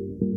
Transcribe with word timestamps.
Chamado 0.00 0.29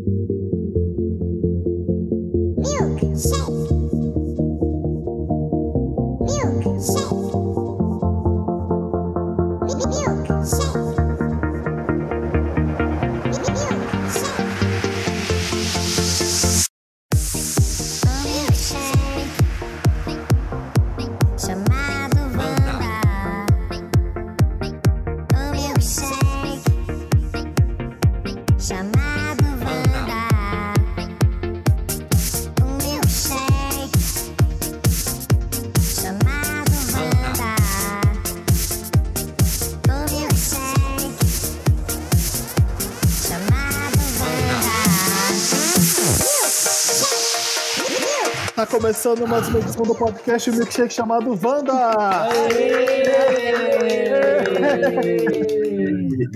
começando 49.04 49.28
mais 49.28 49.50
uma 49.50 49.60
edição 49.60 49.84
do 49.84 49.94
podcast 49.94 50.50
Milkshake 50.50 50.94
chamado 50.94 51.32
Wanda! 51.32 52.30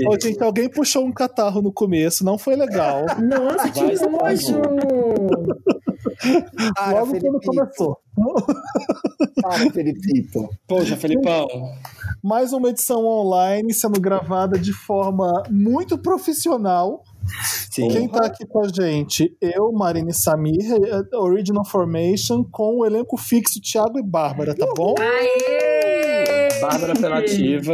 Ô, 0.06 0.22
gente, 0.22 0.44
alguém 0.44 0.70
puxou 0.70 1.06
um 1.06 1.14
catarro 1.14 1.62
no 1.62 1.72
começo, 1.72 2.26
não 2.26 2.38
foi 2.38 2.58
legal. 2.58 3.06
Nossa, 3.20 3.70
que 3.70 3.80
nojo! 4.06 4.62
Para, 6.76 6.92
Logo 6.92 7.12
quando 7.12 7.22
Felipito. 7.22 7.46
começou. 7.46 7.98
Para, 9.42 9.72
Felipito. 9.72 10.50
Poxa, 10.68 10.98
Felipão. 10.98 11.48
Mais 12.22 12.52
uma 12.52 12.70
edição 12.70 13.06
online 13.06 13.74
sendo 13.74 14.00
gravada 14.00 14.60
de 14.60 14.74
forma 14.74 15.44
muito 15.50 15.98
profissional. 15.98 17.02
Sim. 17.72 17.90
Quem 17.90 18.08
tá 18.08 18.26
aqui 18.26 18.46
com 18.46 18.64
a 18.64 18.68
gente? 18.68 19.36
Eu, 19.42 19.72
Marine 19.72 20.14
Samir, 20.14 20.66
eh, 20.72 21.16
Original 21.18 21.66
Formation, 21.66 22.44
com 22.44 22.80
o 22.80 22.86
elenco 22.86 23.18
fixo 23.18 23.62
Thiago 23.62 24.00
e 24.00 24.04
Bárbara, 24.04 24.56
tá 24.56 24.66
bom? 24.76 24.96
Aê! 25.00 26.60
Bárbara 26.60 26.94
Apelativa. 26.94 27.74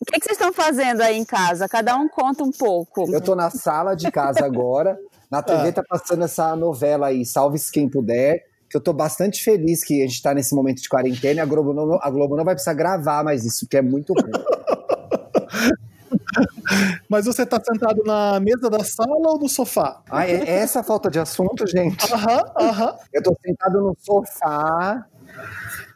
O 0.00 0.04
que, 0.04 0.20
que 0.20 0.24
vocês 0.24 0.38
estão 0.38 0.52
fazendo 0.52 1.00
aí 1.00 1.16
em 1.16 1.24
casa? 1.24 1.68
Cada 1.68 1.96
um 1.96 2.08
conta 2.08 2.44
um 2.44 2.50
pouco. 2.50 3.12
Eu 3.12 3.20
tô 3.20 3.34
na 3.34 3.50
sala 3.50 3.94
de 3.94 4.10
casa 4.10 4.44
agora. 4.44 4.98
Na 5.30 5.42
TV 5.42 5.68
Ah. 5.70 5.72
tá 5.72 5.82
passando 5.88 6.24
essa 6.24 6.54
novela 6.56 7.08
aí, 7.08 7.24
Salve-se 7.24 7.70
Quem 7.72 7.88
Puder. 7.88 8.44
Que 8.68 8.76
eu 8.76 8.80
tô 8.80 8.92
bastante 8.92 9.42
feliz 9.42 9.82
que 9.82 10.00
a 10.00 10.06
gente 10.06 10.22
tá 10.22 10.32
nesse 10.32 10.54
momento 10.54 10.80
de 10.80 10.88
quarentena 10.88 11.40
e 11.40 11.42
a 11.42 11.44
Globo 11.44 11.74
não, 11.74 11.98
a 12.00 12.08
Globo 12.08 12.36
não 12.36 12.44
vai 12.44 12.54
precisar 12.54 12.74
gravar 12.74 13.24
mais 13.24 13.44
isso, 13.44 13.66
que 13.66 13.76
é 13.76 13.82
muito 13.82 14.14
bom. 14.14 14.22
Mas 17.08 17.26
você 17.26 17.44
tá 17.44 17.60
sentado 17.62 18.02
na 18.04 18.40
mesa 18.40 18.70
da 18.70 18.84
sala 18.84 19.30
ou 19.32 19.38
no 19.38 19.48
sofá? 19.48 20.02
Ah, 20.08 20.26
é 20.26 20.36
é 20.36 20.58
essa 20.60 20.80
a 20.80 20.82
falta 20.82 21.10
de 21.10 21.18
assunto, 21.18 21.66
gente? 21.66 22.12
Aham, 22.12 22.42
aham. 22.56 22.98
Eu 23.12 23.22
tô 23.22 23.36
sentado 23.44 23.80
no 23.80 23.96
sofá. 23.98 25.06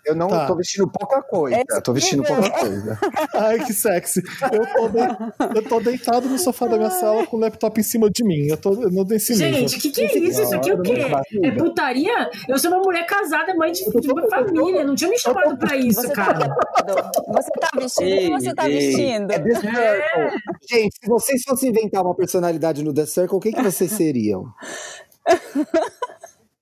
Eu 0.06 0.14
não 0.14 0.28
Tá. 0.28 0.46
tô 0.46 0.56
vestindo 0.56 0.88
pouca 0.88 1.22
coisa. 1.22 1.56
É 1.56 1.62
Eu 1.70 1.82
tô 1.82 1.92
vestindo 1.92 2.22
pouca 2.22 2.50
coisa. 2.50 2.98
Ai, 3.34 3.64
que 3.64 3.72
sexy. 3.72 4.22
Eu 4.52 4.66
tô, 4.74 4.88
de- 4.88 5.56
eu 5.58 5.62
tô 5.68 5.80
deitado 5.80 6.28
no 6.28 6.38
sofá 6.38 6.66
da 6.66 6.76
minha 6.76 6.90
sala 6.90 7.26
com 7.26 7.36
o 7.36 7.40
laptop 7.40 7.78
em 7.80 7.82
cima 7.84 8.10
de 8.10 8.22
mim. 8.24 8.46
Eu 8.48 8.56
tô 8.56 8.70
não 8.90 9.04
desse. 9.04 9.34
Gente, 9.34 9.76
o 9.76 9.80
que, 9.80 9.90
que 9.90 10.00
é 10.02 10.18
isso? 10.18 10.42
Isso 10.42 10.54
aqui 10.54 10.70
é 10.70 10.74
o 10.74 10.82
quê? 10.82 10.96
É 11.42 11.50
putaria? 11.52 12.30
Eu 12.48 12.58
sou 12.58 12.70
uma 12.70 12.80
mulher 12.80 13.06
casada, 13.06 13.54
mãe 13.54 13.72
de, 13.72 13.84
de 14.00 14.10
uma 14.12 14.28
família. 14.28 14.84
Não 14.84 14.94
tinha 14.94 15.08
me 15.10 15.18
chamado 15.18 15.56
pra 15.56 15.76
isso, 15.76 16.00
Você 16.02 16.08
tá 16.08 16.14
cara. 16.14 16.38
vestindo? 16.38 17.32
Você 17.34 17.50
tá 17.60 17.68
vestindo? 17.78 18.04
O 18.34 18.38
que 18.38 18.40
você 18.44 18.54
tá 18.54 18.68
Ei, 18.70 18.78
vestindo? 18.78 19.30
É 19.32 19.38
The 19.38 19.54
Circle. 19.54 20.40
Gente, 20.70 20.96
se 21.02 21.08
vocês 21.08 21.42
fossem 21.42 21.70
inventar 21.70 22.02
uma 22.02 22.14
personalidade 22.14 22.82
no 22.82 22.92
The 22.92 23.06
Circle, 23.06 23.36
o 23.38 23.40
que, 23.40 23.52
que 23.52 23.62
vocês 23.62 23.90
seriam? 23.90 24.44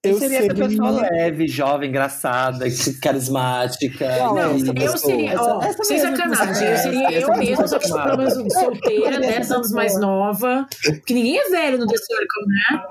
Eu 0.05 0.19
seria 0.19 0.39
essa 0.39 0.47
seria- 0.49 0.69
pessoa 0.69 0.91
leve, 0.91 1.47
jovem, 1.47 1.89
engraçada, 1.89 2.65
carismática. 3.01 4.05
É 4.05 4.19
essa 4.19 4.67
Eu 4.67 4.75
pessoa? 4.75 4.99
seria, 4.99 5.41
ó, 5.41 5.63
Essa 5.63 5.85
sem 5.85 5.97
mesmo 5.97 6.13
que 6.13 6.17
sacanagem, 6.19 6.69
eu 6.69 6.77
seria 6.77 7.13
eu 7.13 7.19
essa 7.31 7.37
mesma, 7.37 7.69
só 7.69 7.79
que 7.79 7.87
você 7.87 8.03
pelo 8.03 8.17
menos 8.19 8.53
solteira, 8.53 9.21
10 9.21 9.51
anos 9.53 9.71
mais 9.71 9.97
nova. 10.01 10.67
Porque 10.85 11.15
ninguém 11.15 11.39
é 11.39 11.49
velho 11.51 11.79
no 11.79 11.87
The 11.87 11.97
Circle, 11.97 12.47
né? 12.49 12.83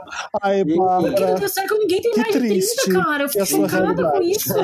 Ai, 0.42 0.64
Porque 0.64 0.76
no 0.80 0.86
Bárbara. 0.86 1.36
The 1.36 1.48
Circle 1.50 1.78
ninguém 1.80 2.02
tem 2.02 2.12
Que 2.14 2.20
mais 2.22 2.32
de 2.34 2.40
30, 2.40 2.54
triste 2.56 2.92
cara. 2.94 3.24
Eu 3.24 3.30
que 3.30 3.40
é 3.40 3.42
a 3.42 3.46
fico 3.46 3.60
sua 3.60 3.70
chocada 3.70 3.94
com 3.94 4.02
realidade. 4.10 4.32
isso. 4.32 4.54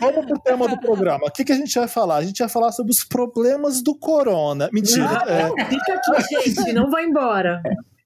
Vamos 0.00 0.26
pro 0.26 0.38
tema 0.40 0.66
do 0.68 0.80
programa. 0.80 1.26
O 1.26 1.30
que, 1.30 1.44
que 1.44 1.52
a 1.52 1.56
gente 1.56 1.78
vai 1.78 1.86
falar? 1.86 2.16
A 2.16 2.24
gente 2.24 2.38
vai 2.40 2.48
falar 2.48 2.72
sobre 2.72 2.90
os 2.90 3.04
problemas 3.04 3.80
do 3.80 3.94
corona. 3.94 4.68
Mentira. 4.72 5.22
é. 5.28 5.64
Fica 5.66 5.94
aqui, 5.94 6.50
gente, 6.50 6.72
não 6.72 6.90
vai 6.90 7.04
embora. 7.04 7.62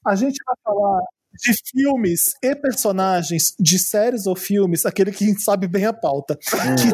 a 0.06 0.14
gente 0.14 0.36
vai 0.44 0.54
falar 0.62 1.00
de 1.38 1.52
filmes 1.70 2.34
e 2.42 2.54
personagens 2.54 3.54
de 3.58 3.78
séries 3.78 4.26
ou 4.26 4.36
filmes, 4.36 4.84
aquele 4.84 5.12
que 5.12 5.38
sabe 5.40 5.66
bem 5.66 5.84
a 5.84 5.92
pauta, 5.92 6.36
que, 6.36 6.92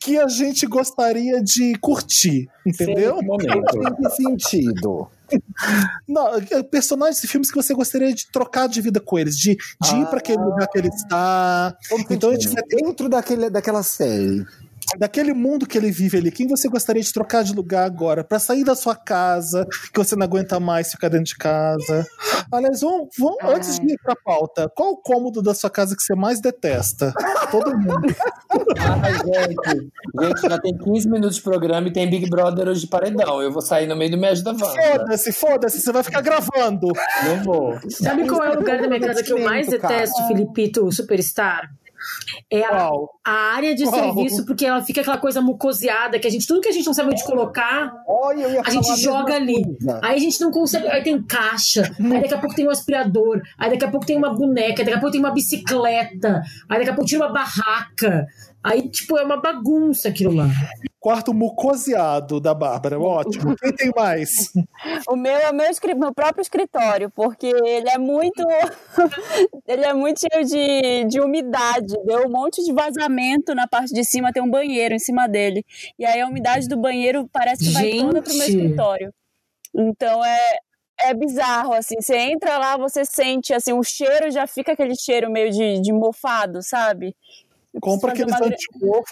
que 0.12 0.18
a 0.18 0.28
gente 0.28 0.66
gostaria 0.66 1.42
de 1.42 1.74
curtir, 1.80 2.48
entendeu? 2.66 3.18
Sim, 3.18 3.26
momento. 3.26 3.78
Que 3.96 4.10
sentido? 4.10 5.08
Não, 6.08 6.40
personagens 6.64 7.22
e 7.22 7.28
filmes 7.28 7.50
que 7.50 7.56
você 7.56 7.72
gostaria 7.72 8.12
de 8.12 8.28
trocar 8.32 8.68
de 8.68 8.80
vida 8.80 8.98
com 8.98 9.16
eles, 9.16 9.36
de, 9.36 9.56
de 9.80 9.96
ir 9.96 10.06
para 10.06 10.18
aquele 10.18 10.42
lugar 10.42 10.66
que 10.68 10.78
ele 10.78 10.88
está, 10.88 11.76
então 12.10 12.30
a 12.30 12.32
gente 12.34 12.48
vai 12.48 12.62
ter 12.64 12.80
Dentro 12.90 13.08
daquele, 13.08 13.50
daquela 13.50 13.82
série. 13.82 14.44
Daquele 14.98 15.32
mundo 15.32 15.66
que 15.66 15.76
ele 15.78 15.90
vive 15.90 16.18
ali, 16.18 16.30
quem 16.30 16.46
você 16.46 16.68
gostaria 16.68 17.02
de 17.02 17.12
trocar 17.12 17.42
de 17.44 17.52
lugar 17.54 17.84
agora, 17.84 18.22
para 18.24 18.38
sair 18.38 18.64
da 18.64 18.74
sua 18.74 18.94
casa, 18.94 19.66
que 19.92 19.98
você 19.98 20.16
não 20.16 20.24
aguenta 20.24 20.58
mais 20.60 20.90
ficar 20.90 21.08
dentro 21.08 21.26
de 21.26 21.36
casa. 21.36 22.06
Aliás, 22.52 22.80
vamos, 22.80 23.08
vamos- 23.18 23.38
antes 23.44 23.78
de 23.78 23.92
ir 23.92 23.98
pra 24.02 24.14
pauta, 24.24 24.70
qual 24.74 24.92
o 24.92 24.96
cômodo 24.96 25.40
da 25.42 25.54
sua 25.54 25.70
casa 25.70 25.94
que 25.96 26.02
você 26.02 26.14
mais 26.14 26.40
detesta? 26.40 27.12
Todo 27.50 27.76
mundo. 27.76 28.14
Ai, 29.02 29.12
gente, 29.14 29.90
gente, 30.20 30.48
já 30.48 30.58
tem 30.58 30.76
15 30.76 31.08
minutos 31.08 31.36
de 31.36 31.42
programa 31.42 31.88
e 31.88 31.92
tem 31.92 32.08
Big 32.08 32.28
Brother 32.28 32.68
hoje 32.68 32.80
de 32.82 32.86
paredão. 32.88 33.40
Eu 33.42 33.52
vou 33.52 33.62
sair 33.62 33.86
no 33.86 33.96
meio 33.96 34.10
do 34.10 34.18
Me 34.18 34.26
Ajuda 34.28 34.50
Wanda. 34.50 34.66
Foda-se, 34.66 35.32
foda-se, 35.32 35.80
você 35.80 35.92
vai 35.92 36.02
ficar 36.02 36.20
gravando. 36.20 36.88
Não 37.24 37.42
vou. 37.44 37.78
Sabe 37.88 38.26
qual 38.26 38.42
é 38.44 38.50
o 38.50 38.58
lugar 38.58 38.80
da 38.80 38.88
minha 38.88 39.00
casa 39.00 39.22
que 39.22 39.32
eu 39.32 39.40
mais 39.42 39.68
detesto, 39.68 40.26
Filipito 40.26 40.90
Superstar? 40.92 41.70
É 42.50 42.64
a, 42.64 42.90
área 43.24 43.74
de 43.74 43.84
Qual? 43.84 43.94
serviço, 43.94 44.44
porque 44.44 44.66
ela 44.66 44.82
fica 44.82 45.00
aquela 45.00 45.18
coisa 45.18 45.40
mucoseada, 45.40 46.18
que 46.18 46.26
a 46.26 46.30
gente, 46.30 46.46
tudo 46.46 46.60
que 46.60 46.68
a 46.68 46.72
gente 46.72 46.86
não 46.86 46.94
sabe 46.94 47.10
onde 47.10 47.24
colocar, 47.24 47.92
Olha, 48.06 48.62
a 48.64 48.70
gente 48.70 48.96
joga 49.00 49.34
ali. 49.34 49.62
coisa. 49.62 50.00
Aí 50.02 50.16
a 50.16 50.20
gente 50.20 50.40
não 50.40 50.50
consegue. 50.50 50.86
Aí 50.88 51.02
tem 51.02 51.22
caixa, 51.22 51.82
aí 51.98 52.20
daqui 52.20 52.34
a 52.34 52.38
pouco 52.38 52.54
tem 52.54 52.66
um 52.66 52.70
aspirador, 52.70 53.40
aí 53.58 53.70
daqui 53.70 53.84
a 53.84 53.90
pouco 53.90 54.06
tem 54.06 54.16
uma 54.16 54.34
boneca, 54.34 54.84
daqui 54.84 54.96
a 54.96 55.00
pouco 55.00 55.12
tem 55.12 55.20
uma 55.20 55.32
bicicleta, 55.32 56.42
aí 56.68 56.78
daqui 56.78 56.90
a 56.90 56.94
pouco 56.94 57.08
tinha 57.08 57.20
uma 57.20 57.32
barraca. 57.32 58.26
Aí, 58.62 58.88
tipo, 58.90 59.16
é 59.16 59.24
uma 59.24 59.40
bagunça 59.40 60.08
aquilo 60.08 60.34
lá. 60.34 60.46
Quarto 61.00 61.32
mucoseado 61.32 62.38
da 62.38 62.52
Bárbara, 62.52 63.00
ótimo. 63.00 63.56
Quem 63.56 63.72
tem 63.72 63.90
mais? 63.96 64.52
O 65.08 65.16
meu 65.16 65.34
é 65.34 65.48
o 65.48 65.54
meu, 65.54 65.66
meu 65.96 66.12
próprio 66.12 66.42
escritório, 66.42 67.08
porque 67.08 67.46
ele 67.46 67.88
é 67.88 67.96
muito. 67.96 68.44
ele 69.66 69.82
é 69.82 69.94
muito 69.94 70.20
cheio 70.20 70.44
de, 70.44 71.04
de 71.04 71.18
umidade. 71.18 71.94
Deu 72.04 72.26
um 72.26 72.30
monte 72.30 72.62
de 72.62 72.70
vazamento 72.74 73.54
na 73.54 73.66
parte 73.66 73.94
de 73.94 74.04
cima, 74.04 74.30
tem 74.30 74.42
um 74.42 74.50
banheiro 74.50 74.94
em 74.94 74.98
cima 74.98 75.26
dele. 75.26 75.64
E 75.98 76.04
aí 76.04 76.20
a 76.20 76.26
umidade 76.26 76.68
do 76.68 76.76
banheiro 76.76 77.26
parece 77.32 77.64
que 77.64 77.72
vai 77.72 77.90
toda 77.92 78.20
pro 78.20 78.34
meu 78.34 78.46
escritório. 78.46 79.14
Então 79.74 80.22
é. 80.22 80.58
É 81.02 81.14
bizarro, 81.14 81.72
assim, 81.72 81.94
você 81.98 82.14
entra 82.14 82.58
lá, 82.58 82.76
você 82.76 83.06
sente, 83.06 83.54
assim, 83.54 83.72
o 83.72 83.82
cheiro 83.82 84.30
já 84.30 84.46
fica 84.46 84.72
aquele 84.72 84.94
cheiro 84.94 85.30
meio 85.30 85.50
de, 85.50 85.80
de 85.80 85.94
mofado, 85.94 86.62
sabe? 86.62 87.16
Eu 87.72 87.80
Compra 87.80 88.10
aqueles 88.10 88.34
uma 88.34 88.48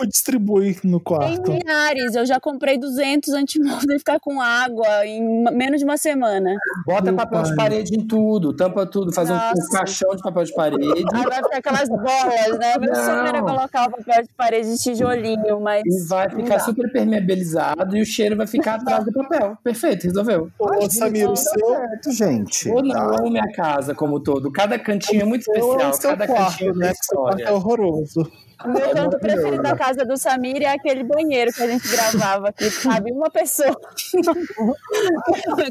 e 0.02 0.06
distribui 0.08 0.76
no 0.82 0.98
Tem 0.98 1.04
quarto. 1.04 1.52
milhares, 1.52 2.16
eu 2.16 2.26
já 2.26 2.40
comprei 2.40 2.76
200 2.76 3.32
antimofos 3.32 3.84
e 3.88 3.98
ficar 3.98 4.18
com 4.18 4.40
água 4.40 5.06
em 5.06 5.44
menos 5.54 5.78
de 5.78 5.84
uma 5.84 5.96
semana. 5.96 6.56
Bota 6.84 7.04
Meu 7.04 7.14
papel 7.14 7.42
de 7.44 7.48
pai. 7.54 7.56
parede 7.56 7.94
em 7.96 8.04
tudo, 8.04 8.52
tampa 8.52 8.84
tudo, 8.84 9.12
faz 9.14 9.30
um, 9.30 9.34
um 9.36 9.70
caixão 9.70 10.10
de 10.16 10.22
papel 10.22 10.42
de 10.42 10.52
parede. 10.54 10.84
Aí 11.14 11.22
vai 11.24 11.36
ficar 11.36 11.56
aquelas 11.58 11.88
bolas, 11.88 12.58
né? 12.58 12.74
Meu 12.80 12.92
Não. 12.92 13.04
sonho 13.04 13.26
era 13.28 13.42
colocar 13.42 13.88
o 13.88 13.90
papel 13.92 14.22
de 14.24 14.28
parede 14.36 14.72
de 14.72 14.82
tijolinho, 14.82 15.60
mas. 15.60 15.84
E 15.86 16.08
vai 16.08 16.28
ficar 16.28 16.58
super 16.58 16.90
permeabilizado 16.90 17.96
e 17.96 18.02
o 18.02 18.06
cheiro 18.06 18.36
vai 18.36 18.48
ficar 18.48 18.74
atrás 18.74 19.04
do 19.04 19.12
papel. 19.12 19.56
Perfeito, 19.62 20.02
resolveu. 20.02 20.50
Ô, 20.58 20.90
Samir, 20.90 21.30
o 21.30 21.36
seu, 21.36 21.64
Certo, 21.68 22.10
gente. 22.10 22.68
Ou 22.70 22.82
não, 22.82 22.92
Tá. 22.92 23.04
eu 23.04 23.14
amo 23.18 23.30
minha 23.30 23.52
casa 23.52 23.94
como 23.94 24.16
um 24.16 24.20
todo. 24.20 24.50
Cada 24.50 24.76
cantinho 24.80 25.22
é 25.22 25.24
muito 25.24 25.48
é 25.52 25.58
especial, 25.58 25.92
cada 26.00 26.26
quarto, 26.26 26.50
cantinho 26.50 26.72
tem 26.72 26.80
né? 26.82 26.92
Seu 27.00 27.18
quarto 27.18 27.40
é 27.40 27.52
horroroso. 27.52 28.47
O 28.64 28.68
meu 28.68 28.90
canto 28.90 29.18
preferido 29.18 29.62
da 29.62 29.76
casa 29.76 30.04
do 30.04 30.16
Samir 30.16 30.62
é 30.62 30.72
aquele 30.72 31.04
banheiro 31.04 31.52
que 31.52 31.62
a 31.62 31.66
gente 31.66 31.88
gravava, 31.88 32.52
que 32.52 32.70
cabe 32.82 33.12
uma 33.12 33.30
pessoa. 33.30 33.70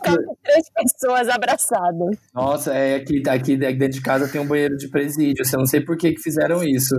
cabe 0.01 0.23
três 0.43 0.69
pessoas 0.73 1.27
abraçadas. 1.27 2.17
Nossa, 2.33 2.73
é 2.73 2.95
aqui, 2.95 3.21
aqui 3.27 3.57
dentro 3.57 3.89
de 3.89 4.01
casa 4.01 4.29
tem 4.29 4.39
um 4.39 4.47
banheiro 4.47 4.77
de 4.77 4.89
presídio. 4.89 5.43
Eu 5.43 5.59
não 5.59 5.65
sei 5.65 5.81
por 5.81 5.97
que, 5.97 6.13
que 6.13 6.21
fizeram 6.21 6.63
isso. 6.63 6.95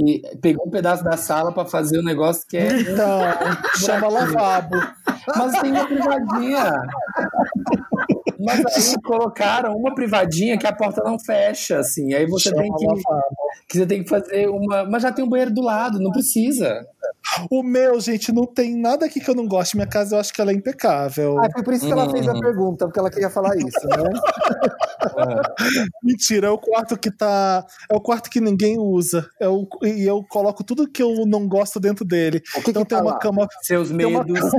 Que 0.00 0.22
pegou 0.40 0.66
um 0.66 0.70
pedaço 0.70 1.04
da 1.04 1.16
sala 1.18 1.52
pra 1.52 1.66
fazer 1.66 1.98
um 2.00 2.02
negócio 2.02 2.46
que 2.48 2.56
é. 2.56 2.80
Então, 2.80 3.20
chama 3.84 4.08
lavabo. 4.08 4.76
Mas 5.36 5.60
tem 5.60 5.72
uma 5.72 5.84
privadinha. 5.86 6.72
Mas 8.38 8.64
aí 8.94 9.02
colocaram 9.02 9.76
uma 9.76 9.94
privadinha 9.94 10.56
que 10.56 10.66
a 10.66 10.74
porta 10.74 11.02
não 11.04 11.18
fecha, 11.18 11.78
assim. 11.80 12.14
Aí 12.14 12.26
você 12.26 12.48
Chama 12.48 12.62
tem 12.62 12.72
que, 12.72 12.86
que 13.68 13.78
você 13.78 13.86
tem 13.86 14.02
que 14.02 14.08
fazer 14.08 14.48
uma. 14.48 14.84
Mas 14.86 15.02
já 15.02 15.12
tem 15.12 15.22
um 15.22 15.28
banheiro 15.28 15.52
do 15.52 15.60
lado, 15.60 16.00
não 16.00 16.10
precisa. 16.10 16.86
O 17.50 17.62
meu, 17.62 18.00
gente, 18.00 18.32
não 18.32 18.46
tem 18.46 18.74
nada 18.80 19.04
aqui 19.04 19.20
que 19.20 19.28
eu 19.30 19.34
não 19.34 19.46
gosto. 19.46 19.74
Minha 19.76 19.86
casa, 19.86 20.16
eu 20.16 20.20
acho 20.20 20.32
que 20.32 20.40
ela 20.40 20.50
é 20.52 20.54
impecável. 20.54 21.38
Ah, 21.38 21.48
foi 21.52 21.62
por 21.62 21.74
isso 21.74 21.84
que 21.86 21.92
ela 21.92 22.08
fez 22.10 22.26
a 22.26 22.32
Uhum. 22.32 22.40
pergunta, 22.40 22.86
porque 22.86 22.98
ela 22.98 23.10
queria 23.10 23.28
falar 23.28 23.54
isso, 23.56 23.86
né? 23.86 24.08
Mentira, 26.02 26.46
é 26.46 26.50
o 26.50 26.58
quarto 26.58 26.96
que 26.96 27.10
tá. 27.10 27.64
É 27.90 27.94
o 27.94 28.00
quarto 28.00 28.30
que 28.30 28.40
ninguém 28.40 28.78
usa. 28.78 29.28
É 29.38 29.48
o... 29.48 29.68
E 29.96 30.06
eu 30.06 30.24
coloco 30.28 30.62
tudo 30.64 30.88
que 30.88 31.02
eu 31.02 31.24
não 31.26 31.46
gosto 31.48 31.78
dentro 31.80 32.04
dele. 32.04 32.42
O 32.56 32.62
que 32.62 32.70
então 32.70 32.82
que 32.84 32.88
tem 32.90 32.98
tá 32.98 33.02
uma 33.04 33.12
lá? 33.12 33.18
cama. 33.18 33.48
Seus 33.62 33.90
Tem 33.90 34.06
uma, 34.06 34.24
medos. 34.24 34.50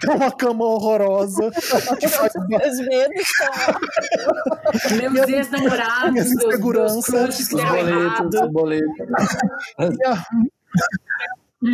tem 0.00 0.14
uma 0.14 0.30
cama 0.30 0.64
horrorosa. 0.64 1.50
que 2.00 2.08
faz 2.08 2.32
Os 2.34 2.78
medos 2.86 3.20
estão 3.20 3.48
lá. 3.56 5.10
Meus 5.12 5.28
ex-namorados, 5.28 6.12
Minhas 6.12 6.28
meus, 6.28 6.38
meus 6.42 6.54
inseguranças, 6.54 7.38
Os 7.38 7.48
boletos, 7.48 8.52
boletos. 8.52 8.90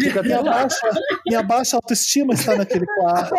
Fica 0.01 0.23
Minha 0.23 0.43
baixa, 0.43 0.91
minha 1.27 1.43
baixa 1.43 1.77
autoestima 1.77 2.35
está 2.35 2.57
naquele 2.57 2.87
quarto. 2.87 3.35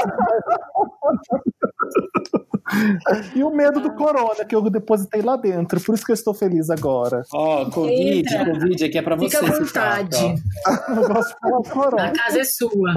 E 3.36 3.44
o 3.44 3.50
medo 3.50 3.80
do 3.81 3.94
corona 3.94 4.45
que 4.45 4.56
eu 4.56 4.62
depositei 4.69 5.21
lá 5.21 5.36
dentro. 5.36 5.80
Por 5.81 5.95
isso 5.95 6.06
que 6.06 6.12
eu 6.12 6.15
estou 6.15 6.33
feliz 6.33 6.69
agora. 6.69 7.24
Ó, 7.33 7.69
Covid, 7.69 8.19
Entra. 8.36 8.51
Covid 8.54 8.86
aqui 8.86 8.98
é 8.98 9.01
pra 9.01 9.15
você. 9.15 9.30
Fica 9.38 9.45
à 9.45 9.50
esse 9.50 9.60
vontade. 9.63 10.44
quarto, 10.63 10.92
Eu 11.01 11.07
gosto 11.13 11.63
de 11.63 11.69
falar 11.69 12.06
A 12.06 12.12
casa 12.12 12.39
é 12.39 12.44
sua. 12.44 12.94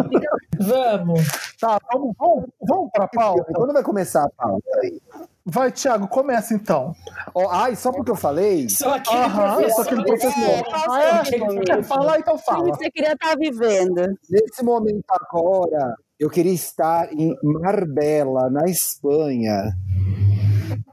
Vamos. 0.60 1.20
Tá, 1.60 1.78
vamos, 1.92 2.14
vamos, 2.18 2.44
vamos 2.60 2.90
pra 2.92 3.08
pauta? 3.08 3.52
Quando 3.54 3.72
vai 3.72 3.82
começar 3.82 4.24
a 4.24 4.30
pauta 4.30 4.66
aí? 4.82 5.00
Vai, 5.48 5.70
Thiago, 5.70 6.08
começa 6.08 6.54
então. 6.54 6.92
Ó, 7.32 7.48
ai, 7.50 7.76
só 7.76 7.92
porque 7.92 8.10
eu 8.10 8.16
falei. 8.16 8.68
Só 8.68 8.94
aquele 8.96 9.16
Aham, 9.20 9.60
eu 9.60 9.70
sou 9.70 9.84
professor. 9.84 9.86
aquele 9.86 10.04
professor. 10.04 10.42
É, 10.42 10.64
Ah, 10.90 11.22
é? 11.24 11.62
Quer 11.64 11.82
falar? 11.84 12.18
Então 12.18 12.36
fala. 12.36 12.64
que 12.72 12.76
você 12.78 12.90
queria 12.90 13.12
estar 13.12 13.36
vivendo. 13.38 14.18
Nesse 14.28 14.64
momento 14.64 15.04
agora, 15.10 15.94
eu 16.18 16.30
queria 16.30 16.52
estar 16.52 17.12
em 17.12 17.34
Marbella, 17.42 18.48
na 18.50 18.64
Espanha, 18.68 19.72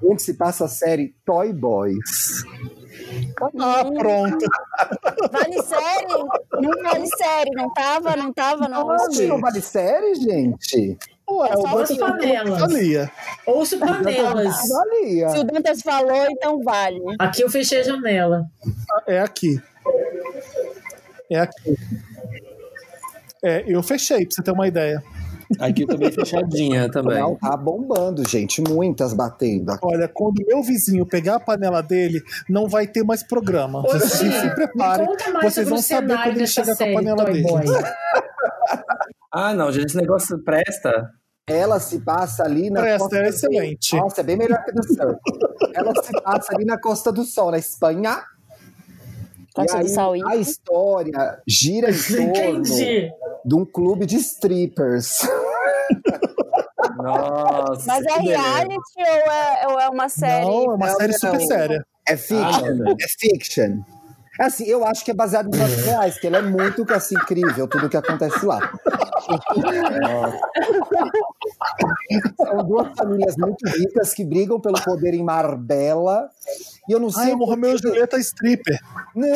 onde 0.04 0.22
se 0.22 0.34
passa 0.36 0.66
a 0.66 0.68
série 0.68 1.16
Toy 1.26 1.54
Boys. 1.54 2.44
Ah, 3.60 3.84
pronto. 3.98 4.46
Vale 5.32 5.62
série? 5.64 6.08
Não 6.62 6.84
vale 6.84 7.08
série, 7.08 7.50
não 7.56 7.74
tava, 7.74 8.16
não 8.16 8.34
tava 8.34 8.68
no 8.68 8.86
Onde 8.92 9.26
não 9.28 9.40
vale 9.40 9.62
série, 9.62 10.16
gente? 10.16 10.98
Ué, 11.30 11.50
É 11.50 11.54
só 11.56 11.80
as 11.82 11.98
panelas. 11.98 12.60
valia. 12.60 13.12
Ouço 13.46 13.80
panelas. 13.80 14.56
Valia. 14.70 15.30
Se 15.30 15.40
o 15.40 15.44
Dantas 15.44 15.82
falou, 15.82 16.26
então 16.30 16.62
vale. 16.64 17.00
Aqui 17.20 17.42
eu 17.44 17.50
fechei 17.50 17.80
a 17.80 17.84
janela. 17.84 18.46
É 19.08 19.20
aqui. 19.20 19.62
É 21.32 21.40
aqui. 21.40 21.76
É, 23.44 23.64
eu 23.68 23.84
fechei, 23.84 24.26
pra 24.26 24.36
você 24.36 24.42
ter 24.42 24.52
uma 24.52 24.68
ideia. 24.68 25.04
Aqui 25.60 25.84
eu 25.84 25.88
tô 25.88 25.98
bem 25.98 26.12
fechadinha 26.12 26.90
também. 26.92 27.20
Não, 27.20 27.36
tá 27.36 27.56
bombando, 27.58 28.28
gente. 28.28 28.62
Muitas 28.62 29.14
batendo. 29.14 29.78
Olha, 29.82 30.08
quando 30.08 30.44
meu 30.48 30.64
vizinho 30.64 31.06
pegar 31.06 31.36
a 31.36 31.40
panela 31.40 31.82
dele, 31.82 32.22
não 32.50 32.68
vai 32.68 32.88
ter 32.88 33.04
mais 33.04 33.22
programa. 33.22 33.80
Ô, 33.80 33.84
Vocês 33.92 34.34
se 34.34 34.50
preparem, 34.56 35.08
vocês 35.44 35.68
vão 35.68 35.80
saber 35.82 36.16
quando 36.16 36.38
ele 36.38 36.48
chegar 36.48 36.76
com 36.78 36.84
a 36.84 36.94
panela 36.94 37.26
dele. 37.26 37.44
Boy. 37.44 37.64
Ah, 39.36 39.52
não, 39.54 39.72
gente, 39.72 39.88
esse 39.88 39.98
negócio 39.98 40.38
presta. 40.44 41.10
Ela 41.50 41.80
se 41.80 42.00
passa 42.02 42.44
ali 42.44 42.70
na 42.70 42.82
Presta, 42.82 43.00
Costa 43.00 43.18
é 43.18 43.24
do- 43.24 43.30
excelente. 43.30 43.96
Nossa, 43.98 44.22
é 44.22 44.24
bem 44.24 44.38
melhor 44.38 44.64
que 44.64 44.72
do 44.72 44.84
Sol. 44.94 45.20
Ela 45.74 45.92
se 46.04 46.12
passa 46.22 46.56
ali 46.56 46.64
na 46.66 46.78
Costa 46.80 47.12
do 47.12 47.24
Sol, 47.24 47.50
na 47.52 47.58
Espanha. 47.58 48.22
Costa 49.56 49.80
e 49.80 49.84
do 49.84 49.90
Sol, 49.90 50.14
a 50.28 50.36
história 50.36 51.40
gira 51.48 51.90
em 51.90 51.94
torno 52.32 52.60
Entendi. 52.60 53.12
De 53.46 53.56
um 53.56 53.66
clube 53.66 54.06
de 54.06 54.18
strippers. 54.18 55.20
Nossa. 56.98 57.84
Mas 57.88 58.06
é 58.06 58.20
que 58.20 58.28
reality 58.28 58.78
ou 59.00 59.32
é, 59.32 59.68
ou 59.68 59.80
é 59.80 59.90
uma 59.90 60.10
série? 60.10 60.46
Não, 60.46 60.64
é 60.72 60.76
uma 60.76 60.88
Não, 60.88 60.96
série 60.96 61.12
não. 61.14 61.20
super 61.20 61.42
séria. 61.42 61.86
É 62.08 62.18
fiction, 62.18 62.66
Ah, 62.66 62.74
não. 62.74 62.92
é 62.92 63.08
fiction. 63.20 63.82
Assim, 64.40 64.66
eu 64.66 64.84
acho 64.84 65.06
que 65.06 65.12
é 65.12 65.14
baseado 65.14 65.48
em 65.48 65.58
fatos 65.58 65.86
reais, 65.86 66.20
que 66.20 66.26
ele 66.28 66.36
é 66.38 66.42
muito 66.42 66.84
assim, 66.92 67.16
incrível, 67.16 67.68
tudo 67.68 67.88
que 67.88 67.96
acontece 67.96 68.44
lá. 68.46 68.60
São 72.36 72.64
duas 72.66 72.88
famílias 72.98 73.36
muito 73.38 73.68
ricas 73.70 74.14
que 74.14 74.26
brigam 74.26 74.60
pelo 74.60 74.82
poder 74.84 75.14
em 75.14 75.24
Marbella. 75.24 76.30
E 76.90 76.92
eu 76.92 77.00
não 77.00 77.10
sei 77.12 77.26
Ai, 77.26 77.34
o 77.34 77.46
Romeu 77.46 77.76
e 77.76 77.78
Julieta 77.78 78.18
stripper. 78.20 78.80
Não, 79.16 79.30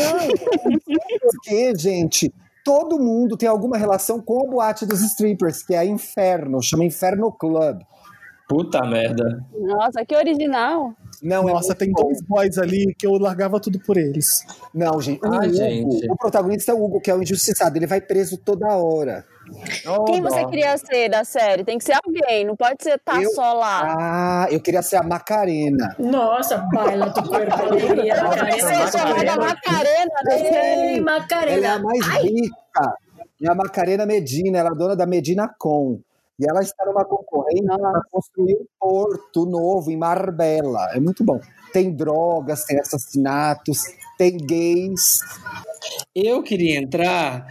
porque, 1.21 1.75
gente, 1.75 2.33
todo 2.67 2.99
mundo 2.99 3.37
tem 3.37 3.47
alguma 3.47 3.77
relação 3.77 4.19
com 4.19 4.45
a 4.45 4.51
boate 4.51 4.85
dos 4.85 4.99
strippers, 4.99 5.63
que 5.63 5.73
é 5.73 5.77
a 5.77 5.85
Inferno, 5.85 6.61
chama 6.61 6.83
Inferno 6.83 7.31
Club. 7.31 7.79
Puta 8.49 8.81
merda. 8.85 9.23
Nossa, 9.57 10.05
que 10.05 10.13
original. 10.13 10.93
Não, 11.21 11.49
é 11.49 11.53
Nossa, 11.53 11.67
muito 11.69 11.77
tem 11.79 11.91
bom. 11.91 12.03
dois 12.03 12.21
boys 12.21 12.57
ali 12.57 12.93
que 12.97 13.05
eu 13.07 13.13
largava 13.13 13.59
tudo 13.59 13.79
por 13.79 13.97
eles. 13.97 14.45
Não, 14.73 15.01
gente. 15.01 15.25
O, 15.25 15.33
Ai, 15.33 15.47
Hugo, 15.47 15.55
gente. 15.57 16.11
o 16.11 16.15
protagonista 16.15 16.71
é 16.71 16.75
o 16.75 16.83
Hugo, 16.83 17.01
que 17.01 17.09
é 17.09 17.15
o 17.15 17.21
injustiçado. 17.21 17.77
Ele 17.77 17.87
vai 17.87 17.99
preso 18.01 18.37
toda 18.37 18.67
hora. 18.67 19.25
Oh, 19.87 20.03
Quem 20.03 20.21
você 20.21 20.45
queria 20.47 20.77
ser 20.77 21.09
da 21.09 21.23
série? 21.23 21.63
Tem 21.63 21.77
que 21.77 21.85
ser 21.85 21.93
alguém, 22.05 22.45
não 22.45 22.55
pode 22.55 22.83
ser 22.83 22.99
tá 22.99 23.21
Eu- 23.21 23.29
só 23.31 23.53
lá. 23.53 23.95
Ah, 23.97 24.47
eu 24.51 24.59
queria 24.59 24.81
ser 24.81 24.97
a 24.97 25.03
Macarena. 25.03 25.95
Nossa, 25.97 26.57
baila 26.73 27.09
tu 27.11 27.23
corpo 27.23 27.45
Macarena. 27.49 28.03
é 28.03 28.91
chamada 28.91 29.35
Macarena, 29.37 30.21
né? 30.25 30.35
Ei, 30.41 30.97
Ela 30.97 30.97
é 30.97 30.97
a 30.97 31.01
Macarena. 31.01 31.79
mais 31.79 32.05
rica. 32.23 32.97
É 33.41 33.49
a 33.49 33.55
Macarena 33.55 34.05
Medina, 34.05 34.57
ela 34.57 34.69
é 34.71 34.75
dona 34.75 34.95
da 34.95 35.05
Medina 35.05 35.47
Com. 35.59 35.99
E 36.39 36.47
ela 36.49 36.61
está 36.61 36.85
numa 36.85 37.03
concorrência 37.03 37.65
para 37.77 38.01
construir 38.11 38.55
um 38.55 38.65
porto 38.79 39.45
novo 39.45 39.89
em 39.89 39.97
Marbella. 39.97 40.89
É 40.93 40.99
muito 40.99 41.23
bom. 41.23 41.39
Tem 41.73 41.91
drogas, 41.95 42.63
tem 42.65 42.79
assassinatos, 42.79 43.79
tem 44.17 44.37
gays. 44.37 45.19
Eu 46.15 46.43
queria 46.43 46.77
entrar 46.79 47.45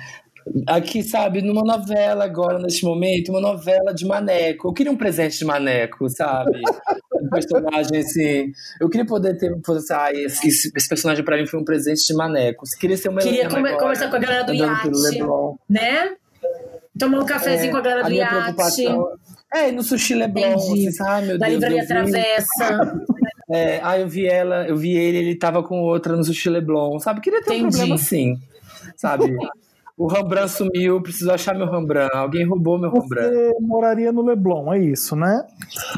aqui, 0.69 1.02
sabe, 1.02 1.43
numa 1.43 1.62
novela 1.62 2.25
agora, 2.25 2.59
neste 2.61 2.85
momento, 2.85 3.31
uma 3.31 3.40
novela 3.40 3.93
de 3.93 4.07
maneco. 4.07 4.69
Eu 4.69 4.73
queria 4.73 4.93
um 4.93 4.97
presente 4.97 5.38
de 5.38 5.45
maneco, 5.45 6.09
sabe? 6.11 6.61
Um 7.19 7.31
personagem 7.31 7.99
assim. 7.99 8.52
Eu 8.78 8.88
queria 8.90 9.07
poder 9.07 9.37
ter. 9.38 9.50
poder, 9.62 9.81
ah, 9.90 10.12
esse, 10.12 10.47
esse- 10.49 10.88
personagem 10.88 11.25
pra 11.25 11.37
mim 11.38 11.47
foi 11.47 11.59
um 11.59 11.64
presente 11.64 12.07
de 12.07 12.14
maneco. 12.14 12.64
Você 12.66 12.76
queria 12.78 12.97
ser 12.97 13.09
uma 13.09 13.21
Queria 13.23 13.49
come- 13.49 13.61
agora, 13.71 13.78
conversar 13.78 14.11
com 14.11 14.16
a 14.16 14.19
galera 14.19 14.45
do 14.45 14.52
iate. 14.55 14.90
Leblon. 14.93 15.57
Né? 15.69 16.14
Tomar 16.99 17.21
um 17.21 17.26
cafezinho 17.26 17.73
com 17.73 17.79
a 17.79 17.81
galera 17.81 18.05
do 18.05 18.12
iate. 18.12 18.87
É, 19.55 19.69
e 19.69 19.73
no 19.73 19.83
Sushi 19.83 20.15
Leblon, 20.15 20.55
Entendi. 20.55 20.88
assim, 20.88 21.03
ai 21.05 21.25
meu 21.26 21.38
Da 21.38 21.47
Deus. 21.47 21.55
livraria 21.62 21.79
eu 21.79 21.83
vi- 21.83 21.88
Travessa. 22.12 23.00
É, 23.49 23.79
ah, 23.81 23.97
eu 23.97 24.09
vi 24.09 24.26
ela, 24.26 24.67
eu 24.67 24.76
vi 24.76 24.97
ele, 24.97 25.19
ele 25.19 25.37
tava 25.37 25.62
com 25.62 25.81
outra 25.81 26.17
no 26.17 26.25
Sushi 26.25 26.50
Leblon, 26.50 26.99
sabe? 26.99 27.21
Queria 27.21 27.41
ter 27.41 27.53
um 27.53 27.55
Entendi. 27.55 27.76
problema 27.76 27.95
assim, 27.95 28.37
sabe? 28.97 29.37
O 29.97 30.09
Rembrandt 30.09 30.50
sumiu, 30.50 31.00
preciso 31.00 31.31
achar 31.31 31.55
meu 31.55 31.71
Rembrandt. 31.71 32.11
Alguém 32.12 32.45
roubou 32.45 32.76
meu 32.76 32.91
Rembrandt. 32.91 33.33
Você 33.33 33.53
moraria 33.61 34.11
no 34.11 34.23
Leblon, 34.26 34.73
é 34.75 34.81
isso, 34.81 35.15
né? 35.15 35.47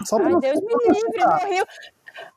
Só 0.04 0.18
Ai, 0.18 0.24
Deus 0.40 0.60
me 0.60 0.92
livre, 0.92 1.24
no 1.24 1.50
Rio. 1.54 1.64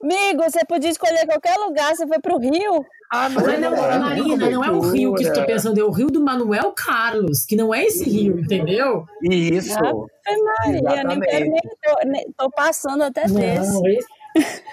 Amigo, 0.02 0.44
você 0.44 0.60
podia 0.66 0.90
escolher 0.90 1.26
qualquer 1.26 1.56
lugar, 1.58 1.96
você 1.96 2.08
foi 2.08 2.20
pro 2.20 2.38
Rio. 2.38 2.86
Ah, 3.14 3.28
Mas 3.30 3.44
não, 3.60 3.76
é, 3.76 3.98
Marina, 4.00 4.50
não 4.50 4.64
é 4.64 4.72
o 4.72 4.80
rio 4.80 5.14
que 5.16 5.24
eu 5.26 5.34
tô 5.34 5.46
pensando, 5.46 5.78
é 5.80 5.84
o 5.84 5.92
rio 5.92 6.08
do 6.08 6.24
Manuel 6.24 6.72
Carlos, 6.72 7.44
que 7.46 7.56
não 7.58 7.74
é 7.74 7.84
esse 7.86 8.10
rio, 8.10 8.40
entendeu? 8.40 9.06
Isso. 9.22 9.78
Ai, 10.26 10.82
Maria, 10.82 11.04
nem 11.04 11.20
nem 11.20 11.52
tô, 11.84 12.08
nem- 12.08 12.32
tô 12.38 12.50
passando 12.52 13.04
até 13.04 13.24
desse. 13.28 13.34
Não, 13.74 13.86
esse- 13.88 14.08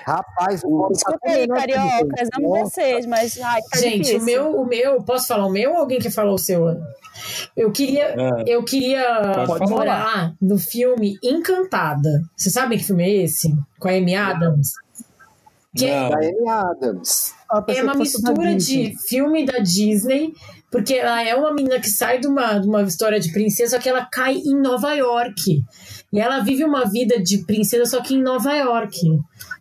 Rapaz, 0.06 0.62
o 0.62 0.68
homem 0.72 0.88
tá 0.96 1.10
Desculpa 1.10 1.30
aí, 1.30 1.48
cariocas, 1.48 2.28
amo 2.38 2.48
vocês, 2.50 3.06
mas 3.06 3.40
ai, 3.42 3.60
tá 3.72 3.78
Gente, 3.80 4.04
difícil. 4.04 4.20
o 4.20 4.24
meu, 4.24 4.60
o 4.60 4.64
meu, 4.64 5.02
posso 5.02 5.26
falar 5.26 5.46
o 5.46 5.50
meu 5.50 5.72
ou 5.72 5.78
alguém 5.78 5.98
que 5.98 6.08
falou 6.10 6.34
o 6.34 6.38
seu? 6.38 6.64
Eu 7.56 7.72
queria, 7.72 8.14
Ah. 8.16 8.44
eu 8.46 8.62
queria 8.62 9.44
Pode 9.46 9.68
morar 9.68 10.32
no 10.40 10.56
filme 10.58 11.18
Encantada. 11.24 12.08
Vocês 12.36 12.52
sabem 12.54 12.78
que 12.78 12.84
filme 12.84 13.02
é 13.02 13.24
esse? 13.24 13.52
Com 13.80 13.88
a 13.88 13.92
Amy 13.94 14.14
Adams? 14.14 14.70
É- 14.70 14.87
Não. 15.86 16.10
Da 16.10 16.16
Amy 16.18 16.48
Adams. 16.48 17.34
Ah, 17.50 17.64
É 17.68 17.82
uma 17.82 17.94
mistura 17.94 18.54
de 18.56 18.94
filme 19.08 19.46
da 19.46 19.58
Disney, 19.58 20.34
porque 20.70 20.94
ela 20.94 21.22
é 21.22 21.34
uma 21.34 21.52
menina 21.52 21.80
que 21.80 21.88
sai 21.88 22.18
de 22.18 22.26
uma, 22.26 22.58
de 22.58 22.68
uma 22.68 22.82
história 22.82 23.18
de 23.18 23.32
princesa, 23.32 23.76
só 23.76 23.82
que 23.82 23.88
ela 23.88 24.04
cai 24.04 24.34
em 24.36 24.60
Nova 24.60 24.92
York. 24.92 25.62
E 26.12 26.20
ela 26.20 26.40
vive 26.40 26.64
uma 26.64 26.84
vida 26.84 27.20
de 27.22 27.44
princesa, 27.44 27.86
só 27.86 28.02
que 28.02 28.14
em 28.14 28.22
Nova 28.22 28.54
York. 28.54 28.96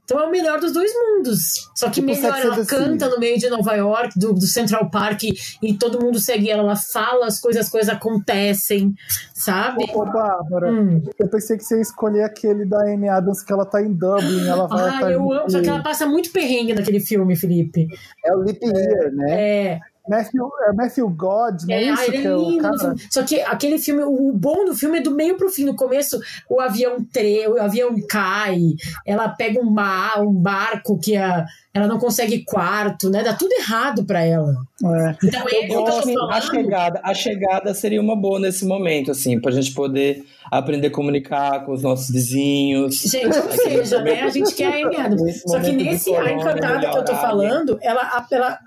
Então 0.07 0.21
é 0.21 0.25
o 0.25 0.31
melhor 0.31 0.57
dos 0.57 0.71
dois 0.71 0.89
mundos. 0.93 1.69
Só 1.75 1.87
que 1.89 1.95
Tipo 1.95 2.07
melhor, 2.07 2.39
ela 2.39 2.65
canta 2.65 3.09
no 3.09 3.19
meio 3.19 3.37
de 3.37 3.49
Nova 3.49 3.75
York, 3.75 4.17
do, 4.17 4.31
do 4.31 4.47
Central 4.47 4.89
Park, 4.89 5.23
e 5.61 5.73
todo 5.73 5.99
mundo 6.01 6.17
segue 6.17 6.49
ela. 6.49 6.63
Ela 6.63 6.77
fala 6.77 7.25
as 7.25 7.41
coisas, 7.41 7.65
as 7.65 7.69
coisas 7.69 7.89
acontecem, 7.93 8.95
sabe? 9.33 9.83
Ô, 9.93 10.05
Bárbara, 10.05 10.71
Hum. 10.71 11.03
eu 11.19 11.27
pensei 11.27 11.57
que 11.57 11.63
você 11.65 11.75
ia 11.75 11.81
escolher 11.81 12.23
aquele 12.23 12.63
da 12.65 12.83
Amy 12.83 13.09
Adams, 13.09 13.43
que 13.43 13.51
ela 13.51 13.65
tá 13.65 13.81
em 13.81 13.91
Dublin, 13.91 14.47
ela 14.47 14.65
vai 14.65 14.89
Ah, 14.89 14.93
estar 14.95 15.11
eu 15.11 15.29
amo. 15.33 15.49
Só 15.51 15.59
que 15.61 15.67
ela 15.67 15.83
passa 15.83 16.05
muito 16.05 16.31
perrengue 16.31 16.73
naquele 16.73 17.01
filme, 17.01 17.35
Felipe. 17.35 17.87
É 18.23 18.33
o 18.33 18.43
Lip 18.43 18.65
Year, 18.65 19.11
né? 19.13 19.25
É. 19.31 19.79
Matthew, 20.09 20.49
é 20.67 20.73
Matthew 20.73 21.09
God, 21.09 21.61
não 21.67 21.75
é, 21.75 21.83
É, 21.83 21.93
isso 21.93 22.03
ele 22.03 22.11
que 22.21 22.27
é 22.27 22.31
é 22.31 22.35
o 22.35 22.49
lindo. 22.49 22.61
cara? 22.61 22.95
Só 23.09 23.23
que 23.23 23.41
aquele 23.41 23.77
filme, 23.79 24.03
o 24.03 24.31
bom 24.33 24.65
do 24.65 24.73
filme 24.75 24.99
é 24.99 25.01
do 25.01 25.11
meio 25.11 25.37
pro 25.37 25.49
fim. 25.49 25.65
No 25.65 25.75
começo, 25.75 26.19
o 26.49 26.59
avião 26.59 26.97
tre, 27.11 27.47
o 27.47 27.61
avião 27.61 27.95
cai, 28.07 28.57
ela 29.05 29.29
pega 29.29 29.59
um 29.59 29.69
mar, 29.69 30.21
um 30.21 30.33
barco 30.33 30.99
que 30.99 31.15
a, 31.15 31.45
ela 31.73 31.87
não 31.87 31.99
consegue 31.99 32.43
quarto, 32.43 33.09
né? 33.09 33.23
Dá 33.23 33.33
tudo 33.33 33.51
errado 33.53 34.05
pra 34.05 34.23
ela. 34.23 34.53
É. 34.83 35.15
Então, 35.23 35.41
é 35.47 35.65
Eu 35.71 35.83
que 36.01 36.15
a 36.31 36.41
chegada, 36.41 37.01
a 37.03 37.13
chegada 37.13 37.73
seria 37.73 38.01
uma 38.01 38.15
boa 38.15 38.39
nesse 38.39 38.65
momento, 38.65 39.11
assim, 39.11 39.39
pra 39.39 39.51
gente 39.51 39.73
poder 39.73 40.23
aprender 40.51 40.87
a 40.87 40.91
comunicar 40.91 41.65
com 41.65 41.73
os 41.73 41.83
nossos 41.83 42.09
vizinhos. 42.09 42.95
Gente, 43.01 43.37
ou 43.37 43.51
seja, 43.51 44.01
né? 44.01 44.21
A 44.21 44.29
gente 44.29 44.53
quer 44.55 44.67
a 44.73 44.85
Amy 44.87 44.95
Adams. 44.95 45.21
Nesse 45.21 45.47
Só 45.47 45.59
que 45.59 45.71
nesse 45.71 46.15
A 46.15 46.31
Encantada 46.31 46.89
que 46.89 46.97
eu 46.97 47.05
tô 47.05 47.15
falando, 47.15 47.77
ela, 47.81 48.25
ela 48.31 48.59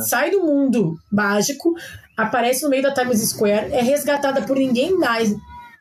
sai 0.00 0.30
do 0.30 0.42
mundo 0.44 0.98
mágico, 1.10 1.74
aparece 2.16 2.62
no 2.62 2.68
meio 2.70 2.82
da 2.82 2.92
Times 2.92 3.20
Square, 3.28 3.72
é 3.72 3.82
resgatada 3.82 4.42
por 4.42 4.56
ninguém 4.56 4.96
mais. 4.96 5.34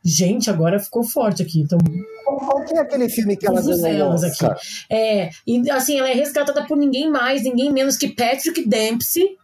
Gente, 0.04 0.50
agora 0.50 0.80
ficou 0.80 1.04
forte 1.04 1.42
aqui. 1.42 1.62
Então, 1.62 1.78
Qual 2.24 2.64
que 2.64 2.76
é 2.76 2.80
aquele 2.80 3.10
filme 3.10 3.36
que 3.36 3.48
ela 3.48 3.62
ganhou? 3.62 4.14
aqui. 4.14 4.46
É, 4.90 5.30
e 5.46 5.70
assim, 5.72 6.00
ela 6.00 6.10
é 6.10 6.14
resgatada 6.14 6.66
por 6.66 6.78
ninguém 6.78 7.10
mais, 7.10 7.44
ninguém 7.44 7.72
menos 7.72 7.98
que 7.98 8.08
Patrick 8.08 8.68
Dempsey, 8.68 9.36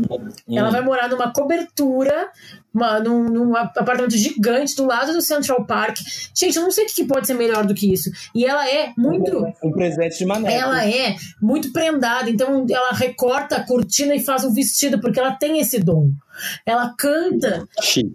McDreamy. 0.00 0.58
Ela 0.58 0.70
vai 0.70 0.80
morar 0.82 1.08
numa 1.08 1.32
cobertura, 1.32 2.30
uma- 2.72 3.00
num, 3.00 3.24
num 3.24 3.56
apartamento 3.56 4.16
gigante 4.16 4.74
do 4.76 4.86
lado 4.86 5.12
do 5.12 5.20
Central 5.20 5.64
Park. 5.66 5.98
Gente, 6.34 6.56
eu 6.56 6.62
não 6.62 6.70
sei 6.70 6.84
o 6.84 6.88
que 6.88 7.04
pode 7.04 7.26
ser 7.26 7.34
melhor 7.34 7.66
do 7.66 7.74
que 7.74 7.92
isso. 7.92 8.10
E 8.34 8.44
ela 8.44 8.68
é 8.68 8.92
muito. 8.96 9.44
Um 9.62 9.70
presente 9.72 10.18
de 10.18 10.26
maneco. 10.26 10.54
Ela 10.54 10.86
é 10.86 11.16
muito 11.40 11.72
prendada, 11.72 12.28
então 12.30 12.66
ela 12.70 12.92
recorta 12.92 13.56
a 13.56 13.66
cortina 13.66 14.14
e 14.14 14.20
faz 14.24 14.44
um 14.44 14.52
vestido, 14.52 15.00
porque 15.00 15.18
ela 15.20 15.32
tem 15.32 15.58
esse 15.60 15.78
dom. 15.78 16.10
Ela 16.64 16.94
canta 16.96 17.66
Chique. 17.82 18.14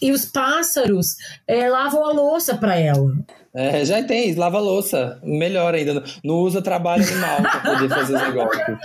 e 0.00 0.12
os 0.12 0.24
pássaros 0.24 1.16
é, 1.46 1.68
lavam 1.68 2.04
a 2.04 2.12
louça 2.12 2.56
pra 2.56 2.76
ela. 2.76 3.12
É, 3.54 3.84
já 3.84 4.02
tem, 4.02 4.34
lava 4.34 4.58
a 4.58 4.60
louça. 4.60 5.18
Melhor 5.22 5.74
ainda. 5.74 6.02
Não- 6.24 6.36
usa 6.36 6.62
trabalho 6.62 7.02
animal 7.04 7.42
pra 7.42 7.60
poder 7.74 7.88
fazer 7.88 8.14
os 8.16 8.22
negócios. 8.22 8.78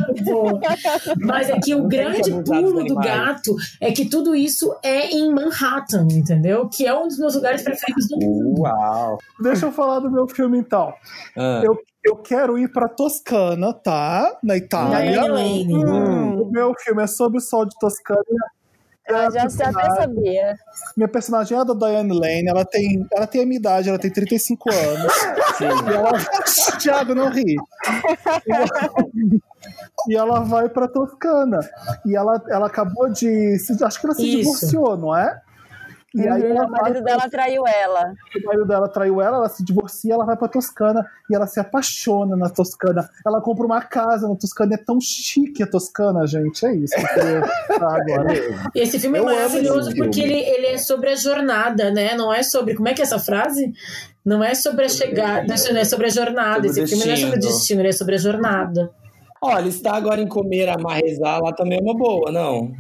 Mas 1.20 1.50
é 1.50 1.60
que 1.60 1.76
o 1.76 1.84
grande 1.88 2.32
pulo 2.44 2.84
do 2.84 2.96
gato 2.96 3.56
é 3.80 3.92
que 3.92 4.06
tudo 4.06 4.36
isso 4.36 4.76
é 4.84 5.10
em 5.12 5.32
Manhattan, 5.34 6.08
entendeu? 6.12 6.68
Que 6.68 6.86
é 6.86 6.94
um 6.98 7.08
dos 7.08 7.18
meus 7.20 7.36
lugares 7.36 7.62
preferidos 7.62 8.08
do 8.10 8.18
mundo. 8.18 8.62
Uau! 8.62 9.18
Deixa 9.42 9.68
eu 9.68 9.72
falar 9.72 10.00
do 10.00 10.10
meu 10.12 10.28
filme 10.28 10.58
então. 10.58 10.94
Ah, 11.38 11.62
Eu, 11.64 11.78
eu 12.04 12.16
quero 12.18 12.58
ir 12.58 12.72
pra 12.72 12.88
Toscana, 12.90 13.74
tá? 13.74 14.38
Na 14.44 14.58
Itália. 14.58 15.26
Lane. 15.28 15.74
Hum, 15.86 16.42
O 16.42 16.52
meu 16.52 16.74
filme 16.80 17.04
é 17.04 17.08
sobre 17.08 17.38
o 17.38 17.42
sol 17.42 17.66
de 17.66 17.76
Toscana. 17.80 18.20
E 19.08 19.14
a 19.14 19.26
eu 19.26 19.32
já, 19.32 19.44
até 19.44 19.72
sabia. 19.72 20.56
Minha 20.98 21.08
personagem 21.08 21.58
é 21.58 21.62
a 21.62 21.64
da 21.64 21.74
Diane 21.74 22.12
Lane, 22.12 22.48
ela 22.48 22.66
tem, 22.66 23.06
ela 23.12 23.28
tem 23.28 23.44
a 23.44 23.46
minha 23.46 23.60
idade, 23.60 23.90
ela 23.90 24.00
tem 24.00 24.12
35 24.12 24.72
anos. 24.72 25.14
sim. 25.58 25.66
E 25.66 25.94
ela. 25.94 26.12
Thiago, 26.82 27.14
não 27.14 27.30
ri. 27.30 27.56
E 28.48 28.52
ela, 28.52 28.70
e 30.08 30.16
ela 30.16 30.40
vai 30.40 30.70
pra 30.70 30.88
Toscana. 30.88 31.60
E 32.06 32.16
ela, 32.16 32.42
ela 32.50 32.68
acabou 32.68 33.10
de. 33.10 33.56
Acho 33.84 34.00
que 34.00 34.06
ela 34.06 34.16
se 34.16 34.28
Isso. 34.28 34.38
divorciou, 34.38 34.98
não 34.98 35.16
é? 35.16 35.42
E 36.16 36.28
aí 36.28 36.44
Uhum, 36.52 36.64
o 36.66 36.70
marido 36.72 37.04
dela 37.04 37.30
traiu 37.30 37.64
ela. 37.68 38.14
o 38.42 38.46
marido 38.48 38.66
dela 38.66 38.88
traiu 38.88 39.22
ela, 39.22 39.38
ela 39.38 39.50
se 39.50 39.64
divorcia, 39.66 40.14
ela 40.14 40.24
vai 40.26 40.38
pra 40.38 40.48
Toscana 40.48 41.06
e 41.30 41.36
ela 41.36 41.46
se 41.46 41.60
apaixona 41.60 42.36
na 42.38 42.50
Toscana. 42.50 43.10
Ela 43.26 43.42
compra 43.42 43.66
uma 43.66 43.82
casa 43.82 44.28
na 44.30 44.36
Toscana, 44.36 44.76
é 44.76 44.78
tão 44.78 45.00
chique 45.02 45.62
a 45.62 45.68
Toscana, 45.68 46.26
gente. 46.26 46.66
É 46.66 46.74
isso 46.74 46.96
eu 46.98 47.44
agora. 47.86 48.34
Esse 48.74 48.98
filme 48.98 49.18
Eu 49.20 49.30
é 49.30 49.36
maravilhoso 49.36 49.94
porque 49.96 50.22
filme. 50.22 50.34
ele, 50.34 50.50
ele 50.50 50.68
é 50.68 50.78
sobre 50.78 51.10
a 51.10 51.16
jornada, 51.16 51.92
né? 51.92 52.16
Não 52.16 52.34
é 52.34 52.42
sobre. 52.44 52.76
Como 52.76 52.88
é 52.88 52.94
que 52.94 53.02
é 53.02 53.04
essa 53.04 53.20
frase? 53.20 53.74
Não 54.24 54.44
é 54.44 54.56
sobre 54.56 54.86
a 54.86 54.90
chegada, 54.90 55.54
não 55.72 55.80
é 55.80 55.84
sobre 55.86 56.08
a 56.08 56.10
jornada. 56.10 56.68
Sobre 56.70 56.84
Esse 56.84 56.96
filme 56.96 57.06
não 57.06 57.14
é 57.14 57.18
sobre 57.18 57.36
o 57.36 57.40
destino. 57.40 57.82
ele 57.82 57.90
é 57.90 57.92
sobre 57.92 58.16
a 58.16 58.18
jornada. 58.18 58.90
Olha, 59.42 59.68
está 59.68 59.96
agora 59.96 60.22
em 60.22 60.28
comer, 60.28 60.70
amarrezar 60.70 61.40
lá 61.44 61.52
também 61.54 61.78
é 61.78 61.82
uma 61.82 61.94
boa, 61.96 62.32
não? 62.32 62.72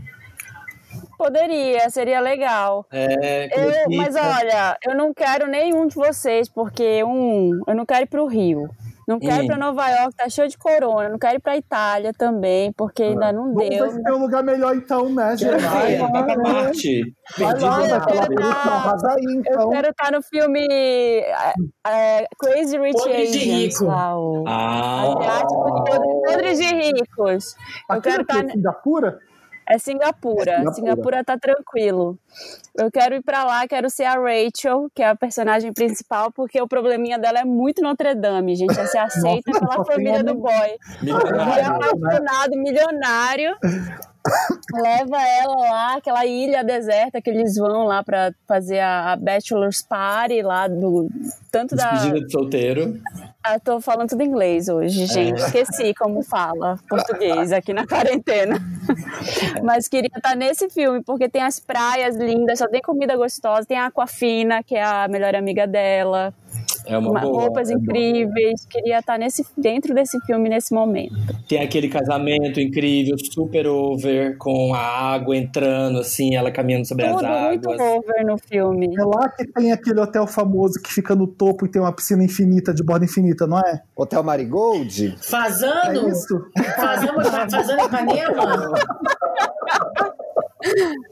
Poderia, 1.17 1.89
seria 1.89 2.19
legal. 2.19 2.85
É, 2.91 3.47
Eu, 3.59 3.97
mas 3.97 4.07
pizza. 4.15 4.21
olha, 4.39 4.77
eu 4.85 4.95
não 4.95 5.13
quero 5.13 5.47
nenhum 5.47 5.87
de 5.87 5.95
vocês, 5.95 6.49
porque 6.49 7.03
um, 7.03 7.51
eu 7.67 7.75
não 7.75 7.85
quero 7.85 8.03
ir 8.03 8.07
pro 8.09 8.25
Rio. 8.27 8.67
Não 9.07 9.19
quero 9.19 9.43
ir 9.43 9.45
pra 9.45 9.55
Nova 9.55 9.87
York, 9.87 10.15
tá 10.15 10.27
cheio 10.27 10.47
de 10.49 10.57
corona. 10.57 11.09
Não 11.09 11.19
quero 11.19 11.35
ir 11.35 11.39
pra 11.39 11.55
Itália 11.55 12.11
também, 12.11 12.73
porque 12.73 13.03
ainda 13.03 13.31
não 13.31 13.53
Vamos 13.53 13.69
deu. 13.69 13.85
ver 13.85 13.91
se 13.91 14.03
tem 14.03 14.13
um 14.13 14.17
lugar 14.17 14.41
melhor 14.43 14.75
então, 14.75 15.07
né, 15.13 15.37
gente? 15.37 15.61
vai 15.61 15.95
pra. 15.95 16.07
Vai 17.37 17.51
eu 17.51 18.01
quero. 18.01 18.35
Terra. 18.35 18.97
tá- 18.97 19.15
então. 19.19 19.69
quero 19.69 19.89
estar 19.89 20.11
no 20.11 20.23
filme 20.23 20.65
é, 20.71 21.53
é, 21.87 22.25
Crazy 22.39 22.79
Rich 22.79 22.97
Podre 22.97 23.27
de 23.27 23.37
Asians, 23.37 23.73
rico. 23.79 23.85
lá, 23.85 24.17
o 24.19 24.43
Ah, 24.47 25.01
asiático 25.03 25.83
podre- 25.85 26.21
podres 26.25 26.57
de 26.57 26.73
ricos. 26.73 27.55
Eu 27.91 28.01
quero 28.01 28.21
estar 28.23 28.43
Singapura? 28.49 29.19
É 29.67 29.77
Singapura. 29.77 30.51
É 30.51 30.55
Singapura. 30.57 30.73
Singapura 30.73 31.23
tá 31.23 31.37
tranquilo. 31.37 32.17
Eu 32.77 32.91
quero 32.91 33.15
ir 33.15 33.21
pra 33.21 33.43
lá, 33.43 33.67
quero 33.67 33.89
ser 33.89 34.03
a 34.03 34.13
Rachel, 34.13 34.89
que 34.93 35.01
é 35.01 35.09
a 35.09 35.15
personagem 35.15 35.73
principal, 35.73 36.31
porque 36.31 36.61
o 36.61 36.67
probleminha 36.67 37.17
dela 37.17 37.39
é 37.39 37.45
muito 37.45 37.81
Notre 37.81 38.13
Dame, 38.13 38.55
gente. 38.55 38.77
Ela 38.77 38.87
se 38.87 38.97
aceita 38.97 39.51
Nossa, 39.51 39.67
pela 39.67 39.85
família 39.85 40.23
do 40.23 40.35
boy. 40.35 40.51
Ele 41.01 41.11
é 41.11 41.13
milionário. 41.13 41.85
apaixonado, 41.89 42.51
milionário. 42.51 43.57
Leva 44.73 45.21
ela 45.21 45.55
lá, 45.55 45.95
aquela 45.95 46.25
ilha 46.25 46.63
deserta 46.63 47.21
que 47.21 47.29
eles 47.29 47.55
vão 47.55 47.85
lá 47.85 48.03
pra 48.03 48.33
fazer 48.47 48.79
a, 48.79 49.13
a 49.13 49.15
Bachelor's 49.15 49.81
Party 49.81 50.41
lá 50.41 50.67
do. 50.67 51.09
Tanto 51.51 51.75
da. 51.75 51.91
Despedida 51.91 52.25
de 52.25 52.31
solteiro. 52.31 52.99
Ah, 53.43 53.59
tô 53.59 53.79
falando 53.79 54.09
tudo 54.09 54.23
inglês 54.23 54.67
hoje, 54.67 55.05
gente. 55.05 55.39
Esqueci 55.39 55.93
como 55.93 56.23
fala 56.23 56.79
português 56.89 57.51
aqui 57.51 57.73
na 57.73 57.85
quarentena. 57.85 58.57
Mas 59.63 59.87
queria 59.87 60.09
estar 60.15 60.35
nesse 60.35 60.67
filme, 60.69 61.03
porque 61.03 61.29
tem 61.29 61.43
as 61.43 61.59
praias 61.59 62.15
lindas, 62.15 62.57
só 62.57 62.67
tem 62.67 62.81
comida 62.81 63.15
gostosa, 63.15 63.65
tem 63.65 63.77
a 63.77 63.85
Aquafina, 63.85 64.63
que 64.63 64.75
é 64.75 64.83
a 64.83 65.07
melhor 65.07 65.35
amiga 65.35 65.67
dela, 65.67 66.33
É 66.85 66.97
uma 66.97 67.19
boa. 67.19 67.41
roupas 67.43 67.69
é 67.69 67.73
incríveis. 67.73 68.65
Queria 68.69 68.99
estar 68.99 69.17
nesse, 69.17 69.45
dentro 69.57 69.93
desse 69.93 70.19
filme 70.25 70.49
nesse 70.49 70.73
momento. 70.73 71.13
Tem 71.47 71.61
aquele 71.61 71.87
casamento 71.89 72.59
incrível, 72.59 73.15
super 73.31 73.67
over, 73.67 74.37
com 74.37 74.73
a 74.73 74.79
água 75.13 75.35
entrando, 75.35 75.99
assim, 75.99 76.35
ela 76.35 76.51
caminhando 76.51 76.87
sobre 76.87 77.05
Tudo 77.05 77.25
as 77.25 77.41
muito 77.49 77.69
águas. 77.69 77.81
over 77.81 78.25
no 78.25 78.37
filme. 78.37 78.87
É 78.97 79.03
lá 79.03 79.29
que 79.29 79.45
tem 79.45 79.71
aquele 79.71 79.99
hotel 79.99 80.27
famoso 80.27 80.81
que 80.81 80.91
fica 80.91 81.15
no 81.15 81.27
topo 81.27 81.65
e 81.65 81.69
tem 81.69 81.81
uma 81.81 81.93
piscina 81.93 82.23
infinita, 82.23 82.73
de 82.73 82.83
borda 82.83 83.05
infinita, 83.05 83.47
não 83.47 83.59
é? 83.59 83.81
Hotel 83.95 84.23
Marigold? 84.23 85.07
É 85.07 85.23
Fazano? 85.23 86.09
isso? 86.09 86.39
Fazano, 86.75 87.23
fazano 87.49 87.85
Ipanema? 87.85 88.73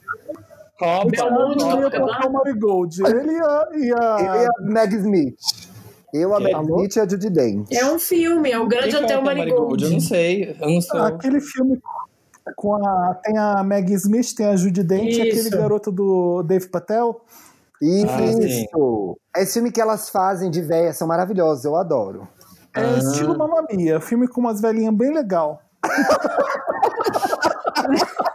Copa, 0.78 1.10
Belmonte, 1.10 1.64
Eu 1.64 1.70
ia 1.70 1.82
Copa. 1.84 1.98
colocar 1.98 2.26
o 2.28 2.32
Marigold. 2.32 3.02
Ele 3.06 3.32
e 3.32 3.40
a. 3.40 3.68
E 3.74 3.92
a... 3.92 4.18
Eu 4.20 4.42
e 4.42 4.46
a 4.46 4.50
Meg 4.60 4.94
Smith. 4.96 5.36
Eu, 6.14 6.34
a 6.34 6.38
Que? 6.38 6.44
Meg? 6.44 6.60
Smith 6.64 6.96
e 6.96 7.00
a 7.00 7.08
Judy 7.08 7.30
Dent. 7.30 7.66
É 7.72 7.84
um 7.84 7.98
filme, 7.98 8.50
é 8.50 8.58
o 8.58 8.66
Grande 8.66 8.88
Quem 8.88 8.96
que 9.06 9.12
é 9.12 9.14
Hotel 9.16 9.20
o 9.20 9.24
Marigold. 9.24 9.84
Eu 9.84 9.90
não 9.90 10.00
sei, 10.00 10.56
eu 10.60 10.68
não 10.68 10.80
sou. 10.80 11.00
Aquele 11.02 11.40
filme 11.40 11.78
com 12.56 12.74
a. 12.76 13.14
Tem 13.22 13.36
a 13.36 13.62
Maggie 13.62 13.94
Smith, 13.94 14.34
tem 14.34 14.46
a 14.46 14.56
Judy 14.56 14.82
Dent 14.82 15.16
e 15.16 15.20
aquele 15.22 15.50
garoto 15.50 15.90
do 15.92 16.42
Dave 16.44 16.68
Patel. 16.68 17.20
Isso! 17.82 19.18
Esse 19.36 19.54
filme 19.54 19.70
que 19.70 19.80
elas 19.80 20.08
fazem 20.08 20.50
de 20.50 20.62
véia 20.62 20.92
são 20.92 21.06
maravilhosos, 21.06 21.64
eu 21.64 21.76
adoro. 21.76 22.26
É 22.74 22.80
Ah. 22.80 22.98
estilo 22.98 23.36
Mamma 23.36 23.64
Mia. 23.70 24.00
Filme 24.00 24.26
com 24.28 24.40
umas 24.40 24.60
velhinhas 24.60 24.94
bem 24.94 25.12
legal. 25.12 25.60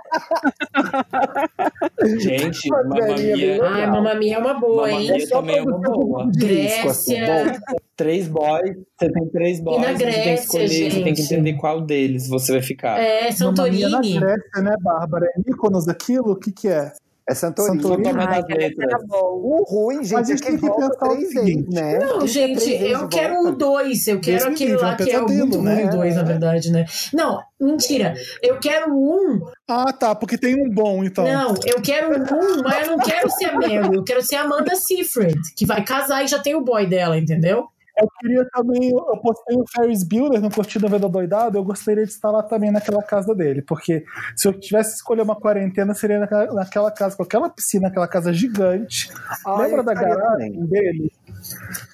Gente, 2.19 2.69
Mas 2.69 2.85
Mamma 2.87 3.01
velhinha, 3.05 3.35
Mia. 3.35 3.59
bem 3.59 3.61
Ai, 3.63 3.87
Mamma 3.87 4.15
Mia 4.15 4.35
é 4.35 4.37
uma 4.39 4.53
boa, 4.53 4.91
hein? 4.91 5.11
Mia 5.11 5.29
também 5.29 5.57
é 5.57 5.61
uma 5.63 5.79
boa. 5.79 6.23
Assim, 6.23 6.39
Grécia. 6.39 7.25
bom. 7.25 7.75
três 7.95 8.27
boys, 8.27 8.75
você 8.97 9.11
tem 9.11 9.29
três 9.29 9.59
boys, 9.61 9.81
na 9.81 9.87
você 9.93 9.97
tem 9.97 10.07
que 10.07 10.21
Grécia, 10.21 10.33
escolher, 10.43 10.67
você 10.67 11.03
tem 11.03 11.13
que 11.13 11.21
gente? 11.21 11.33
entender 11.33 11.53
qual 11.53 11.81
deles 11.81 12.27
você 12.27 12.51
vai 12.53 12.61
ficar. 12.61 12.99
É, 12.99 13.29
Mamma 13.31 13.69
Mia 13.69 13.89
na 13.89 13.97
Santorini. 13.97 14.19
Grécia, 14.19 14.61
né, 14.61 14.75
Bárbara? 14.81 15.25
É 15.27 15.39
Mykonos 15.45 15.87
aquilo? 15.87 16.31
O 16.31 16.35
que 16.39 16.51
que 16.51 16.67
é? 16.67 16.91
É 17.29 17.33
Santorini. 17.33 17.81
Santorini. 17.81 18.09
Ai, 18.19 18.41
das 18.41 18.57
letras. 18.57 19.01
O 19.09 19.63
ruim, 19.65 19.97
Mas 19.97 20.27
gente, 20.27 20.31
a 20.31 20.33
é 20.33 20.35
que 20.35 20.41
tem 20.43 20.55
que 20.55 20.67
volta 20.67 20.89
pensar 20.89 21.05
o 21.05 21.15
três 21.15 21.33
vezes, 21.33 21.69
né? 21.69 21.99
Não, 21.99 22.27
gente, 22.27 22.69
eu 22.69 23.07
quero 23.07 23.33
volta. 23.35 23.49
o 23.49 23.55
2. 23.55 24.07
Eu 24.07 24.19
quero 24.19 24.45
Deus 24.45 24.53
aquele 24.53 24.75
lá 24.75 24.89
é 24.89 24.93
um 24.93 24.97
que 24.97 25.03
é 25.03 25.05
pesadelo, 25.05 25.37
muito 25.37 25.61
né? 25.61 25.75
ruim, 25.75 25.85
o 25.85 25.91
2, 25.91 26.15
na 26.15 26.23
verdade, 26.23 26.71
né? 26.71 26.85
Não, 27.13 27.39
mentira. 27.59 28.13
Eu 28.41 28.59
quero 28.59 28.91
um. 28.93 29.41
Ah, 29.69 29.93
tá, 29.93 30.13
porque 30.13 30.37
tem 30.37 30.55
um 30.55 30.69
bom, 30.69 31.03
então. 31.03 31.23
Não, 31.23 31.55
eu 31.65 31.81
quero 31.81 32.13
um, 32.13 32.61
mas 32.61 32.87
eu 32.87 32.97
não 32.97 33.03
quero 33.03 33.29
ser 33.29 33.45
a 33.45 33.57
Meryl. 33.57 33.93
Eu 33.93 34.03
quero 34.03 34.21
ser 34.21 34.35
a 34.35 34.41
Amanda 34.41 34.75
Seyfried, 34.75 35.39
que 35.55 35.65
vai 35.65 35.83
casar 35.83 36.23
e 36.23 36.27
já 36.27 36.39
tem 36.39 36.55
o 36.55 36.61
boy 36.61 36.85
dela, 36.85 37.17
entendeu? 37.17 37.67
Eu 37.95 38.07
queria 38.19 38.47
também, 38.51 38.89
eu 38.89 39.17
postei 39.21 39.55
o 39.55 39.65
Ferris 39.67 40.03
Bueller 40.03 40.41
no 40.41 40.49
Curtindo 40.49 40.87
a 40.87 40.89
Vida 40.89 41.07
Doidado, 41.07 41.57
eu 41.57 41.63
gostaria 41.63 42.03
de 42.03 42.11
estar 42.11 42.31
lá 42.31 42.41
também 42.41 42.71
naquela 42.71 43.03
casa 43.03 43.35
dele, 43.35 43.61
porque 43.61 44.03
se 44.35 44.47
eu 44.47 44.53
tivesse 44.59 44.91
que 44.91 44.95
escolher 44.95 45.21
uma 45.21 45.35
quarentena, 45.35 45.93
seria 45.93 46.19
naquela, 46.19 46.53
naquela 46.53 46.91
casa, 46.91 47.15
com 47.15 47.21
aquela 47.21 47.49
piscina, 47.49 47.89
aquela 47.89 48.07
casa 48.07 48.33
gigante. 48.33 49.11
Ah, 49.45 49.57
Lembra 49.57 49.81
eu 49.81 49.83
da 49.83 49.93
garagem 49.93 50.53
também. 50.53 50.67
dele? 50.69 51.11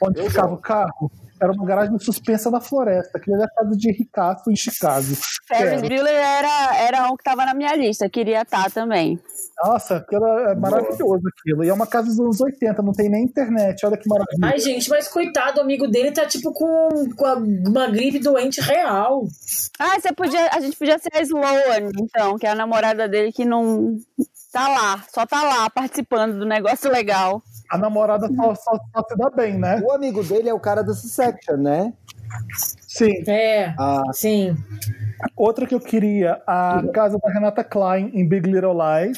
Onde 0.01 0.23
ficava 0.23 0.53
o 0.53 0.57
carro? 0.57 1.11
Era 1.41 1.51
uma 1.51 1.65
garagem 1.65 1.97
suspensa 1.99 2.49
na 2.49 2.61
floresta, 2.61 3.17
aquilo 3.17 3.35
era 3.35 3.45
a 3.45 3.49
casa 3.49 3.75
de 3.75 3.91
ricaço 3.91 4.51
em 4.51 4.55
Chicago. 4.55 5.07
Ferris. 5.47 5.81
Bueller 5.81 6.13
era, 6.13 6.77
era 6.77 7.11
um 7.11 7.15
que 7.15 7.23
tava 7.23 7.45
na 7.45 7.53
minha 7.53 7.75
lista, 7.75 8.09
queria 8.09 8.41
estar 8.41 8.69
também. 8.71 9.19
Nossa, 9.63 9.97
aquilo 9.97 10.25
é 10.25 10.55
maravilhoso 10.55 11.21
aquilo. 11.27 11.63
E 11.63 11.69
é 11.69 11.73
uma 11.73 11.85
casa 11.85 12.07
dos 12.07 12.19
anos 12.19 12.39
80, 12.39 12.81
não 12.81 12.93
tem 12.93 13.09
nem 13.09 13.23
internet, 13.23 13.85
olha 13.85 13.97
que 13.97 14.07
maravilha. 14.07 14.39
Ai, 14.41 14.59
gente, 14.59 14.89
mas 14.89 15.07
coitado, 15.07 15.59
o 15.59 15.63
amigo 15.63 15.87
dele 15.87 16.11
tá 16.11 16.25
tipo 16.25 16.53
com, 16.53 16.89
com 17.15 17.25
uma 17.67 17.87
gripe 17.87 18.19
doente 18.19 18.61
real. 18.61 19.27
Ah, 19.77 19.99
você 19.99 20.13
podia, 20.13 20.49
a 20.51 20.59
gente 20.61 20.77
podia 20.77 20.97
ser 20.97 21.09
a 21.13 21.21
Sloan, 21.21 21.91
então, 21.99 22.37
que 22.37 22.47
é 22.47 22.51
a 22.51 22.55
namorada 22.55 23.07
dele 23.07 23.33
que 23.33 23.43
não 23.43 23.97
tá 24.51 24.67
lá, 24.67 25.03
só 25.13 25.25
tá 25.25 25.43
lá 25.43 25.69
participando 25.69 26.39
do 26.39 26.45
negócio 26.45 26.89
legal. 26.89 27.41
A 27.69 27.77
namorada 27.77 28.27
só, 28.33 28.55
só, 28.55 28.71
só 28.71 29.03
se 29.07 29.15
dá 29.17 29.29
bem, 29.29 29.59
né? 29.59 29.81
O 29.83 29.91
amigo 29.91 30.23
dele 30.23 30.49
é 30.49 30.53
o 30.53 30.59
cara 30.59 30.81
do 30.81 30.93
Succession, 30.93 31.57
né? 31.57 31.93
Sim. 32.87 33.23
É, 33.27 33.73
Ah, 33.77 34.03
sim. 34.13 34.55
Outra 35.35 35.65
que 35.65 35.73
eu 35.75 35.79
queria, 35.79 36.41
a 36.45 36.81
casa 36.93 37.17
da 37.21 37.31
Renata 37.31 37.63
Klein 37.63 38.11
em 38.13 38.27
Big 38.27 38.49
Little 38.49 38.73
Lies. 38.73 39.17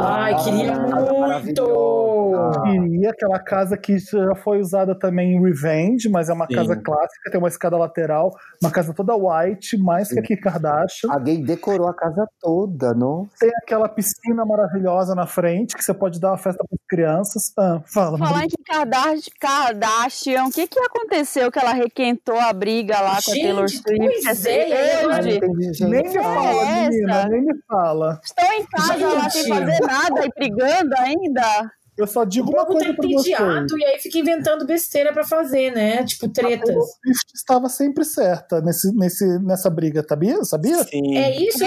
Ai, 0.00 0.34
queria 0.44 0.72
Ah, 0.72 1.40
muito. 1.42 2.62
Queria 2.64 3.10
aquela 3.10 3.38
casa 3.38 3.76
que 3.76 3.98
já 3.98 4.34
foi 4.36 4.60
usada 4.60 4.94
também 4.98 5.32
em 5.34 5.42
Revenge, 5.42 6.08
mas 6.08 6.28
é 6.28 6.32
uma 6.32 6.46
Sim. 6.46 6.54
casa 6.54 6.76
clássica, 6.76 7.30
tem 7.30 7.38
uma 7.38 7.48
escada 7.48 7.76
lateral, 7.76 8.30
uma 8.62 8.70
casa 8.70 8.92
toda 8.94 9.14
white, 9.16 9.76
mais 9.78 10.08
que 10.08 10.18
a 10.18 10.22
Kim 10.22 10.36
Kardashian. 10.36 11.10
Alguém 11.10 11.42
decorou 11.42 11.88
a 11.88 11.94
casa 11.94 12.26
toda, 12.40 12.94
não? 12.94 13.28
Tem 13.38 13.50
aquela 13.62 13.88
piscina 13.88 14.44
maravilhosa 14.44 15.14
na 15.14 15.26
frente, 15.26 15.76
que 15.76 15.82
você 15.82 15.94
pode 15.94 16.20
dar 16.20 16.30
uma 16.30 16.38
festa 16.38 16.64
para 16.64 16.74
as 16.74 16.86
crianças. 16.88 17.42
Ah, 17.58 17.80
fala, 17.92 18.18
Falar 18.18 18.44
em 18.44 18.48
Kardashian, 18.64 19.32
Kardashian, 19.40 20.44
o 20.46 20.50
que 20.50 20.66
que 20.66 20.78
aconteceu 20.80 21.50
que 21.50 21.58
ela 21.58 21.72
requentou 21.72 22.38
a 22.38 22.52
briga 22.52 23.00
lá 23.00 23.18
com 23.24 23.30
a 23.32 23.34
Gente, 23.34 23.42
Taylor 23.42 23.68
Swift? 23.68 24.22
pois 24.24 24.46
é, 24.46 25.04
hoje? 25.28 25.62
gente. 25.74 25.84
Nem 25.84 26.02
me 26.02 26.14
fala, 26.14 26.68
é 26.68 26.88
menina, 26.88 27.28
nem 27.28 27.42
me 27.42 27.54
fala. 27.68 28.20
Estou 28.24 28.52
em 28.52 28.66
casa 28.66 29.06
lá 29.14 29.30
sem 29.30 29.44
Gente. 29.44 29.54
fazer 29.58 29.80
nada 29.80 30.24
e 30.26 30.28
brigando 30.36 30.94
ainda. 30.98 31.70
Eu 31.96 32.06
só 32.06 32.22
digo 32.24 32.48
O 32.48 32.52
uma 32.52 32.64
povo 32.64 32.78
tá 32.78 32.84
coisa 32.86 32.94
pra 32.94 33.08
vocês. 33.08 33.20
entediado 33.40 33.78
e 33.78 33.84
aí 33.84 33.98
fica 33.98 34.18
inventando 34.18 34.64
besteira 34.64 35.12
pra 35.12 35.24
fazer, 35.24 35.72
né? 35.72 36.04
Tipo, 36.04 36.28
tretas. 36.28 36.74
Swift 36.74 37.32
estava 37.34 37.68
sempre 37.68 38.04
certa 38.04 38.60
nesse, 38.60 38.94
nesse, 38.94 39.38
nessa 39.40 39.68
briga, 39.68 40.04
sabia? 40.08 40.44
sabia? 40.44 40.84
Sim. 40.84 41.16
É 41.16 41.36
isso? 41.42 41.64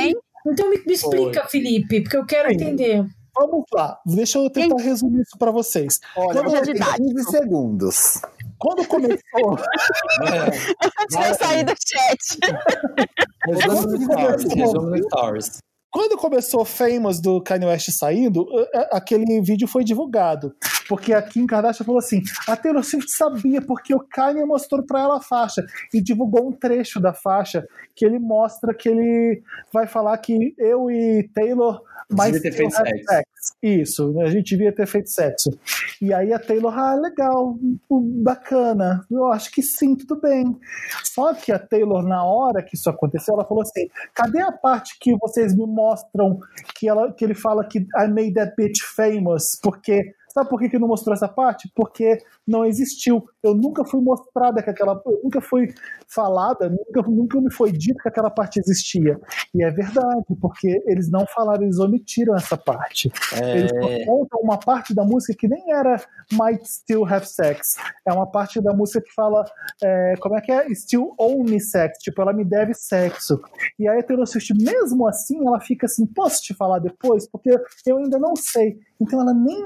Então 0.48 0.70
me, 0.70 0.82
me 0.86 0.94
explica, 0.94 1.46
Felipe, 1.48 2.02
porque 2.02 2.18
eu 2.18 2.26
quero 2.26 2.48
Sim. 2.50 2.56
entender. 2.56 3.06
Vamos 3.38 3.64
lá, 3.74 3.98
deixa 4.06 4.38
eu 4.40 4.50
tentar 4.50 4.82
resumir 4.82 5.22
isso 5.22 5.38
pra 5.38 5.52
vocês. 5.52 6.00
Olha, 6.18 6.44
Vamos 6.44 6.68
idade. 6.68 6.98
15 6.98 7.24
segundos. 7.32 8.22
Quando 8.62 8.88
começou, 8.88 9.18
Antes 11.02 11.18
de 11.18 11.28
eu 11.28 11.34
sair 11.34 11.64
do 11.64 11.74
chat. 11.84 12.38
Resumo 13.48 13.88
no 13.88 14.04
Stories, 14.04 14.54
resumo 14.54 14.88
no 14.88 14.98
Stories. 15.04 15.58
Quando 15.92 16.16
começou 16.16 16.64
Famous 16.64 17.20
do 17.20 17.42
Kanye 17.42 17.66
West 17.66 17.90
saindo, 17.92 18.46
aquele 18.92 19.42
vídeo 19.42 19.68
foi 19.68 19.84
divulgado. 19.84 20.56
Porque 20.88 21.12
a 21.12 21.22
Kim 21.22 21.48
Kardashian 21.48 21.86
falou 21.86 22.00
assim: 22.00 22.22
a 22.48 22.56
Taylor 22.56 22.84
Swift 22.84 23.10
sabia, 23.10 23.62
porque 23.62 23.96
o 23.96 24.00
Kanye 24.00 24.46
mostrou 24.46 24.86
pra 24.86 25.02
ela 25.02 25.18
a 25.18 25.22
faixa. 25.22 25.66
E 25.92 26.00
divulgou 26.00 26.48
um 26.48 26.52
trecho 26.52 27.02
da 27.02 27.14
faixa 27.14 27.68
que 27.96 28.06
ele 28.06 28.20
mostra 28.20 28.74
que 28.74 28.90
ele 28.90 29.44
vai 29.74 29.88
falar 29.88 30.18
que 30.18 30.54
eu 30.58 30.90
e 30.90 31.30
Taylor 31.34 31.82
mais 32.12 32.34
Devia 32.34 32.52
ter 32.52 32.58
feito 32.58 32.76
sexo. 32.76 33.06
sex. 33.08 33.26
Isso, 33.62 34.22
a 34.22 34.30
gente 34.30 34.50
devia 34.50 34.72
ter 34.72 34.86
feito 34.86 35.10
sexo. 35.10 35.50
E 36.02 36.14
aí 36.14 36.34
a 36.34 36.40
Taylor, 36.40 36.78
ah, 36.78 36.96
legal, 36.96 37.58
bacana, 37.90 39.06
eu 39.10 39.26
acho 39.28 39.52
que 39.52 39.62
sim, 39.62 39.96
tudo 39.96 40.20
bem. 40.20 40.58
Só 41.04 41.34
que 41.34 41.52
a 41.52 41.60
Taylor, 41.60 42.04
na 42.04 42.24
hora 42.24 42.62
que 42.62 42.76
isso 42.76 42.90
aconteceu, 42.90 43.34
ela 43.34 43.46
falou 43.46 43.64
assim: 43.64 43.88
cadê 44.14 44.42
a 44.42 44.52
parte 44.52 44.98
que 45.00 45.16
vocês 45.18 45.56
me 45.56 45.66
mostram 45.66 46.40
que, 46.76 46.88
ela, 46.88 47.12
que 47.14 47.24
ele 47.24 47.34
fala 47.34 47.66
que 47.66 47.80
I 47.80 48.08
made 48.08 48.34
that 48.34 48.54
bitch 48.58 48.82
famous? 48.96 49.58
Porque. 49.62 50.14
Sabe 50.34 50.50
por 50.50 50.62
que, 50.62 50.70
que 50.70 50.80
não 50.80 50.88
mostrou 50.88 51.14
essa 51.14 51.28
parte? 51.28 51.70
Porque 51.76 52.18
não 52.52 52.66
existiu. 52.66 53.24
Eu 53.42 53.56
nunca 53.56 53.84
fui 53.84 54.02
mostrada 54.02 54.62
que 54.62 54.70
aquela. 54.70 55.02
Eu 55.06 55.22
nunca 55.24 55.42
fui 55.42 55.74
falada, 56.08 56.70
nunca, 56.70 57.10
nunca 57.10 57.42
me 57.42 57.52
foi 57.52 57.72
dito 57.72 58.02
que 58.04 58.10
aquela 58.10 58.30
parte 58.30 58.60
existia. 58.60 59.20
E 59.56 59.64
é 59.64 59.72
verdade, 59.72 60.26
porque 60.40 60.84
eles 60.86 61.10
não 61.10 61.26
falaram, 61.26 61.64
eles 61.64 61.80
omitiram 61.80 62.36
essa 62.36 62.58
parte. 62.58 63.12
Eles 63.42 63.72
só 63.72 64.06
contam 64.06 64.40
uma 64.42 64.58
parte 64.60 64.94
da 64.94 65.04
música 65.04 65.38
que 65.38 65.48
nem 65.48 65.72
era 65.72 66.04
Might 66.32 66.68
Still 66.68 67.06
Have 67.06 67.26
Sex. 67.26 67.78
É 68.06 68.12
uma 68.12 68.28
parte 68.30 68.62
da 68.62 68.74
música 68.74 69.02
que 69.02 69.14
fala, 69.14 69.46
é, 69.82 70.16
como 70.20 70.38
é 70.38 70.42
que 70.42 70.52
é? 70.52 70.68
Still 70.76 71.16
Me 71.48 71.60
Sex. 71.60 71.98
Tipo, 72.00 72.22
ela 72.22 72.34
me 72.34 72.44
deve 72.44 72.74
sexo. 72.74 73.42
E 73.80 73.88
aí 73.88 74.00
a 74.00 74.04
Taylor 74.04 74.28
Swift, 74.28 74.54
mesmo 74.54 75.08
assim, 75.08 75.46
ela 75.48 75.60
fica 75.60 75.86
assim, 75.86 76.06
posso 76.06 76.42
te 76.42 76.54
falar 76.54 76.80
depois? 76.80 77.28
Porque 77.28 77.58
eu 77.86 77.98
ainda 77.98 78.20
não 78.20 78.36
sei. 78.36 78.80
Então 79.00 79.20
ela 79.20 79.34
nem, 79.34 79.66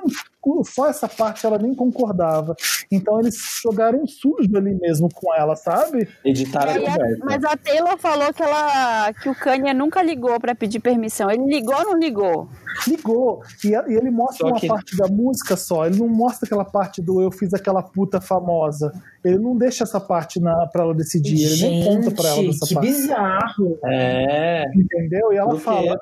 só 0.64 0.88
essa 0.88 1.10
parte 1.10 1.46
ela 1.46 1.58
nem 1.58 1.74
concordava. 1.74 2.56
Então 2.92 3.20
eles 3.20 3.36
jogaram 3.64 4.02
um 4.04 4.08
sujo 4.08 4.56
ali 4.56 4.74
mesmo 4.76 5.10
com 5.14 5.34
ela, 5.34 5.56
sabe? 5.56 6.08
Editaram 6.24 6.72
a 6.72 6.76
a- 6.76 6.80
conversa. 6.80 7.26
mas 7.26 7.44
a 7.44 7.58
Taylor 7.58 7.98
falou 7.98 8.34
que, 8.34 8.44
ela, 8.44 9.14
que 9.14 9.30
o 9.30 9.36
Kanye 9.36 9.74
nunca 9.74 10.02
ligou 10.04 10.40
pra 10.40 10.54
pedir 10.56 10.80
permissão. 10.80 11.30
Ele 11.32 11.46
ligou 11.46 11.76
ou 11.76 11.84
não 11.86 11.98
ligou? 12.00 12.48
ligou. 12.88 13.42
E, 13.64 13.70
e 13.70 13.96
ele 13.98 14.12
mostra 14.12 14.48
Só 14.48 14.54
uma 14.54 14.60
que- 14.60 14.68
parte 14.68 14.98
da 14.98 15.08
música 15.08 15.56
só. 15.56 15.86
Ele 15.88 15.98
não 15.98 16.08
mostra 16.08 16.46
aquela 16.46 16.66
parte 16.66 17.02
do 17.02 17.22
eu 17.22 17.32
fiz 17.32 17.54
aquela 17.54 17.82
puta 17.82 18.20
famosa. 18.22 18.92
Ele 19.24 19.40
não 19.40 19.56
deixa 19.58 19.84
essa 19.84 20.00
parte 20.00 20.40
na, 20.40 20.68
pra 20.68 20.84
ela 20.84 20.94
decidir. 20.94 21.42
Ele 21.44 21.62
nem 21.62 21.84
conta 21.86 22.12
pra 22.12 22.28
ela 22.30 22.36
Gente, 22.42 22.52
dessa 22.52 22.68
que 22.68 22.74
parte. 22.76 22.88
bizarro. 22.88 23.80
É, 23.86 24.64
Entendeu? 24.76 25.34
E 25.34 25.38
ela 25.38 25.58
fala. 25.60 25.98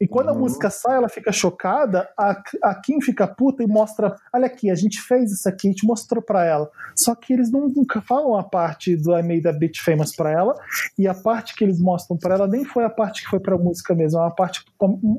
E 0.00 0.06
quando 0.06 0.28
a 0.28 0.32
Uhum. 0.32 0.40
música 0.40 0.68
sai, 0.68 0.96
ela 0.98 1.08
fica 1.08 1.32
chocada. 1.32 2.08
A, 2.18 2.36
a 2.64 2.74
Kim 2.74 3.00
fica 3.00 3.26
puta 3.26 3.62
e 3.62 3.66
mostra: 3.66 4.14
olha 4.34 4.46
aqui, 4.46 4.70
a 4.70 4.74
gente 4.74 5.00
fez 5.00 5.32
isso 5.32 5.48
aqui, 5.48 5.68
a 5.68 5.70
gente 5.70 5.86
mostrou 5.86 6.22
pra 6.22 6.44
ela. 6.44 6.70
Só 6.94 7.14
que 7.14 7.32
eles 7.32 7.50
não, 7.50 7.68
nunca 7.68 8.00
falam 8.02 8.36
a 8.36 8.42
parte 8.42 8.94
do 8.96 9.16
I 9.16 9.22
Made 9.22 9.48
a 9.48 9.52
Bitch 9.52 9.80
Famous 9.80 10.14
pra 10.14 10.30
ela. 10.30 10.54
E 10.98 11.08
a 11.08 11.14
parte 11.14 11.54
que 11.54 11.64
eles 11.64 11.80
mostram 11.80 12.16
pra 12.18 12.34
ela 12.34 12.46
nem 12.46 12.64
foi 12.64 12.84
a 12.84 12.90
parte 12.90 13.22
que 13.22 13.28
foi 13.30 13.40
pra 13.40 13.56
música 13.56 13.94
mesmo. 13.94 14.18
É 14.18 14.22
uma 14.22 14.30
parte 14.34 14.64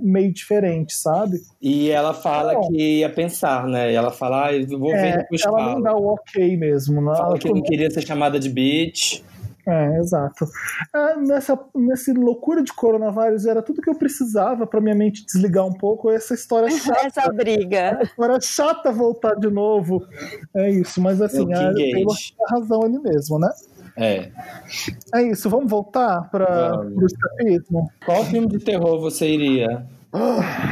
meio 0.04 0.32
diferente, 0.32 0.94
sabe? 0.94 1.38
E 1.62 1.90
ela 1.90 2.14
fala 2.14 2.54
Não. 2.54 2.62
que 2.68 3.00
ia 3.00 3.10
pensar, 3.10 3.66
né? 3.68 3.92
E 3.92 3.96
ela 3.96 4.12
fala, 4.12 4.46
ah, 4.48 4.54
eu 4.54 4.68
vou 4.80 4.92
ver 4.92 5.06
É, 5.08 5.18
depois 5.18 5.42
ela 5.44 5.58
falo. 5.58 5.72
não 5.74 5.82
dá 5.82 5.96
o 5.96 6.06
ok 6.14 6.56
mesmo. 6.58 7.02
Não, 7.02 7.16
Fala 7.16 7.30
ela 7.30 7.40
que 7.40 7.50
não 7.52 7.62
queria 7.64 7.90
ser 7.90 8.06
chamada 8.06 8.40
de 8.40 8.50
bitch. 8.50 9.22
É, 9.68 9.98
exato. 10.00 10.46
É, 10.96 11.18
nessa, 11.18 11.60
nessa 11.76 12.14
loucura 12.14 12.64
de 12.64 12.72
coronavírus 12.72 13.46
era 13.46 13.62
tudo 13.62 13.82
que 13.82 13.90
eu 13.90 13.96
precisava 13.96 14.66
pra 14.66 14.80
minha 14.80 14.96
mente 14.96 15.26
desligar 15.26 15.66
um 15.66 15.74
pouco. 15.74 16.10
Essa 16.10 16.34
história 16.34 16.70
chata. 16.72 17.06
Essa 17.08 17.32
briga. 17.34 18.00
história 18.02 18.40
chata 18.40 18.92
voltar 18.94 19.36
de 19.36 19.50
novo. 19.50 20.06
É 20.56 20.70
isso, 20.72 21.02
mas 21.02 21.22
assim, 21.22 21.52
Eu 21.52 21.58
a 21.60 21.74
Taylor 21.74 22.16
tinha 22.16 22.46
razão 22.50 22.82
ali 22.84 22.98
mesmo, 23.00 23.38
né? 23.40 23.50
É. 23.98 24.32
É 25.14 25.22
isso, 25.24 25.50
vamos 25.50 25.70
voltar 25.70 26.30
para 26.30 26.80
o 26.86 27.06
escapismo? 27.06 27.90
Qual 28.06 28.24
filme 28.24 28.48
de 28.48 28.60
terror 28.60 29.02
você 29.02 29.28
iria? 29.28 29.86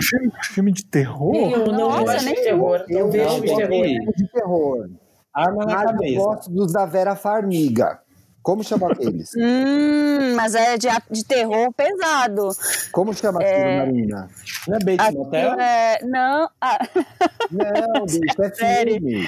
Filme, 0.01 0.31
filme 0.53 0.71
de 0.71 0.85
terror? 0.85 1.35
Eu 1.35 1.65
não 1.65 1.89
Nossa, 1.89 2.03
gosto 2.03 2.19
de 2.19 2.25
nem 2.25 2.35
terror. 2.35 2.85
Eu 2.87 2.99
Eu 2.99 3.11
vejo 3.11 3.25
não 3.29 3.41
de 3.41 3.55
terror. 3.55 3.83
de- 3.83 4.11
de 4.15 4.31
terror. 4.31 4.89
Arma 5.33 5.65
na 5.65 5.73
Mas 5.73 5.81
eu 5.83 5.87
cabeça. 5.91 6.15
gosto 6.23 6.49
dos 6.51 6.71
da 6.71 6.85
Vera 6.85 7.13
Farmiga. 7.15 7.99
Como 8.45 8.63
chama 8.63 8.91
aqueles? 8.91 9.31
Hum, 9.35 10.35
mas 10.35 10.53
é 10.53 10.77
de, 10.77 10.87
de 11.09 11.25
terror 11.25 11.73
pesado. 11.73 12.49
Como 12.91 13.11
chama 13.13 13.41
aquilo, 13.41 13.77
Marina? 13.77 14.29
Não 14.67 14.75
é 14.75 14.79
Bates 14.79 15.15
Motel? 15.15 15.59
é, 15.59 15.99
não, 16.03 16.49
ah, 16.61 16.79
Não, 17.51 18.05
bicho, 18.05 18.41
é 18.43 18.51
filme. 18.51 19.27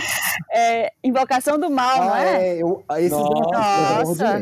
é 0.54 0.92
Invocação 1.04 1.58
do 1.60 1.70
Mal, 1.70 2.00
não 2.06 2.14
Ah, 2.14 2.22
é? 2.26 2.58
é. 2.58 2.62
Eu, 2.62 2.84
esse 2.98 3.10
Nossa. 3.10 4.04
Nossa. 4.04 4.42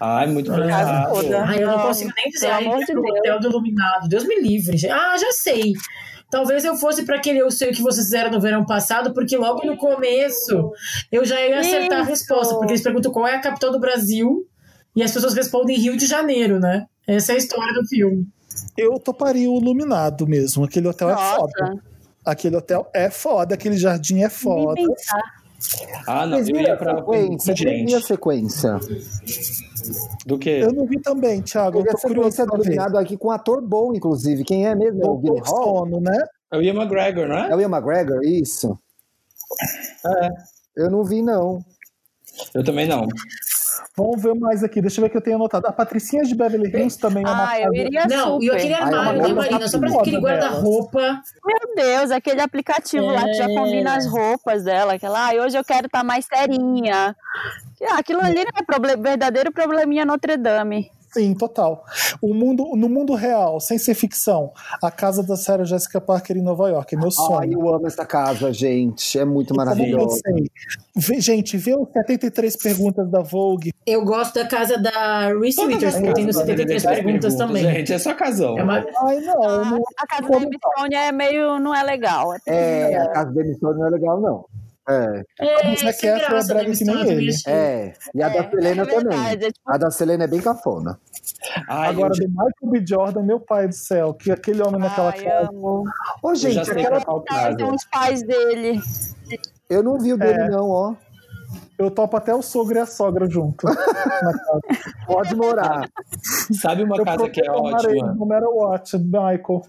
Ai, 0.00 0.26
muito 0.26 0.52
pesado. 0.52 1.14
toda. 1.14 1.44
Ai, 1.44 1.62
eu 1.62 1.66
não, 1.68 1.76
Não, 1.78 1.86
consigo 1.86 2.12
nem 2.16 2.30
dizer. 2.30 2.46
pelo 2.46 2.58
Ai, 2.58 2.64
amor 2.66 2.78
de 2.80 2.86
Deus. 2.86 3.10
Hotel 3.18 3.40
do 3.40 3.48
Iluminado. 3.50 4.08
Deus 4.08 4.24
me 4.26 4.40
livre. 4.40 4.76
gente. 4.76 4.90
Ah, 4.92 5.16
já 5.16 5.30
sei. 5.32 5.74
Talvez 6.30 6.64
eu 6.64 6.76
fosse 6.76 7.04
para 7.04 7.16
aquele 7.16 7.40
Eu 7.40 7.50
Sei 7.50 7.70
O 7.70 7.74
Que 7.74 7.82
Vocês 7.82 8.06
Fizeram 8.06 8.30
no 8.30 8.40
Verão 8.40 8.64
Passado, 8.64 9.12
porque 9.12 9.36
logo 9.36 9.66
no 9.66 9.76
começo 9.76 10.72
eu 11.10 11.24
já 11.24 11.40
ia 11.40 11.58
acertar 11.58 11.98
a 11.98 12.02
Isso. 12.02 12.10
resposta. 12.10 12.54
Porque 12.54 12.72
eles 12.72 12.82
perguntam 12.82 13.10
qual 13.12 13.26
é 13.26 13.34
a 13.34 13.40
capital 13.40 13.72
do 13.72 13.80
Brasil 13.80 14.46
e 14.94 15.02
as 15.02 15.12
pessoas 15.12 15.34
respondem 15.34 15.76
Rio 15.76 15.96
de 15.96 16.06
Janeiro, 16.06 16.60
né? 16.60 16.86
Essa 17.06 17.32
é 17.32 17.34
a 17.34 17.38
história 17.38 17.74
do 17.74 17.86
filme. 17.88 18.28
Eu 18.76 18.98
toparia 18.98 19.50
o 19.50 19.58
Iluminado 19.58 20.26
mesmo. 20.26 20.64
Aquele 20.64 20.86
hotel 20.88 21.10
é 21.10 21.14
Nossa. 21.14 21.36
foda. 21.36 21.82
Aquele 22.24 22.56
hotel 22.56 22.88
é 22.94 23.10
foda, 23.10 23.54
aquele 23.54 23.76
jardim 23.76 24.22
é 24.22 24.28
foda. 24.28 24.80
Ah, 26.06 26.26
não, 26.26 26.38
eu 26.38 26.56
ia 26.56 26.74
a 26.74 26.76
pra 26.76 26.96
sequência? 26.96 27.52
A 27.52 27.56
gente. 27.56 28.06
sequência? 28.06 28.78
Do 30.26 30.38
quê? 30.38 30.60
Eu 30.62 30.72
não 30.72 30.86
vi 30.86 31.00
também, 31.00 31.42
Thiago. 31.42 31.78
Eu 31.80 31.82
a 31.82 31.92
tô 31.94 31.98
curioso 32.08 32.36
pra 32.46 32.58
ver. 32.58 32.98
Aqui 32.98 33.16
com 33.16 33.28
um 33.28 33.30
ator 33.30 33.60
bom, 33.60 33.94
inclusive. 33.94 34.44
Quem 34.44 34.66
é 34.66 34.74
mesmo? 34.74 35.02
É 35.02 35.08
o 35.08 35.16
Billy 35.16 35.36
Doutor 35.36 35.54
Hall? 35.54 35.78
Sono, 35.78 36.00
né? 36.00 36.18
É 36.52 36.56
o 36.56 36.62
Ian 36.62 36.74
McGregor, 36.74 37.28
não 37.28 37.36
É 37.36 37.50
é? 37.50 37.56
o 37.56 37.60
Ian 37.60 37.68
McGregor? 37.68 38.22
Isso. 38.24 38.78
É. 40.04 40.28
Eu 40.76 40.90
não 40.90 41.04
vi, 41.04 41.22
não. 41.22 41.64
Eu 42.54 42.64
também 42.64 42.86
não. 42.86 43.06
Vamos 43.96 44.22
ver 44.22 44.34
mais 44.34 44.62
aqui. 44.62 44.80
Deixa 44.80 45.00
eu 45.00 45.02
ver 45.02 45.08
o 45.08 45.10
que 45.10 45.16
eu 45.16 45.20
tenho 45.20 45.36
anotado. 45.36 45.66
A 45.66 45.72
Patricinha 45.72 46.22
de 46.22 46.34
Beverly 46.34 46.70
Hills 46.70 46.98
também 46.98 47.24
é 47.24 47.28
uma 47.28 47.50
Ah, 47.50 47.60
eu 47.60 47.74
iria 47.74 48.06
Não, 48.06 48.38
e 48.40 48.44
super. 48.46 48.56
aquele 48.56 48.72
é 48.74 48.78
uma 48.78 48.98
armário, 48.98 49.22
né, 49.22 49.32
Marina? 49.34 49.68
Só 49.68 49.78
pra 49.78 49.90
aquele 49.92 50.18
guarda-roupa. 50.20 51.20
Meu 51.44 51.74
Deus, 51.76 52.10
aquele 52.10 52.40
aplicativo 52.40 53.06
lá 53.06 53.24
que 53.24 53.34
já 53.34 53.44
É. 53.50 53.54
combina 53.54 53.96
as 53.96 54.06
roupas 54.06 54.64
dela. 54.64 54.94
Aquela, 54.94 55.28
ah, 55.30 55.34
hoje 55.44 55.58
eu 55.58 55.64
quero 55.64 55.86
estar 55.86 56.04
mais 56.04 56.24
serinha. 56.24 57.14
Ah, 57.90 57.98
aquilo 57.98 58.20
ali 58.20 58.36
não 58.44 58.52
é 58.58 58.62
problem, 58.64 59.00
verdadeiro 59.02 59.50
probleminha 59.52 60.04
Notre 60.04 60.36
Dame. 60.36 60.90
Sim, 61.12 61.34
total. 61.34 61.84
O 62.22 62.32
mundo, 62.32 62.76
no 62.76 62.88
mundo 62.88 63.14
real, 63.14 63.58
sem 63.60 63.78
ser 63.78 63.94
ficção, 63.94 64.52
a 64.82 64.90
casa 64.90 65.22
da 65.22 65.36
Sarah 65.36 65.64
Jessica 65.64 66.00
Parker 66.00 66.36
em 66.36 66.42
Nova 66.42 66.68
York 66.68 66.94
é 66.94 66.98
meu 66.98 67.06
Ai, 67.08 67.10
sonho. 67.12 67.52
eu 67.52 67.74
amo 67.74 67.86
essa 67.86 68.06
casa, 68.06 68.52
gente. 68.52 69.18
É 69.18 69.24
muito 69.24 69.54
vê- 70.96 71.20
gente, 71.20 71.56
vê 71.56 71.74
os 71.74 71.88
73 71.92 72.56
perguntas 72.56 73.10
da 73.10 73.20
Vogue. 73.20 73.72
Eu 73.86 74.04
gosto 74.04 74.34
da 74.34 74.46
casa 74.46 74.78
da 74.78 75.28
Reese 75.28 75.60
Witherspoon, 75.60 76.12
tem 76.12 76.24
no 76.26 76.32
casas 76.32 76.46
73 76.46 76.82
devem 76.82 76.96
ter 76.98 77.04
perguntas 77.04 77.34
também. 77.34 77.62
Gente, 77.62 77.92
é 77.92 77.98
só 77.98 78.14
casão. 78.14 78.58
É 78.58 78.62
uma... 78.62 78.74
Ai, 78.76 79.20
não, 79.20 79.42
eu 79.42 79.64
não 79.64 79.82
A 79.98 80.06
casa 80.06 80.22
da 80.28 80.38
Stone 80.38 80.94
é 80.94 81.12
meio. 81.12 81.58
não 81.58 81.74
é 81.74 81.82
legal. 81.82 82.28
É, 82.46 82.96
a 82.96 83.08
casa 83.08 83.32
da 83.32 83.40
emissora 83.40 83.76
não 83.76 83.86
é 83.86 83.90
legal, 83.90 84.20
não. 84.20 84.44
É, 84.90 85.22
É, 85.40 85.92
sem 85.92 86.10
Efron 86.10 86.36
é 86.38 86.44
brega 86.44 86.72
que 86.72 86.84
nem 86.84 86.96
mistura, 86.96 87.12
ele. 87.12 87.32
é. 87.46 87.92
E 88.14 88.22
a 88.22 88.28
da 88.28 88.50
Selena 88.50 88.82
é 88.82 88.86
também. 88.86 89.18
é 89.28 89.36
tipo- 89.36 89.52
A 89.66 89.76
da 89.78 89.90
Selena 89.90 90.24
é 90.24 90.26
bem 90.26 90.40
cafona. 90.40 90.98
Ai, 91.68 91.90
Agora, 91.90 92.12
eu, 92.14 92.26
do 92.26 92.28
Michael 92.28 92.52
B. 92.62 92.84
Jordan, 92.86 93.22
meu 93.22 93.40
pai 93.40 93.68
do 93.68 93.74
céu, 93.74 94.12
que 94.14 94.30
aquele 94.32 94.62
homem 94.62 94.80
naquela 94.80 95.10
Ai, 95.10 95.22
casa. 95.24 95.48
amo. 95.50 95.84
Ô, 96.22 96.34
gente, 96.34 96.58
aquela... 96.70 97.00
casa. 97.24 97.56
tem 97.56 97.70
os 97.72 97.84
pais 97.84 98.22
dele. 98.22 98.80
eu 99.68 99.82
não 99.82 99.98
vi 99.98 100.12
o 100.12 100.18
dele, 100.18 100.40
É. 100.42 100.48
não, 100.50 100.68
ó. 100.68 100.94
Eu 101.78 101.90
topo 101.90 102.14
até 102.16 102.34
o 102.34 102.42
sogro 102.42 102.76
e 102.76 102.80
a 102.80 102.86
sogra 102.86 103.28
junto. 103.28 103.64
na 103.66 103.74
casa. 104.38 104.60
Pode 105.06 105.34
morar. 105.34 105.88
Sabe 106.60 106.82
uma 106.84 106.96
Eu 106.96 107.04
casa 107.04 107.28
que 107.30 107.40
é 107.40 107.50
ótima? 107.50 108.12
No 108.12 108.26
matter 108.26 108.48
what, 108.50 108.98
Michael. 108.98 109.62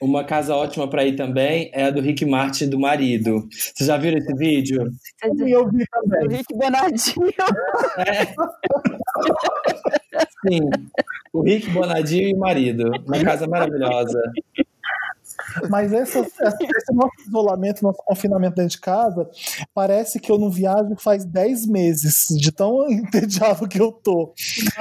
Uma 0.00 0.24
casa 0.24 0.54
ótima 0.54 0.88
pra 0.88 1.04
ir 1.04 1.16
também 1.16 1.70
é 1.72 1.84
a 1.84 1.90
do 1.90 2.00
Rick 2.00 2.26
Martin 2.26 2.68
do 2.68 2.78
marido. 2.78 3.48
Vocês 3.50 3.86
já 3.86 3.96
viram 3.96 4.18
esse 4.18 4.34
vídeo? 4.34 4.90
E 5.24 5.50
eu 5.50 5.68
vi 5.70 5.82
O 5.82 5.86
também. 5.90 6.36
Rick 6.36 6.54
Bonadinho. 6.54 7.32
Sim. 10.46 10.60
O 11.32 11.42
Rick 11.42 11.70
Bonadinho 11.70 12.28
e 12.28 12.34
o 12.34 12.38
marido. 12.38 12.90
Uma 13.06 13.24
casa 13.24 13.46
maravilhosa. 13.46 14.20
Mas 15.68 15.92
essa, 15.92 16.18
essa- 16.20 16.56
esse 16.60 16.92
nosso 16.92 17.12
isolamento, 17.26 17.82
nosso 17.82 17.98
confinamento 18.04 18.56
dentro 18.56 18.70
de 18.72 18.80
casa, 18.80 19.28
parece 19.74 20.18
que 20.20 20.30
eu 20.30 20.38
não 20.38 20.50
viajo 20.50 20.94
faz 20.98 21.24
10 21.24 21.66
meses, 21.66 22.26
de 22.38 22.50
tão 22.52 22.86
entediado 22.90 23.68
que 23.68 23.80
eu 23.80 23.92
tô. 23.92 24.32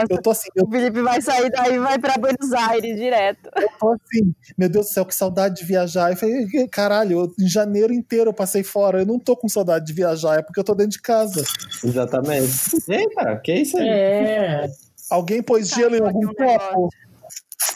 Eu 0.09 0.21
tô 0.21 0.31
assim, 0.31 0.49
eu 0.55 0.65
O 0.65 0.69
Felipe 0.71 1.01
vai 1.01 1.21
sair 1.21 1.49
daí 1.51 1.75
e 1.75 1.79
vai 1.79 1.97
pra 1.99 2.17
Buenos 2.17 2.51
Aires 2.53 2.95
direto. 2.95 3.49
tô 3.79 3.91
assim, 3.93 4.33
meu 4.57 4.69
Deus 4.69 4.87
do 4.87 4.91
céu, 4.93 5.05
que 5.05 5.13
saudade 5.15 5.55
de 5.57 5.65
viajar. 5.65 6.11
Eu 6.11 6.17
falei, 6.17 6.47
caralho, 6.69 7.19
eu- 7.19 7.33
em 7.39 7.47
janeiro 7.47 7.93
inteiro 7.93 8.29
eu 8.29 8.33
passei 8.33 8.63
fora, 8.63 8.99
eu 9.01 9.05
não 9.05 9.19
tô 9.19 9.35
com 9.35 9.47
saudade 9.47 9.85
de 9.85 9.93
viajar, 9.93 10.39
é 10.39 10.41
porque 10.41 10.59
eu 10.59 10.63
tô 10.63 10.73
dentro 10.73 10.91
de 10.93 11.01
casa. 11.01 11.43
Exatamente. 11.83 12.51
Eita, 12.89 13.35
que 13.43 13.53
isso 13.53 13.77
aí? 13.77 13.87
É. 13.87 14.65
Alguém 15.09 15.43
pôs 15.43 15.67
gelo 15.69 15.95
em 15.95 15.99
Caiu 15.99 16.07
algum 16.07 16.29
aqui 16.29 16.41
um 16.41 16.45
negócio. 16.45 16.69
copo? 16.71 16.89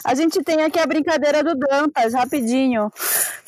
A 0.04 0.14
gente 0.14 0.42
tem 0.42 0.62
aqui 0.62 0.78
a 0.78 0.86
brincadeira 0.86 1.42
do 1.42 1.54
Dantas, 1.54 2.14
rapidinho. 2.14 2.90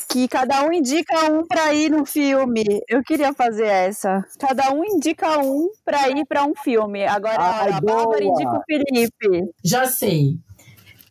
Que 0.09 0.27
cada 0.27 0.65
um 0.65 0.73
indica 0.73 1.31
um 1.31 1.47
pra 1.47 1.73
ir 1.73 1.89
no 1.91 2.05
filme. 2.05 2.65
Eu 2.89 3.01
queria 3.03 3.33
fazer 3.33 3.67
essa. 3.67 4.25
Cada 4.41 4.73
um 4.73 4.85
indica 4.85 5.39
um 5.39 5.69
pra 5.85 6.09
ir 6.09 6.27
pra 6.27 6.45
um 6.45 6.53
filme. 6.55 7.07
Agora 7.07 7.39
Ai, 7.39 7.71
a 7.75 7.81
Bárbara 7.81 8.25
indica 8.25 8.51
o 8.51 8.63
Felipe. 8.67 9.51
Já 9.65 9.87
sei. 9.87 10.37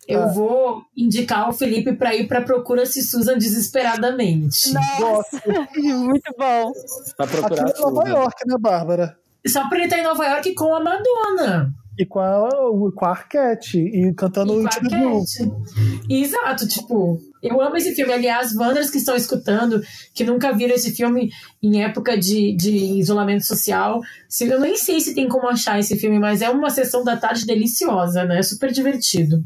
Eu 0.06 0.24
Ah. 0.24 0.28
vou 0.28 0.82
indicar 0.98 1.48
o 1.48 1.54
Felipe 1.54 1.94
pra 1.94 2.14
ir 2.14 2.28
pra 2.28 2.42
Procura-se 2.42 3.02
Susan 3.04 3.38
desesperadamente. 3.38 4.74
Nossa, 4.74 5.42
muito 5.78 6.34
bom. 6.38 6.72
Pra 7.16 7.26
Aqui 7.26 7.38
procurar 7.38 7.62
em 7.70 7.80
Nova 7.82 8.04
tudo. 8.04 8.08
York, 8.10 8.48
né, 8.48 8.56
Bárbara? 8.60 9.18
Só 9.48 9.70
pra 9.70 9.78
ele 9.78 9.86
estar 9.86 10.00
em 10.00 10.04
Nova 10.04 10.26
York 10.26 10.54
com 10.56 10.74
a 10.76 10.80
Madonna. 10.84 11.72
E 12.00 12.06
com 12.06 12.20
a, 12.20 12.50
com 12.96 13.06
a 13.06 13.10
Arquette, 13.10 13.78
e 13.78 14.14
cantando 14.14 14.54
E 14.54 14.58
o 14.58 14.62
com 14.62 14.68
a 14.68 14.72
Into 14.72 14.90
the 14.90 14.98
Blue. 14.98 15.20
Cat. 15.20 16.06
Exato, 16.10 16.66
tipo, 16.66 17.20
eu 17.44 17.62
amo 17.62 17.76
esse 17.76 17.94
filme. 17.94 18.14
Aliás, 18.14 18.56
Wanders 18.56 18.90
que 18.90 19.00
estão 19.00 19.18
escutando, 19.18 19.82
que 20.14 20.24
nunca 20.24 20.54
viram 20.54 20.74
esse 20.76 20.92
filme 20.92 21.30
em 21.62 21.84
época 21.84 22.18
de, 22.18 22.56
de 22.56 22.72
isolamento 22.72 23.46
social, 23.46 24.00
se- 24.30 24.48
eu 24.48 24.62
nem 24.62 24.78
sei 24.78 25.02
se 25.02 25.14
tem 25.14 25.28
como 25.28 25.50
achar 25.50 25.78
esse 25.78 25.98
filme, 25.98 26.18
mas 26.20 26.42
é 26.42 26.50
uma 26.50 26.70
sessão 26.70 27.04
da 27.04 27.18
tarde 27.18 27.46
deliciosa, 27.46 28.24
né? 28.24 28.42
Super 28.44 28.72
divertido. 28.72 29.44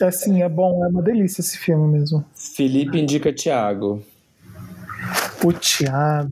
É 0.00 0.06
assim, 0.06 0.42
é 0.42 0.48
bom, 0.48 0.84
é 0.84 0.88
uma 0.88 1.00
delícia 1.02 1.40
esse 1.40 1.56
filme 1.56 1.86
mesmo. 1.98 2.24
Felipe 2.34 2.98
indica 2.98 3.32
Thiago. 3.32 4.02
O 5.44 5.52
Thiago, 5.52 6.30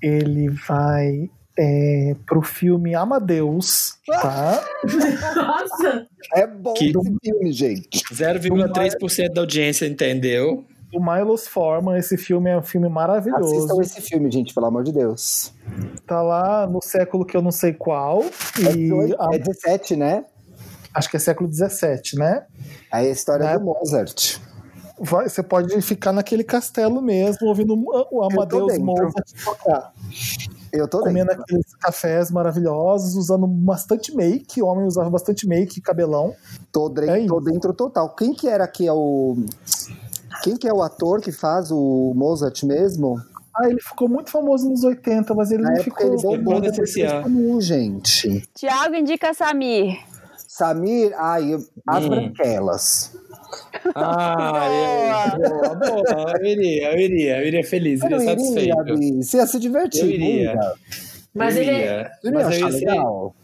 ele 0.00 0.48
vai 0.66 1.28
é, 1.58 2.14
pro 2.26 2.40
filme 2.42 2.94
Amadeus, 2.94 3.96
tá? 4.06 4.64
Nossa! 5.36 6.06
É 6.34 6.46
bom 6.46 6.74
Que- 6.74 6.90
esse 6.90 7.16
filme, 7.22 7.52
gente. 7.52 8.02
0,3% 8.12 9.32
da 9.34 9.40
audiência 9.42 9.86
entendeu. 9.86 10.64
O 10.94 11.02
Milos 11.02 11.46
Forman, 11.46 11.96
esse 11.98 12.18
filme 12.18 12.50
é 12.50 12.58
um 12.58 12.62
filme 12.62 12.88
maravilhoso. 12.88 13.54
Assistam 13.56 13.80
esse 13.80 14.00
filme, 14.02 14.30
gente, 14.30 14.52
pelo 14.52 14.66
amor 14.66 14.84
de 14.84 14.92
Deus. 14.92 15.52
Tá 16.06 16.20
lá 16.20 16.66
no 16.66 16.82
século 16.82 17.24
que 17.24 17.34
eu 17.36 17.40
não 17.40 17.50
sei 17.50 17.72
qual, 17.72 18.22
e 18.58 19.14
a- 19.18 19.34
É 19.34 19.38
17, 19.38 19.96
né? 19.96 20.24
acho 20.94 21.08
que 21.08 21.16
é 21.16 21.20
século 21.20 21.50
XVII, 21.50 22.18
né? 22.18 22.44
Aí 22.90 23.08
a 23.08 23.10
história 23.10 23.44
É. 23.44 23.58
do 23.58 23.64
Mozart. 23.64 24.36
Vai- 25.00 25.26
você 25.26 25.42
pode 25.42 25.80
ficar 25.80 26.12
naquele 26.12 26.44
castelo 26.44 27.00
mesmo, 27.00 27.46
ouvindo 27.48 27.74
o 27.74 28.22
Amadeus. 28.22 28.76
Mozart 28.78 29.32
tocar. 29.42 29.94
Eu 30.72 30.88
tô 30.88 31.00
comendo 31.00 31.26
dentro. 31.28 31.42
aqueles 31.42 31.74
cafés 31.74 32.30
maravilhosos, 32.30 33.14
usando 33.14 33.46
bastante 33.46 34.14
make. 34.16 34.62
O 34.62 34.66
homem 34.66 34.86
usava 34.86 35.10
bastante 35.10 35.46
make 35.46 35.78
e 35.78 35.82
cabelão. 35.82 36.34
Tô, 36.72 36.88
dre- 36.88 37.24
É 37.24 37.26
tô 37.26 37.40
dentro 37.40 37.74
total. 37.74 38.14
Quem 38.14 38.32
que 38.32 38.48
era 38.48 38.66
que 38.66 38.86
é 38.86 38.92
o. 38.92 39.36
Quem 40.42 40.56
que 40.56 40.66
é 40.66 40.72
o 40.72 40.82
ator 40.82 41.20
que 41.20 41.30
faz 41.30 41.70
o 41.70 42.12
Mozart 42.16 42.62
mesmo? 42.64 43.20
Ah, 43.54 43.68
ele 43.68 43.80
ficou 43.82 44.08
muito 44.08 44.30
famoso 44.30 44.66
nos 44.68 44.82
80, 44.82 45.34
mas 45.34 45.50
ele 45.52 45.62
Na 45.62 45.72
não 45.74 45.82
ficou. 45.82 46.06
ele 46.06 46.22
bombou 46.22 46.58
depois 46.60 46.90
sumiu, 46.94 47.60
gente. 47.60 48.48
Tiago 48.54 48.94
indica 48.94 49.34
Samir. 49.34 49.98
Samir, 50.48 51.12
ai, 51.18 51.54
as 51.86 52.04
Hum. 52.04 52.08
branquelas. 52.08 53.14
Ah, 53.94 54.68
eu, 55.34 55.50
boa, 55.50 55.74
boa. 55.74 56.34
Eu 56.40 56.46
iria, 56.46 56.92
eu 56.92 56.98
iria, 57.00 57.40
eu 57.40 57.46
iria 57.48 57.64
feliz, 57.64 58.00
eu 58.00 58.06
iria 58.06 58.16
iria, 58.18 58.30
satisfeito. 58.30 58.94
Bi. 58.98 59.22
Você 59.22 59.36
ia 59.36 59.46
se 59.46 59.58
divertir. 59.58 60.02
Eu 60.02 60.10
iria. 60.10 60.52
ia? 60.52 60.72
Mas 61.34 61.56
eu 61.56 61.62
ele 61.62 61.70
é. 61.70 61.74
iria. 61.74 62.10
Ia 62.24 62.32
Mas 62.32 62.44
eu 62.44 62.52
ia 62.52 62.72
ser, 62.72 62.86
legal? 62.86 63.36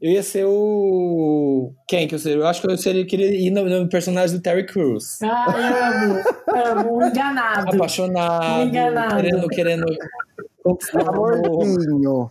eu 0.00 0.10
ia 0.10 0.22
ser 0.22 0.44
o. 0.46 1.72
Quem 1.86 2.08
que 2.08 2.14
eu 2.14 2.18
seria? 2.18 2.38
Eu 2.38 2.46
acho 2.46 2.60
que 2.60 2.66
eu 2.66 2.76
seria, 2.76 3.06
queria 3.06 3.34
ir 3.34 3.50
no, 3.50 3.64
no 3.64 3.88
personagem 3.88 4.36
do 4.36 4.42
Terry 4.42 4.66
Crews. 4.66 5.20
Ai, 5.22 5.94
amo, 5.94 6.90
amo, 6.90 7.04
enganado. 7.04 7.74
Apaixonado, 7.74 8.68
Enganado. 8.68 9.16
querendo, 9.16 9.48
querendo. 9.48 9.86
Amorzinho. 10.94 12.30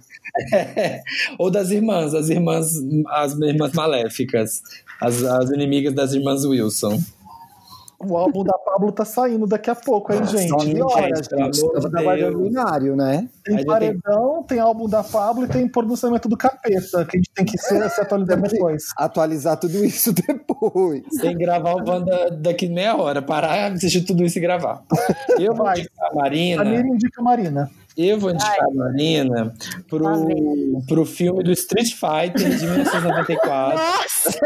Ou 1.37 1.51
das 1.51 1.71
irmãs, 1.71 2.13
as 2.13 2.29
irmãs, 2.29 2.67
as 3.09 3.33
irmãs 3.33 3.73
maléficas. 3.73 4.61
As, 5.01 5.23
as 5.23 5.49
inimigas 5.49 5.93
das 5.93 6.13
irmãs 6.13 6.45
Wilson. 6.45 6.99
O 8.03 8.17
álbum 8.17 8.43
da 8.43 8.57
Pablo 8.57 8.91
tá 8.91 9.05
saindo 9.05 9.45
daqui 9.45 9.69
a 9.69 9.75
pouco, 9.75 10.11
hein, 10.11 10.25
gente? 10.25 10.49
Nove 10.49 10.65
gente, 10.65 10.81
horas, 10.81 11.27
pelo 11.27 11.43
gente. 11.43 11.53
Estamos 11.53 11.91
trabalhando 11.91 12.39
binário, 12.39 12.95
né? 12.95 13.29
Tem 13.43 13.63
paredão, 13.63 14.43
tem 14.43 14.59
álbum 14.59 14.89
da 14.89 15.03
Pablo 15.03 15.45
e 15.45 15.47
tem 15.47 15.67
pronunciamento 15.67 16.27
do 16.27 16.35
capeta, 16.35 17.05
que 17.05 17.17
a 17.17 17.19
gente 17.19 17.31
tem 17.35 17.45
que 17.45 17.57
se, 17.59 17.89
se 17.89 18.01
atualizar 18.01 18.41
depois. 18.41 18.85
Atualizar 18.97 19.57
tudo 19.57 19.85
isso 19.85 20.13
depois. 20.27 21.03
Tem 21.21 21.37
que 21.37 21.43
gravar 21.43 21.75
o 21.75 21.87
Wanda 21.87 22.31
daqui 22.31 22.67
meia 22.67 22.97
hora, 22.97 23.21
parar, 23.21 23.71
assistir 23.71 24.01
tudo 24.01 24.23
isso 24.25 24.39
e 24.39 24.41
gravar. 24.41 24.83
Eu 25.37 25.53
vou 25.53 25.65
Vai. 25.65 25.79
indicar 25.79 26.09
a 26.11 26.15
Marina. 26.15 26.61
A 26.63 26.65
Miriam 26.65 26.95
indica 26.95 27.21
a 27.21 27.23
Marina. 27.23 27.71
Eu 27.97 28.19
vou 28.19 28.31
indicar 28.31 28.63
a 28.63 28.73
Marina 28.73 29.53
pro, 29.89 30.25
vem. 30.25 30.81
pro 30.87 31.05
filme 31.05 31.43
do 31.43 31.51
Street 31.51 31.93
Fighter 31.93 32.57
de 32.57 32.65
1994. 32.65 33.77
Nossa! 33.77 34.39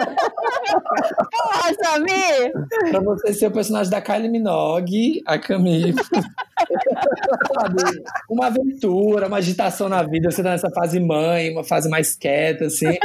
Ah, 1.53 1.71
Samir! 1.84 2.51
pra 2.89 2.99
você 2.99 3.34
ser 3.34 3.47
o 3.47 3.51
personagem 3.51 3.91
da 3.91 4.01
Kylie 4.01 4.29
Minogue, 4.29 5.21
a 5.25 5.38
Camille. 5.38 5.93
Uma 8.29 8.47
aventura, 8.47 9.27
uma 9.27 9.38
agitação 9.38 9.88
na 9.89 10.01
vida. 10.03 10.31
Você 10.31 10.41
tá 10.41 10.51
nessa 10.51 10.69
fase 10.71 10.99
mãe, 10.99 11.51
uma 11.51 11.63
fase 11.63 11.89
mais 11.89 12.15
quieta, 12.15 12.65
assim. 12.65 12.88
Aí 12.88 12.99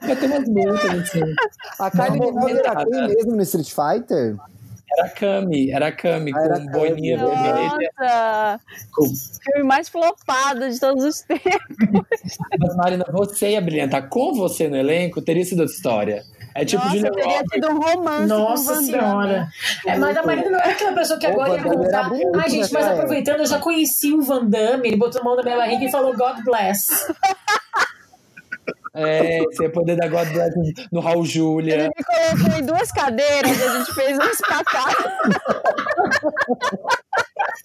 vai 0.00 0.16
ter 0.16 0.26
umas 0.26 0.48
lutas, 0.48 1.00
assim. 1.00 1.34
A 1.78 1.90
Kylie 1.90 2.20
Minogue 2.20 2.52
era 2.52 2.84
quem 2.84 3.08
mesmo 3.08 3.36
no 3.36 3.42
Street 3.42 3.70
Fighter? 3.70 4.36
Era 4.98 5.06
a 5.06 5.10
Cami, 5.10 5.70
era 5.70 5.86
a 5.88 5.92
Cami, 5.92 6.32
Ah, 6.34 6.48
com 6.48 6.66
boininha 6.66 7.18
vermelha. 7.18 7.90
Nossa! 7.98 8.60
Com... 8.92 9.06
Filme 9.42 9.62
mais 9.62 9.88
flopado 9.88 10.70
de 10.70 10.78
todos 10.78 11.04
os 11.04 11.20
tempos. 11.22 11.42
Mas, 12.58 12.76
Marina, 12.76 13.04
você 13.10 13.50
ia 13.50 13.60
brilhantar 13.60 14.08
com 14.08 14.34
você 14.34 14.68
no 14.68 14.76
elenco, 14.76 15.22
teria 15.22 15.44
sido 15.44 15.60
outra 15.60 15.74
história. 15.74 16.22
É 16.54 16.64
tipo 16.64 16.84
Nossa, 16.84 16.96
Julia 16.96 17.12
teria 17.12 17.42
tido 17.44 17.70
um 17.70 17.80
romance 17.80 18.26
Nossa 18.26 18.74
senhora. 18.82 19.48
É, 19.86 19.96
mas 19.96 20.14
a 20.16 20.22
Marina 20.22 20.50
não 20.50 20.58
era 20.58 20.72
aquela 20.72 20.92
pessoa 20.92 21.18
que 21.18 21.26
agora 21.26 21.54
ia 21.54 21.62
contar. 21.62 22.10
Ai, 22.36 22.50
gente, 22.50 22.72
mas 22.72 22.86
aproveitando, 22.86 23.40
eu 23.40 23.46
já 23.46 23.58
conheci 23.58 24.12
o 24.12 24.20
Van 24.20 24.44
Damme. 24.44 24.88
Ele 24.88 24.96
botou 24.96 25.22
a 25.22 25.24
mão 25.24 25.34
na 25.34 25.42
minha 25.42 25.56
barriga 25.56 25.84
e 25.84 25.90
falou 25.90 26.14
God 26.14 26.44
bless. 26.44 26.86
É, 28.94 29.40
você 29.40 29.64
ia 29.64 29.70
poder 29.72 29.96
dar 29.96 30.08
God 30.08 30.28
Bless 30.28 30.54
no 30.92 31.00
Raul 31.00 31.24
Ele 31.24 31.32
Júlia. 31.32 31.90
me 31.96 32.04
colocou 32.04 32.58
em 32.58 32.64
duas 32.64 32.92
cadeiras 32.92 33.58
e 33.58 33.62
a 33.62 33.78
gente 33.78 33.94
fez 33.94 34.18
um 34.18 34.22
espacate. 34.22 35.02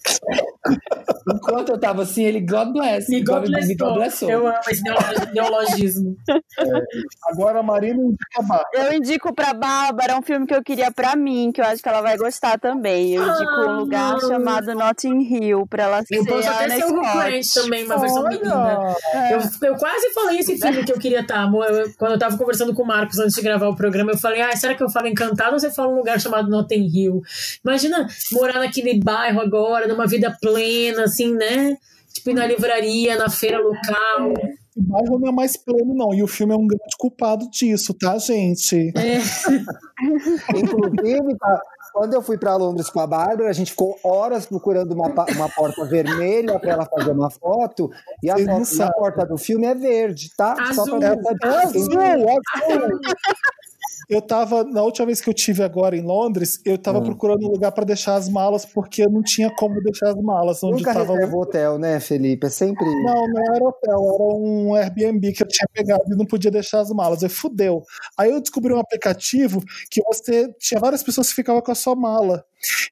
Enquanto 1.34 1.70
eu 1.70 1.78
tava 1.78 2.02
assim, 2.02 2.24
ele 2.24 2.40
God 2.40 2.72
Bless. 2.72 3.08
Me 3.10 3.22
God 3.22 3.42
me 3.42 3.48
bless. 3.48 3.74
God 3.76 3.94
blessou. 3.94 4.30
Eu 4.30 4.46
amo 4.46 4.56
esse 4.68 4.82
neolo- 4.82 5.00
neologismo. 5.32 6.16
Agora 7.24 7.60
a 7.60 7.62
Marina 7.62 8.00
indica 8.02 8.38
a 8.38 8.42
Bárbara. 8.42 8.68
Eu 8.74 8.92
indico 8.94 9.34
pra 9.34 9.52
Bárbara 9.54 10.16
um 10.18 10.22
filme 10.22 10.46
que 10.46 10.54
eu 10.54 10.62
queria 10.62 10.90
pra 10.90 11.14
mim, 11.16 11.50
que 11.52 11.60
eu 11.60 11.64
acho 11.64 11.82
que 11.82 11.88
ela 11.88 12.00
vai 12.00 12.16
gostar 12.16 12.58
também. 12.58 13.14
Eu 13.14 13.22
indico 13.26 13.50
um 13.68 13.76
lugar 13.80 14.16
Ah. 14.16 14.20
chamado 14.20 14.74
Notting 14.74 15.18
Hill, 15.22 15.66
pra 15.66 15.84
ela 15.84 16.02
ser 16.04 16.16
Eu 16.16 16.24
posso 16.24 16.48
até 16.48 16.68
ser 16.70 16.84
um 16.86 17.04
Scott. 17.04 17.54
também, 17.54 17.84
uma 17.84 17.98
versão 17.98 18.24
menina. 18.28 18.78
Olha, 18.78 18.96
Eu, 19.32 19.68
eu 19.68 19.74
quase 19.76 20.10
falei 20.14 20.38
esse 20.38 20.56
filme 20.58 20.84
que 20.84 20.92
eu 20.92 20.98
queria 20.98 21.20
estar, 21.20 21.40
amor. 21.40 21.66
Eu- 21.66 21.90
quando 21.98 22.12
eu 22.12 22.18
tava 22.18 22.36
conversando 22.38 22.74
com 22.74 22.82
o 22.82 22.86
Marcos 22.86 23.18
antes 23.18 23.34
de 23.34 23.42
gravar 23.42 23.68
o 23.68 23.76
programa, 23.76 24.12
eu 24.12 24.18
falei, 24.18 24.40
ah, 24.40 24.54
será 24.56 24.74
que 24.74 24.82
eu 24.82 24.88
falo 24.90 25.06
encantado 25.08 25.52
ou 25.52 25.58
você 25.58 25.70
fala 25.70 25.88
um 25.92 25.96
lugar 25.96 26.18
chamado 26.20 26.48
Notting 26.50 26.86
Hill? 26.94 27.20
Imagina 27.64 28.06
morar 28.32 28.60
naquele 28.60 28.98
bairro 28.98 29.40
agora, 29.40 29.86
numa 29.88 30.06
vida 30.06 30.36
plena, 30.40 31.04
assim, 31.04 31.34
né? 31.34 31.76
Tipo, 32.12 32.30
ir 32.30 32.34
na 32.34 32.46
livraria, 32.46 33.16
na 33.16 33.28
feira 33.28 33.58
local. 33.58 34.32
o 34.76 34.82
bairro 34.82 35.18
não 35.18 35.28
é 35.28 35.32
mais 35.32 35.56
pleno, 35.56 35.94
não. 35.94 36.14
E 36.14 36.22
o 36.22 36.26
filme 36.26 36.52
é 36.52 36.56
um 36.56 36.66
grande 36.66 36.96
culpado 36.98 37.48
disso, 37.50 37.94
tá, 37.94 38.18
gente? 38.18 38.92
Inclusive, 40.54 41.36
tá, 41.38 41.60
quando 41.92 42.14
eu 42.14 42.22
fui 42.22 42.38
para 42.38 42.56
Londres 42.56 42.90
com 42.90 43.00
a 43.00 43.06
Bárbara, 43.06 43.50
a 43.50 43.52
gente 43.52 43.72
ficou 43.72 43.98
horas 44.04 44.46
procurando 44.46 44.92
uma, 44.92 45.08
uma 45.08 45.48
porta 45.48 45.84
vermelha 45.84 46.58
para 46.58 46.72
ela 46.72 46.86
fazer 46.86 47.10
uma 47.10 47.30
foto. 47.30 47.90
E 48.22 48.30
a 48.30 48.38
foto 48.38 48.64
sabem. 48.64 48.92
porta 48.98 49.26
do 49.26 49.36
filme 49.36 49.66
é 49.66 49.74
verde, 49.74 50.30
tá? 50.36 50.54
Só 50.72 50.82
Azul. 50.82 50.98
pra 51.00 51.14
deixar 51.14 51.48
É 51.48 51.62
azul, 51.64 52.00
azul. 52.00 53.00
Eu 54.08 54.22
tava, 54.22 54.64
na 54.64 54.82
última 54.82 55.04
vez 55.04 55.20
que 55.20 55.28
eu 55.28 55.34
tive 55.34 55.62
agora 55.62 55.94
em 55.94 56.00
Londres, 56.00 56.60
eu 56.64 56.78
tava 56.78 57.02
procurando 57.02 57.46
um 57.46 57.50
lugar 57.50 57.72
pra 57.72 57.84
deixar 57.84 58.14
as 58.14 58.26
malas, 58.28 58.64
porque 58.64 59.02
eu 59.02 59.10
não 59.10 59.22
tinha 59.22 59.54
como 59.54 59.82
deixar 59.82 60.08
as 60.08 60.16
malas 60.22 60.62
onde 60.64 60.78
Nunca 60.78 60.94
tava. 60.94 61.12
reserva 61.12 61.36
hotel, 61.36 61.78
né, 61.78 62.00
Felipe? 62.00 62.46
É 62.46 62.50
sempre. 62.50 62.86
Não, 62.86 63.28
não 63.28 63.54
era 63.54 63.62
hotel, 63.64 63.98
era 64.14 64.34
um 64.34 64.74
Airbnb 64.74 65.32
que 65.32 65.42
eu 65.42 65.46
tinha 65.48 65.68
pegado 65.74 66.02
e 66.10 66.16
não 66.16 66.24
podia 66.24 66.50
deixar 66.50 66.80
as 66.80 66.88
malas. 66.90 67.22
Eu 67.22 67.28
fudeu. 67.28 67.82
Aí 68.16 68.30
eu 68.30 68.40
descobri 68.40 68.72
um 68.72 68.78
aplicativo 68.80 69.60
que 69.90 70.02
você 70.02 70.50
tinha 70.58 70.80
várias 70.80 71.02
pessoas 71.02 71.28
que 71.28 71.34
ficavam 71.34 71.60
com 71.60 71.70
a 71.72 71.74
sua 71.74 71.94
mala. 71.94 72.42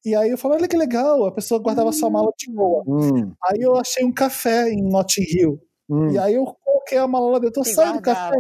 E 0.05 0.15
aí 0.15 0.29
eu 0.31 0.37
falei, 0.37 0.59
olha 0.59 0.69
que 0.69 0.77
legal, 0.77 1.25
a 1.25 1.33
pessoa 1.33 1.59
guardava 1.61 1.89
a 1.89 1.93
sua 1.93 2.11
mala 2.11 2.31
de 2.39 2.53
boa. 2.53 2.85
Hum, 2.87 3.33
Aí 3.51 3.63
eu 3.63 3.77
achei 3.79 4.05
um 4.05 4.13
café 4.13 4.71
em 4.71 4.83
Notting 4.83 5.23
Hill. 5.23 5.59
hum. 5.89 6.11
E 6.11 6.19
aí 6.19 6.35
eu 6.35 6.45
coloquei 6.63 6.99
a 6.99 7.07
mala 7.09 7.31
lá 7.33 7.39
dentro. 7.39 7.63
Eu 7.63 7.65
saí 7.65 7.93
do 7.95 8.03
café. 8.03 8.37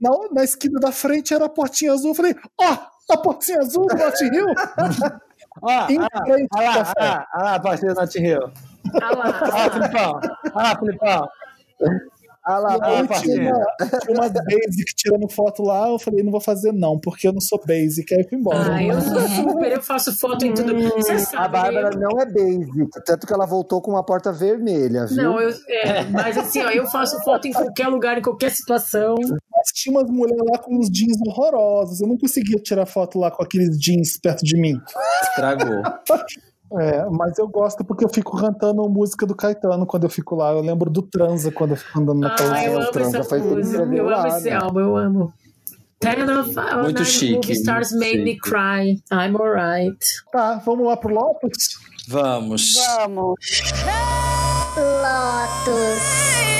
Na, 0.00 0.10
na 0.32 0.44
esquina 0.44 0.78
da 0.80 0.92
frente 0.92 1.32
era 1.34 1.44
a 1.46 1.48
portinha 1.48 1.92
azul. 1.92 2.10
Eu 2.10 2.14
falei, 2.14 2.34
ó, 2.60 2.76
a 3.10 3.16
portinha 3.16 3.58
azul 3.58 3.86
do 3.86 3.96
Notting 3.96 4.34
Hill? 4.34 4.46
Ah, 5.60 5.88
Em 5.90 5.98
ah, 5.98 6.08
frente 6.24 6.48
ah 6.54 6.58
do 6.58 6.64
lá, 6.64 6.74
café. 6.74 6.94
ah, 7.00 7.26
ah 7.32 7.42
lá, 7.42 7.58
parceiro 7.60 7.94
Notting 7.96 8.22
Hill. 8.24 8.52
Ah 9.02 9.16
lá. 9.16 9.40
Ah, 9.42 9.70
Filipão. 9.70 10.20
Ah, 10.54 10.78
Filipão. 10.78 11.28
Ah 12.50 12.58
lá, 12.60 12.78
aí 12.80 13.06
ah, 13.10 13.20
tinha, 13.20 13.52
tinha 14.00 14.16
umas 14.16 14.32
basic 14.32 14.94
tirando 14.96 15.28
foto 15.28 15.62
lá, 15.62 15.86
eu 15.90 15.98
falei, 15.98 16.24
não 16.24 16.32
vou 16.32 16.40
fazer 16.40 16.72
não, 16.72 16.98
porque 16.98 17.28
eu 17.28 17.32
não 17.34 17.42
sou 17.42 17.60
basic, 17.62 18.14
aí 18.14 18.22
eu 18.22 18.28
fui 18.30 18.38
embora. 18.38 18.72
Ah, 18.74 18.82
eu 18.82 18.98
sou 19.02 19.20
super, 19.52 19.70
eu 19.72 19.82
faço 19.82 20.18
foto 20.18 20.46
em 20.46 20.54
tudo. 20.54 20.74
Você 20.94 21.18
sabe. 21.18 21.44
a 21.44 21.48
Bárbara 21.48 21.90
eu- 21.92 22.00
não 22.00 22.18
é 22.18 22.24
basic, 22.24 22.88
tanto 23.04 23.26
que 23.26 23.32
ela 23.34 23.44
voltou 23.44 23.82
com 23.82 23.90
uma 23.90 24.02
porta 24.02 24.32
vermelha, 24.32 25.04
viu? 25.04 25.16
Não, 25.22 25.38
eu, 25.38 25.50
é, 25.68 26.04
mas 26.04 26.38
assim, 26.38 26.62
ó, 26.62 26.70
eu 26.70 26.86
faço 26.86 27.22
foto 27.22 27.46
em 27.46 27.52
qualquer 27.52 27.88
lugar, 27.88 28.16
em 28.16 28.22
qualquer 28.22 28.50
situação. 28.50 29.16
Mas 29.20 29.68
tinha 29.74 29.94
umas 29.94 30.10
mulheres 30.10 30.42
lá 30.50 30.56
com 30.58 30.74
uns 30.74 30.88
jeans 30.88 31.18
horrorosos, 31.26 32.00
eu 32.00 32.08
não 32.08 32.16
conseguia 32.16 32.58
tirar 32.58 32.86
foto 32.86 33.18
lá 33.18 33.30
com 33.30 33.42
aqueles 33.42 33.78
jeans 33.78 34.18
perto 34.18 34.42
de 34.42 34.58
mim. 34.58 34.80
Estragou. 35.22 35.82
É, 36.72 37.08
mas 37.10 37.38
eu 37.38 37.48
gosto 37.48 37.82
porque 37.84 38.04
eu 38.04 38.08
fico 38.08 38.36
cantando 38.36 38.86
música 38.88 39.24
do 39.24 39.34
Caetano 39.34 39.86
quando 39.86 40.04
eu 40.04 40.10
fico 40.10 40.34
lá. 40.36 40.52
Eu 40.52 40.60
lembro 40.60 40.90
do 40.90 41.00
Transa 41.02 41.50
quando 41.50 41.70
eu 41.70 41.76
fico 41.76 41.98
andando 41.98 42.20
naquela 42.20 42.54
Ah, 42.54 42.64
eu 42.64 42.80
amo 42.80 42.90
Transa 42.90 43.18
essa 43.18 43.38
música. 43.38 43.60
escreveu 43.60 43.96
Eu 44.08 44.14
amo 44.14 44.26
esse 44.28 44.50
né? 44.50 44.56
álbum, 44.56 44.80
eu 44.80 44.96
amo. 44.96 45.32
Ten 46.00 46.22
of 46.30 46.58
all 46.58 46.82
Muito 46.84 47.04
chique, 47.04 47.34
Movie 47.36 47.52
stars 47.54 47.90
made 47.92 48.18
me 48.18 48.34
chique. 48.34 48.40
cry. 48.40 49.02
I'm 49.10 49.34
alright. 49.36 49.96
Tá, 50.30 50.62
vamos 50.64 50.86
lá 50.86 50.96
pro 50.96 51.12
Lotus? 51.12 51.78
Vamos. 52.08 52.74
Vamos. 52.96 53.34
Lotus. 54.76 56.57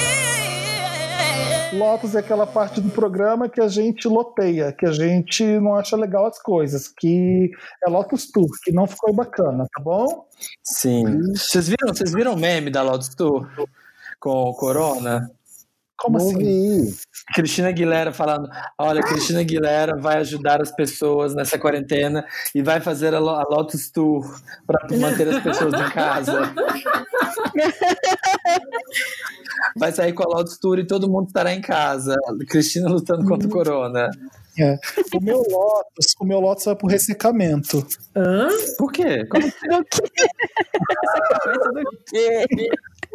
Lotus 1.73 2.15
é 2.15 2.21
aquela 2.21 2.47
parte 2.47 2.81
do 2.81 2.91
programa 2.91 3.49
que 3.49 3.61
a 3.61 3.69
gente 3.69 4.09
loteia, 4.09 4.73
que 4.73 4.87
a 4.87 4.93
gente 4.93 5.45
não 5.61 5.75
acha 5.75 5.97
legal 5.97 6.27
as 6.27 6.41
coisas, 6.41 6.89
que 6.89 7.51
é 7.87 7.91
Lotus 7.91 8.31
Tour, 8.31 8.49
que 8.63 8.73
não 8.73 8.87
ficou 8.87 9.13
bacana, 9.13 9.67
tá 9.75 9.83
bom? 9.83 10.27
Sim. 10.63 11.05
Vocês 11.35 11.69
viram, 11.69 11.95
vocês 11.95 12.13
viram 12.13 12.35
o 12.35 12.39
meme 12.39 12.71
da 12.71 12.83
Lotus 12.83 13.15
Tour 13.15 13.47
com 14.19 14.31
o 14.31 14.55
Corona? 14.55 15.31
Como 15.99 16.17
Não 16.19 16.27
assim? 16.29 16.39
vi. 16.85 16.95
Cristina 17.35 17.69
Aguilera 17.69 18.13
falando: 18.13 18.49
Olha, 18.79 19.03
Cristina 19.03 19.41
Aguilera 19.41 19.97
vai 20.01 20.19
ajudar 20.19 20.63
as 20.63 20.71
pessoas 20.75 21.35
nessa 21.35 21.59
quarentena 21.59 22.25
e 22.55 22.63
vai 22.63 22.81
fazer 22.81 23.13
a, 23.15 23.19
Lo- 23.19 23.31
a 23.31 23.43
Lotus 23.43 23.91
Tour 23.91 24.25
para 24.67 24.87
manter 24.97 25.29
as 25.29 25.43
pessoas 25.43 25.75
em 25.75 25.91
casa. 25.91 26.41
Vai 29.77 29.93
sair 29.93 30.13
com 30.13 30.23
a 30.23 30.27
Lotus 30.27 30.59
Tour 30.59 30.79
e 30.79 30.87
todo 30.87 31.09
mundo 31.11 31.27
estará 31.29 31.53
em 31.53 31.61
casa. 31.61 32.15
Cristina 32.49 32.89
lutando 32.89 33.25
contra 33.27 33.47
o 33.47 33.51
Corona. 33.51 34.09
É. 34.59 34.77
O 35.15 35.21
meu 35.21 35.39
Lotus, 35.39 36.15
o 36.21 36.25
meu 36.25 36.41
Lotus 36.41 36.65
vai 36.65 36.75
pro 36.77 36.89
ressecamento. 36.89 37.87
Hã? 38.15 38.49
Por 38.77 38.93
quê? 38.93 39.25
Como- 39.27 39.45
Do 39.49 39.53
quê? 42.07 42.45
Do 42.47 42.57
quê? 42.57 42.69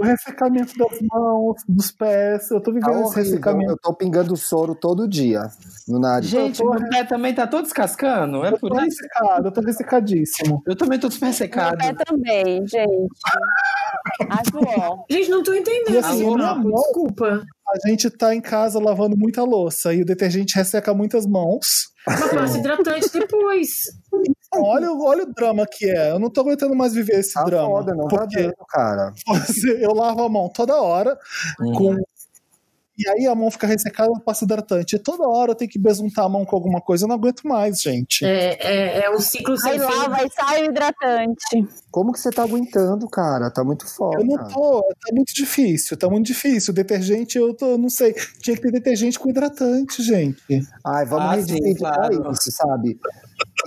O 0.04 0.06
ressecamento 0.06 0.74
das 0.78 1.00
mãos, 1.12 1.56
dos 1.68 1.92
pés. 1.92 2.50
Eu 2.52 2.62
tô 2.62 2.72
Tá 2.72 2.80
vivendo 2.80 2.92
esse 2.92 3.04
horrível. 3.04 3.24
ressecamento. 3.24 3.72
Eu 3.72 3.78
tô 3.78 3.94
pingando 3.94 4.36
soro 4.38 4.76
todo 4.76 5.08
dia 5.08 5.42
no 5.88 6.00
nariz. 6.00 6.30
Gente, 6.30 6.64
meu 6.64 6.90
pé 6.90 7.04
também 7.04 7.34
tá 7.34 7.48
todo 7.48 7.64
descascando. 7.64 8.44
É 8.46 8.50
Eu 8.52 8.60
por 8.60 8.70
tô 8.72 8.76
isso. 8.78 8.86
ressecado, 8.86 9.48
eu 9.48 9.52
tô 9.52 9.62
ressecadíssimo. 9.62 10.62
Eu 10.68 10.76
também 10.76 11.00
tô 11.00 11.10
super 11.10 11.26
Meu 11.28 11.34
secado. 11.34 11.78
pé 11.78 11.94
também, 12.06 12.68
gente. 12.68 13.08
Atual. 14.30 15.06
Gente, 15.10 15.30
não 15.30 15.44
tô 15.44 15.54
entendendo. 15.54 15.94
E 15.96 15.98
assim, 15.98 16.28
esse 16.30 16.38
papo, 16.38 16.62
mão- 16.70 16.74
Desculpa. 16.82 17.44
A 17.68 17.88
gente 17.90 18.10
tá 18.10 18.36
em 18.36 18.42
casa 18.42 18.80
lavando 18.80 19.18
muita 19.18 19.44
louça 19.44 19.94
e 19.94 20.02
o 20.02 20.06
detergente 20.06 20.56
resseca 20.56 20.94
muitas 20.94 21.26
mãos. 21.26 21.92
Mas 22.06 22.32
passa 22.34 22.58
hidratante 22.58 23.10
depois. 23.14 23.70
Olha, 24.56 24.92
o- 24.92 25.04
olha 25.06 25.24
o 25.24 25.34
drama 25.34 25.66
que 25.70 25.90
é. 25.90 26.12
Eu 26.12 26.20
não 26.20 26.30
tô 26.30 26.42
aguentando 26.42 26.76
mais 26.76 26.94
viver 26.94 27.20
esse 27.20 27.34
Tá 27.34 27.44
drama. 27.44 27.68
foda, 27.68 27.94
não 27.96 28.08
tá 28.08 28.18
porque 28.18 28.42
dando, 28.44 28.56
cara. 28.70 29.14
você- 29.28 29.86
eu 29.86 29.94
lavo 29.94 30.24
a 30.24 30.30
mão 30.30 30.50
toda 30.50 30.82
hora 30.82 31.18
Uhum. 31.60 31.74
com. 31.74 31.98
E 32.96 33.10
aí 33.10 33.26
a 33.26 33.34
mão 33.34 33.50
fica 33.50 33.66
ressecada, 33.66 34.12
eu 34.12 34.20
passo 34.20 34.46
hidratante. 34.46 34.96
E 34.96 35.00
toda 35.00 35.28
hora 35.28 35.50
eu 35.52 35.56
tenho 35.56 35.70
que 35.72 35.80
besuntar 35.80 36.26
a 36.26 36.30
mão 36.30 36.46
com 36.46 36.56
alguma 36.56 36.80
coisa. 36.80 37.06
Eu 37.06 37.08
não 37.08 37.16
aguento 37.16 37.42
mais, 37.42 37.82
gente. 37.82 38.24
É, 38.24 38.56
é, 38.62 39.06
é 39.06 39.10
o 39.10 39.20
ciclo 39.20 39.58
sem 39.58 39.72
Aí 39.72 39.80
fim. 39.80 39.86
lá 39.98 40.08
vai 40.10 40.30
sai 40.30 40.62
o 40.62 40.66
hidratante. 40.66 41.68
Como 41.90 42.14
que 42.14 42.20
você 42.20 42.30
tá 42.30 42.44
aguentando, 42.44 43.10
cara? 43.10 43.50
Tá 43.50 43.64
muito 43.64 43.88
foda. 43.92 44.20
Eu 44.22 44.26
não 44.28 44.48
tô. 44.48 44.82
Tá 45.04 45.12
muito 45.12 45.34
difícil, 45.34 45.98
tá 45.98 46.08
muito 46.08 46.28
difícil. 46.28 46.72
Detergente, 46.72 47.36
eu 47.36 47.52
tô, 47.56 47.80
não 47.80 47.90
sei. 47.90 48.14
Tinha 48.40 48.56
que 48.56 48.62
ter 48.62 48.72
detergente 48.72 49.18
com 49.18 49.28
hidratante, 49.28 50.04
gente. 50.04 50.40
Ai, 50.86 51.04
vamos 51.08 51.26
Ah, 51.26 51.34
reivindicar 51.34 51.96
claro. 51.96 52.32
isso, 52.32 52.52
sabe? 52.52 53.00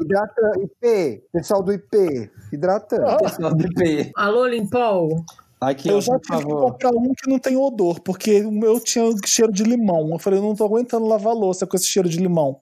Hidratante. 0.00 0.60
IP, 0.64 1.22
pessoal 1.32 1.62
do 1.62 1.72
IP, 1.72 2.30
hidratante. 2.52 3.16
Pessoal 3.22 3.54
do 3.54 3.64
IP. 3.64 4.12
Alô, 4.14 4.46
Limpol? 4.46 5.24
Aqui, 5.60 5.88
eu 5.88 5.96
ó, 5.96 6.00
já 6.00 6.18
tive 6.18 6.38
que 6.38 6.52
comprar 6.52 6.90
um 6.90 7.14
que 7.14 7.30
não 7.30 7.38
tem 7.38 7.56
odor, 7.56 8.00
porque 8.00 8.42
o 8.42 8.52
meu 8.52 8.78
tinha 8.78 9.04
cheiro 9.24 9.50
de 9.50 9.62
limão. 9.62 10.10
Eu 10.12 10.18
falei, 10.18 10.38
eu 10.38 10.42
não 10.42 10.54
tô 10.54 10.64
aguentando 10.64 11.06
lavar 11.06 11.34
louça 11.34 11.66
com 11.66 11.76
esse 11.76 11.86
cheiro 11.86 12.08
de 12.08 12.18
limão. 12.18 12.60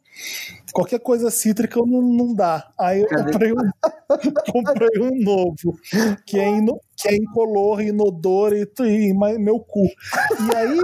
Qualquer 0.75 0.99
coisa 0.99 1.31
cítrica 1.31 1.79
não, 1.79 2.03
não 2.03 2.35
dá. 2.35 2.69
Aí 2.79 3.01
eu 3.03 3.09
comprei 3.09 3.53
um, 3.53 3.57
comprei 4.53 5.01
um 5.01 5.23
novo, 5.23 5.79
que 6.27 6.37
é, 6.39 6.49
ino, 6.59 6.81
que 6.97 7.09
é 7.09 7.15
incolor, 7.17 7.81
inodor 7.81 8.53
e, 8.53 8.69
e 8.81 9.15
meu 9.39 9.61
cu. 9.61 9.85
E 9.87 10.57
aí 10.57 10.77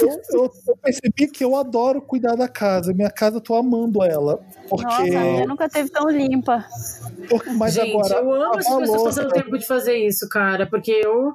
eu, 0.00 0.08
eu- 0.32 0.50
eu 0.68 0.76
percebi 0.82 1.28
que 1.28 1.44
eu 1.44 1.54
adoro 1.54 2.00
cuidar 2.00 2.34
da 2.34 2.48
casa. 2.48 2.92
Minha 2.94 3.10
casa 3.10 3.36
eu 3.36 3.40
tô 3.42 3.54
amando 3.54 4.02
ela. 4.02 4.40
Porque, 4.68 4.84
Nossa, 4.84 5.02
a 5.02 5.06
minha 5.24 5.46
nunca 5.46 5.68
teve 5.68 5.90
tão 5.90 6.08
limpa. 6.08 6.64
porque 7.28 7.50
mas 7.50 7.74
Gente, 7.74 7.90
agora. 7.90 8.14
eu 8.14 8.32
amo 8.32 8.50
as 8.52 8.56
pessoas 8.64 8.88
louça- 8.88 9.04
passando 9.04 9.32
tempo 9.32 9.58
de 9.58 9.66
fazer 9.66 9.96
isso, 9.96 10.26
cara, 10.28 10.66
porque 10.66 10.90
eu. 10.92 11.34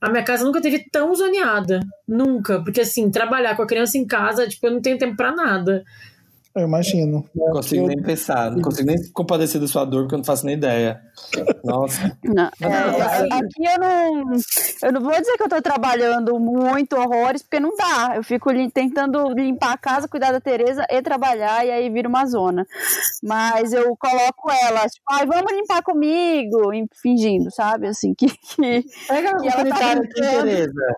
A 0.00 0.10
minha 0.10 0.22
casa 0.22 0.44
nunca 0.44 0.60
teve 0.60 0.84
tão 0.92 1.14
zoneada. 1.14 1.80
Nunca. 2.06 2.60
Porque, 2.62 2.82
assim, 2.82 3.10
trabalhar 3.10 3.56
com 3.56 3.62
a 3.62 3.66
criança 3.66 3.96
em 3.96 4.06
casa, 4.06 4.46
tipo, 4.46 4.66
eu 4.66 4.72
não 4.72 4.82
tenho 4.82 4.98
tempo 4.98 5.16
pra 5.16 5.34
nada. 5.34 5.82
Eu 6.56 6.62
imagino. 6.62 7.24
Não 7.34 7.46
consigo 7.52 7.82
Eu- 7.82 7.88
nem 7.88 8.00
pensar, 8.02 8.50
não 8.52 8.62
consigo 8.62 8.86
nem 8.86 8.96
compadecer 9.12 9.60
da 9.60 9.66
sua 9.66 9.84
dor, 9.84 10.02
porque 10.02 10.14
eu 10.14 10.18
não 10.18 10.24
faço 10.24 10.46
nem 10.46 10.54
ideia. 10.56 11.00
Nossa. 11.64 12.16
Não, 12.24 12.50
é, 12.62 13.02
assim- 13.02 13.28
aqui 13.32 13.64
eu 13.64 13.78
não, 13.80 14.22
eu 14.82 14.92
não 14.92 15.00
vou 15.00 15.12
dizer 15.20 15.36
que 15.36 15.42
eu 15.42 15.48
tô 15.48 15.60
trabalhando 15.62 16.38
muito 16.38 16.94
horrores, 16.96 17.42
porque 17.42 17.58
não 17.60 17.74
dá. 17.76 18.12
Eu 18.16 18.22
fico 18.22 18.50
lim- 18.52 18.70
tentando 18.70 19.28
limpar 19.32 19.72
a 19.72 19.78
casa, 19.78 20.06
cuidar 20.08 20.30
da 20.32 20.40
Tereza 20.40 20.86
e 20.90 21.02
trabalhar, 21.02 21.64
e 21.66 21.70
aí 21.70 21.90
vira 21.90 22.08
uma 22.08 22.24
zona. 22.26 22.64
Mas 23.22 23.72
eu 23.72 23.96
coloco 23.96 24.50
ela, 24.50 24.80
tipo, 24.88 25.04
ai, 25.10 25.26
vamos 25.26 25.52
limpar 25.52 25.82
comigo, 25.82 26.70
fingindo, 27.02 27.50
sabe? 27.50 27.88
Assim, 27.88 28.14
que, 28.14 28.26
que, 28.28 28.84
Pega 29.08 29.36
que 29.38 29.48
ela 29.48 29.64
tá 29.66 29.92
aqui, 29.92 30.00
brincando. 30.00 30.08
Tereza. 30.44 30.96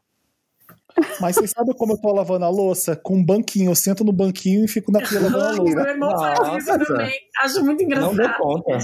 Mas 1.21 1.37
vocês 1.37 1.51
sabem 1.51 1.75
como 1.75 1.93
eu 1.95 1.99
tô 1.99 2.13
lavando 2.13 2.45
a 2.45 2.49
louça? 2.49 2.97
Com 2.97 3.17
um 3.17 3.25
banquinho. 3.25 3.71
Eu 3.71 3.75
sento 3.75 4.05
no 4.05 4.13
banquinho 4.13 4.65
e 4.65 4.69
fico 4.69 4.91
na 4.93 5.01
pia 5.01 5.21
lavando 5.21 5.45
a 5.45 5.51
louça. 5.53 5.75
Meu 5.77 5.87
irmão 5.87 6.11
faz 6.19 6.57
isso 6.65 6.79
também. 6.79 7.13
Acho 7.39 7.65
muito 7.65 7.83
Não 7.85 8.01
dou 8.01 8.13
engraçado. 8.13 8.39
conta. 8.39 8.79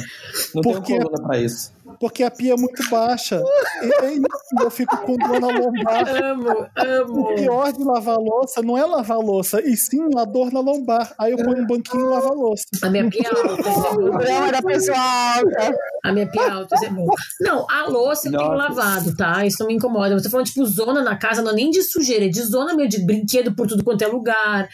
Não 0.55 0.63
Por 0.63 0.83
quê? 0.83 0.95
tenho 0.95 1.03
coluna 1.09 1.27
pra 1.29 1.39
isso. 1.41 1.73
Porque 1.99 2.23
a 2.23 2.31
pia 2.31 2.55
é 2.55 2.57
muito 2.57 2.89
baixa. 2.91 3.43
E 3.83 4.05
aí 4.05 4.21
eu 4.61 4.71
fico 4.71 4.97
com 4.99 5.17
dor 5.17 5.41
na 5.41 5.49
lombar. 5.49 6.23
Amo, 6.25 6.51
O 6.51 6.67
amo. 6.77 7.35
pior 7.35 7.73
de 7.73 7.83
lavar 7.83 8.15
a 8.17 8.19
louça 8.19 8.63
não 8.63 8.77
é 8.77 8.85
lavar 8.85 9.17
a 9.17 9.21
louça, 9.21 9.61
e 9.61 9.77
sim 9.77 9.99
a 10.17 10.25
dor 10.25 10.53
na 10.53 10.61
lombar. 10.61 11.13
Aí 11.19 11.33
eu 11.33 11.39
ponho 11.39 11.63
um 11.63 11.67
banquinho 11.67 12.07
e 12.07 12.09
lavo 12.09 12.29
a 12.29 12.35
louça. 12.35 12.65
A 12.83 12.91
minha 12.91 13.09
pia 13.09 13.29
alta, 13.29 13.61
isso 13.61 13.87
é 13.87 13.91
o 13.91 14.19
drama 14.19 14.53
da 14.53 14.63
pessoa 14.63 14.99
alta. 14.99 15.77
A 16.05 16.13
minha 16.13 16.27
pia 16.31 16.53
alta, 16.53 16.77
é 16.85 16.89
bom. 16.91 17.07
Não, 17.41 17.67
a 17.71 17.89
louça 17.89 18.29
eu 18.29 18.33
tenho 18.33 18.51
Nossa. 18.53 18.69
lavado, 18.69 19.17
tá? 19.17 19.47
Isso 19.47 19.59
não 19.61 19.67
me 19.69 19.75
incomoda. 19.75 20.15
Eu 20.15 20.23
tô 20.23 20.29
falando, 20.31 20.47
tipo, 20.47 20.65
zona 20.67 21.03
na 21.03 21.17
casa, 21.17 21.43
não 21.43 21.51
é 21.53 21.55
nem 21.55 21.71
de 21.71 21.83
sujeira, 21.83 22.25
é 22.27 22.29
de 22.29 22.43
zona 22.43 22.75
meio 22.75 22.89
de 22.89 23.05
brinquedo 23.05 23.55
por 23.55 23.67
tudo 23.67 23.85
quanto 23.85 24.03
é 24.03 24.07
lugar. 24.07 24.69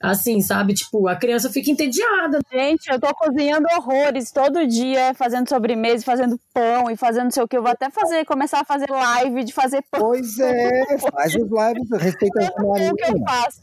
Assim, 0.00 0.40
sabe? 0.40 0.74
Tipo, 0.74 1.06
a 1.08 1.16
criança 1.16 1.50
fica 1.50 1.70
entediada. 1.70 2.38
Gente, 2.50 2.90
eu 2.90 2.98
tô 2.98 3.14
cozinhando 3.14 3.66
horrores 3.76 4.30
todo 4.32 4.66
dia, 4.66 5.12
fazendo 5.14 5.48
sobremesa, 5.48 6.04
fazendo 6.04 6.38
pão 6.54 6.59
e 6.90 6.96
fazendo 6.96 7.24
não 7.24 7.30
sei 7.30 7.42
o 7.42 7.48
que. 7.48 7.56
Eu 7.56 7.62
vou 7.62 7.70
até 7.70 7.90
fazer, 7.90 8.24
começar 8.24 8.60
a 8.60 8.64
fazer 8.64 8.90
live 8.90 9.44
de 9.44 9.52
fazer 9.52 9.82
pão. 9.90 10.00
Pois 10.00 10.38
é, 10.38 10.98
faz 11.12 11.34
os 11.34 11.42
lives, 11.42 12.02
respeita 12.02 12.40
a 12.40 12.50
que 12.52 12.60
eu 12.60 12.94
minha 12.94 13.26
faço. 13.26 13.60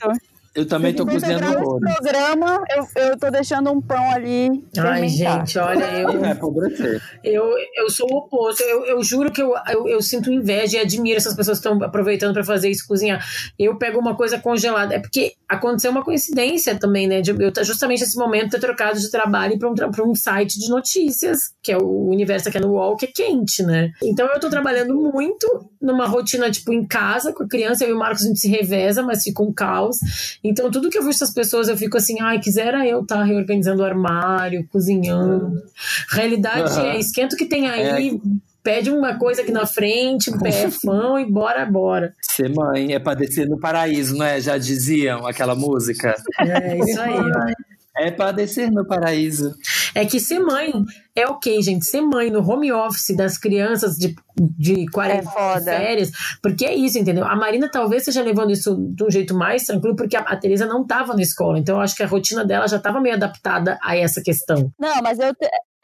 Eu 0.58 0.66
também 0.66 0.92
tô 0.92 1.06
cozinhando 1.06 1.46
esse 1.46 1.80
programa, 1.80 2.64
eu, 2.76 3.04
eu 3.04 3.18
tô 3.20 3.30
deixando 3.30 3.72
um 3.72 3.80
pão 3.80 4.10
ali 4.10 4.50
Ai, 4.76 5.08
gente, 5.08 5.60
olha, 5.60 5.86
eu. 6.02 6.26
É. 6.26 6.38
Eu, 7.24 7.46
eu 7.76 7.90
sou 7.92 8.08
o 8.12 8.18
oposto. 8.18 8.64
Eu, 8.64 8.84
eu 8.86 9.04
juro 9.04 9.32
que 9.32 9.40
eu, 9.40 9.54
eu, 9.70 9.88
eu 9.88 10.02
sinto 10.02 10.32
inveja 10.32 10.78
e 10.78 10.82
admiro 10.82 11.18
essas 11.18 11.36
pessoas 11.36 11.60
que 11.60 11.68
estão 11.68 11.84
aproveitando 11.84 12.34
para 12.34 12.44
fazer 12.44 12.70
isso, 12.70 12.88
cozinhar. 12.88 13.24
Eu 13.58 13.78
pego 13.78 14.00
uma 14.00 14.16
coisa 14.16 14.40
congelada. 14.40 14.96
É 14.96 15.00
porque 15.00 15.34
aconteceu 15.48 15.92
uma 15.92 16.04
coincidência 16.04 16.74
também, 16.80 17.08
né? 17.08 17.22
De 17.22 17.32
eu 17.32 17.52
tá 17.52 17.62
justamente 17.62 18.00
nesse 18.00 18.18
momento 18.18 18.52
ter 18.52 18.60
trocado 18.60 19.00
de 19.00 19.12
trabalho 19.12 19.60
para 19.60 19.70
um, 19.70 19.76
pra 19.76 20.04
um 20.04 20.16
site 20.16 20.60
de 20.60 20.70
notícias, 20.70 21.54
que 21.62 21.72
é 21.72 21.78
o 21.78 22.10
universo 22.10 22.50
aqui 22.50 22.60
no 22.60 22.72
UOL, 22.72 22.96
que 22.96 23.06
é 23.06 23.12
quente, 23.14 23.62
né? 23.62 23.92
Então 24.02 24.28
eu 24.28 24.40
tô 24.40 24.50
trabalhando 24.50 24.96
muito 24.96 25.70
numa 25.80 26.08
rotina, 26.08 26.50
tipo, 26.50 26.74
em 26.74 26.86
casa 26.86 27.32
com 27.32 27.44
a 27.44 27.48
criança. 27.48 27.84
Eu 27.84 27.92
e 27.92 27.94
o 27.94 28.00
Marcos 28.00 28.24
a 28.24 28.28
gente 28.28 28.40
se 28.40 28.50
reveza, 28.50 29.04
mas 29.04 29.24
fica 29.24 29.44
um 29.44 29.54
caos. 29.54 29.98
Então 30.50 30.72
tudo 30.72 30.90
que 30.90 30.98
eu 30.98 31.04
vejo 31.04 31.16
essas 31.16 31.34
pessoas, 31.34 31.68
eu 31.68 31.78
fico 31.78 31.98
assim, 31.98 32.20
ai, 32.22 32.40
quisera 32.40 32.86
eu 32.86 33.02
estar 33.02 33.24
reorganizando 33.24 33.82
o 33.82 33.86
armário, 33.86 34.68
cozinhando. 34.72 35.62
Realidade 36.10 36.72
Aham. 36.74 36.88
é 36.88 37.00
esquenta 37.00 37.36
o 37.36 37.38
que 37.38 37.46
tem 37.46 37.68
aí, 37.68 38.20
pede 38.64 38.92
uma 38.92 39.18
coisa 39.18 39.42
aqui 39.42 39.52
na 39.52 39.66
frente, 39.66 40.30
um 40.30 40.38
pé, 40.40 40.68
pão 40.84 41.18
e 41.18 41.26
bora, 41.26 41.66
bora. 41.66 42.14
Ser 42.22 42.54
mãe 42.54 42.94
é 42.94 43.00
padecer 43.00 43.48
no 43.48 43.58
paraíso, 43.60 44.18
não 44.18 44.26
é? 44.26 44.42
Já 44.42 44.58
diziam 44.58 45.26
aquela 45.26 45.56
música. 45.56 46.14
É 46.40 46.78
isso 46.78 47.00
aí. 47.00 47.16
É 48.00 48.12
padecer 48.12 48.70
no 48.70 48.86
paraíso. 48.86 49.56
É 49.98 50.06
que 50.06 50.20
ser 50.20 50.38
mãe 50.38 50.72
é 51.16 51.28
ok, 51.28 51.60
gente. 51.64 51.84
Ser 51.84 52.02
mãe 52.02 52.30
no 52.30 52.48
home 52.48 52.72
office 52.72 53.16
das 53.16 53.36
crianças 53.36 53.96
de, 53.96 54.16
de 54.38 54.86
40 54.92 55.28
É 55.28 55.62
férias, 55.62 56.12
porque 56.40 56.64
é 56.64 56.76
isso, 56.76 57.00
entendeu? 57.00 57.26
A 57.26 57.36
Marina 57.36 57.68
talvez 57.68 58.04
esteja 58.04 58.22
levando 58.22 58.52
isso 58.52 58.76
de 58.94 59.04
um 59.04 59.10
jeito 59.10 59.34
mais 59.34 59.66
tranquilo, 59.66 59.96
porque 59.96 60.16
a, 60.16 60.20
a 60.20 60.38
Teresa 60.38 60.68
não 60.68 60.84
estava 60.84 61.16
na 61.16 61.24
escola. 61.24 61.58
Então 61.58 61.78
eu 61.78 61.82
acho 61.82 61.96
que 61.96 62.04
a 62.04 62.08
rotina 62.08 62.46
dela 62.46 62.68
já 62.68 62.78
estava 62.78 63.02
meio 63.02 63.16
adaptada 63.16 63.80
a 63.82 63.98
essa 63.98 64.22
questão. 64.22 64.72
Não, 64.80 65.02
mas 65.02 65.18
eu, 65.18 65.34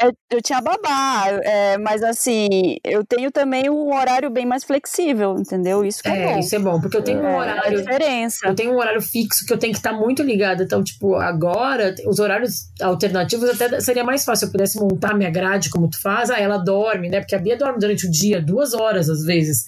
eu, 0.01 0.11
eu 0.31 0.41
tinha 0.41 0.59
babá, 0.61 1.25
é, 1.43 1.77
mas 1.77 2.03
assim, 2.03 2.77
eu 2.83 3.05
tenho 3.05 3.31
também 3.31 3.69
um 3.69 3.93
horário 3.95 4.29
bem 4.29 4.45
mais 4.45 4.63
flexível, 4.63 5.35
entendeu? 5.39 5.85
Isso 5.85 6.01
que 6.03 6.09
é, 6.09 6.23
É, 6.23 6.33
bom. 6.33 6.39
isso 6.39 6.55
é 6.55 6.59
bom, 6.59 6.81
porque 6.81 6.97
eu 6.97 7.01
tenho 7.03 7.19
um 7.21 7.25
É, 7.27 7.31
é 7.31 7.33
a 7.33 7.37
horário. 7.37 7.77
diferença. 7.77 8.39
Eu 8.47 8.55
tenho 8.55 8.71
um 8.73 8.77
horário 8.77 9.01
fixo 9.01 9.45
que 9.45 9.53
eu 9.53 9.57
tenho 9.57 9.71
que 9.73 9.79
estar 9.79 9.93
muito 9.93 10.21
ligada. 10.23 10.63
Então, 10.63 10.83
tipo, 10.83 11.15
agora, 11.15 11.93
os 12.07 12.19
horários 12.19 12.69
alternativos 12.81 13.49
até 13.49 13.79
seria 13.79 14.03
mais 14.03 14.25
fácil. 14.25 14.39
Se 14.39 14.45
eu 14.47 14.51
pudesse 14.51 14.79
montar 14.79 15.13
minha 15.15 15.29
grade 15.29 15.69
como 15.69 15.89
tu 15.89 16.01
faz, 16.01 16.29
ah, 16.29 16.39
ela 16.39 16.57
dorme, 16.57 17.09
né? 17.09 17.19
Porque 17.19 17.35
a 17.35 17.39
Bia 17.39 17.55
dorme 17.57 17.79
durante 17.79 18.07
o 18.07 18.11
dia, 18.11 18.41
duas 18.41 18.73
horas 18.73 19.09
às 19.09 19.23
vezes. 19.23 19.65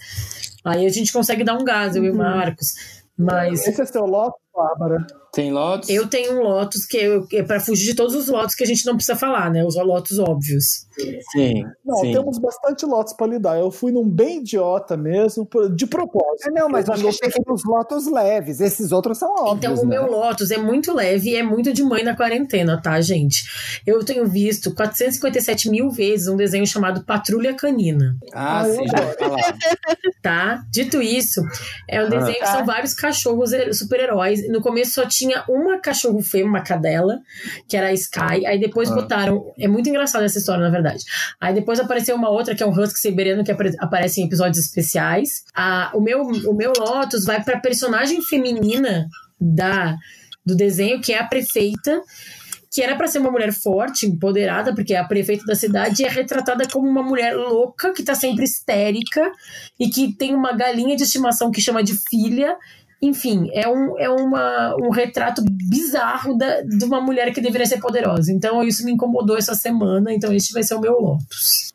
Aí 0.65 0.85
a 0.85 0.89
gente 0.89 1.13
consegue 1.13 1.43
dar 1.43 1.53
um 1.55 1.63
gás, 1.63 1.95
eu 1.95 2.03
e 2.03 2.09
o 2.09 2.15
Marcos. 2.15 2.73
Mas 3.17 3.65
Esse 3.65 3.81
é 3.81 3.85
seu 3.85 4.05
lote, 4.05 4.35
Bárbara? 4.55 5.05
Tem 5.33 5.51
lotes? 5.51 5.89
eu 5.89 6.07
tenho 6.07 6.39
um 6.39 6.43
Lotus 6.43 6.85
que, 6.85 6.95
eu, 6.95 7.27
que 7.27 7.35
é 7.35 7.43
pra 7.43 7.59
fugir 7.59 7.87
de 7.87 7.93
todos 7.93 8.15
os 8.15 8.29
Lotus 8.29 8.55
que 8.55 8.63
a 8.63 8.67
gente 8.67 8.85
não 8.85 8.95
precisa 8.95 9.17
falar, 9.17 9.51
né? 9.51 9.65
Os 9.65 9.75
Lotus 9.75 10.17
óbvios. 10.17 10.85
Sim. 11.33 11.65
Não, 11.83 11.97
sim. 11.97 12.13
temos 12.13 12.37
bastante 12.39 12.85
lotes 12.85 13.11
pra 13.11 13.27
lidar. 13.27 13.59
Eu 13.59 13.69
fui 13.69 13.91
num 13.91 14.09
bem 14.09 14.37
idiota 14.39 14.95
mesmo, 14.95 15.45
de 15.75 15.85
propósito. 15.85 16.47
É, 16.47 16.51
não, 16.51 16.69
mas 16.69 16.87
Eu 16.87 16.93
achei 16.93 17.29
peguei 17.29 17.43
os 17.53 17.65
lotos 17.65 18.09
leves. 18.09 18.61
Esses 18.61 18.93
outros 18.93 19.17
são 19.17 19.29
óbvios. 19.29 19.57
Então, 19.57 19.73
o 19.73 19.85
né? 19.85 19.97
meu 19.99 20.09
Lotus 20.09 20.51
é 20.51 20.57
muito 20.57 20.93
leve 20.93 21.31
e 21.31 21.35
é 21.35 21.43
muito 21.43 21.73
de 21.73 21.83
mãe 21.83 22.01
na 22.01 22.15
quarentena, 22.15 22.81
tá, 22.81 23.01
gente? 23.01 23.43
Eu 23.85 24.05
tenho 24.05 24.25
visto 24.25 24.73
457 24.73 25.69
mil 25.69 25.89
vezes 25.91 26.29
um 26.29 26.37
desenho 26.37 26.65
chamado 26.65 27.03
Patrulha 27.03 27.53
Canina, 27.53 28.15
Ah, 28.33 28.61
Ah, 28.61 28.65
sim, 28.65 28.87
já 28.87 28.97
falar. 29.19 29.57
tá? 30.21 30.63
Dito 30.71 31.01
isso, 31.01 31.41
é 31.89 32.01
um 32.01 32.09
desenho 32.09 32.35
que 32.35 32.39
Tá. 32.39 32.53
são 32.57 32.65
vários 32.65 32.93
cachorros 32.93 33.51
eh, 33.51 33.73
super-heróis. 33.73 34.39
No 34.49 34.61
começo 34.61 34.91
só 34.93 35.05
tinha 35.07 35.43
uma 35.49 35.79
cachorro 35.79 36.21
fêmea, 36.21 36.47
uma 36.47 36.61
cadela, 36.61 37.19
que 37.67 37.75
era 37.77 37.87
a 37.87 37.93
Sky. 37.93 38.45
Aí 38.45 38.59
depois 38.59 38.89
Ah. 38.91 38.95
botaram. 38.95 39.53
É 39.59 39.67
muito 39.67 39.89
engraçada 39.89 40.25
essa 40.25 40.37
história, 40.39 40.63
na 40.63 40.69
verdade. 40.69 41.03
Aí 41.39 41.53
depois 41.53 41.79
apareceu 41.79 42.15
uma 42.15 42.29
outra, 42.29 42.55
que 42.55 42.63
é 42.63 42.65
um 42.65 42.71
Husky 42.71 42.99
Siberiano, 42.99 43.43
que 43.43 43.51
apare- 43.51 43.75
aparece 43.79 44.21
em 44.21 44.25
episódios 44.25 44.59
especiais. 44.65 45.43
Ah, 45.55 45.91
o, 45.93 46.01
meu, 46.01 46.21
o 46.21 46.53
meu 46.53 46.73
Lotus 46.77 47.25
vai 47.25 47.43
pra 47.43 47.59
personagem 47.59 48.21
feminina 48.21 49.07
da, 49.39 49.95
do 50.45 50.55
desenho, 50.55 51.01
que 51.01 51.13
é 51.13 51.19
a 51.19 51.25
prefeita. 51.25 52.01
Que 52.73 52.81
era 52.81 52.93
pra 52.97 53.07
ser 53.07 53.19
uma 53.19 53.31
mulher 53.31 53.53
forte, 53.53 54.05
empoderada, 54.05 54.75
porque 54.75 54.93
é 54.93 54.97
a 54.97 55.03
prefeita 55.05 55.45
da 55.45 55.55
cidade 55.55 56.01
e 56.03 56.05
é 56.05 56.09
retratada 56.09 56.67
como 56.67 56.85
uma 56.89 57.01
mulher 57.01 57.33
louca, 57.33 57.93
que 57.93 58.03
tá 58.03 58.13
sempre 58.13 58.43
histérica 58.43 59.31
e 59.79 59.87
que 59.89 60.13
tem 60.17 60.35
uma 60.35 60.51
galinha 60.51 60.93
de 60.97 61.03
estimação 61.03 61.49
que 61.51 61.61
chama 61.61 61.81
de 61.81 61.93
filha. 62.09 62.53
Enfim, 63.05 63.49
é, 63.53 63.67
um, 63.67 63.99
é 63.99 64.09
uma, 64.09 64.75
um 64.77 64.89
retrato 64.89 65.43
bizarro 65.69 66.37
da, 66.37 66.61
de 66.61 66.85
uma 66.85 67.01
mulher 67.01 67.33
que 67.33 67.41
deveria 67.41 67.65
ser 67.65 67.79
poderosa. 67.79 68.31
Então 68.31 68.63
isso 68.63 68.83
me 68.85 68.91
incomodou 68.91 69.37
essa 69.37 69.53
semana, 69.53 70.13
então 70.13 70.33
este 70.33 70.53
vai 70.53 70.63
ser 70.63 70.75
o 70.75 70.81
meu 70.81 70.99
Lotus. 70.99 71.74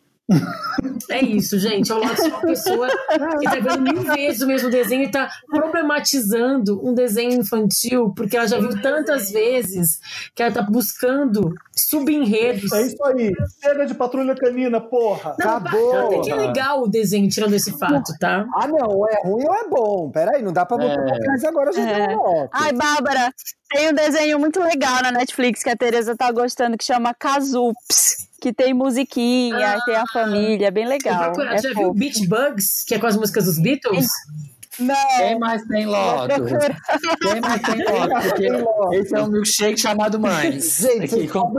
É 1.10 1.20
isso, 1.20 1.58
gente. 1.58 1.92
O 1.92 1.98
Lotus 1.98 2.20
é 2.20 2.28
uma 2.28 2.40
pessoa 2.40 2.88
que 2.88 3.44
tá 3.44 3.56
vendo 3.60 3.80
mil 3.82 4.02
vezes 4.02 4.40
o 4.42 4.46
mesmo 4.46 4.70
desenho 4.70 5.02
e 5.02 5.10
tá 5.10 5.28
problematizando 5.46 6.80
um 6.86 6.94
desenho 6.94 7.32
infantil, 7.40 8.12
porque 8.16 8.36
ela 8.36 8.46
já 8.46 8.58
viu 8.58 8.80
tantas 8.80 9.30
vezes 9.30 9.98
que 10.34 10.42
ela 10.42 10.52
tá 10.52 10.62
buscando 10.62 11.52
subenredos. 11.74 12.70
É 12.72 12.82
isso 12.82 13.04
aí. 13.04 13.32
Chega 13.62 13.86
de 13.86 13.94
patrulha 13.94 14.34
canina, 14.36 14.80
porra. 14.80 15.34
Não, 15.38 15.50
Acabou. 15.56 16.06
Até 16.06 16.20
que 16.20 16.30
é 16.30 16.34
legal 16.36 16.82
o 16.82 16.88
desenho, 16.88 17.28
tirando 17.28 17.54
esse 17.54 17.76
fato, 17.76 18.12
tá? 18.20 18.46
Ah, 18.54 18.68
não, 18.68 18.88
ou 18.88 19.08
é 19.08 19.20
ruim 19.24 19.44
ou 19.46 19.54
é 19.54 19.68
bom. 19.68 20.10
Peraí, 20.10 20.42
não 20.42 20.52
dá 20.52 20.64
pra 20.64 20.76
botar 20.76 20.92
É. 20.94 21.18
mas 21.26 21.44
agora 21.44 21.72
já 21.72 21.82
É. 21.82 22.06
deu. 22.08 22.48
Ai, 22.52 22.72
Bárbara, 22.72 23.32
tem 23.70 23.90
um 23.90 23.94
desenho 23.94 24.38
muito 24.38 24.60
legal 24.60 25.02
na 25.02 25.10
Netflix 25.10 25.62
que 25.62 25.70
a 25.70 25.76
Tereza 25.76 26.16
tá 26.16 26.30
gostando, 26.30 26.76
que 26.78 26.84
chama 26.84 27.12
Kazups. 27.14 28.29
Que 28.40 28.52
tem 28.52 28.72
musiquinha, 28.72 29.74
Ah. 29.76 29.84
tem 29.84 29.96
a 29.96 30.04
família, 30.12 30.68
é 30.68 30.70
bem 30.70 30.86
legal. 30.86 31.24
procurar. 31.32 31.54
É 31.54 31.58
Já 31.58 31.68
viu 31.70 31.88
fofo. 31.88 31.94
Beach 31.94 32.26
Bugs, 32.26 32.84
que 32.86 32.94
é 32.94 32.98
com 32.98 33.06
as 33.06 33.16
músicas 33.16 33.44
dos 33.44 33.58
Beatles? 33.58 34.06
Não, 34.78 34.94
Quem 35.18 35.38
mais 35.38 35.62
tem 35.66 35.84
Lotus? 35.84 36.36
Quem 37.20 37.40
mais 37.42 37.60
tem 37.60 37.84
Lotus? 37.84 38.26
Porque 38.30 38.46
esse 38.96 39.14
é 39.14 39.22
um 39.22 39.26
milkshake 39.28 39.78
chamado 39.78 40.18
Mães. 40.18 40.78
Gente, 40.78 41.14
Aqui, 41.16 41.28
com, 41.28 41.52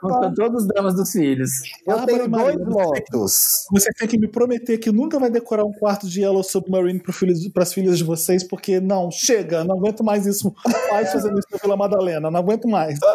com 0.00 0.32
todos 0.34 0.62
os 0.62 0.68
dramas 0.68 0.94
dos 0.94 1.10
filhos. 1.10 1.50
Eu 1.86 1.96
tenho 2.06 2.18
dois 2.18 2.30
Marina, 2.30 2.64
você 2.64 2.72
tem- 2.72 2.84
lotos. 3.20 3.66
Você 3.70 3.90
tem 3.92 4.08
que 4.08 4.16
me 4.18 4.28
prometer 4.28 4.78
que 4.78 4.90
nunca 4.90 5.18
vai 5.18 5.28
decorar 5.28 5.64
um 5.64 5.72
quarto 5.72 6.08
de 6.08 6.22
Yellow 6.22 6.42
Submarine 6.42 6.98
para 7.52 7.62
as 7.62 7.74
filhas 7.74 7.98
de 7.98 8.04
vocês, 8.04 8.42
porque 8.42 8.80
não, 8.80 9.10
chega, 9.10 9.62
não 9.62 9.76
aguento 9.76 10.02
mais 10.02 10.24
isso. 10.24 10.54
Pais 10.88 11.12
fazendo 11.12 11.38
isso 11.38 11.48
Vila 11.62 11.76
Madalena, 11.76 12.30
não 12.30 12.40
aguento 12.40 12.66
mais. 12.68 12.98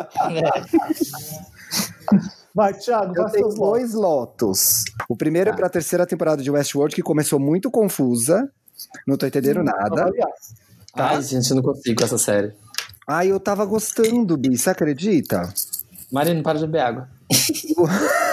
Vai, 2.53 2.73
Thiago, 2.73 3.13
Eu 3.17 3.29
tenho 3.29 3.49
dois 3.49 3.93
lotos. 3.93 4.83
O 5.07 5.15
primeiro 5.15 5.49
é 5.49 5.53
pra 5.53 5.69
terceira 5.69 6.05
temporada 6.05 6.43
de 6.43 6.51
Westworld, 6.51 6.95
que 6.95 7.01
começou 7.01 7.39
muito 7.39 7.71
confusa. 7.71 8.49
Não 9.07 9.17
tô 9.17 9.25
entendendo 9.25 9.63
nada. 9.63 10.11
Ai, 10.93 11.21
gente, 11.21 11.49
eu 11.49 11.55
não 11.55 11.63
consigo 11.63 11.99
com 11.99 12.05
essa 12.05 12.17
série. 12.17 12.53
Ai, 13.07 13.31
eu 13.31 13.39
tava 13.39 13.65
gostando, 13.65 14.35
Bi, 14.37 14.57
você 14.57 14.69
acredita? 14.69 15.53
Marina, 16.11 16.43
para 16.43 16.59
de 16.59 16.65
beber 16.65 16.81
água. 16.81 17.09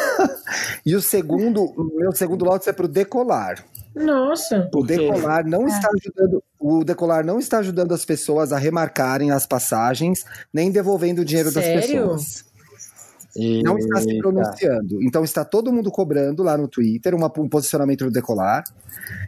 E 0.85 0.97
o 0.97 1.03
segundo, 1.03 1.64
o 1.64 1.85
meu 1.97 2.12
segundo 2.12 2.45
lote 2.45 2.69
é 2.69 2.73
pro 2.73 2.89
Decolar. 2.89 3.64
Nossa. 3.95 4.69
O? 4.75 4.83
Decolar 4.83 5.47
não 5.47 5.66
está 5.66 5.89
ajudando, 5.95 6.43
o 6.59 6.85
Decolar 6.85 7.25
não 7.25 7.39
está 7.39 7.59
ajudando 7.59 7.93
as 7.93 8.05
pessoas 8.05 8.53
a 8.53 8.59
remarcarem 8.59 9.31
as 9.31 9.47
passagens, 9.47 10.25
nem 10.53 10.71
devolvendo 10.71 11.21
o 11.21 11.25
dinheiro 11.25 11.53
das 11.53 11.64
Sério? 11.64 12.16
Não 13.62 13.78
está 13.78 14.01
se 14.01 14.09
Eita. 14.11 14.18
pronunciando. 14.20 15.03
Então 15.03 15.22
está 15.24 15.45
todo 15.45 15.72
mundo 15.72 15.91
cobrando 15.91 16.43
lá 16.43 16.57
no 16.57 16.66
Twitter 16.68 17.14
uma- 17.14 17.32
um 17.39 17.49
posicionamento 17.49 18.05
do 18.05 18.11
Decolar. 18.11 18.64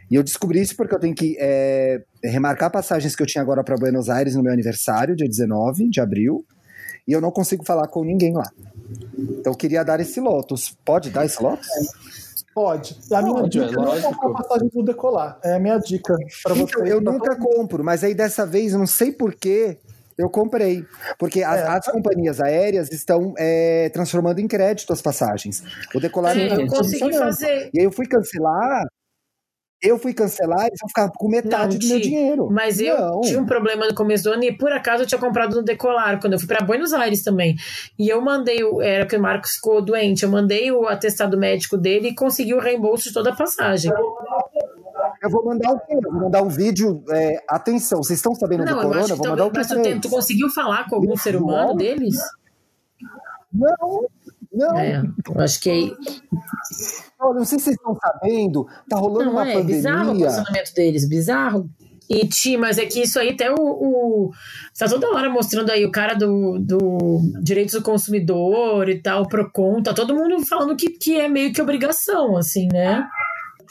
E 0.09 0.15
eu 0.15 0.23
descobri 0.23 0.61
isso 0.61 0.75
porque 0.75 0.93
eu 0.93 0.99
tenho 0.99 1.15
que 1.15 1.37
é, 1.39 2.03
remarcar 2.23 2.69
passagens 2.71 3.15
que 3.15 3.23
eu 3.23 3.27
tinha 3.27 3.41
agora 3.41 3.63
para 3.63 3.75
Buenos 3.77 4.09
Aires 4.09 4.35
no 4.35 4.43
meu 4.43 4.51
aniversário, 4.53 5.15
dia 5.15 5.27
19 5.27 5.89
de 5.89 5.99
abril. 6.01 6.45
E 7.07 7.11
eu 7.13 7.21
não 7.21 7.31
consigo 7.31 7.65
falar 7.65 7.87
com 7.87 8.03
ninguém 8.03 8.33
lá. 8.33 8.49
Então 9.17 9.53
eu 9.53 9.57
queria 9.57 9.83
dar 9.83 9.99
esse 9.99 10.19
Lotus. 10.19 10.77
Pode 10.85 11.09
dar 11.09 11.25
esse 11.25 11.41
Lotus? 11.41 11.67
Pode. 12.53 12.97
A 13.13 13.21
minha 13.21 13.33
Pode, 13.35 13.49
dica 13.49 13.65
é 13.65 13.69
é 13.69 13.71
não 13.71 13.83
lógico. 13.85 14.15
comprar 14.19 14.43
passagem 14.43 14.69
do 14.73 14.83
decolar. 14.83 15.39
É 15.43 15.53
a 15.55 15.59
minha 15.59 15.77
dica 15.77 16.13
para 16.43 16.53
você. 16.53 16.63
Então, 16.73 16.85
eu 16.85 16.99
nunca 17.01 17.35
compro, 17.37 17.81
mas 17.83 18.03
aí 18.03 18.13
dessa 18.13 18.45
vez, 18.45 18.73
eu 18.73 18.79
não 18.79 18.85
sei 18.87 19.11
porquê, 19.11 19.77
eu 20.17 20.29
comprei. 20.29 20.85
Porque 21.17 21.43
as, 21.43 21.59
É. 21.59 21.67
as 21.67 21.85
companhias 21.85 22.39
aéreas 22.41 22.91
estão 22.91 23.33
é, 23.37 23.89
transformando 23.89 24.39
em 24.39 24.47
crédito 24.47 24.91
as 24.93 25.01
passagens. 25.01 25.63
O 25.93 25.99
decolar 25.99 26.35
não 26.35 26.43
É, 26.43 26.49
tá 26.49 26.55
eu 26.61 26.67
consegui 26.67 26.99
funcionando. 26.99 27.27
fazer. 27.27 27.69
E 27.73 27.79
aí 27.79 27.85
eu 27.85 27.91
fui 27.91 28.05
cancelar, 28.07 28.85
eu 29.83 29.97
fui 29.97 30.13
cancelar, 30.13 30.67
eles 30.67 30.77
vão 30.79 30.87
ficar 30.89 31.09
com 31.17 31.27
metade 31.27 31.73
Não, 31.73 31.79
do 31.79 31.87
meu 31.87 31.97
Ti, 31.99 32.03
dinheiro. 32.07 32.47
Mas 32.51 32.79
eu 32.79 32.95
Não. 32.99 33.21
tive 33.21 33.37
um 33.39 33.45
problema 33.47 33.87
no 33.87 33.95
começo 33.95 34.23
do 34.25 34.31
ano 34.33 34.43
e 34.43 34.55
por 34.55 34.71
acaso 34.71 35.01
eu 35.01 35.07
tinha 35.07 35.19
comprado 35.19 35.55
no 35.55 35.63
Decolar, 35.63 36.19
quando 36.21 36.33
eu 36.33 36.39
fui 36.39 36.47
para 36.47 36.63
Buenos 36.63 36.93
Aires 36.93 37.23
também. 37.23 37.55
E 37.97 38.07
eu 38.07 38.21
mandei, 38.21 38.59
era 38.83 39.07
que 39.07 39.15
o 39.15 39.19
Marcos 39.21 39.53
ficou 39.55 39.81
doente, 39.83 40.21
eu 40.23 40.29
mandei 40.29 40.71
o 40.71 40.85
atestado 40.87 41.35
médico 41.35 41.77
dele 41.77 42.09
e 42.09 42.15
consegui 42.15 42.53
o 42.53 42.59
reembolso 42.59 43.05
de 43.05 43.13
toda 43.13 43.31
a 43.31 43.35
passagem. 43.35 43.91
Eu 45.21 45.29
vou 45.29 45.45
mandar 45.45 45.71
o 45.71 45.79
quê? 45.79 45.93
Eu 45.93 46.11
vou 46.11 46.21
mandar 46.21 46.41
um 46.41 46.49
vídeo. 46.49 47.03
é, 47.11 47.43
atenção, 47.47 48.01
vocês 48.01 48.17
estão 48.17 48.33
sabendo 48.33 48.65
do 48.65 48.71
Não, 48.71 48.77
eu 48.77 48.81
corona? 48.81 49.01
acho 49.01 49.13
Eu 49.13 49.15
que 49.17 49.21
vou 49.21 49.29
mandar 49.29 49.45
o 49.45 49.51
quê 49.51 49.57
mas 49.59 49.67
tu, 49.67 50.01
tu 50.01 50.09
conseguiu 50.09 50.49
falar 50.49 50.89
com 50.89 50.95
algum 50.95 51.15
ser 51.15 51.35
humano 51.35 51.75
deles? 51.75 52.15
Não, 53.53 54.07
não. 54.51 54.77
É, 54.79 55.03
acho 55.37 55.59
que 55.61 55.95
Olha, 57.19 57.39
não 57.39 57.45
sei 57.45 57.59
se 57.59 57.65
vocês 57.65 57.75
estão 57.75 57.95
sabendo, 57.95 58.65
tá 58.89 58.97
rolando 58.97 59.25
não 59.25 59.33
uma 59.33 59.47
é 59.47 59.61
bizarro 59.63 60.01
o 60.01 60.05
pandemia. 60.07 60.25
posicionamento 60.25 60.73
deles, 60.73 61.07
bizarro. 61.07 61.69
E 62.09 62.27
Ti, 62.27 62.57
mas 62.57 62.77
é 62.77 62.85
que 62.85 63.01
isso 63.01 63.17
aí 63.19 63.29
até 63.29 63.49
o, 63.51 63.55
o 63.57 64.31
tá 64.77 64.85
toda 64.87 65.07
hora 65.11 65.29
mostrando 65.29 65.69
aí 65.69 65.85
o 65.85 65.91
cara 65.91 66.13
do, 66.13 66.59
do 66.59 67.21
direitos 67.41 67.75
do 67.75 67.81
consumidor 67.81 68.89
e 68.89 69.01
tal, 69.01 69.27
Procon, 69.29 69.81
tá 69.81 69.93
todo 69.93 70.15
mundo 70.15 70.45
falando 70.45 70.75
que, 70.75 70.89
que 70.89 71.17
é 71.17 71.29
meio 71.29 71.53
que 71.53 71.61
obrigação, 71.61 72.35
assim, 72.35 72.67
né? 72.73 73.07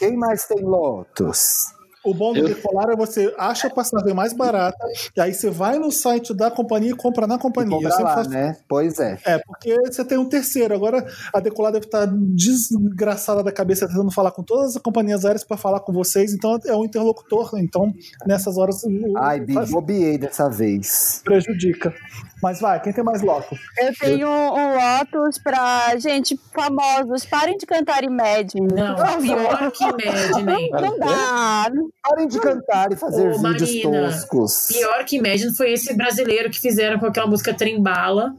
Quem 0.01 0.17
mais 0.17 0.47
tem 0.47 0.63
Lotus? 0.63 1.75
O 2.03 2.13
bom 2.13 2.33
do 2.33 2.39
Eu- 2.39 2.47
decolar 2.47 2.89
é 2.89 2.95
você 2.95 3.33
acha 3.37 3.67
a 3.67 3.69
passagem 3.69 4.13
mais 4.13 4.33
barata, 4.33 4.83
e 5.15 5.21
aí 5.21 5.33
você 5.33 5.49
vai 5.49 5.77
no 5.77 5.91
site 5.91 6.33
da 6.33 6.49
companhia 6.49 6.91
e 6.91 6.95
compra 6.95 7.27
na 7.27 7.37
companhia. 7.37 7.71
Eu 7.75 7.77
Comprar 7.81 7.91
sempre 7.91 8.03
lá, 8.05 8.15
faço 8.15 8.29
né? 8.31 8.57
Pois 8.67 8.99
é. 8.99 9.17
É, 9.25 9.37
porque 9.39 9.75
você 9.85 10.03
tem 10.03 10.17
um 10.17 10.25
terceiro. 10.27 10.73
Agora 10.73 11.05
a 11.33 11.39
Decolar 11.39 11.71
deve 11.71 11.85
estar 11.85 12.07
desgraçada 12.07 13.43
da 13.43 13.51
cabeça 13.51 13.87
tentando 13.87 14.11
falar 14.11 14.31
com 14.31 14.43
todas 14.43 14.75
as 14.75 14.81
companhias 14.81 15.25
aéreas 15.25 15.43
para 15.43 15.57
falar 15.57 15.79
com 15.81 15.91
vocês. 15.93 16.33
Então 16.33 16.57
é 16.65 16.75
um 16.75 16.85
interlocutor. 16.85 17.51
Então, 17.57 17.93
nessas 18.25 18.57
horas, 18.57 18.81
Ai, 19.17 19.45
faz- 19.53 19.69
bobiei 19.71 20.17
dessa 20.17 20.49
vez. 20.49 21.21
prejudica. 21.23 21.93
Mas 22.41 22.59
vai, 22.59 22.81
quem 22.81 22.91
tem 22.91 23.03
mais 23.03 23.21
loco? 23.21 23.55
Eu 23.77 23.93
tenho 23.99 24.27
um 24.27 24.71
Lotus 24.75 25.37
pra, 25.37 25.95
gente, 25.97 26.39
famosos. 26.51 27.23
Parem 27.25 27.55
de 27.57 27.67
cantar 27.67 28.03
Imagine. 28.03 28.67
Não, 28.73 28.95
pior 29.21 29.71
que 29.71 29.83
Imagine. 29.83 30.69
Não 30.71 30.97
dá. 30.97 31.69
Parem 32.03 32.27
de 32.27 32.39
cantar 32.39 32.91
e 32.91 32.95
fazer 32.95 33.29
Ô, 33.29 33.37
vídeos 33.37 33.73
Marina, 33.83 34.09
toscos. 34.09 34.67
Pior 34.69 35.05
que 35.05 35.17
Imagine 35.17 35.55
foi 35.55 35.73
esse 35.73 35.93
brasileiro 35.93 36.49
que 36.49 36.59
fizeram 36.59 36.99
com 36.99 37.05
aquela 37.05 37.27
música 37.27 37.53
Trembala. 37.53 38.33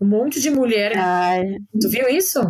Um 0.00 0.06
monte 0.06 0.40
de 0.40 0.50
mulher. 0.50 0.96
Ai. 0.96 1.56
Tu 1.80 1.88
viu 1.88 2.08
isso? 2.08 2.40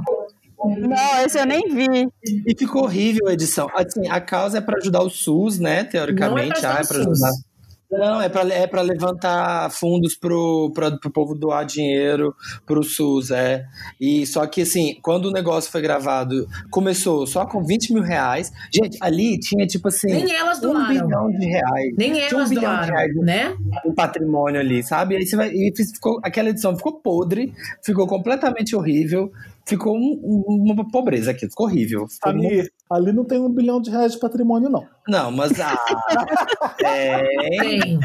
Não, 0.64 1.24
esse 1.24 1.38
eu 1.38 1.47
nem 1.47 1.62
vi. 1.68 2.09
E 2.47 2.57
ficou 2.57 2.84
horrível 2.84 3.28
a 3.28 3.32
edição. 3.32 3.68
Assim, 3.74 4.09
a 4.09 4.20
causa 4.20 4.59
é 4.59 4.61
para 4.61 4.78
ajudar 4.78 5.03
o 5.03 5.11
SUS, 5.11 5.59
né? 5.59 5.84
Teoricamente. 5.84 6.62
Não 6.62 6.70
é 6.70 6.84
pra 6.84 6.97
ah, 6.97 7.01
ajudar 7.01 7.30
é 7.30 7.51
Não, 7.93 8.20
é 8.22 8.28
para 8.28 8.49
é 8.55 8.66
pra 8.66 8.80
levantar 8.80 9.70
fundos 9.70 10.14
pro, 10.16 10.70
pra, 10.74 10.90
pro 10.93 11.11
povo 11.11 11.34
doar 11.34 11.64
dinheiro 11.64 12.34
pro 12.66 12.82
SUS, 12.82 13.30
é. 13.30 13.66
E 14.01 14.26
só 14.26 14.47
que 14.47 14.62
assim, 14.62 14.97
quando 15.03 15.26
o 15.26 15.30
negócio 15.30 15.70
foi 15.70 15.82
gravado, 15.82 16.47
começou 16.70 17.26
só 17.26 17.45
com 17.45 17.62
20 17.62 17.93
mil 17.93 18.03
reais. 18.03 18.51
Gente, 18.72 18.97
ali 19.01 19.38
tinha 19.38 19.66
tipo 19.66 19.88
assim. 19.88 20.09
Nem 20.09 20.34
elas 20.34 20.59
um 20.59 20.72
doaram. 20.72 20.88
bilhão 20.88 21.28
de 21.30 21.47
reais. 21.47 21.95
Nem 21.97 22.12
Tinha 22.12 22.26
um 22.26 22.38
elas 22.38 22.49
bilhão 22.49 22.62
de 22.62 22.86
doaram, 22.86 22.95
reais. 22.95 23.16
né? 23.16 23.57
um 23.84 23.95
patrimônio 23.95 24.61
ali, 24.61 24.82
sabe? 24.82 25.16
Aí 25.16 25.26
você 25.26 25.36
vai, 25.36 25.51
e 25.51 25.72
ficou, 25.76 26.18
aquela 26.22 26.49
edição 26.51 26.76
ficou 26.76 26.95
podre, 26.95 27.53
ficou 27.84 28.07
completamente 28.07 28.74
horrível, 28.74 29.30
ficou 29.67 29.97
um- 29.97 30.21
um- 30.49 30.73
uma 30.73 30.89
pobreza 30.91 31.31
aqui, 31.31 31.49
ficou 31.49 31.67
horrível. 31.67 32.07
Ficou 32.09 32.33
Ali, 32.33 32.69
ali 32.91 33.13
não 33.13 33.25
tem 33.25 33.39
um 33.41 33.49
bilhão 33.49 33.81
de 33.81 33.91
reais 33.91 34.13
de 34.13 34.19
patrimônio, 34.21 34.69
não. 34.69 34.87
Não, 35.09 35.31
mas 35.33 35.53
ah, 35.61 35.77
é, 36.85 37.23
Tem. 37.61 37.99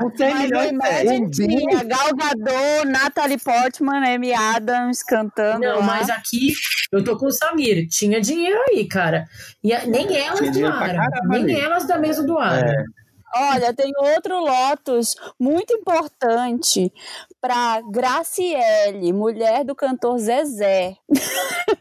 não 0.00 0.10
tem 0.10 0.30
Mas 0.34 0.42
milhões 0.44 0.70
Imagine 0.70 1.30
tinha 1.30 1.84
Gal 1.84 2.08
Gadot, 2.16 2.86
Natalie 2.86 3.38
Portman, 3.38 4.14
Amy 4.14 4.32
Adams 4.32 5.02
cantando 5.02 5.60
Não, 5.60 5.76
lá. 5.80 5.82
mas 5.82 6.08
aqui 6.10 6.52
eu 6.92 7.04
tô 7.04 7.16
com 7.18 7.26
o 7.26 7.32
Samir. 7.32 7.86
Tinha 7.88 8.20
dinheiro 8.20 8.58
aí, 8.70 8.86
cara. 8.86 9.26
E 9.62 9.72
a- 9.72 9.84
nem 9.86 10.16
elas 10.16 10.40
dinheiro 10.50 10.72
pra 10.76 10.86
doaram. 10.92 11.28
Nem 11.28 11.42
ali. 11.42 11.60
elas 11.60 11.86
da 11.86 11.98
mesa 11.98 12.22
doaram. 12.24 12.66
É. 12.68 12.84
Olha, 13.34 13.72
tem 13.72 13.92
outro 13.96 14.40
Lotus 14.40 15.14
muito 15.38 15.72
importante 15.74 16.92
para 17.40 17.80
Graciele, 17.90 19.12
mulher 19.12 19.64
do 19.64 19.74
cantor 19.74 20.18
Zezé. 20.18 20.96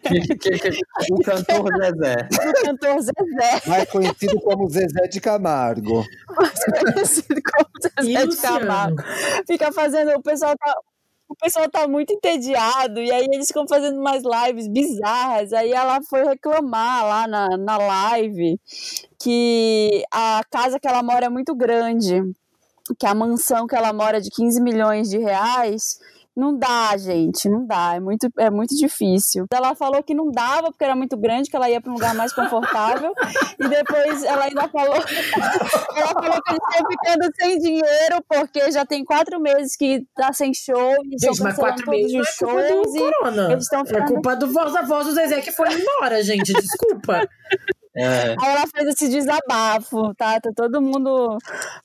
Que- 0.03 0.37
que- 0.37 0.59
que- 0.59 0.79
o 1.11 1.17
cantor 1.23 1.65
Zezé. 1.77 2.15
Do 2.29 2.53
cantor 2.63 3.01
Zezé, 3.01 3.61
Mais 3.69 3.89
conhecido 3.89 4.39
como 4.41 4.69
Zezé 4.69 5.07
de 5.09 5.19
Camargo. 5.19 6.03
mais 6.37 6.63
conhecido 6.93 7.41
como 7.51 7.69
E 7.75 8.03
Zezé 8.03 8.19
de 8.19 8.25
Luciano? 8.25 8.59
Camargo. 8.59 9.03
Fica 9.47 9.71
fazendo, 9.71 10.11
o 10.17 10.21
pessoal 10.21 10.55
tá. 10.57 10.73
O 11.29 11.35
pessoal 11.35 11.69
tá 11.69 11.87
muito 11.87 12.11
entediado, 12.11 12.99
e 12.99 13.11
aí 13.11 13.25
eles 13.31 13.47
ficam 13.49 13.67
fazendo 13.67 14.01
mais 14.01 14.23
lives 14.23 14.67
bizarras. 14.67 15.53
Aí 15.53 15.71
ela 15.71 16.01
foi 16.09 16.23
reclamar 16.23 17.05
lá 17.05 17.27
na, 17.27 17.57
na 17.57 17.77
live 17.77 18.59
que 19.19 20.03
a 20.11 20.41
casa 20.49 20.79
que 20.79 20.87
ela 20.87 21.03
mora 21.03 21.27
é 21.27 21.29
muito 21.29 21.53
grande, 21.55 22.23
que 22.97 23.05
a 23.05 23.13
mansão 23.13 23.67
que 23.67 23.75
ela 23.75 23.93
mora 23.93 24.17
é 24.17 24.21
de 24.21 24.31
15 24.31 24.59
milhões 24.59 25.07
de 25.09 25.19
reais. 25.19 25.99
Não 26.35 26.57
dá, 26.57 26.95
gente, 26.97 27.49
não 27.49 27.65
dá, 27.65 27.95
é 27.95 27.99
muito, 27.99 28.29
é 28.37 28.49
muito 28.49 28.75
difícil. 28.75 29.45
Ela 29.51 29.75
falou 29.75 30.01
que 30.01 30.13
não 30.13 30.31
dava 30.31 30.67
porque 30.71 30.83
era 30.83 30.95
muito 30.95 31.17
grande, 31.17 31.49
que 31.49 31.55
ela 31.55 31.69
ia 31.69 31.81
para 31.81 31.91
um 31.91 31.95
lugar 31.95 32.13
mais 32.15 32.31
confortável. 32.33 33.13
e 33.59 33.67
depois 33.67 34.23
ela 34.23 34.45
ainda 34.45 34.67
falou, 34.69 34.95
ela 35.95 36.13
falou 36.13 36.41
que 36.41 36.51
eles 36.51 36.61
estão 36.69 36.87
ficando 36.89 37.31
sem 37.39 37.57
dinheiro 37.59 38.23
porque 38.27 38.71
já 38.71 38.85
tem 38.85 39.03
quatro 39.03 39.39
meses 39.39 39.75
que 39.75 40.05
tá 40.15 40.31
sem 40.31 40.53
show 40.53 40.95
e 41.03 41.17
Gente, 41.19 41.41
mas 41.41 41.55
quatro 41.55 41.89
meses 41.89 42.13
não 42.41 42.59
é 42.59 42.69
culpa 42.69 42.83
do 42.83 42.97
e 42.97 42.99
Corona. 42.99 43.51
eles 43.51 43.71
É 43.71 43.85
ficando 43.85 44.07
culpa 44.07 44.35
do 44.35 44.51
voz 44.51 44.73
da 44.73 44.81
voz 44.83 45.05
do 45.07 45.13
Zezé 45.13 45.41
que 45.41 45.51
foi 45.51 45.67
embora, 45.73 46.23
gente. 46.23 46.53
Desculpa. 46.53 47.27
É. 47.95 48.35
Aí 48.39 48.49
ela 48.55 48.67
fez 48.67 48.87
esse 48.89 49.09
desabafo, 49.09 50.13
tá? 50.15 50.39
Tá 50.39 50.51
todo 50.55 50.81
mundo 50.81 51.37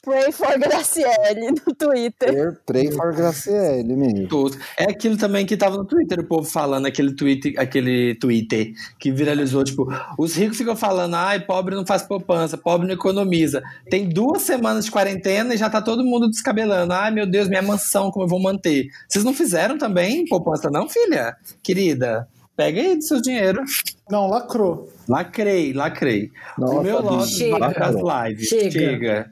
pray 0.03 0.31
for 0.31 0.59
Graciele 0.59 1.51
no 1.51 1.75
Twitter. 1.75 2.61
Pray 2.67 2.93
for 2.93 3.15
Graciele, 3.15 3.97
menino. 3.97 4.29
É 4.77 4.85
aquilo 4.85 5.17
também 5.17 5.47
que 5.47 5.57
tava 5.57 5.79
no 5.79 5.85
Twitter, 5.85 6.21
o 6.21 6.25
povo 6.25 6.49
falando, 6.49 6.87
aquele 6.87 7.15
tweet, 7.15 7.55
aquele 7.59 8.15
Twitter 8.17 8.73
que 8.99 9.11
viralizou, 9.11 9.65
tipo, 9.65 9.89
os 10.19 10.37
ricos 10.37 10.59
ficam 10.59 10.77
falando, 10.77 11.15
ai, 11.15 11.41
pobre 11.41 11.75
não 11.75 11.87
faz 11.87 12.03
poupança, 12.03 12.59
pobre 12.59 12.87
não 12.87 12.95
economiza. 12.95 13.63
Tem 13.89 14.07
duas 14.09 14.43
semanas 14.43 14.85
de 14.85 14.91
quarentena 14.91 15.55
e 15.55 15.57
já 15.57 15.71
tá 15.71 15.81
todo 15.81 16.05
mundo 16.05 16.29
descabelando. 16.29 16.93
Ai, 16.93 17.11
meu 17.11 17.27
Deus, 17.27 17.49
minha 17.49 17.63
mansão, 17.63 18.11
como 18.11 18.25
eu 18.25 18.29
vou 18.29 18.41
manter? 18.41 18.89
Vocês 19.09 19.25
não 19.25 19.33
fizeram 19.33 19.79
também 19.79 20.27
poupança, 20.27 20.71
não, 20.71 20.89
filha? 20.89 21.35
Querida, 21.63 22.29
pega 22.57 22.81
aí 22.81 22.97
do 22.97 23.03
seu 23.03 23.21
dinheiro. 23.21 23.63
Não, 24.11 24.27
lacrou. 24.29 24.93
Lacrei, 25.09 25.73
lacrei. 25.73 26.31
Nossa, 26.59 26.75
o 26.75 26.83
meu 26.83 27.03
lote 27.03 27.51
vai 27.51 27.75
pras 27.75 27.95
lives. 28.29 28.49
Chega. 28.49 28.71
Chega. 28.71 29.31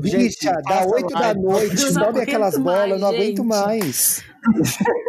Bicha, 0.00 0.52
dá 0.52 0.62
passa 0.62 0.88
8 0.88 1.08
da 1.08 1.34
noite, 1.34 1.76
sobe 1.92 2.20
aquelas 2.20 2.58
bolas, 2.58 2.90
eu 2.90 2.98
não 2.98 3.08
aguento 3.08 3.36
gente. 3.38 3.42
mais. 3.42 4.24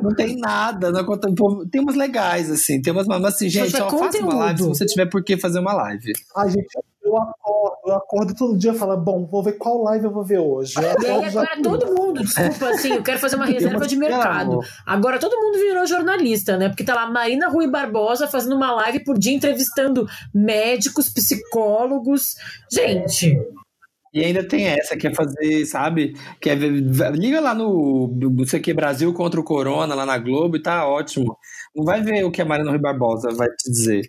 Não 0.00 0.14
tem 0.14 0.38
nada, 0.38 0.90
não 0.90 1.04
conta- 1.04 1.28
tem 1.70 1.80
umas 1.82 1.94
legais, 1.96 2.50
assim, 2.50 2.80
tem 2.80 2.90
umas, 2.92 3.06
mas 3.06 3.22
assim, 3.24 3.50
gente, 3.50 3.70
só 3.70 3.90
faça 3.90 4.18
uma 4.18 4.34
live 4.34 4.62
se 4.62 4.68
você 4.68 4.86
tiver 4.86 5.06
por 5.06 5.22
que 5.22 5.36
fazer 5.36 5.58
uma 5.58 5.74
live. 5.74 6.12
Ai, 6.36 6.48
gente, 6.50 6.66
eu 7.04 7.16
acordo, 7.16 7.76
eu 7.86 7.94
acordo 7.94 8.34
todo 8.34 8.56
dia 8.56 8.72
e 8.72 8.78
falo, 8.78 8.96
bom, 8.96 9.26
vou 9.26 9.42
ver 9.42 9.54
qual 9.54 9.82
live 9.82 10.04
eu 10.04 10.12
vou 10.12 10.24
ver 10.24 10.38
hoje. 10.38 10.74
E 10.78 11.06
aí 11.06 11.24
agora 11.24 11.50
todo 11.62 11.94
mundo, 11.94 12.22
desculpa, 12.22 12.68
assim, 12.68 12.92
eu 12.94 13.02
quero 13.02 13.18
fazer 13.18 13.36
uma 13.36 13.46
reserva 13.46 13.86
de 13.86 13.96
mercado. 13.96 14.60
Agora 14.86 15.18
todo 15.18 15.36
mundo 15.36 15.58
virou 15.58 15.86
jornalista, 15.86 16.56
né? 16.56 16.68
Porque 16.68 16.84
tá 16.84 16.94
lá 16.94 17.10
Marina 17.10 17.48
Rui 17.48 17.66
Barbosa 17.66 18.28
fazendo 18.28 18.54
uma 18.54 18.72
live 18.72 19.00
por 19.00 19.18
dia 19.18 19.34
entrevistando 19.34 20.06
médicos, 20.32 21.10
psicólogos. 21.10 22.36
Gente, 22.70 23.36
E 24.12 24.22
ainda 24.22 24.46
tem 24.46 24.66
essa, 24.66 24.96
que 24.96 25.06
é 25.06 25.14
fazer, 25.14 25.64
sabe? 25.64 26.14
Que 26.40 26.50
é, 26.50 26.54
liga 26.54 27.40
lá 27.40 27.54
no, 27.54 28.14
não 28.14 28.46
sei 28.46 28.60
o 28.60 28.62
que, 28.62 28.74
Brasil 28.74 29.12
contra 29.14 29.40
o 29.40 29.44
Corona, 29.44 29.94
lá 29.94 30.04
na 30.04 30.18
Globo, 30.18 30.56
e 30.56 30.62
tá 30.62 30.86
ótimo. 30.86 31.38
Não 31.74 31.84
vai 31.84 32.02
ver 32.02 32.22
o 32.24 32.30
que 32.30 32.42
a 32.42 32.44
Marina 32.44 32.70
Rui 32.70 32.78
Barbosa 32.78 33.30
vai 33.32 33.48
te 33.48 33.70
dizer. 33.70 34.08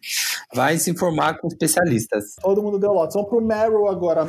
Vai 0.54 0.78
se 0.78 0.91
informar 0.91 1.38
com 1.38 1.47
especialistas. 1.47 2.36
todo 2.41 2.62
mundo 2.62 2.78
deu 2.78 2.91
lotes. 2.91 3.16
Vamos 3.16 3.30
pro 3.30 3.41
Meryl 3.41 3.88
agora. 3.88 4.28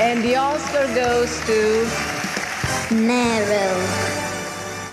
And 0.00 0.22
the 0.22 0.36
Oscar 0.36 0.88
goes 0.88 1.30
to 1.46 2.94
Meryl. 2.94 4.21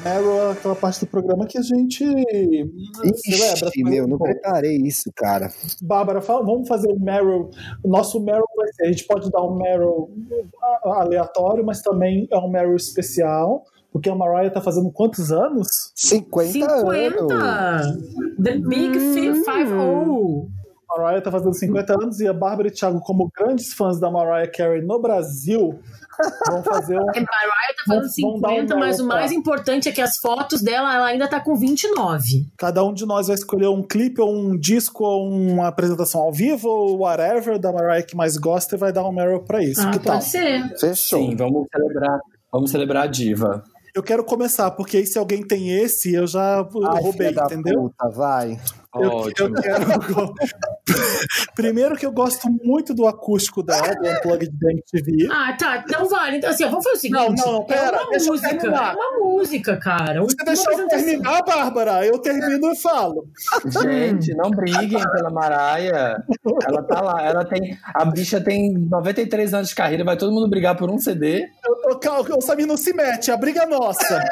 Meryl 0.03 0.31
é 0.33 0.51
aquela 0.51 0.75
parte 0.75 0.99
do 1.01 1.07
programa 1.07 1.45
que 1.45 1.57
a 1.57 1.61
gente 1.61 1.97
celebra. 2.05 3.67
Ixi, 3.69 3.83
meu, 3.83 4.07
não 4.07 4.17
preparei 4.17 4.77
isso, 4.77 5.11
cara. 5.15 5.51
Bárbara, 5.81 6.21
fala- 6.21 6.45
vamos 6.45 6.67
fazer 6.67 6.89
o 6.91 6.99
Meryl. 6.99 7.49
O 7.83 7.89
nosso 7.89 8.19
Meryl 8.19 8.45
vai 8.55 8.67
ser, 8.73 8.83
a 8.83 8.87
gente 8.91 9.05
pode 9.05 9.29
dar 9.29 9.41
um 9.43 9.55
Meryl 9.55 10.09
aleatório, 10.83 11.65
mas 11.65 11.81
também 11.81 12.27
é 12.31 12.37
um 12.37 12.49
Meryl 12.49 12.75
especial, 12.75 13.63
porque 13.91 14.09
a 14.09 14.15
Mariah 14.15 14.49
tá 14.51 14.61
fazendo 14.61 14.91
quantos 14.91 15.31
anos? 15.31 15.67
50, 15.95 16.51
50! 16.51 17.33
anos. 17.33 17.97
The 18.41 18.57
Big 18.57 18.97
Five 18.99 19.73
O. 19.73 20.47
A 20.91 21.01
Mariah 21.01 21.21
tá 21.21 21.31
fazendo 21.31 21.53
50 21.53 21.93
anos 21.93 22.19
e 22.19 22.27
a 22.27 22.33
Bárbara 22.33 22.67
e 22.67 22.71
o 22.71 22.73
Thiago, 22.73 22.99
como 23.01 23.29
grandes 23.37 23.73
fãs 23.73 23.99
da 23.99 24.09
Mariah 24.09 24.49
Carey 24.51 24.81
no 24.81 24.99
Brasil, 24.99 25.79
vão 26.49 26.63
fazer 26.63 26.97
um. 26.97 27.01
A 27.01 27.13
Mariah 27.13 27.25
tá 27.75 27.83
fazendo 27.87 28.01
Vamos- 28.01 28.15
vamos 28.21 28.41
dar 28.41 28.49
um 28.49 28.51
50, 28.53 28.75
mas 28.77 28.99
o 28.99 29.07
mais 29.07 29.31
importante 29.31 29.87
é 29.89 29.91
que 29.91 30.01
as 30.01 30.17
fotos 30.17 30.61
dela, 30.61 30.93
ela 30.93 31.05
ainda 31.07 31.27
tá 31.27 31.39
com 31.39 31.55
29. 31.55 32.45
Cada 32.57 32.83
um 32.83 32.93
de 32.93 33.05
nós 33.05 33.27
vai 33.27 33.35
escolher 33.35 33.67
um 33.67 33.81
clipe 33.83 34.21
ou 34.21 34.33
um 34.35 34.57
disco 34.57 35.03
ou 35.03 35.29
uma 35.29 35.67
apresentação 35.67 36.21
ao 36.21 36.31
vivo 36.31 36.67
ou 36.69 36.99
whatever 36.99 37.57
da 37.59 37.71
Mariah 37.71 38.03
que 38.03 38.15
mais 38.15 38.37
gosta 38.37 38.75
e 38.75 38.77
vai 38.79 38.91
dar 38.91 39.03
um 39.07 39.11
Meryl 39.11 39.41
pra 39.43 39.63
isso. 39.63 39.81
Ah, 39.81 39.91
que 39.91 39.99
tal? 39.99 40.13
pode 40.13 40.25
ser. 40.25 40.77
Fechou. 40.79 41.19
Sim, 41.19 41.35
vamos 41.35 41.67
celebrar. 41.73 42.19
Vamos 42.51 42.71
celebrar 42.71 43.03
a 43.03 43.07
diva. 43.07 43.63
Eu 43.95 44.03
quero 44.03 44.23
começar, 44.23 44.69
porque 44.71 44.97
aí 44.97 45.05
se 45.05 45.17
alguém 45.17 45.41
tem 45.45 45.69
esse, 45.71 46.13
eu 46.13 46.27
já 46.27 46.57
Ai, 46.59 47.01
roubei, 47.01 47.29
filha 47.29 47.33
da 47.33 47.45
entendeu? 47.45 47.81
puta, 47.81 48.09
vai. 48.15 48.59
Eu, 48.95 49.31
eu 49.37 49.53
quero. 49.53 50.33
Primeiro 51.53 51.95
que 51.95 52.05
eu 52.05 52.11
gosto 52.11 52.49
muito 52.63 52.93
do 52.93 53.05
acústico 53.05 53.61
dela, 53.61 53.93
do 53.93 54.09
Unplugged 54.09 54.51
da 54.59 54.71
MTV. 54.71 55.27
Ah, 55.31 55.55
tá. 55.57 55.83
Então 55.85 56.07
vale. 56.09 56.37
Então, 56.37 56.49
assim, 56.49 56.65
vamos 56.65 56.83
fazer 56.83 56.95
o 56.95 56.99
seguinte. 56.99 57.45
Não, 57.45 57.53
não, 57.53 57.65
pera, 57.65 57.97
é 57.97 58.01
uma 58.01 58.17
música. 58.17 58.67
É 58.67 58.95
uma 58.95 59.19
música, 59.19 59.77
cara. 59.77 60.21
Você 60.21 60.43
deixou 60.43 60.73
eu 60.73 60.87
terminar, 60.87 61.43
Bárbara? 61.43 62.03
Eu 62.03 62.17
termino 62.17 62.71
e 62.71 62.75
falo. 62.75 63.27
Gente, 63.65 64.33
não 64.33 64.49
briguem 64.49 65.03
pela 65.11 65.29
Maraia. 65.29 66.23
Ela 66.67 66.83
tá 66.83 67.01
lá, 67.01 67.21
ela 67.21 67.45
tem. 67.45 67.77
A 67.93 68.05
bicha 68.05 68.41
tem 68.41 68.73
93 68.73 69.53
anos 69.53 69.69
de 69.69 69.75
carreira, 69.75 70.03
vai 70.03 70.17
todo 70.17 70.31
mundo 70.31 70.49
brigar 70.49 70.75
por 70.75 70.89
um 70.89 70.97
CD. 70.97 71.45
Eu, 71.63 71.99
eu, 72.03 72.37
o 72.37 72.41
Samir 72.41 72.65
não 72.65 72.77
se 72.77 72.93
mete, 72.93 73.29
a 73.29 73.37
briga 73.37 73.63
é 73.63 73.65
nossa. 73.67 74.23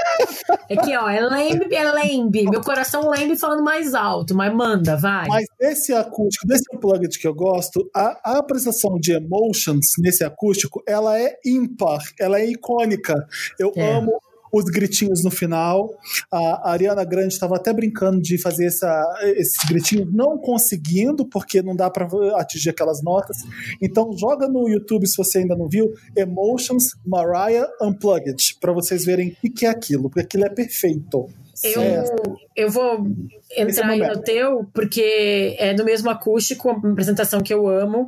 Aqui, 0.72 0.97
ó, 0.97 1.08
é 1.10 1.22
lembe, 1.22 1.74
é 1.76 1.91
lembe. 1.91 2.49
Meu 2.49 2.62
coração 2.62 3.10
lembe 3.10 3.36
falando 3.36 3.64
mais 3.64 3.93
alto, 3.93 4.36
mas 4.36 4.46
manda, 4.49 4.95
vai. 4.95 5.27
Mas 5.27 5.45
esse 5.59 5.93
acústico, 5.93 6.47
desse 6.47 6.63
Unplugged 6.73 7.17
que 7.19 7.27
eu 7.27 7.33
gosto, 7.33 7.89
a, 7.95 8.33
a 8.33 8.37
apresentação 8.39 8.97
de 8.99 9.13
Emotions 9.13 9.93
nesse 9.99 10.23
acústico, 10.23 10.81
ela 10.87 11.19
é 11.19 11.35
ímpar, 11.45 12.01
ela 12.19 12.39
é 12.39 12.45
icônica. 12.45 13.15
Eu 13.59 13.71
É. 13.75 13.97
amo 13.97 14.11
os 14.51 14.63
gritinhos 14.65 15.23
no 15.23 15.29
final. 15.29 15.93
A 16.31 16.71
Ariana 16.71 17.03
Grande 17.03 17.33
estava 17.33 17.57
até 17.57 17.73
brincando 17.73 18.21
de 18.21 18.37
fazer 18.37 18.67
essa, 18.67 19.03
esses 19.35 19.57
gritinhos, 19.67 20.07
não 20.13 20.37
conseguindo, 20.37 21.25
porque 21.25 21.61
não 21.61 21.75
dá 21.75 21.89
para 21.89 22.07
atingir 22.39 22.69
aquelas 22.69 23.03
notas. 23.03 23.37
Então, 23.81 24.11
joga 24.17 24.47
no 24.47 24.69
YouTube, 24.69 25.05
se 25.05 25.17
você 25.17 25.39
ainda 25.39 25.55
não 25.55 25.67
viu, 25.67 25.91
Emotions 26.15 26.91
Mariah 27.05 27.67
Unplugged, 27.81 28.57
para 28.59 28.71
vocês 28.71 29.03
verem 29.03 29.35
o 29.43 29.51
que 29.51 29.65
é 29.65 29.69
aquilo, 29.69 30.03
porque 30.03 30.21
aquilo 30.21 30.45
é 30.45 30.49
perfeito. 30.49 31.27
Eu, 31.64 32.38
eu 32.55 32.70
vou 32.70 33.08
é 33.51 33.64
entrar 33.64 33.89
aí 33.89 33.99
no 33.99 34.22
teu, 34.22 34.70
porque 34.74 35.55
é 35.58 35.74
do 35.74 35.84
mesmo 35.84 36.10
acústico, 36.10 36.70
uma 36.70 36.91
apresentação 36.91 37.41
que 37.41 37.53
eu 37.53 37.68
amo, 37.68 38.08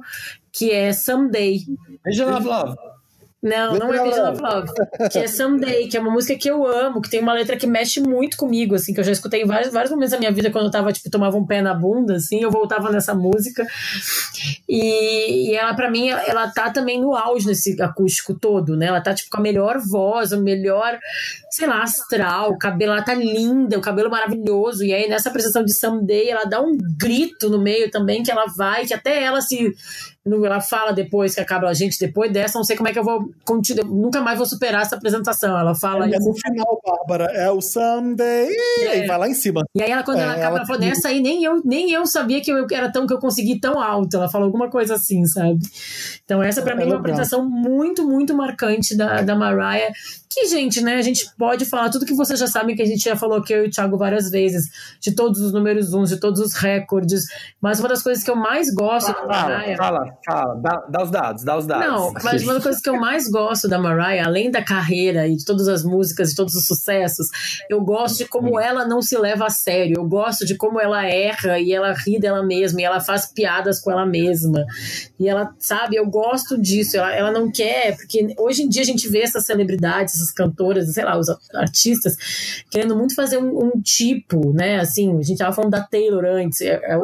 que 0.51 0.71
é 0.71 0.93
Someday. 0.93 1.65
Vision 2.05 2.33
of 2.33 2.45
Love. 2.45 2.88
Não, 3.41 3.75
não 3.75 3.93
é 3.93 4.03
Vision 4.03 4.31
of 4.31 4.41
Love. 4.41 4.67
Que 5.09 5.19
é 5.19 5.27
Someday, 5.27 5.87
que 5.87 5.95
é 5.95 5.99
uma 6.01 6.11
música 6.11 6.37
que 6.37 6.49
eu 6.49 6.65
amo, 6.65 7.01
que 7.01 7.09
tem 7.09 7.21
uma 7.21 7.31
letra 7.31 7.55
que 7.55 7.65
mexe 7.65 8.01
muito 8.01 8.35
comigo, 8.35 8.75
assim, 8.75 8.93
que 8.93 8.99
eu 8.99 9.03
já 9.03 9.13
escutei 9.13 9.43
em 9.43 9.45
vários, 9.45 9.71
vários 9.71 9.91
momentos 9.91 10.11
da 10.11 10.19
minha 10.19 10.31
vida 10.31 10.51
quando 10.51 10.65
eu 10.65 10.71
tava, 10.71 10.91
tipo, 10.91 11.09
tomava 11.09 11.37
um 11.37 11.45
pé 11.45 11.61
na 11.61 11.73
bunda, 11.73 12.15
assim, 12.15 12.41
eu 12.41 12.51
voltava 12.51 12.91
nessa 12.91 13.15
música. 13.15 13.65
E, 14.67 15.51
e 15.51 15.55
ela, 15.55 15.73
pra 15.73 15.89
mim, 15.89 16.09
ela, 16.09 16.51
tá 16.51 16.69
também 16.69 16.99
no 16.99 17.15
auge 17.15 17.47
nesse 17.47 17.81
acústico 17.81 18.33
todo, 18.33 18.75
né? 18.75 18.87
Ela 18.87 18.99
tá, 18.99 19.13
tipo, 19.13 19.29
com 19.29 19.37
a 19.37 19.43
melhor 19.43 19.79
voz, 19.79 20.33
o 20.33 20.41
melhor, 20.41 20.99
sei 21.49 21.67
lá, 21.67 21.81
astral, 21.81 22.51
o 22.51 22.57
cabelo, 22.57 22.91
ela 22.91 23.03
tá 23.03 23.13
linda, 23.13 23.77
o 23.77 23.81
cabelo 23.81 24.09
maravilhoso. 24.09 24.83
E 24.83 24.93
aí, 24.93 25.07
nessa 25.07 25.29
apresentação 25.29 25.63
de 25.63 25.73
Someday, 25.73 26.29
ela 26.29 26.43
dá 26.43 26.61
um 26.61 26.77
grito 26.77 27.49
no 27.49 27.61
meio 27.61 27.89
também, 27.89 28.21
que 28.21 28.31
ela 28.31 28.47
vai, 28.47 28.85
que 28.85 28.93
até 28.93 29.23
ela 29.23 29.39
se 29.39 29.73
ela 30.45 30.61
fala 30.61 30.91
depois 30.91 31.35
que 31.35 31.41
acaba 31.41 31.67
a 31.67 31.73
gente, 31.73 31.99
depois 31.99 32.31
dessa, 32.31 32.57
não 32.57 32.63
sei 32.63 32.75
como 32.75 32.89
é 32.89 32.93
que 32.93 32.99
eu 32.99 33.03
vou 33.03 33.29
continuar, 33.45 33.85
nunca 33.85 34.21
mais 34.21 34.37
vou 34.37 34.45
superar 34.45 34.81
essa 34.81 34.95
apresentação. 34.95 35.57
Ela 35.57 35.75
fala 35.75 36.05
É 36.05 36.09
isso. 36.09 36.27
no 36.27 36.33
final, 36.35 36.81
Bárbara, 36.85 37.25
é 37.33 37.49
o 37.49 37.61
Someday, 37.61 38.49
e 38.95 39.07
vai 39.07 39.17
lá 39.17 39.27
em 39.29 39.33
cima. 39.33 39.63
E 39.75 39.81
aí 39.81 39.91
ela, 39.91 40.03
quando 40.03 40.19
É, 40.19 40.23
ela 40.23 40.31
acaba, 40.33 40.45
ela- 40.47 40.57
ela 40.59 40.65
falou, 40.65 40.81
nessa 40.81 41.09
aí 41.09 41.21
nem 41.21 41.43
eu, 41.43 41.61
nem 41.63 41.91
eu 41.91 42.05
sabia 42.05 42.41
que 42.41 42.51
eu 42.51 42.65
era 42.71 42.91
tão 42.91 43.05
que 43.07 43.13
eu 43.13 43.19
consegui 43.19 43.59
tão 43.59 43.79
alto. 43.81 44.15
Ela 44.17 44.29
fala 44.29 44.45
alguma 44.45 44.69
coisa 44.69 44.95
assim, 44.95 45.25
sabe? 45.25 45.59
Então 46.25 46.41
essa 46.43 46.61
pra 46.61 46.73
É 46.73 46.75
mim 46.75 46.81
é 46.81 46.85
uma 46.85 46.89
legal. 46.95 46.99
apresentação 47.01 47.47
muito, 47.47 48.05
muito 48.07 48.35
marcante 48.35 48.95
da, 48.95 49.21
da 49.21 49.35
Mariah, 49.35 49.91
que, 50.29 50.47
gente, 50.47 50.81
né, 50.81 50.95
a 50.95 51.01
gente 51.01 51.27
pode 51.37 51.65
falar 51.65 51.89
tudo 51.89 52.05
que 52.05 52.13
vocês 52.13 52.39
já 52.39 52.45
sabem, 52.47 52.75
que 52.75 52.81
a 52.81 52.85
gente 52.85 53.03
já 53.03 53.15
falou 53.15 53.37
aqui, 53.39 53.51
eu 53.51 53.65
e 53.65 53.67
o 53.67 53.71
Thiago 53.71 53.97
várias 53.97 54.29
vezes, 54.29 54.69
de 55.01 55.11
todos 55.11 55.41
os 55.41 55.51
números 55.51 55.91
uns, 55.93 56.09
de 56.09 56.17
todos 56.19 56.39
os 56.39 56.53
recordes, 56.53 57.23
mas 57.59 57.79
uma 57.79 57.89
das 57.89 58.03
coisas 58.03 58.23
que 58.23 58.29
eu 58.29 58.35
mais 58.35 58.71
gosto 58.73 59.07
da 59.07 59.13
Fala, 59.15 59.27
Mariah... 59.27 59.77
fala, 59.77 59.99
fala. 59.99 60.17
Dá, 60.27 60.85
dá 60.89 61.03
os 61.03 61.11
dados, 61.11 61.43
dá 61.43 61.57
os 61.57 61.65
dados. 61.65 61.85
Não, 61.85 62.13
mas 62.23 62.43
uma 62.43 62.53
das 62.53 62.63
coisas 62.63 62.81
que 62.81 62.89
eu 62.89 62.99
mais 62.99 63.29
gosto 63.29 63.67
da 63.67 63.79
Mariah, 63.79 64.25
além 64.25 64.51
da 64.51 64.63
carreira 64.63 65.27
e 65.27 65.35
de 65.35 65.45
todas 65.45 65.67
as 65.67 65.83
músicas 65.83 66.31
e 66.31 66.35
todos 66.35 66.53
os 66.53 66.65
sucessos, 66.65 67.27
eu 67.69 67.81
gosto 67.81 68.17
de 68.17 68.25
como 68.25 68.59
ela 68.59 68.85
não 68.85 69.01
se 69.01 69.17
leva 69.17 69.45
a 69.45 69.49
sério. 69.49 69.97
Eu 69.97 70.05
gosto 70.07 70.45
de 70.45 70.55
como 70.55 70.79
ela 70.79 71.05
erra 71.05 71.59
e 71.59 71.73
ela 71.73 71.93
ri 71.93 72.19
dela 72.19 72.43
mesma 72.43 72.81
e 72.81 72.83
ela 72.83 72.99
faz 72.99 73.31
piadas 73.31 73.79
com 73.79 73.91
ela 73.91 74.05
mesma. 74.05 74.65
E 75.19 75.27
ela, 75.27 75.53
sabe, 75.57 75.95
eu 75.95 76.05
gosto 76.05 76.59
disso. 76.59 76.97
Ela, 76.97 77.15
ela 77.15 77.31
não 77.31 77.51
quer, 77.51 77.95
porque 77.95 78.33
hoje 78.37 78.63
em 78.63 78.69
dia 78.69 78.81
a 78.81 78.85
gente 78.85 79.07
vê 79.07 79.21
essas 79.21 79.45
celebridades, 79.45 80.15
essas 80.15 80.31
cantoras, 80.31 80.93
sei 80.93 81.05
lá, 81.05 81.17
os 81.17 81.27
artistas, 81.53 82.63
querendo 82.69 82.95
muito 82.95 83.15
fazer 83.15 83.37
um, 83.37 83.65
um 83.65 83.81
tipo, 83.81 84.53
né? 84.53 84.79
Assim, 84.79 85.17
a 85.17 85.23
gente 85.23 85.37
tava 85.37 85.53
falando 85.53 85.71
da 85.71 85.81
Taylor 85.81 86.25
antes. 86.25 86.61
É, 86.61 86.73
é, 86.73 86.99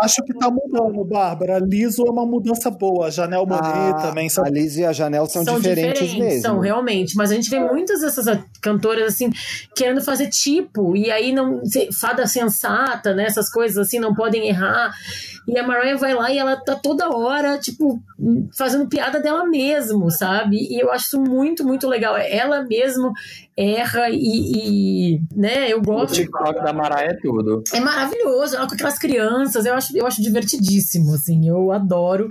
Acho 0.00 0.22
que 0.24 0.34
tá 0.34 0.50
mudando, 0.50 1.04
Bárbara. 1.04 1.58
Liso 1.58 2.04
é 2.06 2.10
uma 2.10 2.26
mudança 2.26 2.55
boa. 2.70 3.10
Janel 3.10 3.46
Monet 3.46 3.94
Ah, 3.94 4.02
também. 4.02 4.28
São... 4.28 4.44
A 4.44 4.48
Liz 4.48 4.76
e 4.76 4.84
a 4.84 4.92
Janel 4.92 5.26
são, 5.26 5.44
diferentes, 5.44 6.14
mesmo. 6.14 6.42
São, 6.42 6.60
realmente. 6.60 7.16
Mas 7.16 7.30
a 7.30 7.34
gente 7.34 7.50
vê 7.50 7.60
muitas 7.60 8.00
dessas 8.00 8.26
cantoras, 8.60 9.14
assim, 9.14 9.30
querendo 9.74 10.02
fazer 10.02 10.28
tipo, 10.28 10.96
e 10.96 11.10
aí 11.10 11.32
não. 11.32 11.62
Fada 11.98 12.26
sensata, 12.26 13.14
né? 13.14 13.24
Essas 13.24 13.50
coisas 13.50 13.78
assim, 13.78 13.98
não 13.98 14.14
podem 14.14 14.48
errar. 14.48 14.92
E 15.48 15.56
a 15.58 15.66
Mariah 15.66 15.96
vai 15.96 16.12
lá 16.12 16.30
e 16.30 16.38
ela 16.38 16.56
tá 16.56 16.74
toda 16.74 17.08
hora, 17.08 17.56
tipo, 17.58 18.02
fazendo 18.56 18.88
piada 18.88 19.20
dela 19.20 19.44
mesmo, 19.46 20.10
sabe? 20.10 20.56
E 20.56 20.80
eu 20.80 20.90
acho 20.90 21.06
isso 21.06 21.20
muito, 21.20 21.64
muito 21.64 21.86
legal. 21.86 22.16
Ela 22.16 22.64
mesmo 22.64 23.12
erra 23.56 24.10
e, 24.10 25.14
e, 25.14 25.20
né, 25.34 25.72
eu 25.72 25.78
O 25.78 25.82
gosto. 25.82 26.14
TikTok 26.14 26.62
da 26.62 26.72
Mariah 26.72 27.12
é 27.12 27.14
tudo. 27.14 27.62
É 27.72 27.80
maravilhoso, 27.80 28.56
ela 28.56 28.66
com 28.66 28.74
aquelas 28.74 28.98
crianças, 28.98 29.64
eu 29.64 29.74
acho, 29.74 29.96
eu 29.96 30.06
acho 30.06 30.20
divertidíssimo, 30.20 31.14
assim, 31.14 31.48
eu 31.48 31.70
adoro. 31.72 32.28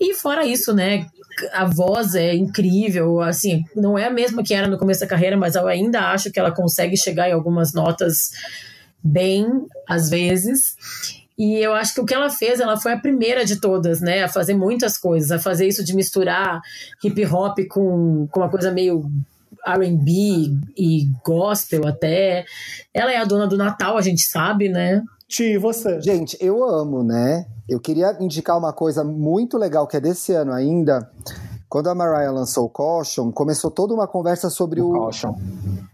E 0.00 0.14
fora 0.14 0.44
isso, 0.44 0.72
né, 0.72 1.06
a 1.52 1.64
voz 1.64 2.14
é 2.14 2.34
incrível, 2.34 3.20
assim, 3.20 3.64
não 3.74 3.98
é 3.98 4.06
a 4.06 4.10
mesma 4.10 4.42
que 4.42 4.54
era 4.54 4.68
no 4.68 4.78
começo 4.78 5.00
da 5.00 5.06
carreira, 5.06 5.36
mas 5.36 5.54
eu 5.54 5.66
ainda 5.66 6.10
acho 6.10 6.30
que 6.30 6.38
ela 6.38 6.52
consegue 6.52 6.96
chegar 6.96 7.28
em 7.28 7.32
algumas 7.32 7.72
notas 7.72 8.30
bem, 9.02 9.46
às 9.88 10.08
vezes. 10.08 10.76
E 11.36 11.56
eu 11.56 11.74
acho 11.74 11.94
que 11.94 12.00
o 12.00 12.06
que 12.06 12.14
ela 12.14 12.30
fez, 12.30 12.60
ela 12.60 12.76
foi 12.76 12.92
a 12.92 12.98
primeira 12.98 13.44
de 13.44 13.60
todas, 13.60 14.00
né, 14.00 14.22
a 14.22 14.28
fazer 14.28 14.54
muitas 14.54 14.96
coisas, 14.96 15.30
a 15.30 15.38
fazer 15.38 15.66
isso 15.66 15.84
de 15.84 15.94
misturar 15.94 16.60
hip 17.02 17.26
hop 17.26 17.58
com, 17.68 18.28
com 18.30 18.40
uma 18.40 18.48
coisa 18.48 18.70
meio 18.70 19.10
R&B 19.66 20.56
e 20.76 21.08
gospel 21.24 21.86
até. 21.86 22.44
Ela 22.92 23.12
é 23.12 23.16
a 23.16 23.24
dona 23.24 23.46
do 23.46 23.56
Natal, 23.56 23.96
a 23.96 24.02
gente 24.02 24.22
sabe, 24.22 24.68
né? 24.68 25.02
Ti, 25.28 25.54
e 25.54 25.58
você? 25.58 26.00
Gente, 26.00 26.36
eu 26.40 26.62
amo, 26.64 27.02
né? 27.02 27.46
Eu 27.68 27.80
queria 27.80 28.16
indicar 28.20 28.58
uma 28.58 28.72
coisa 28.72 29.02
muito 29.02 29.56
legal 29.56 29.86
que 29.86 29.96
é 29.96 30.00
desse 30.00 30.32
ano 30.32 30.52
ainda. 30.52 31.10
Quando 31.68 31.88
a 31.88 31.94
Mariah 31.94 32.30
lançou 32.30 32.66
o 32.66 32.68
Caution, 32.68 33.32
começou 33.32 33.68
toda 33.68 33.92
uma 33.92 34.06
conversa 34.06 34.48
sobre 34.48 34.80
o, 34.80 34.92
Caution. 34.92 35.34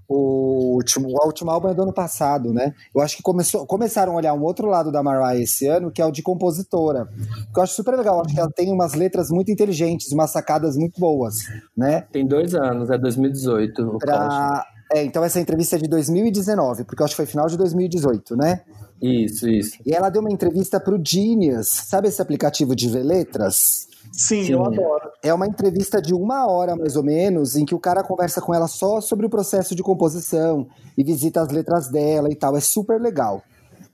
o 0.06 0.74
último, 0.74 1.08
o 1.08 1.26
último 1.26 1.50
álbum 1.50 1.70
é 1.70 1.74
do 1.74 1.82
ano 1.82 1.92
passado, 1.92 2.52
né? 2.52 2.74
Eu 2.94 3.00
acho 3.00 3.16
que 3.16 3.22
começou, 3.22 3.64
começaram 3.64 4.12
a 4.12 4.16
olhar 4.16 4.34
um 4.34 4.42
outro 4.42 4.68
lado 4.68 4.92
da 4.92 5.02
Mariah 5.02 5.40
esse 5.40 5.66
ano, 5.66 5.90
que 5.90 6.02
é 6.02 6.04
o 6.04 6.10
de 6.10 6.22
compositora. 6.22 7.08
Que 7.54 7.58
eu 7.58 7.62
acho 7.62 7.74
super 7.74 7.96
legal. 7.96 8.16
Eu 8.16 8.20
acho 8.22 8.34
que 8.34 8.40
ela 8.40 8.50
tem 8.50 8.70
umas 8.70 8.92
letras 8.92 9.30
muito 9.30 9.50
inteligentes, 9.50 10.12
umas 10.12 10.30
sacadas 10.30 10.76
muito 10.76 11.00
boas, 11.00 11.36
né? 11.74 12.02
Tem 12.12 12.26
dois 12.26 12.54
anos, 12.54 12.90
é 12.90 12.98
2018. 12.98 13.82
O 13.82 13.98
Caution. 13.98 14.00
Pra... 14.00 14.66
É, 14.92 15.04
então 15.04 15.24
essa 15.24 15.38
entrevista 15.40 15.76
é 15.76 15.78
de 15.78 15.88
2019, 15.88 16.84
porque 16.84 17.00
eu 17.00 17.04
acho 17.04 17.12
que 17.12 17.16
foi 17.16 17.26
final 17.26 17.46
de 17.46 17.56
2018, 17.56 18.36
né? 18.36 18.62
Isso, 19.00 19.48
isso. 19.48 19.78
E 19.84 19.94
ela 19.94 20.10
deu 20.10 20.20
uma 20.20 20.30
entrevista 20.30 20.78
pro 20.78 21.00
Genius, 21.02 21.68
sabe 21.68 22.08
esse 22.08 22.20
aplicativo 22.20 22.76
de 22.76 22.88
ver 22.88 23.02
letras? 23.02 23.88
Sim, 24.12 24.44
Sim. 24.44 24.52
eu 24.52 24.64
adoro. 24.64 25.10
É 25.22 25.32
uma 25.32 25.46
entrevista 25.46 26.00
de 26.02 26.12
uma 26.12 26.46
hora, 26.46 26.76
mais 26.76 26.96
ou 26.96 27.02
menos, 27.02 27.56
em 27.56 27.64
que 27.64 27.74
o 27.74 27.78
cara 27.78 28.02
conversa 28.02 28.40
com 28.40 28.54
ela 28.54 28.66
só 28.66 29.00
sobre 29.00 29.26
o 29.26 29.30
processo 29.30 29.74
de 29.74 29.82
composição 29.82 30.66
e 30.96 31.04
visita 31.04 31.40
as 31.40 31.48
letras 31.50 31.88
dela 31.88 32.28
e 32.30 32.34
tal. 32.34 32.56
É 32.56 32.60
super 32.60 33.00
legal. 33.00 33.42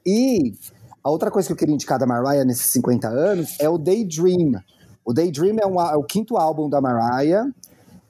E 0.05 0.55
a 1.03 1.11
outra 1.11 1.31
coisa 1.31 1.47
que 1.47 1.53
eu 1.53 1.57
queria 1.57 1.75
indicar 1.75 1.99
da 1.99 2.07
Mariah 2.07 2.45
nesses 2.45 2.67
50 2.67 3.09
anos 3.09 3.57
é 3.61 3.69
o 3.69 3.79
Daydream. 3.79 4.61
O 5.05 5.13
Daydream 5.13 5.57
é, 5.61 5.67
um 5.67 5.81
é 5.81 5.97
o 5.97 6.03
quinto 6.03 6.37
álbum 6.37 6.69
da 6.69 6.81
Mariah. 6.81 7.49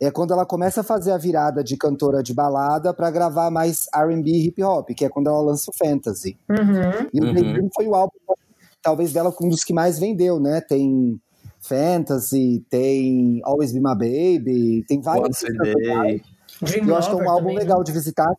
É 0.01 0.11
quando 0.11 0.33
ela 0.33 0.45
começa 0.45 0.83
a 0.83 0.85
fazer 0.85 1.13
a 1.13 1.17
virada 1.19 1.65
de 1.65 1.77
cantora 1.77 2.23
de 2.23 2.35
balada 2.35 2.93
pra 2.93 3.11
gravar 3.11 3.51
mais 3.51 3.87
R&B 3.95 4.31
e 4.31 4.47
hip 4.49 4.63
hop, 4.63 4.89
que 4.91 5.05
é 5.05 5.09
quando 5.09 5.29
ela 5.29 5.41
lança 5.41 5.71
o 5.71 5.75
Fantasy. 5.77 6.37
Uhum. 6.51 7.09
E 7.15 7.21
o 7.21 7.25
Uhum. 7.25 7.35
Daydream 7.35 7.69
foi 7.75 7.87
o 7.87 7.95
álbum, 7.95 8.13
talvez 8.83 9.13
dela, 9.13 9.35
um 9.41 9.49
dos 9.49 9.65
que 9.65 9.73
mais 9.73 9.99
vendeu, 9.99 10.39
né? 10.39 10.61
Tem 10.61 11.19
Fantasy, 11.61 12.65
tem 12.69 13.41
Always 13.45 13.73
Be 13.73 13.81
My 13.81 13.95
Baby, 13.95 14.85
tem 14.87 15.01
vários. 15.01 15.39
Dream 15.41 16.89
Eu 16.89 16.97
acho 16.97 17.11
que 17.11 17.15
é 17.21 17.25
um 17.25 17.29
álbum 17.31 17.41
também, 17.49 17.55
né? 17.57 17.61
legal 17.63 17.83
de 17.85 17.93
visitar. 17.93 18.33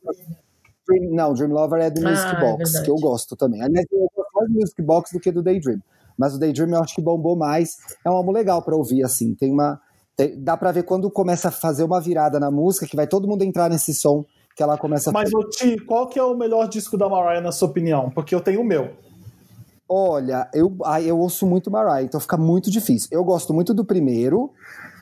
Dream, 0.88 1.12
não, 1.14 1.34
Dream 1.34 1.52
Lover 1.52 1.82
é 1.82 1.90
do 1.90 2.06
Ah, 2.06 2.10
Music 2.12 2.28
é 2.36 2.40
Box, 2.40 2.58
verdade. 2.58 2.86
que 2.86 2.92
eu 2.92 2.96
gosto 2.96 3.36
também. 3.36 3.62
Aliás, 3.62 3.86
eu 3.92 4.10
gosto 4.16 4.32
mais 4.34 4.48
do 4.50 4.54
Music 4.60 4.82
Box 4.82 5.12
do 5.12 5.20
que 5.20 5.32
do 5.32 5.44
Daydream. 5.44 5.80
Mas 6.18 6.34
o 6.36 6.40
Daydream 6.40 6.70
eu 6.70 6.82
acho 6.84 6.96
que 6.96 7.02
bombou 7.02 7.36
mais. 7.36 7.78
É 8.06 8.10
um 8.10 8.14
álbum 8.14 8.32
legal 8.32 8.62
pra 8.62 8.76
ouvir, 8.76 9.04
assim. 9.04 9.36
Tem 9.36 9.52
uma. 9.52 9.80
Dá 10.38 10.58
pra 10.58 10.72
ver 10.72 10.84
quando 10.84 11.10
começa 11.12 11.50
a 11.50 11.52
fazer 11.52 11.84
uma 11.84 12.02
virada 12.02 12.40
na 12.40 12.50
música, 12.50 12.88
que 12.88 12.96
vai 12.96 13.06
todo 13.08 13.28
mundo 13.28 13.44
entrar 13.44 13.70
nesse 13.70 13.94
som 13.94 14.26
que 14.56 14.64
ela 14.64 14.76
começa 14.78 15.12
a 15.12 15.14
Mas, 15.14 15.30
Ti, 15.52 15.78
qual 15.86 16.08
que 16.08 16.18
é 16.18 16.24
o 16.24 16.36
melhor 16.36 16.68
disco 16.68 16.98
da 16.98 17.08
Mariah, 17.08 17.42
na 17.42 17.52
sua 17.52 17.68
opinião? 17.68 18.10
Porque 18.10 18.34
eu 18.34 18.42
tenho 18.42 18.62
o 18.62 18.66
meu. 18.66 18.90
Olha, 19.88 20.50
eu, 20.54 20.76
ai, 20.84 21.06
eu 21.06 21.20
ouço 21.20 21.46
muito 21.46 21.70
Mariah, 21.70 22.02
então 22.02 22.20
fica 22.20 22.36
muito 22.36 22.72
difícil. 22.72 23.08
Eu 23.12 23.24
gosto 23.24 23.54
muito 23.54 23.74
do 23.74 23.86
primeiro, 23.86 24.52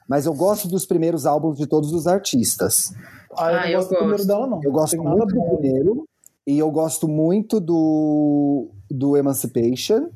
mas 0.08 0.26
eu 0.26 0.34
gosto 0.34 0.68
dos 0.68 0.86
primeiros 0.86 1.26
álbuns 1.26 1.58
de 1.58 1.66
todos 1.66 1.94
os 1.94 2.06
artistas. 2.06 2.94
Ah, 3.38 3.52
eu 3.52 3.58
Ah, 3.58 3.62
não 3.62 3.70
eu 3.70 3.78
gosto 3.78 3.90
do 3.90 3.98
primeiro 3.98 4.28
dela, 4.28 4.48
não. 4.48 4.60
Eu 4.62 4.72
gosto 4.72 5.02
muito 5.02 5.26
do 5.26 5.58
primeiro 5.58 6.08
e 6.46 6.60
eu 6.60 6.70
gosto 6.70 7.08
muito 7.08 7.60
do, 7.62 8.68
do 8.92 9.16
Emancipation. 9.16 10.10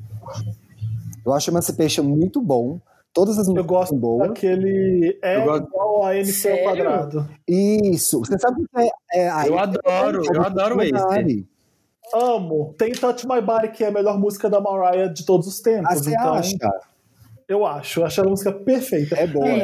Eu 1.24 1.32
acho 1.32 1.50
Emancipation 1.50 2.02
muito 2.02 2.40
bom. 2.42 2.78
Todas 3.12 3.38
as 3.38 3.48
Eu 3.48 3.54
músicas 3.54 3.66
gosto 3.66 3.88
são 3.90 3.98
boas. 3.98 4.28
daquele 4.28 5.18
é 5.22 5.36
Eu 5.36 5.44
gosto- 5.44 5.66
igual 5.66 6.04
a 6.06 6.16
MC 6.16 6.48
ao 6.48 6.56
Sério? 6.56 6.64
quadrado. 6.70 7.28
Isso. 7.48 8.18
Você 8.20 8.38
sabe 8.38 8.62
o 8.62 8.68
que 8.68 8.80
é? 9.14 9.26
é 9.26 9.48
Eu 9.48 9.58
adoro, 9.58 10.22
é 10.24 10.36
eu 10.36 10.42
adoro 10.42 10.80
esse. 10.82 11.46
Amo. 12.14 12.74
Tem 12.78 12.92
Touch 12.92 13.26
My 13.26 13.40
Body, 13.40 13.68
que 13.70 13.84
é 13.84 13.88
a 13.88 13.92
melhor 13.92 14.18
música 14.18 14.48
da 14.50 14.60
Mariah 14.60 15.08
de 15.12 15.24
todos 15.24 15.46
os 15.46 15.60
tempos. 15.60 15.90
Ah, 15.90 15.96
você 15.96 16.10
então, 16.10 16.34
acha? 16.34 16.56
eu 17.48 17.64
acho. 17.66 18.00
Eu 18.00 18.06
acho 18.06 18.20
a 18.20 18.24
música 18.24 18.52
perfeita. 18.52 19.16
É 19.16 19.26
boa. 19.26 19.46
Você 19.46 19.60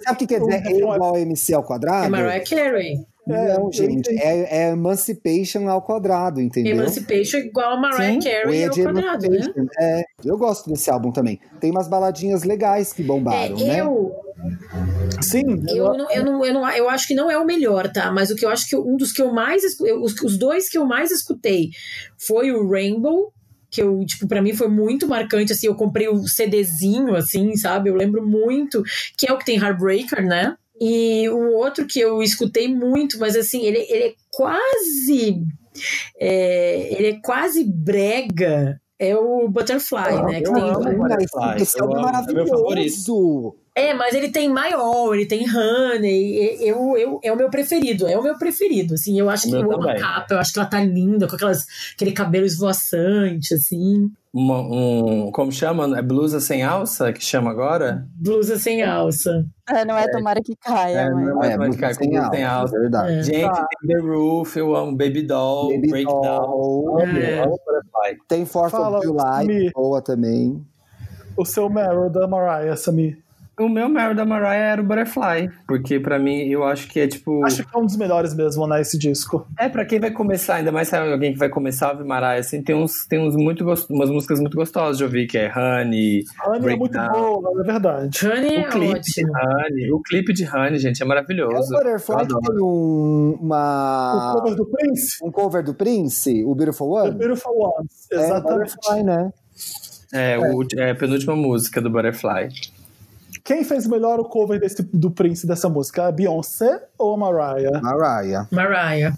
sabe 0.00 0.14
o 0.14 0.18
que 0.18 0.26
quer 0.26 0.40
dizer 0.40 0.62
E 0.66 0.78
igual 0.78 1.14
a 1.16 1.20
MC 1.20 1.54
ao 1.54 1.62
quadrado? 1.64 2.06
É 2.06 2.08
Mariah 2.08 2.44
Carey. 2.44 3.04
É, 3.28 3.54
Não, 3.54 3.70
gente. 3.72 4.10
É, 4.18 4.66
é 4.66 4.70
Emancipation 4.72 5.68
ao 5.68 5.80
quadrado, 5.82 6.40
entendeu? 6.40 6.76
Emancipation 6.76 7.36
é 7.38 7.40
igual 7.46 7.74
a 7.74 7.76
Mariah 7.76 8.18
O 8.18 8.22
Carey 8.22 8.64
ao 8.64 8.74
quadrado, 8.76 9.30
né? 9.30 9.46
É, 9.78 10.02
eu 10.24 10.36
gosto 10.36 10.68
desse 10.68 10.90
álbum 10.90 11.12
também. 11.12 11.38
Tem 11.60 11.70
umas 11.70 11.88
baladinhas 11.88 12.42
legais 12.42 12.92
que 12.92 13.02
É, 13.02 13.04
bombaram, 13.04 13.56
né? 13.58 13.80
eu, 13.80 14.12
Sim, 15.20 15.62
eu, 15.68 15.96
não, 15.96 16.10
eu, 16.10 16.24
não, 16.24 16.44
eu, 16.44 16.54
não, 16.54 16.70
eu 16.70 16.90
acho 16.90 17.06
que 17.06 17.14
não 17.14 17.30
é 17.30 17.38
o 17.38 17.44
melhor, 17.44 17.90
tá? 17.92 18.10
Mas 18.10 18.30
o 18.30 18.34
que 18.34 18.44
eu 18.44 18.50
acho 18.50 18.68
que 18.68 18.74
eu- 18.74 18.84
um 18.84 18.96
dos 18.96 19.12
que 19.12 19.22
eu 19.22 19.32
mais. 19.32 19.62
eu- 19.80 20.02
Os, 20.02 20.14
os 20.20 20.36
dois 20.36 20.68
que 20.68 20.76
eu 20.76 20.84
mais 20.84 21.10
escutei 21.12 21.68
foi 22.18 22.50
o 22.50 22.68
Rainbow. 22.68 23.32
Que 23.70 23.82
eu, 23.82 24.04
tipo, 24.04 24.28
pra 24.28 24.42
mim 24.42 24.52
foi 24.52 24.68
muito 24.68 25.08
marcante, 25.08 25.52
assim, 25.52 25.66
eu 25.66 25.74
comprei 25.74 26.06
o 26.06 26.28
CDzinho, 26.28 27.14
assim, 27.14 27.56
sabe? 27.56 27.88
Eu 27.88 27.94
lembro 27.94 28.26
muito, 28.26 28.82
que 29.16 29.26
é 29.26 29.32
o 29.32 29.38
que 29.38 29.46
tem 29.46 29.56
Heartbreaker, 29.56 30.22
né? 30.26 30.54
E 30.84 31.28
o 31.28 31.52
outro 31.58 31.86
que 31.86 32.00
eu 32.00 32.20
escutei 32.24 32.66
muito, 32.66 33.16
mas 33.20 33.36
assim, 33.36 33.62
ele, 33.62 33.86
ele 33.88 34.02
é 34.02 34.14
quase. 34.32 35.40
é, 36.18 36.92
ele 36.98 37.06
é 37.06 37.20
quase 37.22 37.62
brega. 37.62 38.80
É 38.98 39.16
o 39.16 39.48
Butterfly, 39.48 40.24
né? 40.26 40.40
Que 40.40 40.52
tem 40.52 40.72
Butterfly, 40.96 41.62
esse 41.62 41.80
é 41.80 41.84
é 41.84 41.86
meu 41.86 42.00
maravilhoso. 42.00 43.56
É, 43.74 43.94
mas 43.94 44.14
ele 44.14 44.28
tem 44.30 44.50
maior, 44.50 45.14
ele 45.14 45.24
tem 45.24 45.46
honey. 45.48 46.58
Eu, 46.60 46.94
eu, 46.96 47.20
é 47.24 47.32
o 47.32 47.36
meu 47.36 47.48
preferido, 47.48 48.06
é 48.06 48.18
o 48.18 48.22
meu 48.22 48.36
preferido. 48.36 48.92
Assim, 48.94 49.18
eu 49.18 49.30
acho 49.30 49.48
que 49.48 49.54
eu 49.54 49.72
amo 49.72 49.88
a 49.88 49.94
capa, 49.94 50.34
eu 50.34 50.38
acho 50.38 50.52
que 50.52 50.58
ela 50.58 50.68
tá 50.68 50.78
linda, 50.84 51.26
com 51.26 51.34
aquelas, 51.36 51.64
aquele 51.94 52.12
cabelo 52.12 52.44
esvoaçante, 52.44 53.54
assim. 53.54 54.10
Uma- 54.34 54.60
um, 54.60 55.30
como 55.30 55.50
chama? 55.52 55.98
É 55.98 56.02
blusa 56.02 56.38
sem 56.40 56.62
alça 56.62 57.12
que 57.14 57.24
chama 57.24 57.50
agora? 57.50 58.06
Blusa 58.14 58.58
sem 58.58 58.82
alça. 58.82 59.44
É, 59.68 59.84
não 59.86 59.96
é 59.96 60.06
tomara 60.10 60.40
que 60.42 60.54
caia, 60.56 60.98
É, 61.00 61.10
mas... 61.10 61.26
não 61.28 61.42
É, 61.42 61.48
vai 61.48 61.58
muito 61.58 61.74
ficar 61.74 61.88
com 61.96 62.02
sem 62.04 62.10
blusa 62.10 62.24
alça, 62.26 62.36
sem 62.36 62.44
alça. 62.44 62.76
é 62.76 62.80
verdade. 62.80 63.12
É. 63.12 63.22
Gente, 63.22 63.42
Tá. 63.54 63.66
tem 63.86 63.96
The 63.96 64.02
Roof, 64.02 64.56
eu 64.56 64.76
amo 64.76 64.92
Baby 64.96 65.22
Doll, 65.22 65.68
Baby 65.70 65.88
Breakdown. 65.88 66.22
Doll. 66.22 67.00
É. 67.00 67.44
Tem 68.28 68.44
Fourth 68.44 68.70
Fala, 68.70 68.98
of 68.98 69.06
July, 69.06 69.70
boa 69.74 70.02
também. 70.02 70.62
O 71.36 71.44
seu 71.46 71.70
Meryl 71.70 72.10
da 72.10 72.26
Mariah, 72.26 72.76
Samir. 72.76 73.18
O 73.64 73.68
meu 73.68 73.88
Meryl 73.88 74.14
da 74.14 74.24
Mariah 74.24 74.72
era 74.72 74.82
o 74.82 74.84
Butterfly, 74.84 75.48
porque 75.68 76.00
pra 76.00 76.18
mim 76.18 76.38
eu 76.48 76.64
acho 76.64 76.88
que 76.88 76.98
é 77.00 77.06
tipo. 77.06 77.44
Acho 77.44 77.64
que 77.64 77.76
é 77.76 77.78
um 77.78 77.86
dos 77.86 77.96
melhores 77.96 78.34
mesmo, 78.34 78.66
né, 78.66 78.80
esse 78.80 78.98
disco. 78.98 79.46
É, 79.58 79.68
pra 79.68 79.84
quem 79.84 80.00
vai 80.00 80.10
começar, 80.10 80.56
ainda 80.56 80.72
mais 80.72 80.88
se 80.88 80.96
é 80.96 80.98
alguém 80.98 81.32
que 81.32 81.38
vai 81.38 81.48
começar 81.48 81.88
a 81.88 81.92
ouvir 81.92 82.04
Mariah, 82.04 82.40
assim, 82.40 82.62
tem, 82.62 82.74
uns, 82.74 83.06
tem 83.06 83.20
uns 83.20 83.36
muito 83.36 83.64
gost... 83.64 83.88
umas 83.90 84.10
músicas 84.10 84.40
muito 84.40 84.56
gostosas 84.56 84.98
de 84.98 85.04
ouvir, 85.04 85.26
que 85.26 85.38
é 85.38 85.46
Honey, 85.46 86.24
Honey 86.46 86.72
é 86.72 86.76
muito 86.76 86.98
boa, 86.98 87.60
é 87.60 87.64
verdade. 87.64 88.26
Honey 88.26 88.56
O 88.56 88.60
é 88.60 88.64
clipe 88.68 89.00
de 89.00 89.24
ótimo. 89.24 89.32
Honey, 89.32 89.92
o 89.92 90.00
clipe 90.02 90.32
de 90.32 90.44
Honey, 90.44 90.78
gente, 90.78 91.00
é 91.00 91.02
É 91.02 91.04
o 91.04 91.08
maravilhoso. 91.08 91.70
Butterfly 91.72 92.16
que 92.16 92.22
adoro. 92.22 92.40
tem 92.40 92.62
um, 92.62 92.66
O 92.66 93.38
uma, 93.40 94.34
cover 94.36 94.56
do 94.56 94.66
Prince, 94.66 95.24
um 95.24 95.30
cover 95.30 95.62
do 95.62 95.74
Prince, 95.74 96.44
o 96.44 96.54
Beautiful 96.54 96.90
One. 96.90 97.12
Beautiful 97.12 97.52
Ones. 97.56 98.08
É, 98.12 98.16
Exatamente. 98.16 98.74
Butterfly, 98.74 99.02
né? 99.04 99.30
É, 100.12 100.38
o, 100.38 100.62
é 100.76 100.90
a 100.90 100.94
penúltima 100.94 101.34
música 101.34 101.80
do 101.80 101.88
Butterfly. 101.88 102.48
Quem 103.44 103.64
fez 103.64 103.86
melhor 103.86 104.20
o 104.20 104.24
cover 104.24 104.60
desse, 104.60 104.82
do 104.82 105.10
Prince 105.10 105.46
dessa 105.46 105.68
música? 105.68 106.06
A 106.06 106.12
Beyoncé 106.12 106.84
ou 106.96 107.14
a 107.14 107.16
Mariah? 107.16 107.80
Mariah. 107.82 108.48
Mariah. 108.50 109.12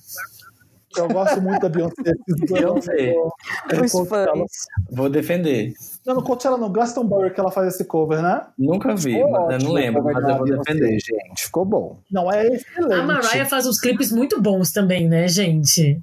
Eu 0.97 1.09
gosto 1.09 1.43
muito 1.43 1.61
da 1.61 1.69
Beyoncé. 1.69 2.03
Beyoncé. 2.51 3.15
Os 3.83 4.09
fãs. 4.09 4.51
Vou 4.91 5.09
defender. 5.11 5.73
Não, 6.07 6.15
no 6.15 6.23
Coachella, 6.23 6.57
no 6.57 6.69
Glastonbury 6.71 7.33
que 7.33 7.41
ela 7.41 7.51
faz 7.51 7.75
esse 7.75 7.85
cover, 7.85 8.23
né? 8.23 8.43
Nunca 8.57 8.95
vi, 8.95 9.15
Ficou 9.15 9.31
mas 9.31 9.41
eu 9.41 9.47
ótimo 9.47 9.69
não 9.69 9.75
lembro, 9.75 10.05
mas 10.05 10.17
eu 10.17 10.37
vou 10.37 10.45
Beyoncé, 10.45 10.73
defender. 10.73 10.99
gente. 11.01 11.45
Ficou 11.45 11.65
bom. 11.65 11.99
Não, 12.11 12.31
é 12.33 12.47
excelente. 12.47 12.95
A 12.95 13.03
Mariah 13.03 13.45
faz 13.45 13.67
uns 13.67 13.81
clipes 13.81 14.13
muito 14.13 14.41
bons 14.41 14.71
também, 14.73 15.09
né, 15.09 15.27
gente? 15.27 16.01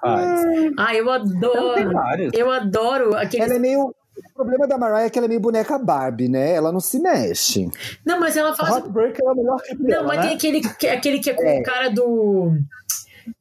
Faz. 0.00 0.42
Ah, 0.76 0.94
eu 0.96 1.04
tem 1.06 1.14
adoro. 1.14 1.92
vários. 1.92 2.32
Eu 2.34 2.50
adoro 2.50 3.16
aquele. 3.16 3.44
Ela 3.44 3.54
é 3.54 3.58
meio. 3.58 3.94
O 4.30 4.34
problema 4.34 4.66
da 4.66 4.78
Mariah 4.78 5.06
é 5.06 5.10
que 5.10 5.18
ela 5.18 5.26
é 5.26 5.28
meio 5.28 5.40
boneca 5.40 5.78
Barbie, 5.78 6.28
né? 6.28 6.52
Ela 6.54 6.72
não 6.72 6.80
se 6.80 6.98
mexe. 6.98 7.70
Não, 8.04 8.18
mas 8.20 8.36
ela 8.36 8.54
faz. 8.54 8.70
Heartbreaker 8.70 9.24
é 9.24 9.30
o 9.30 9.34
melhor 9.34 9.60
clipe 9.62 9.82
Não, 9.82 9.88
dela, 9.88 10.02
mas 10.04 10.16
né? 10.18 10.22
tem 10.28 10.36
aquele, 10.36 10.60
que- 10.74 10.88
aquele 10.88 11.18
que 11.20 11.30
é 11.30 11.34
com 11.34 11.42
É. 11.42 11.60
o 11.60 11.62
cara 11.62 11.88
do. 11.90 12.52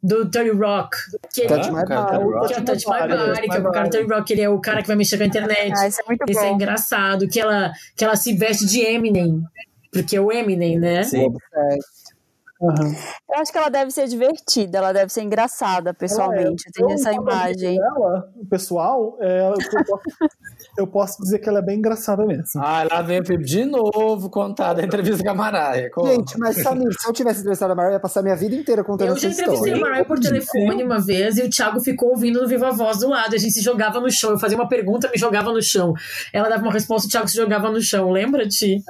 Do 0.04 0.30
Terry 0.30 0.52
Rock. 0.52 0.96
Que, 1.34 1.48
Touch 1.48 1.68
ele, 1.68 1.76
My 1.76 1.84
Body. 1.86 2.48
Que 2.48 2.54
é 2.54 2.60
o 2.60 2.66
Touch 2.66 2.86
My 2.88 3.08
Body, 3.08 3.50
que 3.50 3.58
é 3.58 3.60
o 3.60 3.72
cara 3.72 3.88
do 3.88 3.92
Terry 3.92 4.08
Rock, 4.08 4.24
que 4.26 4.34
ele 4.34 4.42
é 4.42 4.50
o 4.50 4.60
cara 4.60 4.82
que 4.82 4.88
vai 4.88 4.96
mexer 4.96 5.18
com 5.18 5.24
a 5.24 5.28
internet. 5.28 5.74
Ah, 5.76 5.88
isso 5.88 6.02
é 6.02 6.04
muito 6.08 6.24
Esse 6.30 6.40
é 6.40 6.50
bom. 6.50 6.56
engraçado, 6.56 7.28
que 7.28 7.40
ela, 7.40 7.72
que 7.96 8.04
ela 8.06 8.16
se 8.16 8.34
veste 8.36 8.66
de 8.68 8.82
Eminem. 8.82 9.42
Porque 9.92 10.16
é 10.16 10.22
o 10.22 10.32
Eminem, 10.32 10.78
né? 10.80 11.04
Sim. 11.04 11.34
Aham. 12.62 12.96
Eu 13.28 13.40
acho 13.42 13.52
que 13.52 13.58
ela 13.58 13.70
deve 13.70 13.90
ser 13.90 14.08
divertida, 14.08 14.78
ela 14.78 14.94
deve 14.94 15.12
ser 15.12 15.24
engraçada 15.24 15.96
pessoalmente. 15.96 16.64
Eu 16.68 16.72
tenho 16.74 16.90
Eu, 16.90 16.94
essa 16.94 17.12
imagem. 17.12 17.80
Ela, 17.82 18.30
o 18.36 18.46
pessoal, 18.46 19.18
é, 19.20 19.50
eu, 19.50 19.54
posso, 19.88 20.04
eu 20.78 20.88
posso 20.88 21.22
dizer 21.22 21.40
que 21.40 21.50
ela 21.50 21.60
é 21.60 21.62
bem 21.62 21.78
engraçada 21.78 22.26
mesmo. 22.26 22.44
Ah, 22.58 22.86
lá 22.90 23.02
vem 23.02 23.22
o 23.22 23.26
Felipe 23.26 23.46
de 23.46 23.66
novo 23.66 24.30
contar 24.30 24.74
da 24.74 24.84
entrevista 24.84 25.24
com 25.24 25.30
a 25.30 25.34
Mariah. 25.34 25.90
Conta. 25.92 26.10
Gente, 26.10 26.40
mas 26.40 26.58
Samir, 26.62 26.90
se 27.00 27.08
eu 27.08 27.14
tivesse 27.14 27.40
entrevistado 27.40 27.74
a 27.74 27.76
Mariah, 27.76 27.94
eu 27.94 27.98
ia 27.98 28.00
passar 28.00 28.22
minha 28.22 28.36
vida 28.36 28.56
inteira 28.56 28.84
contando 28.84 29.10
Eu 29.10 29.14
essa 29.16 29.22
já 29.22 29.34
entrevistei 29.34 29.74
a 29.74 29.76
história. 29.76 29.92
Mariah 29.92 30.08
por 30.08 30.20
telefone 30.20 30.84
uma 30.84 31.00
vez 31.00 31.38
e 31.38 31.44
o 31.44 31.50
Thiago 31.50 31.80
ficou 31.80 32.10
ouvindo 32.10 32.42
no 32.42 32.48
Viva 32.48 32.72
Voz 32.72 33.00
do 33.00 33.10
lado. 33.10 33.36
A 33.36 33.38
gente 33.38 33.54
se 33.54 33.62
jogava 33.62 34.00
no 34.00 34.10
chão. 34.10 34.32
Eu 34.32 34.40
fazia 34.40 34.58
uma 34.58 34.68
pergunta, 34.68 35.10
me 35.12 35.18
jogava 35.18 35.52
no 35.52 35.62
chão. 35.62 35.94
Ela 36.34 36.50
dava 36.50 36.64
uma 36.64 36.74
resposta, 36.74 37.08
o 37.08 37.12
Thiago 37.12 37.28
se 37.28 37.38
jogava 37.38 37.70
no 37.70 37.82
chão. 37.82 38.10
Lembra-te? 38.10 38.82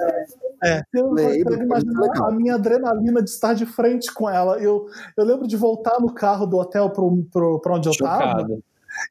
É, 0.64 0.80
eu 0.94 1.10
Lembro, 1.10 1.24
consigo 1.24 1.62
imaginar 1.64 2.28
a 2.28 2.30
minha 2.30 2.54
adrenalina 2.54 3.22
de 3.22 3.30
estar 3.30 3.52
de 3.52 3.66
frente 3.66 4.12
com 4.14 4.30
ela. 4.30 4.58
Eu, 4.58 4.86
eu 5.16 5.24
lembro 5.24 5.48
de 5.48 5.56
voltar 5.56 5.98
no 6.00 6.14
carro 6.14 6.46
do 6.46 6.56
hotel 6.56 6.90
pra 6.90 7.74
onde 7.74 7.88
eu 7.88 7.94
tava. 7.96 8.46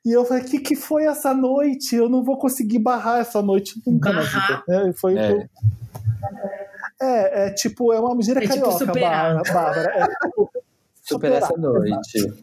E 0.06 0.12
eu 0.12 0.24
falei, 0.26 0.44
o 0.44 0.46
que, 0.46 0.60
que 0.60 0.76
foi 0.76 1.06
essa 1.06 1.34
noite? 1.34 1.96
Eu 1.96 2.08
não 2.10 2.24
vou 2.24 2.38
conseguir 2.38 2.80
barrar 2.80 3.20
essa 3.20 3.42
noite 3.42 3.82
nunca 3.86 4.12
na 4.14 4.22
Barrar? 4.22 4.64
vida. 4.66 4.90
É, 4.90 4.94
foi, 4.94 5.18
É. 5.18 5.48
é, 7.02 7.48
é 7.48 7.50
tipo, 7.52 7.92
é 7.94 8.00
uma 8.00 8.22
gíria 8.22 8.40
É 8.40 8.42
tipo 8.48 8.54
carioca, 8.56 8.86
superar. 8.86 9.36
Bá- 9.36 9.54
Bárbara. 9.54 9.92
É, 9.96 10.08
tipo, 10.28 10.52
Super 11.04 11.32
essa 11.32 11.48
superar, 11.48 11.74
noite. 11.74 12.34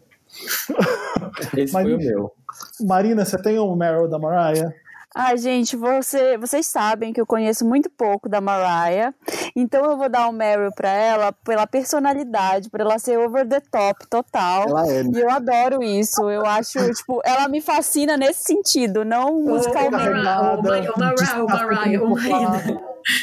Esse 1.56 1.72
Mas- 1.72 1.84
foi 1.84 1.94
o 1.94 1.98
meu. 1.98 2.32
Marina, 2.80 3.24
você 3.24 3.40
tem 3.40 3.58
o 3.58 3.74
Meryl 3.76 4.08
da 4.08 4.18
Mariah? 4.18 4.72
Ai, 5.16 5.38
gente, 5.38 5.74
você, 5.74 6.36
vocês 6.36 6.66
sabem 6.66 7.12
que 7.12 7.20
eu 7.20 7.26
conheço 7.26 7.64
muito 7.64 7.88
pouco 7.88 8.28
da 8.28 8.40
Mariah, 8.40 9.14
então 9.56 9.84
eu 9.84 9.96
vou 9.96 10.08
dar 10.08 10.28
um 10.28 10.32
Meryl 10.32 10.70
pra 10.74 10.90
ela 10.90 11.32
pela 11.32 11.66
personalidade, 11.66 12.68
por 12.68 12.80
ela 12.80 12.98
ser 12.98 13.18
over 13.18 13.48
the 13.48 13.60
top 13.60 14.06
total. 14.08 14.68
Ela 14.68 14.86
é, 14.86 15.02
né? 15.02 15.10
E 15.14 15.20
eu 15.20 15.30
adoro 15.30 15.82
isso. 15.82 16.28
Eu 16.28 16.44
acho, 16.44 16.78
tipo, 16.94 17.20
ela 17.24 17.48
me 17.48 17.60
fascina 17.60 18.16
nesse 18.16 18.44
sentido, 18.44 19.04
não 19.04 19.42
musicalmente. 19.42 19.92
Mariah, 19.92 20.40
o 20.40 20.62
Mariah, 20.62 20.92
o 20.92 20.98
Mariah, 20.98 21.42
o 21.42 21.46
Mariah, 21.46 22.02
o 22.02 22.10
Mariah. 22.10 22.80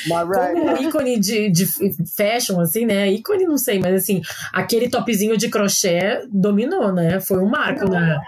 Mariah. 0.08 0.54
Como 0.54 0.82
ícone 0.82 1.20
de, 1.20 1.52
de 1.52 1.66
fashion, 2.16 2.60
assim, 2.60 2.86
né? 2.86 3.12
Ícone, 3.12 3.46
não 3.46 3.58
sei, 3.58 3.80
mas 3.80 3.94
assim, 3.94 4.22
aquele 4.52 4.90
topzinho 4.90 5.38
de 5.38 5.50
crochê 5.50 6.28
dominou, 6.32 6.92
né? 6.92 7.20
Foi 7.20 7.38
um 7.38 7.48
marco, 7.48 7.88
né? 7.90 8.20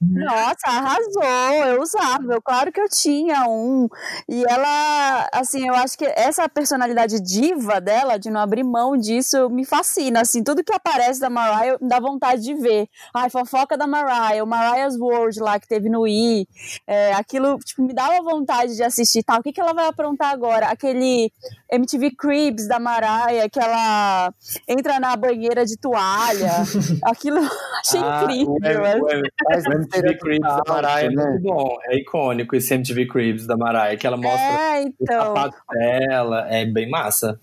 Nossa, 0.00 0.66
arrasou. 0.66 1.22
Eu 1.66 1.82
usava, 1.82 2.32
eu, 2.32 2.40
claro 2.42 2.72
que 2.72 2.80
eu 2.80 2.88
tinha 2.88 3.44
um. 3.48 3.86
E 4.28 4.42
ela, 4.48 5.28
assim, 5.32 5.68
eu 5.68 5.74
acho 5.74 5.98
que 5.98 6.06
essa 6.16 6.48
personalidade 6.48 7.20
diva 7.20 7.80
dela, 7.80 8.18
de 8.18 8.30
não 8.30 8.40
abrir 8.40 8.64
mão 8.64 8.96
disso, 8.96 9.50
me 9.50 9.64
fascina. 9.64 10.22
Assim, 10.22 10.42
tudo 10.42 10.64
que 10.64 10.72
aparece 10.72 11.20
da 11.20 11.28
Mariah 11.28 11.76
dá 11.82 12.00
vontade 12.00 12.42
de 12.42 12.54
ver. 12.54 12.88
Ai, 13.14 13.28
fofoca 13.28 13.76
da 13.76 13.86
Mariah, 13.86 14.42
o 14.42 14.46
Mariah's 14.46 14.96
World 14.98 15.38
lá 15.40 15.60
que 15.60 15.68
teve 15.68 15.90
no 15.90 16.06
I. 16.08 16.46
É, 16.86 17.12
aquilo, 17.12 17.58
tipo, 17.58 17.82
me 17.82 17.92
dava 17.92 18.22
vontade 18.22 18.74
de 18.76 18.82
assistir. 18.82 19.22
Tal. 19.22 19.40
O 19.40 19.42
que, 19.42 19.52
que 19.52 19.60
ela 19.60 19.74
vai 19.74 19.86
aprontar 19.86 20.32
agora? 20.32 20.66
Aquele 20.68 21.30
MTV 21.70 22.12
Cribs 22.16 22.66
da 22.66 22.78
Mariah, 22.80 23.48
que 23.50 23.60
ela 23.60 24.32
entra 24.66 24.98
na 24.98 25.14
banheira 25.14 25.66
de 25.66 25.76
toalha. 25.76 26.52
Aquilo 27.04 27.38
achei 27.80 28.00
Ah, 28.02 28.22
incrível. 28.22 29.02
o, 29.02 29.06
assim. 29.06 29.68
o, 29.68 29.80
o 29.84 29.89
MTV 29.94 30.18
Cribs 30.18 30.40
da 30.48 30.62
Mariah 30.68 31.00
é 31.06 31.10
né? 31.10 31.24
muito 31.24 31.42
bom. 31.42 31.76
É 31.84 31.96
icônico 31.96 32.56
esse 32.56 32.72
MTV 32.74 33.06
Cribs 33.06 33.46
da 33.46 33.56
Mariah, 33.56 33.96
que 33.96 34.06
ela 34.06 34.16
mostra 34.16 34.40
É, 34.40 34.84
o 34.84 34.88
então. 35.00 35.22
sapato 35.26 35.56
dela. 35.72 36.46
É 36.48 36.64
bem 36.64 36.88
massa. 36.90 37.38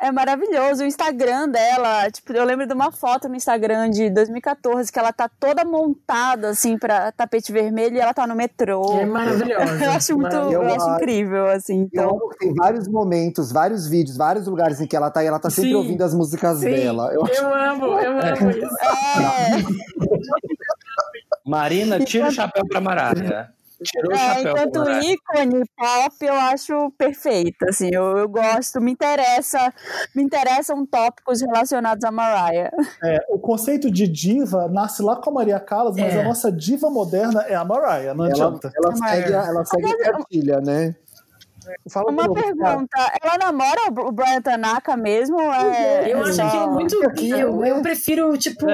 É 0.00 0.10
maravilhoso. 0.10 0.82
O 0.82 0.86
Instagram 0.86 1.46
dela, 1.50 2.10
tipo, 2.10 2.32
eu 2.32 2.42
lembro 2.42 2.66
de 2.66 2.72
uma 2.72 2.90
foto 2.90 3.28
no 3.28 3.36
Instagram 3.36 3.90
de 3.90 4.08
2014 4.08 4.90
que 4.90 4.98
ela 4.98 5.12
tá 5.12 5.28
toda 5.38 5.62
montada, 5.62 6.48
assim, 6.48 6.78
pra 6.78 7.12
tapete 7.12 7.52
vermelho 7.52 7.96
e 7.96 8.00
ela 8.00 8.14
tá 8.14 8.26
no 8.26 8.34
metrô. 8.34 8.98
É 8.98 9.04
maravilhosa. 9.04 9.58
Eu 9.84 9.90
acho 9.90 10.16
muito, 10.18 10.34
eu, 10.34 10.52
Eu 10.52 10.62
acho 10.62 10.76
acho- 10.76 10.94
incrível, 10.96 11.46
assim. 11.48 11.80
Eu 11.92 12.04
Então, 12.04 12.18
que 12.30 12.38
tem 12.38 12.54
vários 12.54 12.88
momentos, 12.88 13.52
vários 13.52 13.86
vídeos, 13.86 14.16
vários 14.16 14.46
lugares 14.46 14.80
em 14.80 14.86
que 14.86 14.96
ela 14.96 15.10
tá 15.10 15.22
e 15.22 15.26
ela 15.26 15.38
tá 15.38 15.50
sempre 15.50 15.70
Sim. 15.70 15.76
ouvindo 15.76 16.02
as 16.02 16.14
músicas 16.14 16.60
Sim, 16.60 16.70
dela. 16.70 17.12
Eu 17.12 17.26
eu 17.26 17.54
amo, 17.54 17.86
eu 17.98 18.12
amo 18.12 18.48
isso. 18.56 18.76
é, 18.86 19.58
Marina, 21.48 21.98
tira 22.00 22.28
o 22.28 22.30
chapéu 22.32 22.64
pra 22.68 22.80
Mariah. 22.80 23.48
Tirou 23.80 24.10
o 24.10 24.12
é, 24.12 24.18
chapéu 24.18 24.42
pra 24.54 24.62
enquanto 24.64 24.78
Mariah. 24.80 25.12
ícone 25.12 25.62
pop, 25.76 26.16
eu 26.26 26.34
acho 26.34 26.90
perfeita, 26.98 27.66
assim, 27.68 27.88
eu, 27.92 28.18
eu 28.18 28.28
gosto, 28.28 28.80
me 28.80 28.90
interessa, 28.90 29.72
me 30.16 30.20
interessam 30.24 30.84
tópicos 30.84 31.40
relacionados 31.40 32.02
a 32.02 32.10
Mariah. 32.10 32.72
É, 33.04 33.24
o 33.28 33.38
conceito 33.38 33.88
de 33.88 34.08
diva 34.08 34.66
nasce 34.68 35.00
lá 35.00 35.14
com 35.14 35.30
a 35.30 35.32
Maria 35.32 35.60
Callas, 35.60 35.94
mas 35.96 36.12
É. 36.12 36.22
a 36.22 36.24
nossa 36.24 36.50
diva 36.50 36.90
moderna 36.90 37.42
é 37.42 37.54
a 37.54 37.64
Mariah, 37.64 38.14
não 38.14 38.24
Ela, 38.24 38.32
adianta. 38.34 38.72
ela 38.74 38.96
segue, 38.96 39.32
a- 39.34 39.46
ela 39.46 39.64
segue 39.64 39.86
a 39.86 40.12
cartilha, 40.12 40.60
né? 40.60 40.96
Fala 41.90 42.10
Uma 42.10 42.24
novo, 42.26 42.34
cara. 42.34 42.54
pergunta, 42.54 43.12
ela 43.22 43.38
namora 43.38 43.80
o 43.88 44.12
Brian 44.12 44.40
Tanaka 44.42 44.96
mesmo? 44.96 45.40
É, 45.40 46.12
Eu 46.12 46.18
é 46.18 46.22
acho 46.22 46.34
que 46.50 46.56
é 46.56 46.66
muito. 46.66 46.94
Eu, 47.22 47.64
eu 47.64 47.82
prefiro, 47.82 48.36
tipo, 48.38 48.66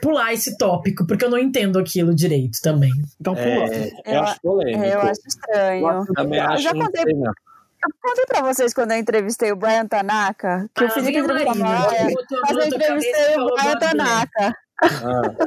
pular 0.00 0.32
esse 0.32 0.56
tópico, 0.56 1.06
porque 1.06 1.24
eu 1.24 1.30
não 1.30 1.38
entendo 1.38 1.78
aquilo 1.78 2.14
direito 2.14 2.60
também. 2.62 2.92
Então, 3.20 3.34
pula. 3.34 3.46
É, 3.48 3.90
eu 4.06 4.12
Eu- 4.14 4.20
acho 4.22 4.40
polêmico. 4.40 4.84
É, 4.84 4.94
eu 4.94 5.00
acho 5.00 5.20
estranho. 5.26 6.06
Também 6.14 6.38
Eu 6.40 6.46
acho 6.46 6.62
já 6.62 6.72
contei. 6.72 7.04
Eu 7.82 7.90
contei 8.02 8.26
pra 8.26 8.42
vocês 8.42 8.74
quando 8.74 8.92
eu 8.92 8.98
entrevistei 8.98 9.50
o 9.52 9.56
Brian 9.56 9.86
Tanaka, 9.86 10.68
que 10.74 10.84
Ah, 10.84 10.86
o 10.86 10.90
Felipe 10.90 11.12
vem 11.12 11.20
a 11.22 11.24
entrevistou 11.24 11.52
a 11.52 11.54
Marina, 11.54 11.86
Mariah, 11.86 12.10
botou 12.14 12.38
a 12.38 12.40
mas 12.42 12.50
eu 12.50 12.64
entrevistei 12.66 13.36
o 13.38 13.46
Brian 13.46 13.72
do 13.72 13.78
Tanaka. 14.80 15.46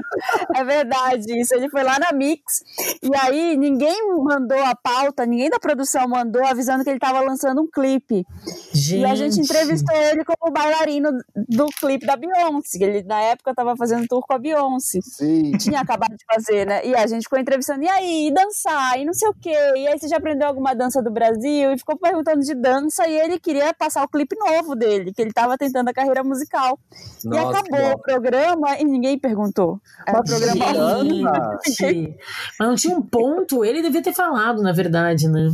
É 0.55 0.63
verdade 0.63 1.39
isso. 1.39 1.53
Ele 1.55 1.69
foi 1.69 1.83
lá 1.83 1.97
na 1.99 2.11
Mix 2.11 2.63
e 3.01 3.09
aí 3.15 3.57
ninguém 3.57 3.97
mandou 4.23 4.59
a 4.63 4.75
pauta, 4.75 5.25
ninguém 5.25 5.49
da 5.49 5.59
produção 5.59 6.07
mandou 6.07 6.45
avisando 6.45 6.83
que 6.83 6.89
ele 6.89 6.97
estava 6.97 7.21
lançando 7.21 7.61
um 7.61 7.67
clipe. 7.69 8.25
Gente. 8.73 9.01
E 9.01 9.05
a 9.05 9.15
gente 9.15 9.39
entrevistou 9.39 9.95
ele 9.95 10.23
como 10.23 10.53
bailarino 10.53 11.11
do 11.35 11.65
clipe 11.79 12.05
da 12.05 12.15
Beyoncé. 12.15 12.77
que 12.77 12.83
Ele 12.83 13.03
na 13.03 13.19
época 13.21 13.51
estava 13.51 13.75
fazendo 13.75 14.07
tour 14.07 14.23
com 14.25 14.33
a 14.33 14.39
Beyoncé. 14.39 14.99
Sim. 15.01 15.51
Tinha 15.57 15.81
acabado 15.81 16.15
de 16.15 16.25
fazer, 16.25 16.65
né? 16.65 16.85
E 16.85 16.95
a 16.95 17.05
gente 17.07 17.23
ficou 17.23 17.39
entrevistando, 17.39 17.83
e 17.83 17.89
aí, 17.89 18.27
e 18.27 18.33
dançar, 18.33 18.99
e 18.99 19.05
não 19.05 19.13
sei 19.13 19.29
o 19.29 19.33
quê. 19.33 19.55
E 19.75 19.87
aí, 19.87 19.97
você 19.97 20.07
já 20.07 20.17
aprendeu 20.17 20.47
alguma 20.47 20.73
dança 20.73 21.01
do 21.01 21.11
Brasil? 21.11 21.71
E 21.71 21.77
ficou 21.77 21.97
perguntando 21.97 22.41
de 22.41 22.53
dança, 22.53 23.07
e 23.07 23.19
ele 23.19 23.39
queria 23.39 23.73
passar 23.73 24.03
o 24.03 24.07
clipe 24.07 24.35
novo 24.37 24.75
dele, 24.75 25.13
que 25.13 25.21
ele 25.21 25.33
tava 25.33 25.57
tentando 25.57 25.89
a 25.89 25.93
carreira 25.93 26.23
musical. 26.23 26.79
e 27.23 27.27
Nossa, 27.27 27.59
acabou 27.59 27.89
que 27.89 27.95
o 27.95 27.99
programa 27.99 28.77
e 28.79 28.83
ninguém 28.83 29.17
perguntou. 29.23 29.79
Era 30.05 30.19
um 30.19 30.23
programa 30.23 30.97
horrível. 30.97 31.31
Gente, 31.79 32.17
Mas 32.59 32.67
não 32.67 32.75
tinha 32.75 32.97
um 32.97 33.01
ponto, 33.01 33.63
ele 33.63 33.81
devia 33.81 34.03
ter 34.03 34.13
falado, 34.13 34.61
na 34.61 34.73
verdade, 34.73 35.27
né? 35.29 35.49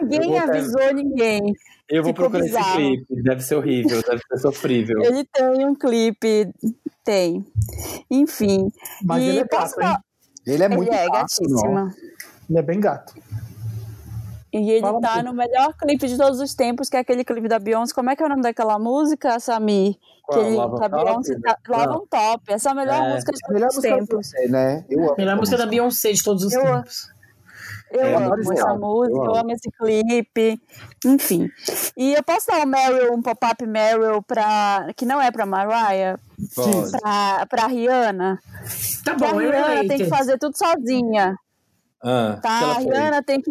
Ninguém 0.00 0.28
vou 0.30 0.38
avisou 0.38 0.94
ninguém. 0.94 1.52
Eu 1.88 2.02
vou 2.02 2.12
Ficou 2.14 2.30
procurar 2.30 2.44
bizarro. 2.44 2.80
esse 2.80 3.04
clipe. 3.06 3.22
Deve 3.22 3.40
ser 3.42 3.54
horrível, 3.56 4.02
deve 4.02 4.22
ser 4.30 4.38
sofrível. 4.38 5.02
Ele 5.02 5.24
tem 5.24 5.66
um 5.66 5.74
clipe, 5.74 6.50
tem. 7.04 7.44
Enfim. 8.10 8.70
Mas 9.04 9.22
e 9.22 9.26
ele 9.26 9.38
é 9.40 9.44
posso 9.44 9.76
gato, 9.76 9.80
hein? 9.80 9.86
falar- 9.88 10.00
Ele 10.46 10.62
é 10.62 10.68
muito 10.68 10.88
ele 10.88 10.96
é 10.96 11.06
gato, 11.06 11.12
não. 11.42 11.50
gatíssima. 11.50 11.94
Ele 12.48 12.58
é 12.58 12.62
bem 12.62 12.80
gato. 12.80 13.14
E 14.56 14.70
ele 14.70 14.80
Fala 14.82 15.00
tá 15.00 15.20
no 15.20 15.32
melhor 15.32 15.74
clipe 15.76 16.06
de 16.06 16.16
todos 16.16 16.38
os 16.40 16.54
tempos, 16.54 16.88
que 16.88 16.96
é 16.96 17.00
aquele 17.00 17.24
clipe 17.24 17.48
da 17.48 17.58
Beyoncé. 17.58 17.92
Como 17.92 18.08
é 18.10 18.14
que 18.14 18.22
é 18.22 18.26
o 18.26 18.28
nome 18.28 18.42
daquela 18.42 18.78
música, 18.78 19.40
Samir? 19.40 19.96
Qual? 20.22 20.38
que 20.38 20.46
ele, 20.46 20.56
Lava 20.56 20.84
a? 20.84 20.88
Beyoncé 20.88 21.34
tá, 21.40 21.58
Lava 21.68 21.86
Não. 21.86 22.02
um 22.02 22.06
Top. 22.06 22.44
Essa 22.52 22.68
é 22.68 22.72
a 22.72 22.74
melhor 22.76 23.02
É. 23.02 23.14
música 23.14 23.32
de 23.32 23.38
A 23.48 23.52
melhor 23.52 23.68
todos 23.70 23.76
os 23.78 23.82
tempos. 23.82 24.26
você, 24.28 24.46
né? 24.48 24.84
Eu 24.88 25.00
amo. 25.06 25.14
Melhor 25.18 25.36
música 25.36 25.56
da 25.58 25.66
Beyoncé 25.66 26.12
de 26.12 26.22
todos 26.22 26.44
os 26.44 26.52
Eu- 26.52 26.62
tempos. 26.62 27.08
Eu 27.90 28.00
É, 28.00 28.14
amo 28.14 28.24
essa 28.26 28.34
eu 28.34 28.36
música, 28.78 29.16
eu 29.16 29.24
amo. 29.24 29.36
amo 29.36 29.50
esse 29.52 29.70
clipe, 29.70 30.60
enfim. 31.04 31.48
E 31.96 32.12
eu 32.14 32.22
posso 32.22 32.46
dar 32.46 32.62
um 32.62 32.66
Meryl, 32.66 33.12
um 33.12 33.22
pop-up 33.22 33.64
Meryl 33.66 34.22
pra, 34.22 34.88
que 34.96 35.04
não 35.04 35.20
é 35.20 35.30
pra 35.30 35.46
Mariah, 35.46 36.18
Pode. 36.56 36.90
pra, 36.92 37.46
pra 37.46 37.66
Rihanna. 37.66 38.38
Tá 39.04 39.12
a 39.12 39.14
bom, 39.16 39.40
eu 39.40 39.50
Rihanna 39.50 39.88
tem 39.88 39.98
que 39.98 40.06
fazer 40.06 40.38
tudo 40.38 40.56
sozinha. 40.56 41.36
Ah, 42.02 42.38
Tá, 42.42 42.50
a? 42.50 42.78
Rihanna 42.78 43.22
tem 43.22 43.40
que. 43.40 43.50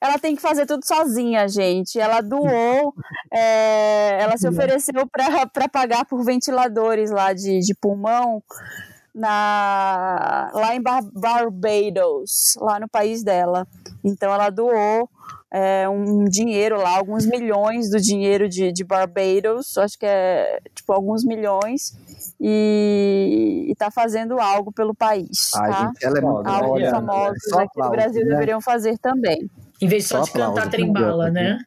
Ela 0.00 0.18
tem 0.18 0.34
que 0.34 0.40
fazer 0.42 0.64
tudo 0.66 0.86
sozinha, 0.86 1.46
gente. 1.46 1.98
Ela 2.00 2.20
doou, 2.20 2.94
é, 3.32 4.18
ela 4.20 4.36
se 4.38 4.48
ofereceu 4.48 5.06
para 5.06 5.68
pagar 5.68 6.04
por 6.06 6.24
ventiladores 6.24 7.10
lá 7.10 7.32
de, 7.32 7.60
de 7.60 7.74
pulmão 7.74 8.42
na, 9.14 10.50
lá 10.54 10.74
em 10.74 10.80
Bar- 10.80 11.10
Barbados, 11.12 12.56
lá 12.60 12.80
no 12.80 12.88
país 12.88 13.22
dela. 13.22 13.66
Então 14.02 14.32
ela 14.32 14.48
doou 14.48 15.08
é, 15.52 15.88
um 15.88 16.24
dinheiro 16.24 16.78
lá, 16.78 16.96
alguns 16.96 17.26
milhões 17.26 17.90
do 17.90 18.00
dinheiro 18.00 18.48
de, 18.48 18.72
de 18.72 18.84
Barbados, 18.84 19.76
acho 19.76 19.98
que 19.98 20.06
é 20.06 20.60
tipo 20.74 20.92
alguns 20.92 21.24
milhões, 21.24 21.92
e, 22.40 23.66
e 23.68 23.74
tá 23.74 23.90
fazendo 23.90 24.40
algo 24.40 24.72
pelo 24.72 24.94
país, 24.94 25.50
Ai, 25.56 25.70
tá? 25.70 25.86
gente, 25.86 26.04
ela 26.04 26.18
é 26.18 26.20
que 26.20 26.26
Olha, 26.70 26.90
famosos 26.90 27.42
só 27.48 27.56
aqui 27.58 27.66
aplauso, 27.68 27.92
Brasil 27.96 28.24
né? 28.24 28.30
deveriam 28.30 28.60
fazer 28.60 28.96
também. 28.98 29.50
Em 29.80 29.88
vez 29.88 30.04
de 30.04 30.08
só, 30.08 30.18
Só 30.18 30.24
de 30.24 30.32
cantar 30.32 30.70
trembala, 30.70 31.30
né? 31.30 31.58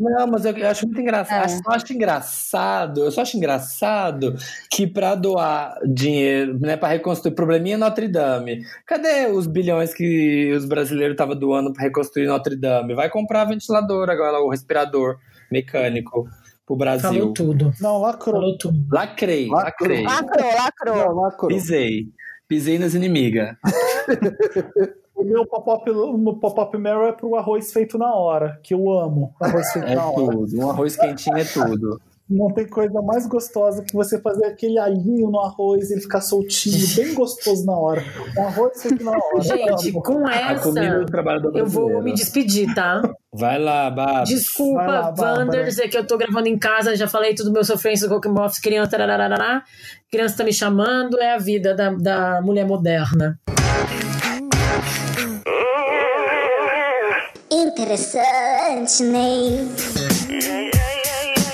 Não, 0.00 0.26
mas 0.26 0.46
eu, 0.46 0.56
eu 0.56 0.68
acho 0.68 0.86
muito 0.86 1.02
engraçado. 1.02 1.50
É. 1.50 1.54
Eu 1.54 1.62
só 1.62 1.70
acho 1.72 1.92
engraçado. 1.92 3.04
Eu 3.04 3.10
só 3.10 3.20
acho 3.20 3.36
engraçado 3.36 4.34
que 4.70 4.86
para 4.86 5.14
doar 5.14 5.78
dinheiro, 5.84 6.58
né, 6.58 6.74
para 6.74 6.88
reconstruir 6.88 7.34
probleminha 7.34 7.76
Notre 7.76 8.08
Dame. 8.08 8.64
Cadê 8.86 9.26
os 9.26 9.46
bilhões 9.46 9.92
que 9.92 10.50
os 10.54 10.64
brasileiros 10.64 11.12
estavam 11.12 11.36
doando 11.36 11.70
para 11.74 11.82
reconstruir 11.82 12.26
Notre 12.26 12.56
Dame? 12.56 12.94
Vai 12.94 13.10
comprar 13.10 13.44
ventilador 13.44 14.08
agora, 14.08 14.40
o 14.40 14.48
respirador 14.48 15.18
mecânico 15.52 16.26
pro 16.64 16.76
Brasil. 16.76 17.10
Falou 17.10 17.34
tudo. 17.34 17.74
Não, 17.78 17.98
lacrou. 17.98 18.36
Falou 18.36 18.56
tudo. 18.56 18.78
Lacrei, 18.90 19.48
lacrei. 19.48 20.02
Lacrou, 20.02 20.54
lacrou. 20.54 20.96
Não, 20.96 21.14
lacrou. 21.16 21.48
Pisei. 21.50 22.06
Pisei 22.48 22.78
nas 22.78 22.94
inimigas. 22.94 23.54
O 25.20 25.24
meu 25.24 25.44
pop-up 25.46 25.84
pop-up 26.40 26.78
Meryl 26.78 27.08
é 27.08 27.12
pro 27.12 27.34
arroz 27.36 27.72
feito 27.72 27.98
na 27.98 28.14
hora, 28.14 28.58
que 28.62 28.72
eu 28.72 28.90
amo. 28.90 29.34
Arroz 29.40 29.70
feito 29.72 29.86
É 29.88 29.94
na 29.94 30.06
hora. 30.06 30.14
tudo. 30.36 30.58
Um 30.58 30.70
arroz 30.70 30.96
quentinho 30.96 31.36
é 31.36 31.44
tudo. 31.44 32.00
Não 32.28 32.48
tem 32.52 32.66
coisa 32.68 33.02
mais 33.02 33.26
gostosa 33.26 33.82
que 33.82 33.92
você 33.92 34.20
fazer 34.20 34.46
aquele 34.46 34.78
alhinho 34.78 35.28
no 35.30 35.40
arroz 35.40 35.90
e 35.90 35.94
ele 35.94 36.00
ficar 36.00 36.20
soltinho, 36.20 36.78
bem 36.94 37.12
gostoso 37.12 37.66
na 37.66 37.76
hora. 37.76 38.04
Um 38.38 38.42
arroz 38.46 38.80
feito 38.80 39.02
na 39.04 39.10
hora. 39.10 39.40
Gente, 39.40 39.90
Amo. 39.90 40.00
com 40.02 40.28
essa, 40.28 40.80
eu 41.54 41.66
vou 41.66 42.00
me 42.00 42.14
despedir, 42.14 42.72
tá? 42.72 43.02
Vai 43.32 43.58
lá, 43.58 43.90
Babs. 43.90 44.28
Desculpa, 44.30 44.80
lá, 44.80 45.02
Bárbara. 45.10 45.40
Wanders, 45.40 45.78
é 45.80 45.88
que 45.88 45.98
eu 45.98 46.06
tô 46.06 46.16
gravando 46.16 46.46
em 46.48 46.56
casa, 46.56 46.94
já 46.94 47.08
falei 47.08 47.34
tudo 47.34 47.52
meu 47.52 47.64
sofrência 47.64 48.08
do 48.08 48.14
Coquimbo 48.14 48.40
Office, 48.42 48.60
criança, 48.60 48.92
tarararará. 48.92 49.64
criança 50.10 50.36
tá 50.38 50.44
me 50.44 50.52
chamando, 50.52 51.18
é 51.20 51.34
a 51.34 51.38
vida 51.38 51.74
da, 51.74 51.90
da 51.90 52.40
mulher 52.42 52.64
moderna. 52.64 53.40
Interessante, 57.80 59.02
Ney. 59.04 59.66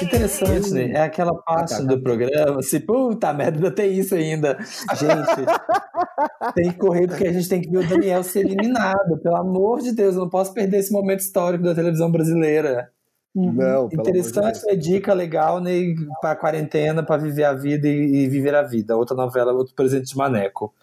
Interessante, 0.03 0.71
né? 0.73 0.91
É 0.91 1.03
aquela 1.03 1.33
parte 1.35 1.81
do 1.87 2.01
programa, 2.03 2.59
assim, 2.59 2.81
puta 2.81 3.33
merda, 3.33 3.71
tem 3.71 3.97
isso 3.97 4.15
ainda. 4.15 4.59
Gente, 4.99 5.47
tem 6.55 6.73
que 6.73 6.79
correr 6.79 7.07
porque 7.07 7.29
a 7.29 7.33
gente 7.33 7.49
tem 7.49 7.61
que 7.61 7.71
ver 7.71 7.79
o 7.79 7.89
Daniel 7.89 8.25
ser 8.25 8.41
eliminado. 8.41 9.17
Pelo 9.23 9.37
amor 9.37 9.81
de 9.81 9.93
Deus, 9.93 10.17
eu 10.17 10.23
não 10.23 10.29
posso 10.29 10.53
perder 10.53 10.79
esse 10.79 10.93
momento 10.93 11.21
histórico 11.21 11.63
da 11.63 11.75
televisão 11.77 12.11
brasileira. 12.11 12.91
Uhum. 13.33 13.53
Não, 13.53 13.55
pelo 13.55 13.69
amor 13.77 13.89
de 13.89 13.95
Interessante, 13.97 14.61
Deus. 14.63 14.65
né? 14.67 14.75
dica 14.77 15.15
legal, 15.15 15.61
né? 15.61 15.71
Pra 16.21 16.35
quarentena, 16.35 17.05
pra 17.05 17.17
viver 17.17 17.45
a 17.45 17.53
vida 17.53 17.87
e, 17.87 18.25
e 18.25 18.29
viver 18.29 18.55
a 18.57 18.63
vida. 18.63 18.97
Outra 18.97 19.17
novela, 19.17 19.53
outro 19.53 19.75
presente 19.77 20.07
de 20.07 20.17
Maneco. 20.17 20.75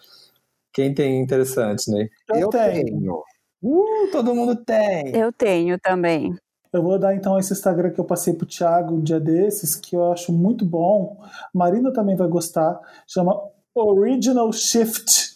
Quem 0.72 0.92
tem 0.94 1.20
interessante, 1.20 1.90
né? 1.90 2.08
Eu, 2.30 2.40
Eu 2.40 2.48
tenho. 2.48 2.84
tenho. 2.86 3.22
Uh, 3.64 4.10
todo 4.12 4.34
mundo 4.34 4.54
tem. 4.56 5.16
Eu 5.16 5.32
tenho 5.32 5.78
também. 5.78 6.36
Eu 6.70 6.82
vou 6.82 6.98
dar 6.98 7.14
então 7.14 7.38
esse 7.38 7.52
Instagram 7.52 7.90
que 7.90 8.00
eu 8.00 8.04
passei 8.04 8.34
pro 8.34 8.46
Thiago 8.46 8.96
um 8.96 9.00
dia 9.00 9.18
desses, 9.18 9.74
que 9.74 9.96
eu 9.96 10.12
acho 10.12 10.32
muito 10.32 10.66
bom. 10.66 11.16
Marina 11.54 11.92
também 11.92 12.16
vai 12.16 12.28
gostar. 12.28 12.78
Chama 13.06 13.40
Original 13.74 14.52
Shift. 14.52 15.34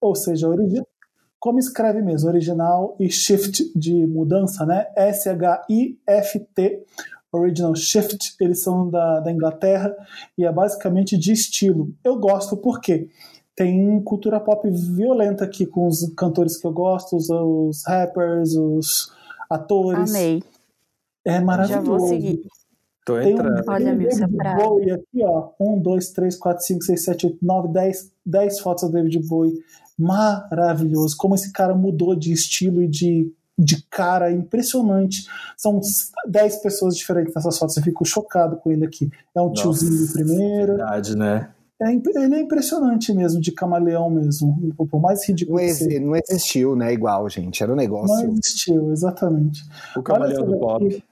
Ou 0.00 0.16
seja, 0.16 0.48
origi 0.48 0.82
como 1.42 1.58
escreve 1.58 2.00
mesmo, 2.00 2.28
original 2.28 2.96
e 3.00 3.10
shift 3.10 3.72
de 3.76 4.06
mudança, 4.06 4.64
né? 4.64 4.86
S-H-I-F-T. 4.94 6.84
Original 7.32 7.74
Shift, 7.74 8.36
eles 8.40 8.62
são 8.62 8.88
da, 8.88 9.18
da 9.18 9.32
Inglaterra 9.32 9.92
e 10.38 10.44
é 10.44 10.52
basicamente 10.52 11.18
de 11.18 11.32
estilo. 11.32 11.92
Eu 12.04 12.16
gosto 12.20 12.56
porque 12.56 13.08
tem 13.54 14.00
cultura 14.02 14.40
pop 14.40 14.68
violenta 14.70 15.44
aqui 15.44 15.66
com 15.66 15.86
os 15.86 16.10
cantores 16.16 16.56
que 16.56 16.66
eu 16.66 16.72
gosto, 16.72 17.16
os, 17.16 17.28
os 17.30 17.84
rappers, 17.86 18.54
os 18.54 19.12
atores. 19.48 20.10
Amei. 20.10 20.42
É 21.24 21.34
Já 21.34 21.40
maravilhoso. 21.40 21.84
vou 21.84 22.00
seguir. 22.00 22.42
Tô 23.04 23.18
Tem 23.18 23.34
um, 23.34 23.38
entrando. 23.38 23.64
Olha, 23.68 23.92
um 23.92 24.36
Prado. 24.36 24.62
Bowie 24.62 24.92
aqui, 24.92 25.24
ó. 25.24 25.50
Um, 25.60 25.78
dois, 25.78 26.10
três, 26.10 26.36
quatro, 26.36 26.64
cinco, 26.64 26.84
seis, 26.84 27.04
sete, 27.04 27.26
oito, 27.26 27.38
nove, 27.42 27.68
dez, 27.68 28.10
dez 28.24 28.60
fotos 28.60 28.84
do 28.84 28.92
David 28.92 29.18
Bowie. 29.26 29.58
Maravilhoso. 29.98 31.16
Como 31.16 31.34
esse 31.34 31.52
cara 31.52 31.74
mudou 31.74 32.14
de 32.14 32.32
estilo 32.32 32.82
e 32.82 32.88
de, 32.88 33.32
de 33.58 33.82
cara. 33.90 34.32
Impressionante. 34.32 35.26
São 35.56 35.80
dez 36.26 36.56
pessoas 36.56 36.96
diferentes 36.96 37.34
nessas 37.34 37.58
fotos. 37.58 37.76
Eu 37.76 37.82
fico 37.82 38.04
chocado 38.04 38.56
com 38.56 38.70
ele 38.70 38.86
aqui. 38.86 39.10
É 39.34 39.40
um 39.40 39.48
Nossa, 39.48 39.62
tiozinho 39.62 40.06
de 40.06 40.12
primeira. 40.12 40.76
Verdade, 40.76 41.16
né? 41.16 41.50
É, 41.82 41.92
ele 42.24 42.34
é 42.36 42.40
impressionante 42.40 43.12
mesmo, 43.12 43.40
de 43.40 43.50
camaleão 43.52 44.08
mesmo. 44.08 44.56
Por 44.76 45.00
mais 45.00 45.26
ridículo 45.28 45.58
Não, 45.58 45.64
exi- 45.64 45.84
seja. 45.84 46.00
não 46.00 46.14
existiu, 46.16 46.76
né? 46.76 46.92
Igual, 46.92 47.28
gente. 47.28 47.62
Era 47.62 47.72
um 47.72 47.74
Não 47.76 47.82
negócio. 47.82 48.30
existiu, 48.30 48.92
exatamente. 48.92 49.62
O 49.96 50.02
camaleão 50.02 50.42
Olha 50.44 50.78
do 50.78 50.88
daqui. 50.88 51.04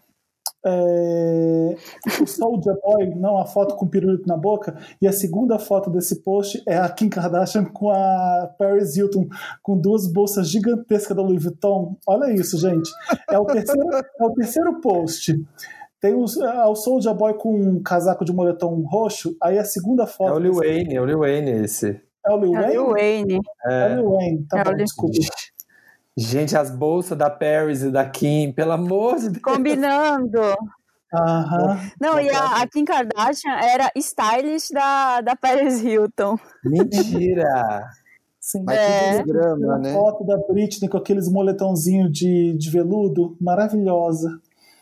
É, 0.62 1.74
o 2.22 2.26
Soulja 2.26 2.76
Boy, 2.84 3.14
não, 3.14 3.38
a 3.38 3.46
foto 3.46 3.74
com 3.76 3.86
o 3.86 3.88
pirulito 3.88 4.28
na 4.28 4.36
boca, 4.36 4.76
e 5.00 5.08
a 5.08 5.12
segunda 5.12 5.58
foto 5.58 5.88
desse 5.88 6.16
post 6.22 6.62
é 6.68 6.76
a 6.76 6.86
Kim 6.90 7.08
Kardashian 7.08 7.64
com 7.64 7.90
a 7.90 8.50
Paris 8.58 8.94
Hilton, 8.94 9.26
com 9.62 9.78
duas 9.78 10.06
bolsas 10.06 10.48
gigantescas 10.50 11.16
da 11.16 11.22
Louis 11.22 11.42
Vuitton. 11.42 11.96
Olha 12.06 12.30
isso, 12.32 12.58
gente. 12.58 12.90
É 13.30 13.38
o 13.38 13.46
terceiro, 13.46 13.88
é 13.90 14.24
o 14.24 14.30
terceiro 14.34 14.80
post. 14.82 15.42
Tem 16.01 16.14
os, 16.14 16.36
é, 16.38 16.64
o 16.64 16.74
Soulja 16.74 17.12
Boy 17.12 17.34
com 17.34 17.55
um 17.55 17.82
casaco 17.82 18.24
de 18.24 18.32
moletom 18.32 18.82
roxo, 18.86 19.36
aí 19.42 19.59
a 19.59 19.64
segunda 19.64 20.05
É 20.05 20.07
foto. 20.07 20.34
o 20.34 20.38
Lil 20.38 20.55
Wayne, 20.55 20.94
é 20.96 21.01
o 21.01 21.05
Lil 21.05 21.18
Wayne 21.18 21.51
esse. 21.51 22.01
É 22.26 22.32
o 22.32 22.38
Lil 22.38 22.57
É 22.57 22.59
o 22.59 22.62
Wayne? 22.62 22.72
Lil 22.72 22.90
Wayne. 22.92 23.40
É 23.66 23.86
o 23.86 23.96
Lil 23.96 24.11
Wayne, 24.11 24.46
tá 24.48 24.61
É 24.61 24.64
bom, 24.64 24.74
desculpa. 24.74 25.14
Gente, 26.16 26.57
as 26.57 26.70
bolsas 26.70 27.16
da 27.16 27.30
Paris 27.30 27.82
e 27.82 27.90
da 27.90 28.05
Kim, 28.09 28.53
pelo 28.53 28.72
amor 28.72 29.16
de 29.16 29.30
Deus. 29.30 29.42
Combinando. 29.42 30.40
Aham. 31.12 31.78
Não, 32.01 32.20
e 32.20 32.30
a, 32.30 32.62
a 32.62 32.66
Kim 32.68 32.84
Kardashian 32.84 33.53
era 33.53 33.90
stylist 33.96 34.70
da, 34.72 35.20
da 35.20 35.34
Paris 35.36 35.82
Hilton. 35.82 36.38
Mentira! 36.64 37.88
Sim. 38.40 38.62
Mas 38.64 38.78
É. 38.78 39.20
A 39.20 39.78
né? 39.78 39.92
foto 39.92 40.24
da 40.24 40.36
Britney 40.36 40.88
com 40.88 40.96
aqueles 40.96 41.28
moletãozinhos 41.28 42.11
de, 42.11 42.55
de 42.57 42.70
veludo, 42.70 43.36
maravilhosa. 43.40 44.40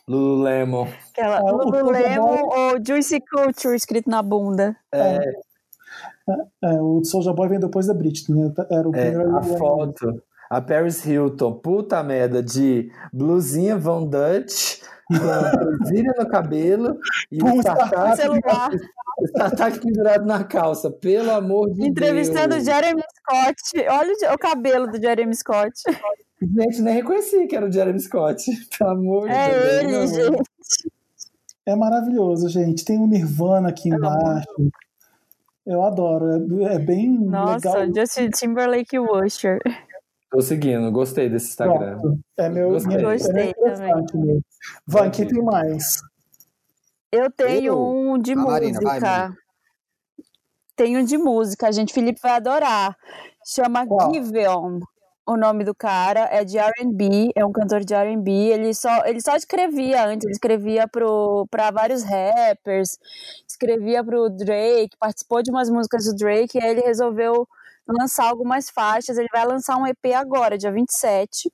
Lululemon. 0.08 0.86
Aquela 1.12 1.38
É, 1.38 1.50
Lululemon 1.52 2.48
ou 2.48 2.84
Juicy 2.84 3.20
Culture 3.20 3.76
escrito 3.76 4.08
na 4.08 4.22
bunda. 4.22 4.74
É, 4.92 5.18
É, 6.62 6.80
o 6.80 7.02
Soulja 7.04 7.32
Boy 7.32 7.48
vem 7.48 7.58
depois 7.60 7.86
da 7.86 7.94
Britney, 7.94 8.38
né? 8.38 8.52
Era 8.70 8.88
o 8.88 8.94
é, 8.94 9.10
primeiro. 9.10 9.36
a 9.36 9.42
foto. 9.42 10.22
A 10.50 10.60
Paris 10.62 11.04
Hilton, 11.04 11.52
puta 11.54 12.02
merda, 12.02 12.42
de 12.42 12.90
blusinha 13.12 13.76
Von 13.76 14.06
Dutch, 14.06 14.80
com 15.08 16.22
no 16.22 16.28
cabelo 16.30 16.98
e 17.30 17.38
Com 17.38 17.58
o 17.58 17.62
celular. 17.62 18.70
o 19.18 19.24
startup 19.26 19.78
pendurado 19.80 20.24
na 20.26 20.44
calça. 20.44 20.90
Pelo 20.90 21.30
amor 21.32 21.70
de 21.72 21.86
Entrevistando 21.86 22.54
Deus. 22.54 22.64
Jeremy 22.64 23.02
Scott. 23.18 23.88
Olha 23.90 24.12
o, 24.30 24.34
o 24.34 24.38
cabelo 24.38 24.86
do 24.86 24.98
Jeremy 25.00 25.34
Scott. 25.34 25.72
Gente, 26.40 26.80
nem 26.82 26.94
reconheci 26.94 27.46
que 27.46 27.56
era 27.56 27.66
o 27.66 27.72
Jeremy 27.72 27.98
Scott. 28.00 28.44
Pelo 28.78 28.90
amor 28.90 29.28
de 29.28 29.34
É 29.34 29.82
Deus. 29.84 30.12
ele, 30.12 30.30
gente. 30.36 30.42
É 31.66 31.74
maravilhoso, 31.76 32.48
gente. 32.48 32.84
Tem 32.84 32.98
o 32.98 33.06
Nirvana 33.06 33.68
aqui 33.70 33.88
embaixo. 33.88 34.46
Eu 35.66 35.82
adoro. 35.82 36.62
É, 36.66 36.74
é 36.74 36.78
bem 36.78 37.10
Nossa, 37.18 37.78
legal. 37.80 37.94
Justin 37.94 38.30
Timberlake 38.30 38.98
Usher. 38.98 39.60
Tô 40.30 40.40
seguindo, 40.40 40.90
gostei 40.92 41.28
desse 41.28 41.48
Instagram. 41.48 41.98
Pronto. 41.98 42.20
É 42.38 42.48
meu. 42.48 42.70
Gostei. 42.70 42.96
é 42.96 43.02
Gostei 43.02 43.50
interessante 43.50 44.16
mesmo. 44.16 44.42
Van, 44.86 45.10
quem 45.10 45.26
tem 45.26 45.42
mais? 45.42 46.00
Eu 47.10 47.30
tenho 47.30 47.72
Eu? 47.72 47.86
um 47.86 48.18
de 48.18 48.32
A 48.32 48.36
Marina, 48.36 48.80
vai, 48.80 48.94
música. 48.94 49.10
Marina. 49.10 49.36
tenho 50.76 51.00
um 51.00 51.04
de 51.04 51.18
música, 51.18 51.72
gente. 51.72 51.92
Felipe 51.92 52.20
vai 52.22 52.32
adorar. 52.32 52.96
Chama 53.44 53.86
Qual? 53.86 54.12
Give 54.12 54.46
On. 54.48 54.80
O 55.28 55.36
nome 55.36 55.62
do 55.62 55.74
cara 55.74 56.26
é 56.32 56.42
de 56.42 56.56
R&B, 56.56 57.32
é 57.36 57.44
um 57.44 57.52
cantor 57.52 57.84
de 57.84 57.92
R&B. 57.92 58.30
Ele 58.30 58.72
só, 58.72 59.04
ele 59.04 59.20
só 59.20 59.36
escrevia 59.36 60.06
antes, 60.06 60.24
ele 60.24 60.32
escrevia 60.32 60.88
para 60.88 61.70
vários 61.70 62.02
rappers, 62.02 62.98
escrevia 63.46 64.02
pro 64.02 64.30
Drake, 64.30 64.96
participou 64.98 65.42
de 65.42 65.50
umas 65.50 65.68
músicas 65.68 66.06
do 66.06 66.16
Drake, 66.16 66.56
e 66.56 66.62
aí 66.62 66.70
ele 66.70 66.80
resolveu 66.80 67.46
lançar 67.86 68.24
algumas 68.24 68.70
faixas. 68.70 69.18
Ele 69.18 69.28
vai 69.30 69.44
lançar 69.44 69.76
um 69.76 69.86
EP 69.86 70.14
agora, 70.16 70.56
dia 70.56 70.72
27. 70.72 71.52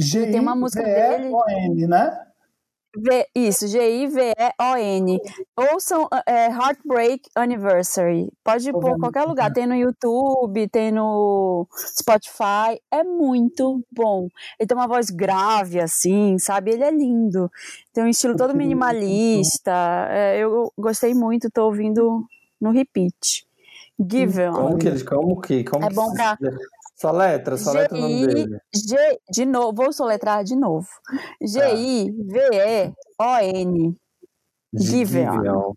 G 0.00 0.30
tem 0.30 0.40
uma 0.40 0.56
música 0.56 0.82
dele. 0.82 1.30
N, 1.48 1.86
né? 1.86 2.25
V, 2.96 3.26
isso, 3.34 3.66
G-I-V-E-O-N. 3.68 5.18
Ouçam 5.56 6.08
é, 6.26 6.46
Heartbreak 6.46 7.28
Anniversary. 7.34 8.30
Pode 8.42 8.70
pôr 8.72 8.90
em 8.96 8.98
qualquer 8.98 9.24
lugar. 9.24 9.52
Tem 9.52 9.66
no 9.66 9.74
YouTube, 9.74 10.68
tem 10.68 10.90
no 10.92 11.66
Spotify. 11.98 12.80
É 12.90 13.04
muito 13.04 13.82
bom. 13.92 14.28
Ele 14.58 14.66
tem 14.66 14.76
uma 14.76 14.88
voz 14.88 15.10
grave, 15.10 15.80
assim, 15.80 16.38
sabe? 16.38 16.72
Ele 16.72 16.84
é 16.84 16.90
lindo. 16.90 17.50
Tem 17.92 18.04
um 18.04 18.08
estilo 18.08 18.36
todo 18.36 18.54
minimalista. 18.54 19.72
É, 20.10 20.38
eu 20.38 20.72
gostei 20.78 21.14
muito, 21.14 21.50
tô 21.50 21.66
ouvindo 21.66 22.24
no 22.60 22.70
repeat. 22.70 23.46
Give 23.98 24.42
On. 24.48 24.52
Como 24.52 24.78
que. 24.78 25.04
Como 25.04 25.40
que. 25.40 25.64
Como 25.64 25.84
É 25.84 25.88
que 25.88 25.94
bom 25.94 26.10
se- 26.10 26.16
pra- 26.16 26.38
Só 26.96 27.10
letra, 27.12 27.56
só 27.58 27.72
letra 27.72 27.96
o 27.96 28.00
nome 28.00 28.26
dele. 28.26 28.58
G, 28.74 28.96
de 29.30 29.44
novo, 29.44 29.74
vou 29.74 29.92
soletrar 29.92 30.42
de 30.42 30.56
novo. 30.56 30.86
G-I-V-E-O-N. 32.56 33.94
Giveon. 34.74 35.32
Giveon. 35.32 35.72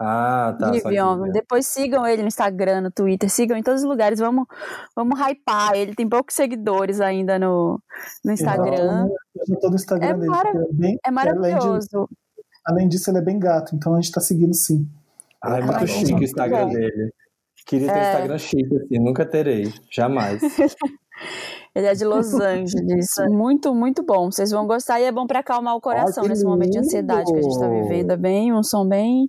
Ah, 0.00 0.56
tá. 0.58 0.72
Giveon. 0.72 1.30
Depois 1.32 1.66
sigam 1.66 2.06
ele 2.06 2.22
no 2.22 2.28
Instagram, 2.28 2.82
no 2.82 2.90
Twitter, 2.90 3.28
sigam 3.28 3.56
em 3.56 3.62
todos 3.62 3.82
os 3.82 3.88
lugares. 3.88 4.18
Vamos, 4.20 4.46
vamos 4.94 5.18
hypar. 5.18 5.74
Ele 5.74 5.94
tem 5.94 6.08
poucos 6.08 6.34
seguidores 6.34 7.00
ainda 7.00 7.38
no, 7.38 7.80
no 8.24 8.32
Instagram. 8.32 9.08
Eu 9.36 9.46
já 9.46 9.56
tô 9.56 9.68
no 9.70 9.74
Instagram 9.76 10.06
É 10.08 10.14
dele. 10.14 10.26
marav- 10.26 10.54
ele 10.56 10.72
bem- 10.72 10.98
É 11.04 11.08
Além, 11.10 11.32
de- 11.32 11.38
maravilhoso. 11.40 12.08
além 12.64 12.88
disso, 12.88 13.10
ele 13.10 13.18
é 13.18 13.22
bem 13.22 13.38
gato, 13.38 13.74
então 13.74 13.94
a 13.94 14.00
gente 14.00 14.12
tá 14.12 14.20
seguindo 14.20 14.54
sim. 14.54 14.86
Ai, 15.42 15.62
muito 15.62 15.74
Ai, 15.78 15.86
chique 15.86 16.10
muito 16.12 16.20
o 16.20 16.24
Instagram 16.24 16.66
bom. 16.66 16.72
dele. 16.72 17.12
Queria 17.68 17.86
ter 17.88 17.92
um 17.92 18.02
É. 18.02 18.10
Instagram 18.12 18.38
chique 18.38 18.76
assim, 18.76 18.98
nunca 18.98 19.26
terei. 19.26 19.72
Jamais. 19.92 20.40
Ele 21.74 21.86
é 21.86 21.94
de 21.94 22.04
Los 22.04 22.32
Angeles. 22.40 23.08
Muito, 23.28 23.74
muito 23.74 24.02
bom. 24.04 24.30
Vocês 24.30 24.50
vão 24.50 24.66
gostar 24.66 25.00
e 25.00 25.04
é 25.04 25.12
bom 25.12 25.26
pra 25.26 25.40
acalmar 25.40 25.76
o 25.76 25.80
coração 25.80 26.22
que 26.22 26.30
nesse 26.30 26.44
momento 26.44 26.70
de 26.70 26.78
ansiedade 26.78 27.30
que 27.30 27.38
a 27.38 27.42
gente 27.42 27.58
tá 27.58 27.68
lindo! 27.68 27.82
vivendo. 27.88 28.10
É 28.12 28.16
bem, 28.16 28.52
um 28.52 28.62
som 28.62 28.86
bem 28.88 29.28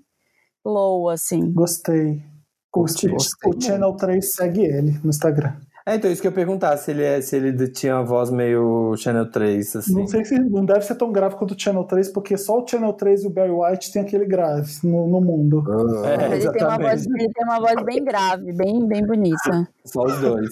low, 0.65 1.09
assim. 1.09 1.51
Gostei. 1.53 2.23
Gostei, 2.71 3.09
gostei. 3.11 3.51
o 3.51 3.61
Channel 3.61 3.95
3 3.95 4.31
segue 4.33 4.61
ele 4.63 4.91
no 5.03 5.09
Instagram. 5.09 5.55
É, 5.89 5.95
então 5.95 6.11
isso 6.11 6.21
que 6.21 6.27
eu 6.27 6.31
ia 6.31 6.35
perguntar, 6.35 6.77
se 6.77 6.91
ele, 6.91 7.03
é, 7.03 7.19
se 7.19 7.35
ele 7.35 7.67
tinha 7.67 7.95
uma 7.95 8.03
voz 8.03 8.29
meio 8.29 8.95
Channel 8.95 9.25
3, 9.25 9.75
assim. 9.77 9.95
Não 9.95 10.05
sei 10.05 10.23
se 10.23 10.37
não 10.37 10.63
deve 10.63 10.81
ser 10.81 10.93
tão 10.93 11.11
grave 11.11 11.35
quanto 11.35 11.55
o 11.55 11.59
Channel 11.59 11.83
3, 11.83 12.09
porque 12.09 12.37
só 12.37 12.61
o 12.61 12.67
Channel 12.67 12.93
3 12.93 13.23
e 13.23 13.27
o 13.27 13.31
Barry 13.31 13.49
White 13.49 13.91
tem 13.91 14.03
aquele 14.03 14.25
grave 14.25 14.71
no, 14.83 15.07
no 15.07 15.19
mundo. 15.19 15.63
É, 16.05 16.25
ele, 16.37 16.51
tem 16.51 16.63
uma 16.63 16.77
voz, 16.77 17.07
ele 17.07 17.33
tem 17.33 17.43
uma 17.43 17.59
voz 17.59 17.83
bem 17.83 18.03
grave, 18.03 18.53
bem, 18.53 18.87
bem 18.87 19.03
bonita. 19.03 19.67
Só 19.83 20.03
os 20.03 20.19
dois. 20.19 20.49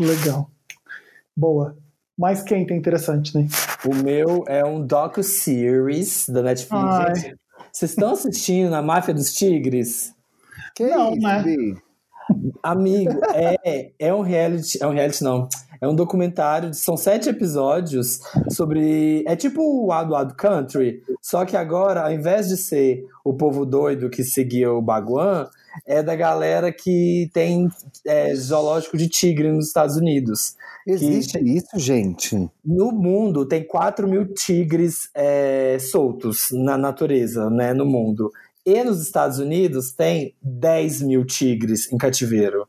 Legal. 0.00 0.50
Boa. 1.36 1.76
Mas 2.18 2.42
quem 2.42 2.66
tem 2.66 2.76
interessante, 2.76 3.38
né? 3.38 3.46
O 3.86 3.94
meu 3.94 4.42
é 4.48 4.64
um 4.64 4.84
docu-series 4.84 6.28
da 6.28 6.42
Netflix. 6.42 6.74
Ai. 6.74 7.34
Vocês 7.70 7.92
estão 7.92 8.10
assistindo 8.10 8.74
a 8.74 8.82
Máfia 8.82 9.14
dos 9.14 9.32
Tigres? 9.32 10.12
Que 10.74 10.88
Não, 10.88 11.12
isso, 11.12 11.22
né? 11.22 11.44
Amigo, 12.62 13.20
é, 13.34 13.90
é 13.98 14.14
um 14.14 14.20
reality, 14.20 14.78
é 14.80 14.86
um 14.86 14.92
reality 14.92 15.24
não, 15.24 15.48
é 15.80 15.88
um 15.88 15.94
documentário, 15.94 16.72
são 16.72 16.96
sete 16.96 17.28
episódios 17.28 18.20
sobre, 18.50 19.24
é 19.26 19.34
tipo 19.34 19.60
o 19.60 19.92
Wild 19.92 20.12
Wild 20.12 20.34
Country, 20.34 21.02
só 21.20 21.44
que 21.44 21.56
agora, 21.56 22.02
ao 22.02 22.12
invés 22.12 22.48
de 22.48 22.56
ser 22.56 23.04
o 23.24 23.34
povo 23.34 23.66
doido 23.66 24.08
que 24.08 24.22
seguia 24.22 24.72
o 24.72 24.80
Baguan, 24.80 25.48
é 25.86 26.02
da 26.02 26.14
galera 26.14 26.70
que 26.72 27.30
tem 27.32 27.68
é, 28.06 28.34
zoológico 28.34 28.96
de 28.96 29.08
tigre 29.08 29.50
nos 29.50 29.68
Estados 29.68 29.96
Unidos. 29.96 30.54
Existe 30.86 31.38
isso, 31.38 31.78
gente? 31.78 32.50
No 32.64 32.92
mundo 32.92 33.46
tem 33.46 33.64
4 33.64 34.06
mil 34.08 34.26
tigres 34.34 35.08
é, 35.14 35.78
soltos 35.80 36.48
na 36.52 36.76
natureza, 36.76 37.48
né, 37.48 37.72
no 37.72 37.86
mundo. 37.86 38.30
E 38.64 38.82
nos 38.84 39.02
Estados 39.02 39.38
Unidos 39.38 39.92
tem 39.92 40.34
10 40.42 41.02
mil 41.02 41.24
tigres 41.24 41.92
em 41.92 41.96
cativeiro. 41.98 42.68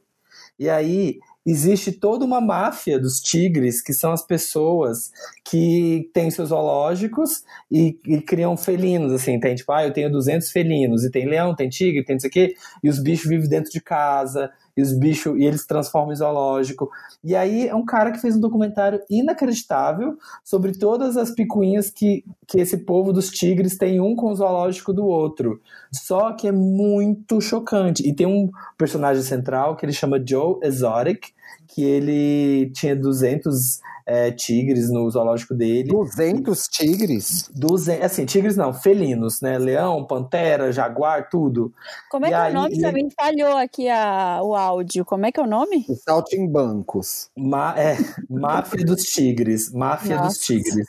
E 0.58 0.70
aí 0.70 1.20
existe 1.46 1.92
toda 1.92 2.24
uma 2.24 2.40
máfia 2.40 3.00
dos 3.00 3.20
tigres, 3.20 3.82
que 3.82 3.94
são 3.94 4.12
as 4.12 4.26
pessoas 4.26 5.12
que 5.44 6.10
têm 6.14 6.32
seus 6.32 6.50
zoológicos 6.50 7.44
e, 7.70 8.00
e 8.06 8.22
criam 8.22 8.56
felinos, 8.56 9.12
assim, 9.12 9.40
tem 9.40 9.54
tipo, 9.54 9.72
ah, 9.72 9.86
eu 9.86 9.92
tenho 9.92 10.12
200 10.12 10.50
felinos, 10.52 11.04
e 11.04 11.12
tem 11.12 11.28
leão, 11.28 11.56
tem 11.56 11.70
tigre, 11.70 12.04
tem 12.04 12.16
não 12.16 12.20
sei 12.22 12.30
o 12.30 12.34
quê, 12.34 12.56
e 12.82 12.90
os 12.90 13.00
bichos 13.00 13.28
vivem 13.28 13.50
dentro 13.50 13.72
de 13.72 13.82
casa, 13.82 14.52
e 14.76 14.82
os 14.82 14.94
bichos, 14.94 15.38
e 15.38 15.44
eles 15.44 15.66
transformam 15.66 16.14
em 16.14 16.16
zoológico. 16.16 16.90
E 17.24 17.36
aí 17.36 17.68
é 17.68 17.76
um 17.76 17.86
cara 17.86 18.12
que 18.12 18.20
fez 18.20 18.36
um 18.36 18.40
documentário 18.40 19.02
inacreditável 19.10 20.18
sobre 20.44 20.72
todas 20.74 21.16
as 21.16 21.32
picuinhas 21.32 21.90
que, 21.90 22.24
que 22.48 22.60
esse 22.60 22.78
povo 22.78 23.14
dos 23.14 23.30
tigres 23.30 23.78
tem 23.78 24.00
um 24.00 24.16
com 24.16 24.32
o 24.32 24.36
zoológico 24.36 24.92
do 24.92 25.06
outro. 25.06 25.62
Só 25.92 26.34
que 26.34 26.48
é 26.48 26.52
muito 26.52 27.40
chocante. 27.40 28.08
E 28.08 28.14
tem 28.14 28.26
um 28.26 28.50
personagem 28.78 29.24
central 29.24 29.76
que 29.76 29.86
ele 29.86 29.94
chama 29.94 30.24
Joe 30.26 30.58
Exotic, 30.64 31.33
que 31.68 31.84
ele 31.84 32.72
tinha 32.74 32.96
200 32.96 33.82
é, 34.06 34.32
tigres 34.32 34.90
no 34.92 35.10
zoológico 35.10 35.54
dele. 35.56 35.90
200 35.90 36.68
tigres? 36.68 37.50
200, 37.56 38.04
assim, 38.06 38.26
tigres 38.26 38.58
não, 38.58 38.74
felinos, 38.74 39.40
né? 39.42 39.58
Leão, 39.58 40.04
pantera, 40.06 40.72
jaguar, 40.74 41.30
tudo. 41.30 41.74
Como 42.12 42.26
é 42.26 42.30
E 42.30 42.32
que 42.32 42.36
é 42.38 42.50
o 42.50 42.54
nome? 42.54 42.74
ele- 42.76 42.82
Também 42.82 43.10
falhou 43.12 43.56
aqui 43.58 43.88
a, 43.90 44.42
o 44.44 44.54
áudio. 44.56 45.06
Como 45.06 45.26
é 45.26 45.32
que 45.32 45.40
é 45.40 45.44
o 45.44 45.48
nome? 45.48 45.86
Os 45.88 46.02
saltimbancos. 46.04 47.30
Ma 47.38 47.74
é, 47.80 47.98
máfia 48.30 48.84
dos 48.86 49.04
tigres. 49.04 49.72
Máfia 49.72 50.18
dos 50.18 50.26
Nossa. 50.26 50.40
tigres. 50.40 50.86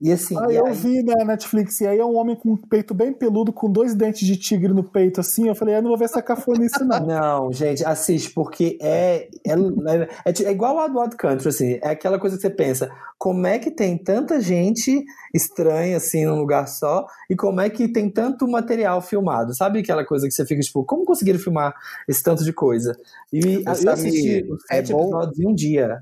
E 0.00 0.10
assim, 0.10 0.34
Ah, 0.38 0.50
e 0.50 0.56
eu 0.56 0.64
aí- 0.66 0.72
vi 0.72 1.02
na 1.02 1.24
Netflix, 1.26 1.78
e 1.82 1.86
aí 1.86 1.98
é 1.98 2.04
um 2.04 2.16
homem 2.16 2.34
com 2.34 2.52
um 2.52 2.56
peito 2.56 2.94
bem 2.94 3.12
peludo, 3.12 3.52
com 3.52 3.70
dois 3.70 3.94
dentes 3.94 4.26
de 4.26 4.34
tigre 4.34 4.72
no 4.72 4.82
peito, 4.82 5.20
assim. 5.20 5.46
Eu 5.48 5.54
falei, 5.54 5.74
ah, 5.74 5.82
não 5.82 5.90
vou 5.90 5.98
ver 5.98 6.06
essa 6.06 6.22
cafonice, 6.22 6.82
não. 6.84 7.00
Não, 7.06 7.52
gente, 7.52 7.84
assiste, 7.84 8.30
porque 8.30 8.78
é, 8.80 9.28
é, 9.46 9.50
é, 9.52 10.08
é 10.30 10.42
é 10.44 10.50
igual 10.50 10.78
ao 10.78 10.88
Wild 10.88 11.16
Country, 11.16 11.48
assim, 11.48 11.78
é 11.82 11.90
aquela 11.90 12.18
coisa 12.18 12.36
que 12.36 12.40
você 12.42 12.48
pensa, 12.48 12.90
como 13.18 13.46
é 13.46 13.58
que 13.58 13.70
tem 13.70 13.98
tanta 13.98 14.40
gente 14.40 15.04
estranha, 15.34 15.98
assim, 15.98 16.24
num 16.24 16.38
lugar 16.38 16.66
só, 16.66 17.06
e 17.28 17.36
como 17.36 17.60
é 17.60 17.68
que 17.68 17.86
tem 17.86 18.08
tanto 18.08 18.48
material 18.48 19.02
filmado, 19.02 19.54
sabe 19.54 19.80
aquela 19.80 20.04
coisa 20.06 20.26
que 20.26 20.32
você 20.32 20.46
fica, 20.46 20.62
tipo, 20.62 20.82
como 20.82 21.04
conseguiram 21.04 21.38
filmar 21.38 21.74
esse 22.08 22.22
tanto 22.22 22.42
de 22.42 22.54
coisa? 22.54 22.96
E 23.30 23.58
Ô, 23.58 23.62
eu 23.84 23.90
assisti 23.92 24.46
é 24.70 24.80
bom? 24.80 25.02
episódios 25.02 25.38
em 25.40 25.46
um 25.46 25.54
dia. 25.54 25.98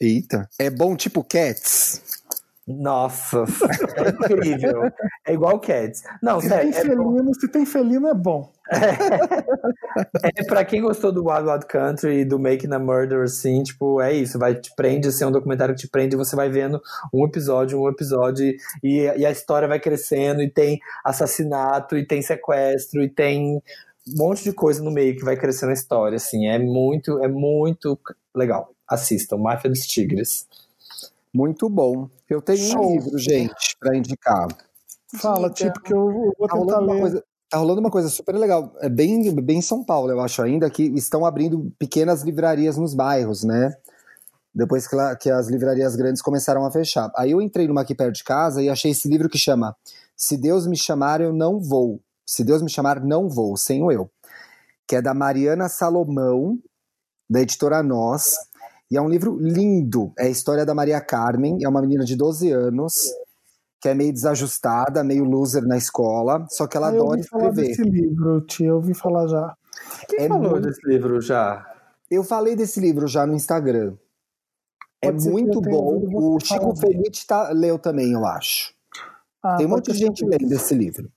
Eita. 0.00 0.48
É 0.58 0.68
bom 0.68 0.96
tipo 0.96 1.22
Cats? 1.22 2.19
Nossa, 2.78 3.44
é 3.96 4.10
incrível. 4.10 4.90
É 5.26 5.32
igual 5.32 5.58
Cats. 5.60 6.02
Não, 6.22 6.40
Se 6.40 6.48
sério, 6.48 6.72
tem 6.72 6.80
é 6.80 6.96
bom. 6.96 7.12
felino, 7.12 7.34
se 7.34 7.48
tem 7.48 7.66
felino 7.66 8.08
é 8.08 8.14
bom. 8.14 8.50
É 10.22 10.44
pra 10.44 10.64
quem 10.64 10.80
gostou 10.80 11.10
do 11.10 11.26
Wild 11.26 11.48
Wild 11.48 11.66
Country 11.66 12.20
e 12.20 12.24
do 12.24 12.38
Making 12.38 12.72
a 12.72 12.78
Murder, 12.78 13.22
assim, 13.24 13.62
tipo, 13.62 14.00
é 14.00 14.12
isso, 14.12 14.38
vai 14.38 14.54
te 14.54 14.72
prende, 14.76 15.08
assim, 15.08 15.24
é 15.24 15.26
um 15.26 15.32
documentário 15.32 15.74
que 15.74 15.80
te 15.82 15.88
prende, 15.88 16.14
e 16.14 16.18
você 16.18 16.36
vai 16.36 16.48
vendo 16.48 16.80
um 17.12 17.26
episódio, 17.26 17.80
um 17.80 17.88
episódio, 17.88 18.54
e, 18.82 19.00
e 19.02 19.26
a 19.26 19.30
história 19.30 19.66
vai 19.66 19.80
crescendo, 19.80 20.40
e 20.42 20.48
tem 20.48 20.78
assassinato, 21.04 21.96
e 21.96 22.06
tem 22.06 22.22
sequestro, 22.22 23.02
e 23.02 23.08
tem 23.08 23.56
um 23.56 23.62
monte 24.16 24.44
de 24.44 24.52
coisa 24.52 24.82
no 24.82 24.90
meio 24.90 25.16
que 25.16 25.24
vai 25.24 25.36
crescendo 25.36 25.70
a 25.70 25.74
história, 25.74 26.16
assim, 26.16 26.46
é 26.46 26.58
muito, 26.58 27.18
é 27.22 27.28
muito 27.28 27.98
legal. 28.34 28.70
Assistam, 28.88 29.36
Máfia 29.38 29.70
dos 29.70 29.80
Tigres. 29.80 30.46
Muito 31.32 31.68
bom. 31.68 32.08
Eu 32.28 32.42
tenho 32.42 32.58
Show. 32.58 32.88
um 32.88 32.92
livro, 32.94 33.18
gente, 33.18 33.76
para 33.78 33.96
indicar. 33.96 34.48
Fala, 35.16 35.50
Diga. 35.50 35.70
tipo, 35.72 35.80
que 35.84 35.92
eu 35.92 36.10
vou 36.38 36.48
Tá 36.48 36.54
tentar 36.54 36.56
rolando, 36.56 36.84
uma 36.84 36.94
ler. 36.94 37.00
coisa, 37.00 37.24
tá 37.48 37.58
rolando 37.58 37.80
uma 37.80 37.90
coisa 37.90 38.08
super 38.08 38.34
legal. 38.36 38.72
É 38.80 38.88
bem, 38.88 39.32
bem 39.42 39.58
em 39.58 39.62
São 39.62 39.84
Paulo, 39.84 40.10
eu 40.10 40.20
acho 40.20 40.42
ainda, 40.42 40.68
que 40.70 40.82
estão 40.84 41.24
abrindo 41.26 41.72
pequenas 41.78 42.22
livrarias 42.22 42.76
nos 42.76 42.94
bairros, 42.94 43.44
né? 43.44 43.74
Depois 44.54 44.86
que, 44.88 44.96
lá- 44.96 45.14
que 45.14 45.30
as 45.30 45.48
livrarias 45.48 45.94
grandes 45.94 46.20
começaram 46.22 46.64
a 46.64 46.70
fechar. 46.70 47.10
Aí 47.16 47.30
eu 47.30 47.40
entrei 47.40 47.68
numa 47.68 47.82
aqui 47.82 47.94
perto 47.94 48.14
de 48.16 48.24
casa 48.24 48.60
e 48.62 48.68
achei 48.68 48.90
esse 48.90 49.08
livro 49.08 49.28
que 49.28 49.38
chama 49.38 49.76
Se 50.16 50.36
Deus 50.36 50.66
Me 50.66 50.76
Chamar, 50.76 51.20
Eu 51.20 51.32
Não 51.32 51.60
Vou. 51.60 52.00
Se 52.26 52.42
Deus 52.44 52.60
Me 52.62 52.68
Chamar, 52.70 53.00
Não 53.04 53.28
Vou, 53.28 53.56
sem 53.56 53.82
o 53.82 53.92
eu. 53.92 54.10
Que 54.88 54.96
é 54.96 55.02
da 55.02 55.14
Mariana 55.14 55.68
Salomão, 55.68 56.58
da 57.28 57.40
editora 57.40 57.80
Nós. 57.80 58.34
E 58.90 58.96
é 58.96 59.00
um 59.00 59.08
livro 59.08 59.38
lindo. 59.40 60.12
É 60.18 60.26
a 60.26 60.30
história 60.30 60.66
da 60.66 60.74
Maria 60.74 61.00
Carmen, 61.00 61.58
é 61.62 61.68
uma 61.68 61.80
menina 61.80 62.04
de 62.04 62.16
12 62.16 62.50
anos, 62.50 62.94
que 63.80 63.88
é 63.88 63.94
meio 63.94 64.12
desajustada, 64.12 65.04
meio 65.04 65.24
loser 65.24 65.62
na 65.66 65.76
escola, 65.76 66.44
só 66.50 66.66
que 66.66 66.76
ela 66.76 66.88
eu 66.92 67.02
adora 67.02 67.16
ouvi 67.18 67.28
falar 67.28 67.48
escrever. 67.50 67.68
desse 67.68 67.82
livro, 67.82 68.40
tia, 68.42 68.66
eu 68.68 68.76
ouvi 68.76 68.94
falar 68.94 69.26
já. 69.28 69.54
Quem 70.08 70.24
É 70.24 70.28
falou 70.28 70.50
muito- 70.50 70.66
desse 70.66 70.86
livro 70.86 71.20
já? 71.20 71.66
Eu 72.10 72.24
falei 72.24 72.56
desse 72.56 72.80
livro 72.80 73.06
já 73.06 73.24
no 73.26 73.34
Instagram. 73.34 73.94
É 75.00 75.10
Pode 75.10 75.22
que 75.24 75.30
muito 75.30 75.60
bom. 75.60 76.02
O 76.12 76.38
Chico. 76.40 76.76
Felite 76.76 77.26
tá, 77.26 77.50
leu 77.50 77.78
também, 77.78 78.12
eu 78.12 78.26
acho. 78.26 78.74
Ah, 79.42 79.56
Tem 79.56 79.64
um 79.66 79.70
monte 79.70 79.92
de 79.92 79.98
gente 79.98 80.24
que- 80.24 80.28
lendo 80.28 80.52
esse 80.52 80.74
livro. 80.74 81.10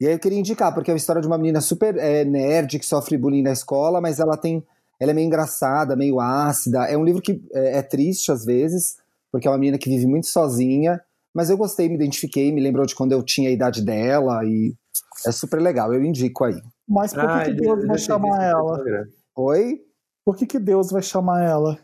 E 0.00 0.06
aí 0.06 0.12
eu 0.12 0.18
queria 0.20 0.38
indicar, 0.38 0.72
porque 0.72 0.90
é 0.90 0.94
uma 0.94 0.98
história 0.98 1.20
de 1.20 1.26
uma 1.26 1.36
menina 1.38 1.60
super 1.60 1.96
é, 1.96 2.24
nerd 2.24 2.78
que 2.78 2.86
sofre 2.86 3.16
bullying 3.18 3.42
na 3.42 3.50
escola, 3.50 4.00
mas 4.00 4.20
ela 4.20 4.36
tem. 4.36 4.64
Ela 5.00 5.12
é 5.12 5.14
meio 5.14 5.26
engraçada, 5.26 5.94
meio 5.96 6.20
ácida. 6.20 6.84
É 6.86 6.96
um 6.96 7.04
livro 7.04 7.22
que 7.22 7.40
é, 7.52 7.78
é 7.78 7.82
triste 7.82 8.32
às 8.32 8.44
vezes, 8.44 8.96
porque 9.30 9.46
é 9.46 9.50
uma 9.50 9.58
menina 9.58 9.78
que 9.78 9.88
vive 9.88 10.06
muito 10.06 10.26
sozinha. 10.26 11.00
Mas 11.34 11.50
eu 11.50 11.56
gostei, 11.56 11.88
me 11.88 11.94
identifiquei, 11.94 12.50
me 12.50 12.60
lembrou 12.60 12.84
de 12.86 12.94
quando 12.94 13.12
eu 13.12 13.22
tinha 13.22 13.48
a 13.48 13.52
idade 13.52 13.82
dela 13.82 14.44
e 14.44 14.74
é 15.26 15.30
super 15.30 15.60
legal. 15.60 15.92
Eu 15.94 16.02
indico 16.02 16.44
aí. 16.44 16.60
Mas 16.88 17.12
por 17.12 17.20
que, 17.20 17.26
Ah, 17.26 17.44
que 17.44 17.52
Deus 17.54 17.82
eu 17.82 17.86
vai 17.86 17.98
chamar 17.98 18.42
ela? 18.42 18.82
Oi? 19.36 19.80
Por 20.24 20.36
que, 20.36 20.46
que 20.46 20.58
Deus 20.58 20.90
vai 20.90 21.02
chamar 21.02 21.42
ela? 21.44 21.78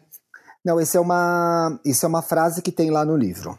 Não, 0.64 0.80
esse 0.80 0.96
é 0.96 1.00
uma, 1.00 1.78
isso 1.84 2.04
é 2.04 2.08
uma 2.08 2.22
frase 2.22 2.62
que 2.62 2.72
tem 2.72 2.90
lá 2.90 3.04
no 3.04 3.16
livro. 3.16 3.58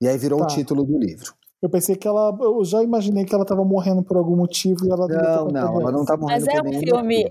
E 0.00 0.08
aí 0.08 0.16
virou 0.16 0.38
o 0.40 0.42
Tá. 0.42 0.54
título 0.54 0.84
do 0.84 0.96
livro. 0.96 1.34
Eu 1.60 1.68
pensei 1.68 1.96
que 1.96 2.06
ela. 2.06 2.36
Eu 2.40 2.64
já 2.64 2.82
imaginei 2.84 3.24
que 3.24 3.34
ela 3.34 3.44
tava 3.44 3.64
morrendo 3.64 4.02
por 4.04 4.16
algum 4.16 4.36
motivo 4.36 4.86
e 4.86 4.90
ela 4.90 5.08
Não, 5.08 5.48
não, 5.48 5.80
ela 5.80 5.90
não 5.90 6.04
tá 6.04 6.16
morrendo 6.16 6.46
Mas 6.46 6.54
é 6.54 6.62
um 6.62 6.72
filme. 6.80 7.24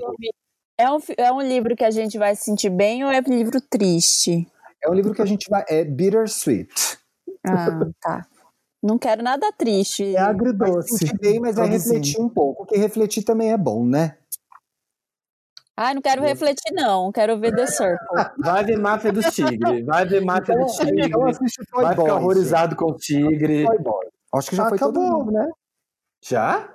É 0.78 0.91
um, 0.91 0.97
é 1.17 1.32
um 1.32 1.41
livro 1.41 1.75
que 1.75 1.84
a 1.84 1.89
gente 1.91 2.17
vai 2.17 2.36
se 2.36 2.43
sentir 2.45 2.69
bem 2.69 3.03
ou 3.03 3.11
é 3.11 3.19
um 3.19 3.34
livro 3.34 3.59
triste? 3.59 4.47
É 4.84 4.89
um 4.89 4.93
livro 4.93 5.13
que 5.13 5.21
a 5.21 5.25
gente 5.25 5.49
vai. 5.49 5.63
É 5.67 5.84
bittersweet. 5.84 6.99
Ah, 7.45 7.80
tá. 7.99 8.25
Não 8.82 8.97
quero 8.99 9.23
nada 9.23 9.51
triste. 9.51 10.15
É 10.15 10.19
agridoce. 10.19 10.97
Sentir 10.99 11.17
bem, 11.19 11.39
mas 11.39 11.55
vai 11.55 11.67
Traduzindo. 11.67 11.93
refletir 11.95 12.21
um 12.21 12.30
pouco. 12.30 12.65
Porque 12.65 12.78
refletir 12.78 13.23
também 13.23 13.51
é 13.51 13.57
bom, 13.57 13.84
né? 13.84 14.17
Ai, 15.75 15.93
não 15.93 16.01
quero 16.01 16.21
refletir, 16.23 16.73
não. 16.73 17.11
Quero 17.11 17.39
ver 17.39 17.55
The 17.55 17.67
Circle. 17.67 17.97
Vai 18.39 18.63
ver 18.65 18.80
Máfia 18.80 19.11
dos 19.13 19.25
Tigres. 19.28 19.86
Vai 19.86 20.07
ver 20.07 20.21
Máfia 20.25 20.53
então 20.53 21.28
assiste 21.28 21.63
Toy 21.71 21.84
Vai 21.84 21.95
ficar 21.95 22.15
horrorizado 22.15 22.75
com 22.75 22.86
o 22.86 22.95
tigre. 22.95 23.63
Acho 24.34 24.49
que 24.49 24.55
já 24.55 24.65
Ah, 24.65 24.69
foi 24.69 24.80
todo 24.80 24.99
acabou. 24.99 25.19
mundo, 25.19 25.32
né? 25.34 25.47
Já? 26.23 26.67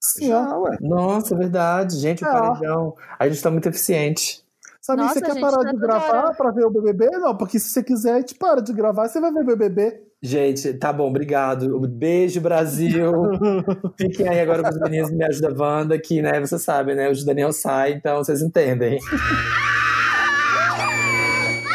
Sim. 0.00 0.28
Já, 0.28 0.56
ué. 0.56 0.78
Nossa, 0.80 1.36
verdade. 1.36 1.96
Gente, 1.98 2.24
o 2.24 2.26
paredão. 2.26 2.94
A 3.18 3.28
gente 3.28 3.42
tá 3.42 3.50
muito 3.50 3.68
eficiente. 3.68 4.42
Sabe, 4.80 5.02
Nossa, 5.02 5.14
você 5.14 5.20
quer 5.20 5.32
gente, 5.34 5.42
parar 5.42 5.62
tá 5.62 5.70
de 5.72 5.76
gravar 5.76 6.24
hora. 6.24 6.34
pra 6.34 6.50
ver 6.52 6.64
o 6.64 6.70
BBB? 6.70 7.10
Não, 7.18 7.36
porque 7.36 7.58
se 7.58 7.68
você 7.68 7.82
quiser, 7.82 8.14
a 8.14 8.20
gente 8.20 8.34
para 8.34 8.62
de 8.62 8.72
gravar, 8.72 9.08
você 9.08 9.20
vai 9.20 9.30
ver 9.30 9.42
o 9.42 9.44
BBB. 9.46 10.00
Gente, 10.22 10.72
tá 10.74 10.90
bom, 10.90 11.08
obrigado. 11.08 11.78
Beijo, 11.86 12.40
Brasil. 12.40 13.12
Fiquem 14.00 14.26
aí 14.26 14.40
agora 14.40 14.62
com 14.62 14.70
os 14.70 14.80
meninos 14.80 15.10
Me 15.10 15.22
Ajuda 15.24 15.54
Wanda, 15.62 15.98
que, 15.98 16.22
né, 16.22 16.40
você 16.40 16.58
sabe, 16.58 16.94
né? 16.94 17.10
O 17.10 17.24
Daniel 17.24 17.52
sai, 17.52 17.92
então 17.92 18.16
vocês 18.24 18.40
entendem. 18.40 18.98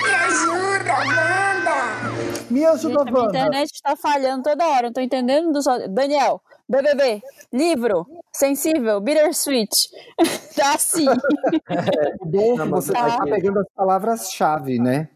Me 0.01 0.13
ajuda, 0.13 0.93
Wanda! 0.93 2.49
Me 2.49 2.65
ajuda, 2.65 2.99
Gente, 2.99 3.07
a 3.07 3.11
minha 3.11 3.21
Wanda. 3.23 3.38
internet 3.38 3.71
tá 3.84 3.95
falhando 3.95 4.43
toda 4.43 4.65
hora. 4.67 4.88
Eu 4.88 4.93
tô 4.93 5.01
entendendo 5.01 5.51
do 5.51 5.61
só. 5.61 5.88
Daniel, 5.88 6.41
BBB, 6.68 7.22
livro, 7.53 8.05
sensível, 8.34 8.99
bittersweet. 8.99 9.70
tá 10.55 10.74
assim. 10.76 11.05
Bom 12.26 12.53
é 12.59 12.63
que 12.63 12.70
mas 12.70 12.86
você 12.86 12.93
tá. 12.93 13.01
vai 13.07 13.18
tá 13.18 13.24
pegando 13.24 13.59
as 13.59 13.68
palavras-chave, 13.76 14.80
né? 14.80 15.09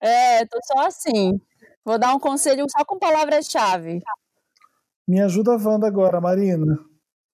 É, 0.00 0.44
tô 0.46 0.58
só 0.64 0.86
assim. 0.86 1.40
Vou 1.84 1.98
dar 1.98 2.14
um 2.14 2.18
conselho 2.18 2.66
só 2.68 2.84
com 2.84 2.98
palavras-chave. 2.98 4.02
Me 5.06 5.20
ajuda, 5.22 5.56
Wanda, 5.56 5.86
agora, 5.86 6.20
Marina. 6.20 6.76
Vou 6.76 6.86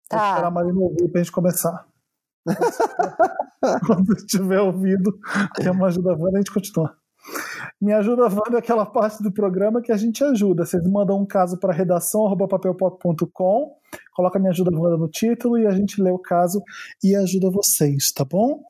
Tá. 0.07 0.29
esperar 0.29 0.47
a 0.47 0.51
Marina 0.51 0.79
ouvir 0.79 1.09
pra 1.11 1.21
gente 1.21 1.33
começar. 1.33 1.85
Quando 3.85 4.15
tiver 4.25 4.61
ouvido, 4.61 5.11
que 5.55 5.67
é 5.67 5.71
uma 5.71 5.87
ajuda 5.87 6.13
Wanda, 6.13 6.37
a 6.37 6.41
gente 6.41 6.53
continua. 6.53 6.97
Me 7.81 7.93
ajuda 7.93 8.23
Wanda 8.23 8.57
aquela 8.57 8.85
parte 8.85 9.21
do 9.21 9.31
programa 9.31 9.81
que 9.81 9.91
a 9.91 9.97
gente 9.97 10.23
ajuda. 10.23 10.65
Vocês 10.65 10.83
mandam 10.87 11.19
um 11.21 11.25
caso 11.25 11.57
para 11.59 11.73
redação 11.73 12.21
papelpop.com, 12.37 13.75
coloca 14.15 14.39
Me 14.39 14.49
ajuda 14.49 14.71
Wanda 14.75 14.97
no 14.97 15.07
título 15.09 15.57
e 15.57 15.67
a 15.67 15.71
gente 15.71 16.01
lê 16.01 16.11
o 16.11 16.19
caso 16.19 16.61
e 17.03 17.15
ajuda 17.15 17.49
vocês, 17.51 18.11
tá 18.11 18.23
bom? 18.25 18.63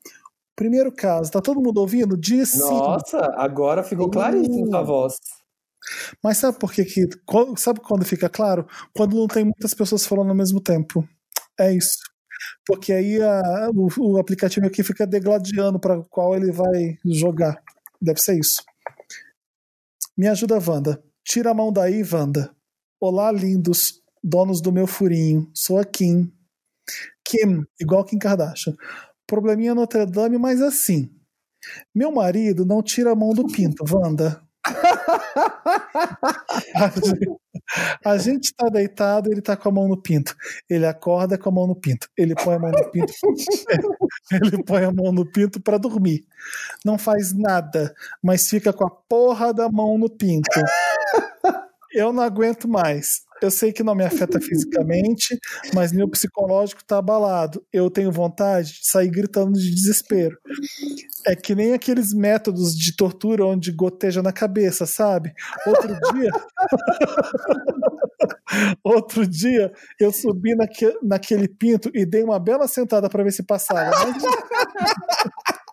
Primeiro 0.56 0.92
caso, 0.92 1.32
tá 1.32 1.40
todo 1.40 1.62
mundo 1.62 1.78
ouvindo? 1.80 2.18
Diz 2.18 2.50
sim. 2.50 2.60
Nossa, 2.60 3.20
agora 3.36 3.84
ficou 3.84 4.10
claríssimo 4.10 4.68
sua 4.68 4.82
voz. 4.84 5.16
Mas 6.24 6.38
sabe 6.38 6.58
por 6.60 6.72
que 6.74 6.84
que. 6.84 7.08
quando- 7.26 7.58
Sabe 7.58 7.80
quando 7.80 8.04
fica 8.04 8.28
claro? 8.28 8.66
Quando 8.96 9.16
não 9.16 9.28
tem 9.28 9.44
muitas 9.46 9.74
pessoas 9.74 10.06
falando 10.06 10.30
ao 10.30 10.36
mesmo 10.36 10.60
tempo. 10.60 11.08
É 11.60 11.72
isso. 11.72 12.00
Porque 12.66 12.92
aí 12.92 13.22
a- 13.22 13.70
o, 13.74 13.88
o 14.16 14.18
aplicativo 14.18 14.66
aqui 14.66 14.84
fica 14.84 15.06
degladiando 15.08 15.80
para 15.80 16.02
qual 16.10 16.36
ele 16.36 16.52
vai 16.52 16.98
jogar. 17.06 17.56
Deve 18.02 18.20
ser 18.20 18.40
isso. 18.40 18.64
Me 20.18 20.28
ajuda, 20.28 20.60
Wanda. 20.60 21.04
Tira 21.24 21.52
a 21.52 21.54
mão 21.54 21.72
daí, 21.72 22.04
Wanda. 22.04 22.56
Olá, 23.00 23.32
lindos, 23.32 24.02
donos 24.24 24.62
do 24.62 24.72
meu 24.72 24.88
furinho. 24.88 25.50
Sou 25.54 25.78
a 25.78 25.86
Kim. 25.86 26.32
Kim, 27.26 27.64
igual 27.80 28.06
Kim 28.06 28.18
Kardashian. 28.18 28.76
Probleminha 29.28 29.76
Notre 29.76 30.06
Dame, 30.06 30.38
mas 30.38 30.62
assim. 30.62 31.12
Meu 31.94 32.12
marido 32.12 32.66
não 32.66 32.82
tira 32.82 33.12
a 33.12 33.16
mão 33.16 33.34
do 33.34 33.46
pinto, 33.46 33.84
Wanda. 33.92 34.47
A 36.76 36.88
gente- 36.90 37.38
A 38.06 38.18
gente 38.18 38.54
tá 38.56 38.70
deitado, 38.70 39.30
ele 39.32 39.42
tá 39.42 39.58
com 39.58 39.68
a 39.68 39.72
mão 39.72 39.88
no 39.88 40.02
pinto. 40.02 40.36
Ele 40.70 40.86
acorda 40.86 41.38
com 41.38 41.50
a 41.50 41.52
mão 41.52 41.68
no 41.68 41.76
pinto. 41.76 42.08
Ele 42.18 42.34
põe 42.36 42.56
a 42.56 42.60
mão 42.60 42.72
no 42.72 42.92
pinto. 42.92 43.12
Ele 44.32 44.64
põe 44.64 44.84
a 44.86 44.92
mão 44.92 45.12
no 45.12 45.26
pinto 45.30 45.60
pra 45.60 45.78
dormir. 45.78 46.26
Não 46.86 46.98
faz 46.98 47.34
nada, 47.34 47.94
mas 48.24 48.48
fica 48.50 48.72
com 48.72 48.86
a 48.86 48.90
porra 48.90 49.54
da 49.54 49.70
mão 49.70 49.98
no 49.98 50.10
pinto. 50.10 50.48
Eu 51.94 52.14
não 52.14 52.24
aguento 52.24 52.68
mais. 52.68 53.22
Eu 53.42 53.52
sei 53.52 53.72
que 53.72 53.84
não 53.84 53.94
me 53.94 54.04
afeta 54.04 54.40
fisicamente, 54.40 55.38
mas 55.74 55.92
meu 55.92 56.10
psicológico 56.10 56.84
tá 56.84 56.98
abalado. 56.98 57.64
Eu 57.72 57.90
tenho 57.90 58.12
vontade 58.12 58.74
de 58.74 58.90
sair 58.90 59.10
gritando 59.10 59.54
de 59.54 59.74
desespero. 59.74 60.38
É 61.26 61.36
que 61.36 61.54
nem 61.54 61.74
aqueles 61.74 62.14
métodos 62.14 62.76
de 62.76 62.96
tortura 62.96 63.46
onde 63.46 63.72
goteja 63.72 64.24
na 64.24 64.34
cabeça, 64.34 64.86
sabe? 64.86 65.34
Outro 65.66 65.98
dia. 66.14 66.32
Outro 68.84 69.28
dia 69.28 69.72
eu 70.00 70.12
subi 70.12 70.56
naque, 70.56 70.92
naquele 71.04 71.48
pinto 71.48 71.92
e 71.94 72.06
dei 72.06 72.24
uma 72.24 72.40
bela 72.40 72.68
sentada 72.68 73.10
para 73.10 73.24
ver 73.24 73.32
se 73.32 73.44
passava. 73.44 73.92
Mas... 73.92 74.24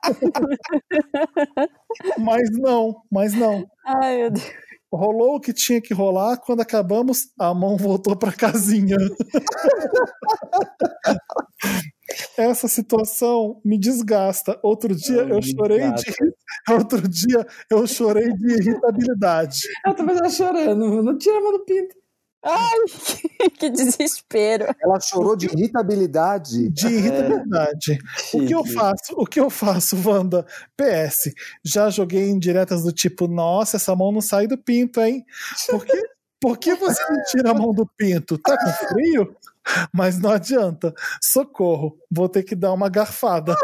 mas 2.19 2.51
não, 2.53 3.03
mas 3.11 3.33
não. 3.33 3.67
Ai, 3.87 4.19
meu 4.19 4.31
Deus. 4.31 4.53
Rolou 4.95 5.37
o 5.37 5.41
que 5.41 5.53
tinha 5.53 5.81
que 5.81 5.93
rolar. 5.93 6.39
Quando 6.39 6.61
acabamos, 6.61 7.29
a 7.39 7.53
mão 7.53 7.77
voltou 7.77 8.17
para 8.17 8.33
casinha. 8.33 8.97
Essa 12.37 12.69
situação 12.69 13.61
me 13.65 13.79
desgasta. 13.79 14.59
Outro 14.63 14.95
dia 14.95 15.23
eu 15.23 15.37
me 15.37 15.43
chorei 15.43 15.91
de 15.93 16.15
outro 16.71 17.09
dia 17.09 17.47
eu 17.71 17.87
chorei 17.87 18.33
de 18.33 18.53
irritabilidade. 18.61 19.59
Eu 19.87 19.95
também 19.95 20.17
tava 20.17 20.31
chorando, 20.31 21.03
não 21.03 21.19
tira 21.19 21.39
a 21.39 21.41
mão 21.41 21.53
do 21.53 21.65
pinto. 21.65 21.95
Ai, 22.45 22.79
que 23.59 23.71
desespero. 23.71 24.67
Ela 24.83 25.01
chorou 25.01 25.35
de 25.35 25.47
irritabilidade. 25.47 26.69
De 26.71 26.87
irritabilidade. 26.89 27.99
O 28.35 28.47
que 28.47 28.55
eu 28.55 28.65
faço? 28.67 29.15
O 29.17 29.25
que 29.25 29.41
eu 29.41 29.49
faço, 29.49 29.97
Wanda? 30.07 30.47
PS. 30.77 31.33
Já 31.65 31.89
joguei 31.89 32.29
em 32.29 32.39
diretas 32.39 32.83
do 32.83 32.93
tipo, 32.93 33.27
nossa, 33.27 33.79
essa 33.79 33.97
mão 33.97 34.13
não 34.13 34.21
sai 34.21 34.47
do 34.47 34.59
pinto, 34.59 35.01
hein? 35.01 35.25
Por 35.71 35.87
que, 35.87 36.03
por 36.39 36.59
que 36.59 36.75
você 36.75 37.03
não 37.03 37.25
tira 37.31 37.51
a 37.53 37.55
mão 37.55 37.73
do 37.73 37.87
pinto? 37.97 38.37
Tá 38.37 38.59
com 38.59 38.89
frio? 38.89 39.35
Mas 39.91 40.19
não 40.19 40.31
adianta. 40.31 40.93
Socorro. 41.23 41.97
Vou 42.11 42.29
ter 42.29 42.43
que 42.43 42.55
dar 42.55 42.75
uma 42.75 42.91
garfada. 42.91 43.57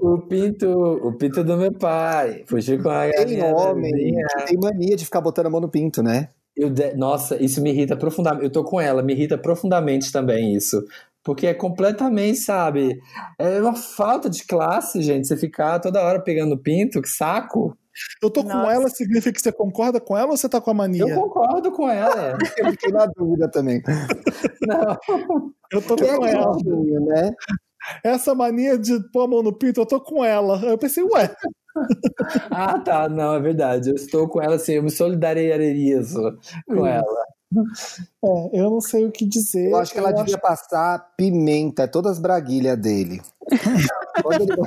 O 0.00 0.18
pinto, 0.22 0.66
o 0.66 1.12
pinto 1.12 1.44
do 1.44 1.58
meu 1.58 1.72
pai. 1.72 2.44
Fugiu 2.46 2.82
com 2.82 2.88
a 2.88 3.10
Tem 3.10 3.42
homem 3.42 3.92
que 3.92 4.44
tem 4.46 4.58
mania 4.58 4.96
de 4.96 5.04
ficar 5.04 5.20
botando 5.20 5.46
a 5.46 5.50
mão 5.50 5.60
no 5.60 5.68
pinto, 5.68 6.02
né? 6.02 6.30
Eu 6.60 6.70
de- 6.70 6.94
Nossa, 6.94 7.42
isso 7.42 7.60
me 7.62 7.70
irrita 7.70 7.96
profundamente. 7.96 8.44
Eu 8.44 8.50
tô 8.50 8.62
com 8.62 8.80
ela, 8.80 9.02
me 9.02 9.12
irrita 9.14 9.38
profundamente 9.38 10.12
também 10.12 10.54
isso. 10.54 10.84
Porque 11.22 11.46
é 11.46 11.54
completamente, 11.54 12.38
sabe? 12.38 12.98
É 13.38 13.60
uma 13.60 13.74
falta 13.74 14.28
de 14.30 14.44
classe, 14.44 15.02
gente. 15.02 15.26
Você 15.26 15.36
ficar 15.36 15.78
toda 15.78 16.02
hora 16.02 16.20
pegando 16.20 16.56
pinto, 16.58 17.00
que 17.02 17.08
saco. 17.08 17.76
Eu 18.22 18.30
tô 18.30 18.42
com 18.42 18.48
Nossa. 18.48 18.72
ela, 18.72 18.88
significa 18.88 19.32
que 19.32 19.40
você 19.42 19.52
concorda 19.52 20.00
com 20.00 20.16
ela 20.16 20.30
ou 20.30 20.36
você 20.36 20.48
tá 20.48 20.60
com 20.60 20.70
a 20.70 20.74
mania? 20.74 21.02
Eu 21.02 21.20
concordo 21.20 21.70
com 21.72 21.88
ela. 21.90 22.38
Eu 22.58 22.70
fiquei 22.70 22.90
na 22.92 23.04
dúvida 23.06 23.50
também. 23.50 23.82
Não. 24.66 24.96
Eu 25.72 25.82
tô 25.82 25.96
Que 25.96 26.04
é 26.04 26.16
com 26.16 26.26
ela. 26.26 26.44
gordinho, 26.44 27.00
né? 27.06 27.30
Essa 28.04 28.34
mania 28.34 28.78
de 28.78 29.00
pôr 29.10 29.24
a 29.24 29.28
mão 29.28 29.42
no 29.42 29.52
pinto, 29.52 29.80
eu 29.80 29.86
tô 29.86 30.00
com 30.00 30.24
ela. 30.24 30.58
Aí 30.58 30.70
Eu 30.70 30.78
pensei, 30.78 31.02
ué, 31.04 31.34
Ah, 32.50 32.78
tá. 32.78 33.08
Não, 33.08 33.34
é 33.34 33.40
verdade. 33.40 33.90
Eu 33.90 33.94
estou 33.94 34.28
com 34.28 34.40
ela 34.40 34.56
assim, 34.56 34.74
eu 34.74 34.82
me 34.82 34.90
solidarizo 34.90 36.38
com 36.66 36.86
ela. 36.86 37.24
é, 38.24 38.60
eu 38.60 38.70
não 38.70 38.80
sei 38.80 39.06
o 39.06 39.10
que 39.10 39.26
dizer. 39.26 39.70
Eu 39.70 39.76
acho 39.76 39.92
que 39.92 39.98
ela 39.98 40.12
devia 40.12 40.38
passar 40.38 41.14
pimenta, 41.16 41.88
todas 41.88 42.12
as 42.12 42.18
braguilhas 42.18 42.78
dele. 42.78 43.20
quando, 44.22 44.42
ele... 44.42 44.62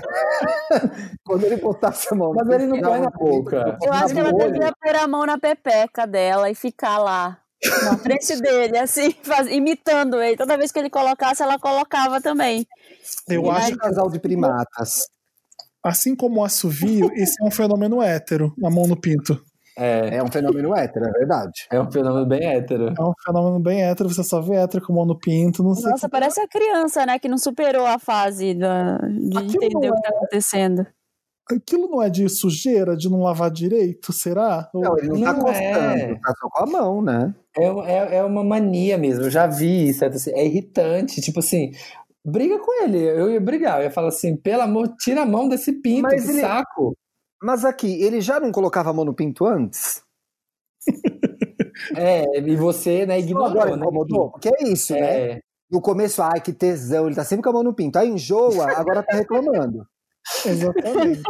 quando 1.23 1.43
ele 1.45 1.57
botasse 1.57 2.07
a 2.11 2.15
mão. 2.15 2.33
Mas 2.33 2.49
ele 2.49 2.67
não 2.67 2.79
põe 2.79 2.99
na 2.99 3.09
boca. 3.09 3.63
boca. 3.63 3.77
Eu 3.81 3.93
acho 3.93 4.13
que 4.13 4.19
ela 4.19 4.33
devia 4.33 4.73
pôr 4.81 4.95
a 4.95 5.07
mão 5.07 5.25
na 5.25 5.37
pepeca 5.37 6.05
dela 6.05 6.49
e 6.49 6.55
ficar 6.55 6.97
lá. 6.97 7.43
Na 7.85 7.98
frente 7.98 8.41
dele, 8.41 8.77
assim, 8.77 9.11
faz- 9.23 9.48
imitando 9.49 10.22
ele. 10.22 10.35
Toda 10.38 10.57
vez 10.57 10.72
que 10.72 10.80
ele 10.80 10.90
colocasse, 10.90 11.41
ela 11.44 11.57
colocava 11.60 12.22
também. 12.22 12.65
Eu 13.27 13.44
Eu 13.45 13.52
acho 13.52 13.73
um 13.73 13.77
casal 13.77 14.10
de 14.10 14.19
primatas. 14.19 15.07
Assim 15.84 16.15
como 16.15 16.40
o 16.41 16.44
assovio, 16.45 17.11
esse 17.14 17.41
é 17.44 17.45
um 17.45 17.52
fenômeno 17.52 18.02
hétero, 18.02 18.53
a 18.64 18.69
mão 18.69 18.88
no 18.88 18.99
pinto. 18.99 19.41
É, 19.77 20.18
É 20.18 20.23
um 20.23 20.31
fenômeno 20.31 20.73
hétero, 20.76 21.06
é 21.07 21.11
verdade. 21.11 21.68
é 21.72 21.81
um 21.81 21.91
fenômeno 21.91 22.26
bem 22.27 22.45
hétero. 22.45 22.94
É 22.98 23.02
um 23.03 23.11
fenômeno 23.26 23.60
bem 23.60 23.84
hétero, 23.84 24.07
você 24.07 24.23
só 24.23 24.40
vê 24.40 24.56
hétero 24.56 24.85
com 24.85 24.94
a 24.94 24.95
mão 24.98 25.06
no 25.06 25.18
pinto, 25.19 25.61
não 25.64 25.73
sei. 25.73 25.90
Nossa, 25.91 26.07
parece 26.07 26.40
a 26.40 26.48
criança, 26.48 27.06
né? 27.06 27.18
Que 27.19 27.27
não 27.27 27.38
superou 27.38 27.85
a 27.85 27.98
fase 27.99 28.53
da- 28.53 28.98
de 28.99 29.38
Aquilo 29.38 29.64
entender 29.64 29.88
não 29.90 29.94
o 29.98 30.02
que 30.02 30.10
tá 30.10 30.15
acontecendo. 30.15 30.88
Aquilo 31.52 31.90
não 31.90 32.02
é 32.02 32.10
de 32.10 32.30
sujeira, 32.30 32.95
de 32.95 33.10
não 33.10 33.19
lavar 33.22 33.52
direito, 33.52 34.14
será? 34.14 34.69
Não, 34.73 34.98
ele 34.98 35.10
não, 35.10 35.22
tá 35.22 35.34
Não 35.34 35.40
costando, 35.41 36.02
é. 36.02 36.15
tá 36.19 36.34
só 36.40 36.49
com 36.49 36.64
a 36.64 36.65
mão, 36.65 37.02
né? 37.02 37.35
É, 37.57 37.65
é, 37.65 38.15
é 38.17 38.23
uma 38.23 38.43
mania 38.43 38.97
mesmo, 38.97 39.25
eu 39.25 39.30
já 39.30 39.45
vi 39.45 39.89
isso, 39.89 40.03
é, 40.03 40.07
assim, 40.07 40.31
é 40.31 40.45
irritante, 40.45 41.21
tipo 41.21 41.39
assim, 41.39 41.71
briga 42.25 42.57
com 42.59 42.84
ele, 42.84 42.97
eu 42.97 43.30
ia 43.30 43.39
brigar, 43.39 43.80
eu 43.80 43.84
ia 43.85 43.91
falar 43.91 44.07
assim, 44.07 44.35
pelo 44.35 44.63
amor, 44.63 44.88
tira 44.97 45.21
a 45.21 45.25
mão 45.25 45.47
desse 45.47 45.71
pinto, 45.73 46.03
Mas 46.03 46.23
que 46.25 46.31
ele- 46.31 46.41
saco. 46.41 46.95
Mas 47.41 47.65
aqui, 47.65 48.01
ele 48.01 48.21
já 48.21 48.39
não 48.39 48.51
colocava 48.51 48.89
a 48.89 48.93
mão 48.93 49.05
no 49.05 49.13
pinto 49.13 49.45
antes? 49.45 50.01
É, 51.97 52.39
e 52.39 52.55
você, 52.55 53.05
né, 53.05 53.19
ignorou, 53.19 53.49
Agora 53.49 53.71
né? 53.71 53.77
incomodou? 53.77 54.31
Porque 54.31 54.47
é 54.49 54.63
isso, 54.63 54.93
né? 54.93 55.31
É, 55.31 55.39
No 55.69 55.81
começo, 55.81 56.21
ai, 56.21 56.39
que 56.39 56.53
tesão, 56.53 57.07
ele 57.07 57.15
tá 57.15 57.23
sempre 57.23 57.43
com 57.43 57.49
a 57.49 57.53
mão 57.53 57.63
no 57.63 57.73
pinto. 57.73 57.97
Aí 57.97 58.09
enjoa, 58.09 58.71
agora 58.71 59.01
tá 59.03 59.15
reclamando. 59.17 59.85
Exatamente. 60.45 61.21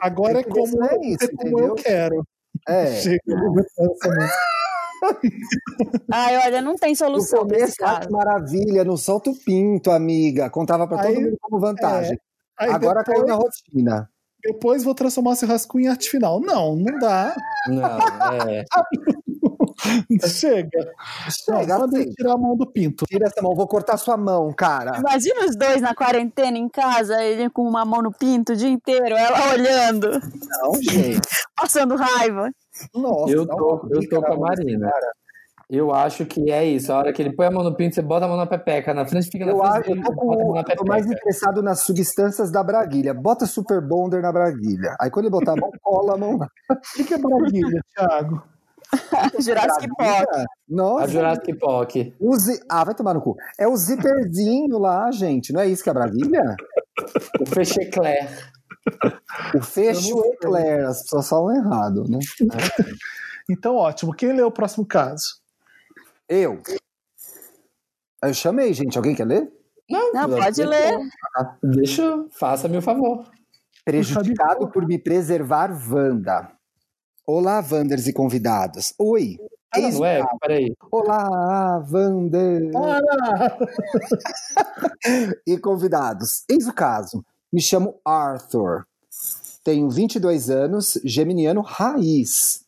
Agora 0.00 0.40
é 0.40 0.44
como, 0.44 0.76
não 0.76 0.86
é 0.86 0.96
isso, 1.02 1.24
é 1.24 1.28
como 1.28 1.58
eu 1.60 1.74
quero. 1.74 2.24
É. 2.68 2.86
Chega, 2.94 3.20
eu 3.26 3.96
Ai, 6.12 6.36
olha, 6.46 6.60
não 6.62 6.76
tem 6.76 6.90
No 6.90 6.96
solução 6.96 7.40
esse 7.46 7.54
começo, 7.56 7.76
caso. 7.76 8.00
que 8.08 8.12
maravilha, 8.12 8.84
não 8.84 8.96
solta 8.96 9.30
o 9.30 9.36
pinto, 9.44 9.90
amiga. 9.90 10.48
Contava 10.50 10.86
pra 10.86 11.02
todo 11.02 11.20
mundo 11.20 11.36
como 11.40 11.60
vantagem. 11.60 12.18
Aí 12.58 12.70
Agora 12.70 13.00
depois, 13.00 13.18
caiu 13.18 13.26
na 13.26 13.34
rotina. 13.34 14.10
depois 14.42 14.84
vou 14.84 14.94
transformar 14.94 15.32
esse 15.32 15.44
rascunho 15.46 15.86
em 15.86 15.88
arte 15.88 16.08
final. 16.10 16.40
Não, 16.40 16.76
não 16.76 16.98
dá. 16.98 17.34
não, 17.68 18.48
é. 18.48 18.64
Chega. 20.28 20.68
Chega, 21.30 21.78
não, 21.78 21.84
assim. 21.86 22.10
tirar 22.12 22.34
a 22.34 22.38
mão 22.38 22.56
do 22.56 22.66
pinto. 22.70 23.04
Tira 23.06 23.26
essa 23.26 23.42
mão, 23.42 23.54
vou 23.54 23.66
cortar 23.66 23.96
sua 23.96 24.16
mão, 24.16 24.52
cara. 24.52 24.98
Imagina 24.98 25.46
os 25.46 25.56
dois 25.56 25.80
na 25.80 25.94
quarentena 25.94 26.56
em 26.56 26.68
casa, 26.68 27.22
ele 27.22 27.50
com 27.50 27.62
uma 27.62 27.84
mão 27.84 28.00
no 28.02 28.12
pinto 28.12 28.52
o 28.52 28.56
dia 28.56 28.68
inteiro, 28.68 29.16
ela 29.16 29.50
olhando, 29.52 30.10
Não, 30.12 30.74
gente. 30.80 31.20
passando 31.56 31.96
raiva. 31.96 32.50
Nossa, 32.94 33.32
Eu 33.32 33.46
tô, 33.46 33.86
eu 33.90 34.08
tô 34.08 34.22
com 34.22 34.32
a 34.32 34.36
Marina. 34.38 34.90
cara. 34.90 35.12
Eu 35.70 35.94
acho 35.94 36.26
que 36.26 36.50
é 36.50 36.62
isso. 36.64 36.92
A 36.92 36.98
hora 36.98 37.12
que 37.12 37.22
ele 37.22 37.32
põe 37.34 37.46
a 37.46 37.50
mão 37.50 37.64
no 37.64 37.74
pinto, 37.74 37.94
você 37.94 38.02
bota 38.02 38.26
a 38.26 38.28
mão 38.28 38.36
na 38.36 38.46
pepeca. 38.46 38.92
Na 38.92 39.06
frente 39.06 39.30
fica 39.30 39.46
na 39.46 39.52
Eu, 39.52 39.58
frente 39.58 39.72
acho, 39.78 39.90
eu 39.92 40.02
tô, 40.14 40.56
a 40.56 40.60
eu 40.60 40.76
tô 40.76 40.84
mais 40.84 41.06
interessado 41.06 41.62
nas 41.62 41.80
substâncias 41.80 42.50
da 42.50 42.62
braguilha. 42.62 43.14
Bota 43.14 43.46
Super 43.46 43.80
Bonder 43.80 44.20
na 44.20 44.30
braguilha. 44.30 44.94
Aí 45.00 45.10
quando 45.10 45.24
ele 45.24 45.32
botar 45.32 45.52
a 45.52 45.56
mão, 45.56 45.70
cola 45.82 46.14
a 46.14 46.16
mão. 46.18 46.34
O 46.36 47.04
que 47.04 47.14
é 47.14 47.18
braguilha, 47.18 47.80
Thiago? 47.96 48.42
Jurassic 49.40 49.88
Park. 49.96 50.28
A 50.34 50.44
Nossa, 50.68 51.08
Jurassic 51.08 51.54
Park. 51.58 51.92
zi- 52.36 52.60
Ah, 52.70 52.84
vai 52.84 52.94
tomar 52.94 53.14
no 53.14 53.22
cu. 53.22 53.34
É 53.58 53.66
o 53.66 53.74
zíperzinho 53.74 54.78
lá, 54.78 55.10
gente. 55.10 55.52
Não 55.52 55.60
é 55.62 55.66
isso 55.66 55.82
que 55.82 55.88
é 55.88 55.92
a 55.92 55.94
braguilha? 55.94 56.42
O 57.40 57.46
Fechecler. 57.46 58.28
O 59.54 59.60
fecho 59.62 60.24
eclair. 60.34 60.84
As 60.86 61.02
pessoas 61.02 61.28
falam 61.28 61.56
errado, 61.56 62.04
né? 62.08 62.18
Então, 63.48 63.76
ótimo. 63.76 64.12
Quem 64.14 64.32
lê 64.32 64.42
o 64.42 64.50
próximo 64.50 64.86
caso? 64.86 65.36
Eu. 66.28 66.62
Eu 68.22 68.34
chamei, 68.34 68.72
gente. 68.72 68.96
Alguém 68.96 69.14
quer 69.14 69.26
ler? 69.26 69.52
Não, 69.88 70.28
pode 70.30 70.56
deixa- 70.56 70.68
ler. 70.68 70.98
Deixa, 71.62 72.02
eu- 72.02 72.28
faça-me 72.30 72.76
o 72.78 72.82
favor. 72.82 73.24
Prejudicado 73.84 74.68
por 74.68 74.86
me 74.86 74.98
preservar, 74.98 75.70
Wanda. 75.90 76.50
Olá, 77.26 77.62
Wanders 77.70 78.06
e 78.06 78.12
convidados. 78.12 78.94
Oi. 78.98 79.36
Ah, 79.70 79.80
Eis 79.80 79.98
não 79.98 80.06
é? 80.06 80.22
Peraí. 80.40 80.74
Olá, 80.90 81.84
Wander. 81.90 82.70
Para! 82.70 83.58
e 85.46 85.58
convidados. 85.58 86.44
Eis 86.48 86.66
o 86.68 86.72
caso. 86.72 87.24
Me 87.54 87.62
chamo 87.62 88.00
Arthur. 88.04 88.84
Tenho 89.62 89.88
22 89.88 90.50
anos, 90.50 90.98
geminiano 91.04 91.60
raiz. 91.60 92.64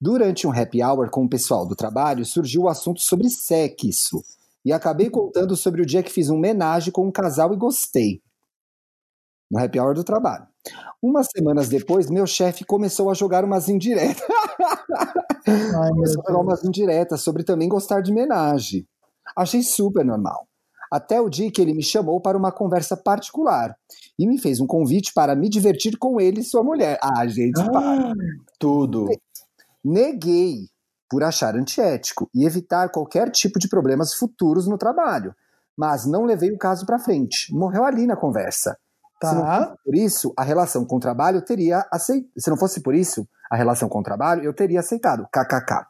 Durante 0.00 0.46
um 0.46 0.52
happy 0.52 0.80
hour 0.80 1.10
com 1.10 1.24
o 1.24 1.28
pessoal 1.28 1.66
do 1.66 1.74
trabalho, 1.74 2.24
surgiu 2.24 2.62
o 2.62 2.68
assunto 2.68 3.00
sobre 3.00 3.28
sexo. 3.30 4.22
E 4.64 4.72
acabei 4.72 5.10
contando 5.10 5.56
sobre 5.56 5.82
o 5.82 5.84
dia 5.84 6.04
que 6.04 6.12
fiz 6.12 6.30
um 6.30 6.36
homenagem 6.36 6.92
com 6.92 7.04
um 7.04 7.10
casal 7.10 7.52
e 7.52 7.56
gostei. 7.56 8.22
No 9.50 9.58
happy 9.58 9.80
hour 9.80 9.92
do 9.92 10.04
trabalho. 10.04 10.46
Umas 11.02 11.26
semanas 11.36 11.68
depois, 11.68 12.08
meu 12.08 12.24
chefe 12.24 12.64
começou 12.64 13.10
a 13.10 13.14
jogar 13.14 13.44
umas 13.44 13.68
indiretas. 13.68 14.22
Ai, 15.48 15.90
Começou 15.90 16.22
a 16.22 16.30
jogar 16.30 16.40
umas 16.40 16.62
indiretas 16.62 17.22
sobre 17.22 17.42
também 17.42 17.68
gostar 17.68 18.02
de 18.02 18.12
homenagem. 18.12 18.86
Achei 19.34 19.64
super 19.64 20.04
normal. 20.04 20.46
Até 20.90 21.20
o 21.20 21.28
dia 21.28 21.50
que 21.50 21.60
ele 21.60 21.74
me 21.74 21.82
chamou 21.82 22.20
para 22.20 22.36
uma 22.38 22.50
conversa 22.50 22.96
particular 22.96 23.76
e 24.18 24.26
me 24.26 24.38
fez 24.38 24.60
um 24.60 24.66
convite 24.66 25.12
para 25.12 25.34
me 25.36 25.48
divertir 25.48 25.96
com 25.98 26.20
ele 26.20 26.40
e 26.40 26.44
sua 26.44 26.62
mulher. 26.62 26.98
Ah, 27.02 27.26
gente, 27.26 27.62
para. 27.70 28.10
Ah, 28.10 28.12
tudo. 28.58 29.06
Neguei 29.84 30.66
por 31.10 31.22
achar 31.22 31.54
antiético 31.56 32.28
e 32.34 32.44
evitar 32.44 32.90
qualquer 32.90 33.30
tipo 33.30 33.58
de 33.58 33.68
problemas 33.68 34.14
futuros 34.14 34.66
no 34.66 34.76
trabalho, 34.76 35.34
mas 35.76 36.04
não 36.06 36.24
levei 36.24 36.50
o 36.52 36.58
caso 36.58 36.84
para 36.84 36.98
frente. 36.98 37.52
Morreu 37.54 37.84
ali 37.84 38.06
na 38.06 38.16
conversa. 38.16 38.76
Se 39.22 39.34
não 39.34 39.42
Tá. 39.42 39.64
fosse 39.66 39.78
por 39.84 39.94
isso, 39.96 40.32
a 40.36 40.42
relação 40.44 40.84
com 40.84 40.96
o 40.96 41.00
trabalho 41.00 41.38
eu 41.38 41.44
teria 41.44 41.84
aceitado. 41.90 42.30
Se 42.38 42.50
não 42.50 42.56
fosse 42.56 42.80
por 42.82 42.94
isso, 42.94 43.26
a 43.50 43.56
relação 43.56 43.88
com 43.88 43.98
o 44.00 44.02
trabalho 44.02 44.44
eu 44.44 44.52
teria 44.54 44.80
aceitado. 44.80 45.26
KKK. 45.32 45.86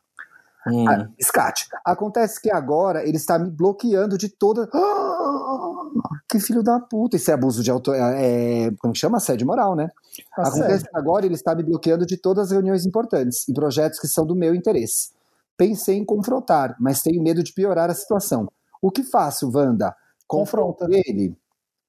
Hum. 0.66 0.88
Ah, 0.88 1.08
Scat. 1.22 1.66
Acontece 1.84 2.40
que 2.40 2.50
agora 2.50 3.06
ele 3.06 3.16
está 3.16 3.38
me 3.38 3.50
bloqueando 3.50 4.18
de 4.18 4.28
toda. 4.28 4.68
Ah, 4.72 5.82
que 6.28 6.40
filho 6.40 6.62
da 6.62 6.80
puta. 6.80 7.16
Isso 7.16 7.30
é 7.30 7.34
abuso 7.34 7.62
de 7.62 7.70
autor. 7.70 7.94
É, 7.96 8.70
como 8.80 8.92
que 8.92 8.98
chama? 8.98 9.18
Assédio 9.18 9.46
moral, 9.46 9.76
né? 9.76 9.88
Acontece 10.36 10.84
que 10.84 10.96
agora 10.96 11.24
ele 11.24 11.34
está 11.34 11.54
me 11.54 11.62
bloqueando 11.62 12.04
de 12.04 12.16
todas 12.16 12.46
as 12.46 12.50
reuniões 12.52 12.84
importantes 12.84 13.48
e 13.48 13.54
projetos 13.54 14.00
que 14.00 14.08
são 14.08 14.26
do 14.26 14.34
meu 14.34 14.54
interesse. 14.54 15.10
Pensei 15.56 15.96
em 15.96 16.04
confrontar, 16.04 16.76
mas 16.78 17.02
tenho 17.02 17.22
medo 17.22 17.42
de 17.42 17.52
piorar 17.52 17.90
a 17.90 17.94
situação. 17.94 18.48
O 18.80 18.90
que 18.90 19.02
faço, 19.02 19.50
Wanda? 19.52 19.94
Confronta. 20.26 20.84
confronto 20.84 21.08
ele, 21.08 21.36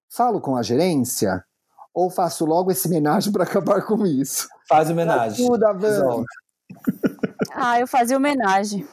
falo 0.10 0.42
com 0.42 0.56
a 0.56 0.64
gerência 0.64 1.44
ou 1.94 2.10
faço 2.10 2.46
logo 2.46 2.72
esse 2.72 2.88
homenagem 2.88 3.32
para 3.32 3.44
acabar 3.44 3.86
com 3.86 4.06
isso? 4.06 4.48
Faz 4.68 4.90
homenagem. 4.90 5.46
Ajuda, 5.46 5.72
Wanda. 5.74 6.24
Ah, 7.54 7.80
eu 7.80 7.88
fazia 7.88 8.18
homenagem. 8.18 8.88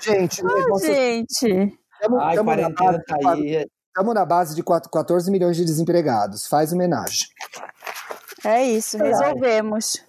Gente, 0.00 0.42
Ah, 0.44 0.78
gente. 0.78 1.78
Tamo, 2.00 2.18
Ai, 2.20 2.34
tamo 2.36 2.54
na 2.54 2.68
base, 2.68 3.04
tá 3.04 3.16
aí. 3.32 3.66
tamo 3.94 4.12
na 4.14 4.24
base 4.26 4.54
de 4.54 4.62
quatro- 4.62 4.90
14 4.90 5.30
milhões 5.30 5.56
de 5.56 5.64
desempregados. 5.64 6.46
Faz 6.46 6.72
homenagem. 6.72 7.28
É 8.44 8.62
isso, 8.62 8.98
resolvemos. 8.98 10.04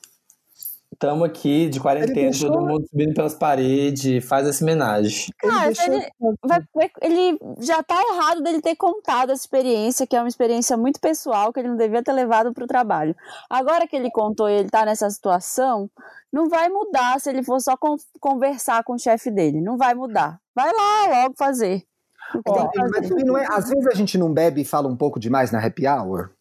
Tamo 1.00 1.24
aqui 1.24 1.68
de 1.70 1.80
quarentena, 1.80 2.14
Ele 2.20 2.30
deixou- 2.30 2.52
todo 2.52 2.66
mundo 2.66 2.88
subindo 2.90 3.14
pelas 3.14 3.34
paredes, 3.34 4.24
faz 4.26 4.48
essa 4.48 4.64
homenagem. 4.64 5.28
Cara, 5.40 5.66
deixou- 5.68 5.94
ele, 5.94 6.08
vai- 6.44 6.64
vai- 6.74 6.92
ele 7.02 7.40
já 7.60 7.84
tá 7.84 7.96
errado 8.14 8.42
dele 8.42 8.62
ter 8.62 8.76
contado 8.76 9.32
essa 9.32 9.42
experiência, 9.42 10.08
que 10.08 10.16
é 10.16 10.20
uma 10.22 10.28
experiência 10.30 10.78
muito 10.78 11.00
pessoal, 11.00 11.52
que 11.52 11.60
ele 11.60 11.70
não 11.70 11.78
devia 11.78 12.02
ter 12.04 12.14
levado 12.14 12.54
pro 12.54 12.68
trabalho. 12.68 13.16
Agora 13.50 13.88
que 13.88 13.96
ele 13.96 14.10
contou 14.12 14.50
e 14.50 14.54
ele 14.54 14.70
tá 14.70 14.86
nessa 14.86 15.10
situação, 15.10 15.90
não 16.32 16.48
vai 16.50 16.70
mudar 16.70 17.20
se 17.20 17.30
ele 17.30 17.44
for 17.44 17.60
só 17.60 17.76
con- 17.78 17.98
conversar 18.20 18.84
com 18.84 18.94
o 18.94 19.00
chefe 19.00 19.30
dele. 19.32 19.62
Não 19.62 19.78
vai 19.78 19.94
mudar. 19.94 20.40
Vai 20.56 20.72
lá 20.72 21.22
logo 21.24 21.36
fazer. 21.38 21.84
Ó, 22.48 22.70
Mas 22.76 22.92
fazer. 22.96 23.10
também 23.10 23.26
não 23.26 23.38
é, 23.38 23.46
às 23.50 23.70
vezes 23.70 23.86
a 23.88 23.94
gente 23.94 24.18
não 24.18 24.34
bebe 24.34 24.62
e 24.62 24.66
fala 24.66 24.88
um 24.88 24.96
pouco 24.96 25.20
demais 25.20 25.52
na 25.52 25.64
happy 25.64 25.88
hour. 25.88 26.32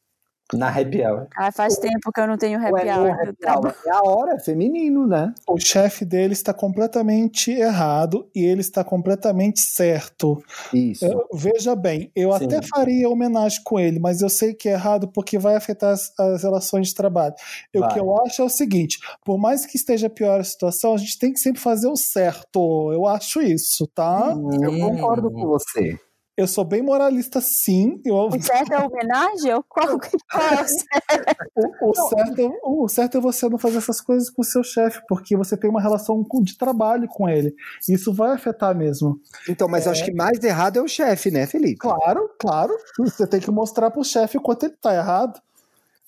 Na 0.59 0.69
happy 0.69 1.03
hour. 1.05 1.27
Ah, 1.37 1.51
faz 1.53 1.77
tempo 1.79 2.11
que 2.13 2.21
eu 2.21 2.27
não 2.27 2.37
tenho 2.37 2.59
happy 2.59 2.89
é, 2.89 2.97
hour. 2.97 3.09
ou 3.09 3.15
do 3.15 3.31
happy 3.31 3.47
hour? 3.47 3.75
É 3.87 3.91
a 3.91 4.03
hora, 4.03 4.35
é 4.35 4.39
feminino, 4.41 5.07
né? 5.07 5.33
O 5.49 5.59
chefe 5.59 6.05
dele 6.05 6.33
está 6.33 6.53
completamente 6.53 7.51
errado 7.51 8.29
e 8.35 8.45
ele 8.45 8.61
está 8.61 8.83
completamente 8.85 9.61
certo. 9.61 10.43
Isso. 10.73 11.05
Eu- 11.05 11.29
veja 11.33 11.75
bem, 11.75 12.11
eu 12.15 12.33
Sim. 12.39 12.47
até 12.47 12.61
faria 12.63 13.09
homenagem 13.09 13.61
com 13.65 13.79
ele, 13.79 13.99
mas 13.99 14.21
eu 14.21 14.29
sei 14.29 14.55
que 14.55 14.69
é 14.69 14.73
errado 14.73 15.09
porque 15.09 15.39
vai 15.39 15.57
afetar 15.57 15.93
as, 15.93 16.13
as 16.19 16.43
relações 16.43 16.89
de 16.89 16.95
trabalho. 16.95 17.35
E 17.73 17.79
O 17.79 17.89
que 17.89 17.99
eu 17.99 18.17
acho 18.25 18.43
é 18.43 18.45
o 18.45 18.49
seguinte: 18.49 18.99
por 19.25 19.39
mais 19.39 19.67
que 19.67 19.77
esteja 19.77 20.09
pior 20.09 20.41
a 20.41 20.45
situação, 20.45 20.95
a 20.95 20.97
gente 20.97 21.19
tem 21.19 21.33
que 21.33 21.41
sempre 21.41 21.61
fazer 21.61 21.89
o 21.89 21.97
certo. 21.97 22.93
Eu 22.93 23.07
acho 23.07 23.41
isso, 23.43 23.87
tá? 23.89 24.35
Eu 24.63 24.79
concordo 24.79 25.31
com 25.31 25.47
você. 25.47 25.99
Eu 26.37 26.49
sou 26.49 26.65
bem 26.65 26.83
moralista, 26.83 27.41
sim. 27.41 28.01
Eu, 28.05 28.17
O 28.27 28.43
certo 28.43 28.73
é 28.73 28.79
homenagem? 28.85 29.51
Eu- 29.53 29.63
Qual, 29.63 29.87
qual 29.87 30.01
é 30.59 30.63
o 30.63 30.67
certo? 30.67 31.41
o, 31.55 31.91
o 31.91 31.95
certo, 31.95 32.41
é- 32.41 32.61
o 32.65 32.89
certo 32.89 33.19
é 33.19 33.21
você 33.21 33.49
não 33.49 33.57
fazer 33.57 33.79
essas 33.79 34.01
coisas 34.01 34.29
com 34.29 34.43
o 34.43 34.45
seu 34.45 34.65
chefe, 34.65 35.01
porque 35.09 35.37
você 35.37 35.57
tem 35.57 35.71
uma 35.71 35.81
relação 35.81 36.25
de 36.43 36.59
trabalho 36.59 37.07
com 37.07 37.29
ele. 37.29 37.55
Isso 37.89 38.13
vai 38.13 38.33
afetar 38.33 38.75
mesmo. 38.77 39.21
Então, 39.49 39.69
mas 39.69 39.87
eu 39.87 39.93
acho 39.93 40.05
que 40.05 40.13
mais 40.13 40.43
errado 40.43 40.79
é 40.79 40.83
o 40.83 40.89
chefe, 40.89 41.31
né, 41.31 41.47
Felipe? 41.47 41.77
Claro, 41.79 42.29
claro. 42.39 42.75
Você 42.99 43.27
tem 43.29 43.39
que 43.41 43.51
mostrar 43.53 43.91
pro 43.93 44.03
chefe 44.03 44.37
o 44.37 44.41
quanto 44.43 44.65
ele 44.67 44.75
tá 44.81 44.93
errado. 44.93 45.41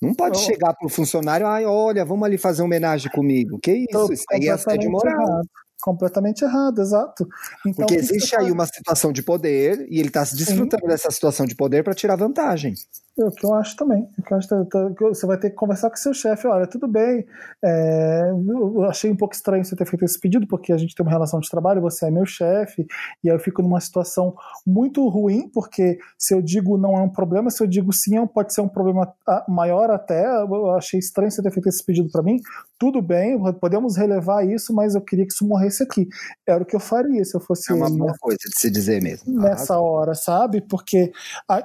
Não 0.01 0.13
pode 0.13 0.37
Eu- 0.37 0.43
chegar 0.43 0.73
pro 0.75 0.89
funcionário, 0.89 1.47
ai, 1.47 1.65
olha, 1.65 2.03
vamos 2.05 2.25
ali 2.25 2.37
fazer 2.37 2.61
uma 2.61 2.67
homenagem 2.67 3.09
comigo. 3.13 3.57
Que 3.59 3.71
isso? 3.89 4.11
Isso 4.13 4.25
aí 4.31 4.47
é 4.47 4.51
assédio 4.51 4.91
completamente 4.91 5.15
moral. 5.25 5.29
errado. 5.37 5.49
Completamente 5.81 6.43
errado, 6.43 6.81
exato. 6.81 7.27
Então, 7.65 7.85
Porque 7.85 7.95
existe 7.95 8.35
aí 8.35 8.43
faz? 8.43 8.53
uma 8.53 8.65
situação 8.65 9.11
de 9.11 9.21
poder 9.21 9.87
e 9.89 9.99
ele 9.99 10.09
tá 10.09 10.25
se 10.25 10.35
desfrutando 10.35 10.87
dessa 10.87 11.11
situação 11.11 11.45
de 11.45 11.55
poder 11.55 11.83
para 11.83 11.93
tirar 11.93 12.15
vantagem. 12.15 12.73
É 13.19 13.23
o 13.25 13.31
que 13.31 13.45
eu 13.45 13.53
acho 13.55 13.75
também. 13.75 14.07
Eu 14.29 14.37
acho 14.37 14.47
tá- 14.47 14.63
tá- 14.65 14.91
que 14.95 15.03
você 15.03 15.25
vai 15.25 15.37
ter 15.39 15.49
que 15.49 15.55
conversar 15.55 15.89
com 15.89 15.95
seu 15.95 16.13
chefe. 16.13 16.47
Olha, 16.47 16.67
tudo 16.67 16.87
bem. 16.87 17.25
é, 17.63 18.29
eu 18.31 18.83
achei 18.83 19.09
um 19.11 19.15
pouco 19.15 19.33
estranho 19.33 19.65
você 19.65 19.75
ter 19.75 19.85
feito 19.85 20.05
esse 20.05 20.19
pedido, 20.19 20.45
porque 20.47 20.71
a 20.71 20.77
gente 20.77 20.93
tem 20.93 21.03
uma 21.03 21.11
relação 21.11 21.39
de 21.39 21.49
trabalho, 21.49 21.81
você 21.81 22.05
é 22.07 22.11
meu 22.11 22.25
chefe, 22.25 22.85
e 23.23 23.29
aí 23.29 23.35
eu 23.35 23.39
fico 23.39 23.61
numa 23.63 23.79
situação 23.79 24.35
muito 24.65 25.07
ruim, 25.07 25.49
porque 25.49 25.97
se 26.17 26.33
eu 26.35 26.41
digo 26.41 26.77
não 26.77 26.95
é 26.95 27.01
um 27.01 27.09
problema, 27.09 27.49
se 27.49 27.63
eu 27.63 27.67
digo 27.67 27.91
sim, 27.91 28.15
é 28.17 28.25
pode 28.27 28.53
ser 28.53 28.61
um 28.61 28.67
problema 28.67 29.11
ah, 29.27 29.43
maior 29.47 29.89
até. 29.89 30.25
Eu 30.41 30.69
achei 30.71 30.99
estranho 30.99 31.31
você 31.31 31.41
ter 31.41 31.51
feito 31.51 31.67
esse 31.69 31.83
pedido 31.83 32.09
para 32.11 32.21
mim. 32.21 32.39
Tudo 32.77 33.01
bem, 33.01 33.39
podemos 33.59 33.97
relevar 33.97 34.45
isso, 34.47 34.71
mas 34.73 34.93
eu 34.93 35.01
queria 35.01 35.25
que 35.25 35.33
isso 35.33 35.47
morresse 35.47 35.81
aqui. 35.81 36.07
Era 36.45 36.61
o 36.61 36.65
que 36.65 36.75
eu 36.75 36.79
faria 36.79 37.25
se 37.25 37.35
eu 37.35 37.41
fosse 37.41 37.71
É 37.71 37.75
uma 37.75 37.89
né? 37.89 37.97
boa 37.97 38.13
coisa 38.19 38.37
de 38.37 38.59
se 38.59 38.69
dizer 38.69 39.01
mesmo. 39.01 39.33
nessa 39.41 39.79
hora, 39.79 40.13
sabe? 40.13 40.61
Porque 40.61 41.11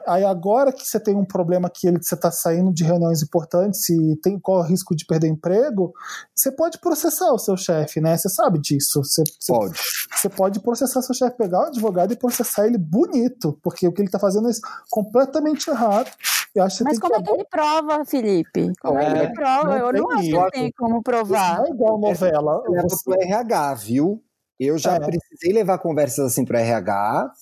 aí 0.07 0.24
agora 0.24 0.73
que 0.73 0.87
você 0.87 0.99
tem 0.99 1.15
um 1.15 1.24
problema 1.24 1.41
que 1.70 1.86
ele, 1.89 2.02
você 2.02 2.14
está 2.14 2.31
saindo 2.31 2.73
de 2.73 2.85
reuniões 2.85 3.23
importantes 3.23 3.89
e 3.89 4.16
tem 4.23 4.39
corre 4.39 4.66
o 4.66 4.70
risco 4.70 4.94
de 4.94 5.05
perder 5.06 5.28
emprego, 5.28 5.93
você 6.35 6.51
pode 6.51 6.78
processar 6.78 7.32
o 7.32 7.39
seu 7.39 7.56
chefe, 7.56 8.01
né? 8.01 8.16
Você 8.16 8.28
sabe 8.28 8.59
disso. 8.60 9.02
Você, 9.05 9.23
Pode. 9.47 9.78
você 10.14 10.28
pode 10.28 10.60
processar 10.60 11.02
seu 11.02 11.14
chefe, 11.14 11.36
pegar 11.36 11.60
o 11.60 11.66
advogado 11.66 12.12
e 12.12 12.16
processar 12.16 12.66
ele 12.66 12.78
bonito, 12.78 13.59
porque 13.62 13.86
o 13.86 13.93
que 13.93 14.01
ele 14.01 14.09
está 14.09 14.19
fazendo 14.19 14.48
é 14.48 14.52
completamente 14.90 15.69
errado. 15.69 16.10
Eu 16.55 16.64
acho 16.64 16.78
que 16.78 16.85
Mas 16.85 16.93
tem 16.98 17.01
como 17.01 17.14
é 17.14 17.19
que 17.19 17.24
que 17.24 17.31
ele 17.35 17.44
prova, 17.51 18.05
Felipe? 18.05 18.73
Como 18.81 18.98
é, 18.98 19.10
que 19.12 19.19
É, 19.19 19.24
ele 19.24 19.32
prova? 19.35 19.64
não 19.78 19.86
Eu 19.89 19.93
não 19.93 20.10
acho 20.10 20.23
que 20.23 20.28
isso. 20.36 20.51
tem 20.52 20.73
como 20.77 21.02
provar. 21.02 21.59
Não 21.59 21.66
é 21.66 21.70
igual 21.70 21.98
novela. 21.98 22.62
Você- 22.82 23.05
pro 23.05 23.14
RH, 23.23 23.74
viu? 23.74 24.23
Eu 24.64 24.78
já 24.78 24.97
É. 24.97 25.01
precisei 25.01 25.52
levar 25.52 25.78
conversas 25.78 26.26
assim 26.26 26.44
pro 26.44 26.56
RH, 26.56 27.32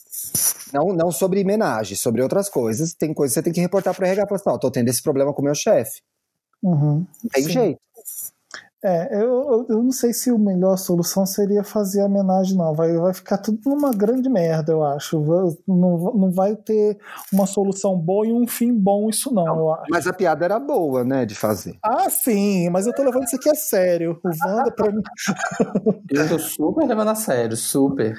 não, 0.72 0.92
não 0.94 1.10
sobre 1.10 1.42
homenagem, 1.42 1.96
sobre 1.96 2.22
outras 2.22 2.48
coisas. 2.48 2.94
Tem 2.94 3.12
coisas 3.12 3.34
que 3.34 3.40
você 3.40 3.44
tem 3.44 3.52
que 3.52 3.60
reportar 3.60 3.94
pro 3.94 4.06
RH. 4.06 4.26
Falar 4.26 4.36
assim, 4.40 4.50
ó, 4.50 4.58
tô 4.58 4.70
tendo 4.70 4.88
esse 4.88 5.02
problema 5.02 5.32
com 5.34 5.42
o 5.42 5.44
meu 5.44 5.54
chefe. 5.54 6.00
Uhum. 6.62 7.06
Não 7.22 7.30
Tem 7.32 7.42
Sim. 7.44 7.50
jeito. 7.50 7.80
É, 8.82 9.14
eu, 9.22 9.66
eu, 9.68 9.82
não 9.82 9.92
sei 9.92 10.12
se 10.12 10.30
a 10.30 10.38
melhor 10.38 10.76
solução 10.78 11.26
seria 11.26 11.62
fazer 11.62 12.00
a 12.00 12.06
homenagem, 12.06 12.56
não. 12.56 12.74
Vai, 12.74 12.96
vai 12.96 13.12
ficar 13.12 13.36
tudo 13.36 13.60
numa 13.66 13.90
grande 13.90 14.28
merda, 14.28 14.72
eu 14.72 14.82
acho. 14.82 15.20
Não, 15.68 16.14
não 16.14 16.30
vai 16.30 16.56
ter 16.56 16.98
uma 17.30 17.46
solução 17.46 17.94
boa 17.96 18.26
e 18.26 18.32
um 18.32 18.46
fim 18.46 18.72
bom, 18.72 19.10
isso 19.10 19.32
não, 19.34 19.46
eu 19.46 19.74
acho. 19.74 19.90
Mas 19.90 20.06
a 20.06 20.12
piada 20.12 20.46
era 20.46 20.58
boa, 20.58 21.04
né, 21.04 21.26
de 21.26 21.34
fazer. 21.34 21.76
Ah, 21.84 22.08
sim, 22.08 22.70
mas 22.70 22.86
eu 22.86 22.94
tô 22.94 23.02
levando 23.02 23.24
isso 23.24 23.36
aqui 23.36 23.50
a 23.50 23.54
sério. 23.54 24.18
O 24.24 24.48
Wanda, 24.48 24.70
pra 24.70 24.90
mim. 24.90 25.02
Eu 26.10 26.28
tô 26.28 26.38
super 26.38 26.86
levando 26.86 27.10
a 27.10 27.14
sério, 27.14 27.56
super. 27.56 28.16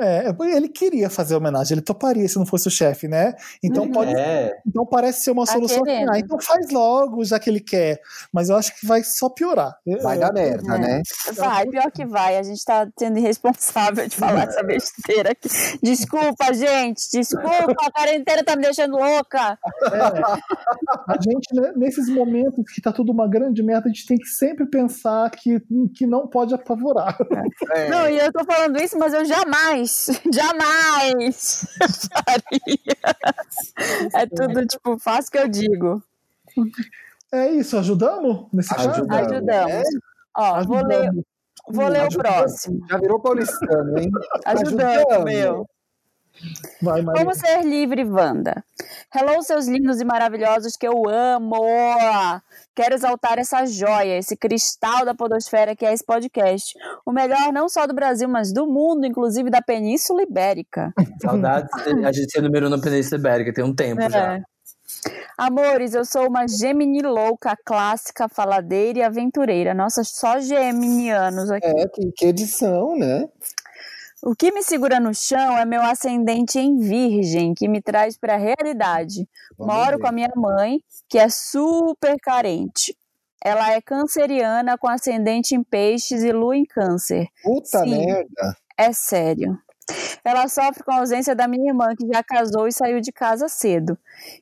É, 0.00 0.32
ele 0.54 0.68
queria 0.68 1.10
fazer 1.10 1.34
homenagem, 1.34 1.74
ele 1.74 1.82
toparia 1.82 2.28
se 2.28 2.38
não 2.38 2.46
fosse 2.46 2.68
o 2.68 2.70
chefe, 2.70 3.08
né? 3.08 3.34
Então 3.62 3.84
Uhum. 3.84 3.92
pode. 3.92 4.14
É, 4.14 4.56
Então 4.66 4.84
parece 4.86 5.22
ser 5.22 5.30
uma 5.30 5.44
Tá 5.46 5.52
solução. 5.52 5.82
querendo. 5.82 6.10
Ah, 6.12 6.18
então 6.18 6.38
faz 6.40 6.70
logo, 6.70 7.24
já 7.24 7.38
que 7.38 7.48
ele 7.50 7.60
quer. 7.60 8.00
Mas 8.32 8.48
eu 8.48 8.56
acho 8.56 8.78
que 8.78 8.86
vai 8.86 9.02
só 9.02 9.28
piorar. 9.28 9.76
Vai 10.02 10.16
eu- 10.16 10.20
dar 10.20 10.32
merda, 10.32 10.74
É. 10.74 10.78
né? 10.78 11.02
Vai, 11.34 11.66
pior 11.66 11.90
que 11.90 12.04
vai. 12.06 12.36
A 12.38 12.42
gente 12.42 12.64
tá 12.64 12.86
sendo 12.98 13.18
irresponsável 13.18 14.06
de 14.06 14.16
falar 14.16 14.44
essa 14.48 14.62
besteira 14.62 15.32
aqui. 15.32 15.48
Desculpa, 15.82 16.52
gente. 16.52 17.08
Desculpa, 17.12 17.74
a 17.80 17.90
quarentena 17.92 18.44
tá 18.44 18.54
me 18.56 18.62
deixando 18.62 18.96
louca. 18.96 19.58
A 21.06 21.14
gente, 21.20 21.54
né, 21.54 21.72
nesses 21.76 22.08
momentos 22.08 22.64
que 22.72 22.80
tá 22.80 22.92
tudo 22.92 23.12
uma 23.12 23.28
grande 23.28 23.62
merda, 23.62 23.86
a 23.88 23.92
gente 23.92 24.06
tem 24.06 24.16
que 24.16 24.26
sempre 24.28 24.66
pensar 24.66 25.30
que, 25.30 25.60
que 25.94 26.06
não 26.06 26.26
pode 26.26 26.54
apavorar. 26.54 27.16
É. 27.74 27.88
Não, 27.88 28.08
e 28.08 28.18
eu 28.18 28.32
tô 28.32 28.44
falando 28.44 28.80
isso, 28.80 28.98
mas 28.98 29.12
eu 29.12 29.24
jamais, 29.24 29.87
jamais 30.32 31.66
faria. 32.12 32.98
É 34.14 34.26
tudo, 34.26 34.66
tipo, 34.66 34.98
faço 34.98 35.28
o 35.28 35.30
que 35.30 35.38
eu 35.38 35.48
digo. 35.48 36.02
É 37.32 37.48
isso, 37.50 37.76
ajudamos 37.78 38.46
nesse 38.52 38.74
caso? 38.74 38.90
Ajudamos. 38.90 39.32
Ajudamos. 39.32 39.72
É? 39.72 39.82
Ó, 40.36 40.64
vou 40.64 40.84
ler, 40.84 40.96
Ajudamos. 40.96 41.24
vou 41.68 41.88
ler 41.88 42.02
o 42.02 42.06
Ajudamos. 42.06 42.16
próximo. 42.16 42.86
Já 42.88 42.98
virou 42.98 43.20
paulistano, 43.20 43.98
hein? 43.98 44.10
Ajudando, 44.44 45.24
meu. 45.24 45.66
Vai, 46.80 47.02
Maria. 47.02 47.24
Como 47.24 47.34
ser 47.34 47.62
livre, 47.64 48.04
Wanda? 48.04 48.64
Hello, 49.14 49.42
seus 49.42 49.66
lindos 49.66 50.00
e 50.00 50.04
maravilhosos 50.04 50.76
que 50.76 50.86
eu 50.86 51.08
amo! 51.08 51.56
Quero 52.74 52.94
exaltar 52.94 53.38
essa 53.38 53.66
joia, 53.66 54.18
esse 54.18 54.36
cristal 54.36 55.04
da 55.04 55.14
podosfera 55.14 55.74
que 55.74 55.84
é 55.84 55.92
esse 55.92 56.04
podcast. 56.04 56.72
O 57.04 57.12
melhor 57.12 57.52
não 57.52 57.68
só 57.68 57.86
do 57.86 57.94
Brasil, 57.94 58.28
mas 58.28 58.52
do 58.52 58.66
mundo, 58.66 59.06
inclusive 59.06 59.50
da 59.50 59.60
Península 59.60 60.22
Ibérica. 60.22 60.92
saudades 61.20 61.70
de 61.84 62.04
a 62.04 62.12
gente 62.12 62.30
ser 62.30 62.42
número 62.42 62.66
um 62.66 62.70
na 62.70 62.80
Península 62.80 63.18
Ibérica, 63.18 63.52
tem 63.52 63.64
um 63.64 63.74
tempo 63.74 64.00
já. 64.08 64.36
É. 64.36 64.42
Amores, 65.36 65.94
eu 65.94 66.04
sou 66.04 66.26
uma 66.26 66.48
gemini 66.48 67.02
louca, 67.02 67.56
clássica, 67.64 68.28
faladeira 68.28 68.98
e 68.98 69.02
aventureira. 69.02 69.72
Nossa, 69.72 70.02
só 70.02 70.40
geminianos 70.40 71.50
aqui. 71.50 71.66
É, 71.66 71.88
que, 71.88 72.12
que 72.16 72.26
edição, 72.26 72.96
né? 72.96 73.28
O 74.22 74.34
que 74.34 74.50
me 74.52 74.62
segura 74.62 74.98
no 74.98 75.14
chão 75.14 75.56
é 75.56 75.64
meu 75.64 75.80
ascendente 75.82 76.58
em 76.58 76.76
virgem, 76.78 77.54
que 77.54 77.68
me 77.68 77.80
traz 77.80 78.18
para 78.18 78.34
a 78.34 78.38
realidade. 78.38 79.28
Moro 79.58 79.98
com 80.00 80.08
a 80.08 80.12
minha 80.12 80.30
mãe, 80.34 80.80
que 81.08 81.18
é 81.18 81.28
super 81.28 82.16
carente. 82.20 82.96
Ela 83.44 83.72
é 83.72 83.80
canceriana 83.80 84.76
com 84.76 84.88
ascendente 84.88 85.54
em 85.54 85.62
peixes 85.62 86.24
e 86.24 86.32
lua 86.32 86.56
em 86.56 86.64
câncer. 86.64 87.28
Puta 87.42 87.84
Sim. 87.84 87.90
merda. 88.06 88.56
É 88.76 88.92
sério. 88.92 89.56
Ela 90.24 90.48
sofre 90.48 90.82
com 90.82 90.90
a 90.90 90.98
ausência 90.98 91.34
da 91.34 91.46
minha 91.46 91.70
irmã, 91.70 91.86
que 91.96 92.06
já 92.06 92.22
casou 92.22 92.66
e 92.66 92.72
saiu 92.72 93.00
de 93.00 93.12
casa 93.12 93.48
cedo. 93.48 93.96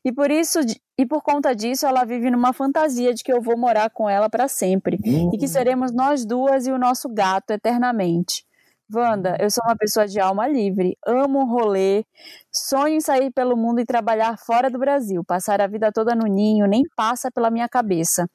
E 0.05 0.11
por 0.11 0.31
isso 0.31 0.59
e 0.99 1.05
por 1.05 1.23
conta 1.23 1.55
disso, 1.55 1.87
ela 1.87 2.05
vive 2.05 2.31
numa 2.31 2.55
fantasia 2.55 3.13
de 3.13 3.23
que 3.23 3.31
eu 3.33 3.43
vou 3.43 3.57
morar 3.57 3.91
com 3.91 4.09
ela 4.09 4.31
para 4.31 4.49
sempre 4.49 4.99
Hum. 5.05 5.31
e 5.35 5.37
que 5.39 5.47
seremos 5.47 5.93
nós 5.93 6.25
duas 6.25 6.67
e 6.67 6.73
o 6.73 6.79
nosso 6.79 7.09
gato 7.11 7.51
eternamente. 7.51 8.46
Wanda, 8.93 9.37
eu 9.41 9.51
sou 9.51 9.63
uma 9.67 9.77
pessoa 9.77 10.07
de 10.07 10.21
alma 10.21 10.47
livre, 10.47 10.97
amo 11.05 11.41
um 11.41 11.45
rolê, 11.47 12.05
sonho 12.53 12.95
em 12.95 13.01
sair 13.01 13.33
pelo 13.33 13.57
mundo 13.57 13.81
e 13.81 13.85
trabalhar 13.85 14.39
fora 14.39 14.71
do 14.71 14.79
Brasil. 14.79 15.25
Passar 15.25 15.61
a 15.61 15.67
vida 15.67 15.91
toda 15.93 16.15
no 16.15 16.27
ninho 16.27 16.67
nem 16.69 16.83
passa 16.97 17.31
pela 17.31 17.51
minha 17.51 17.69
cabeça. 17.69 18.29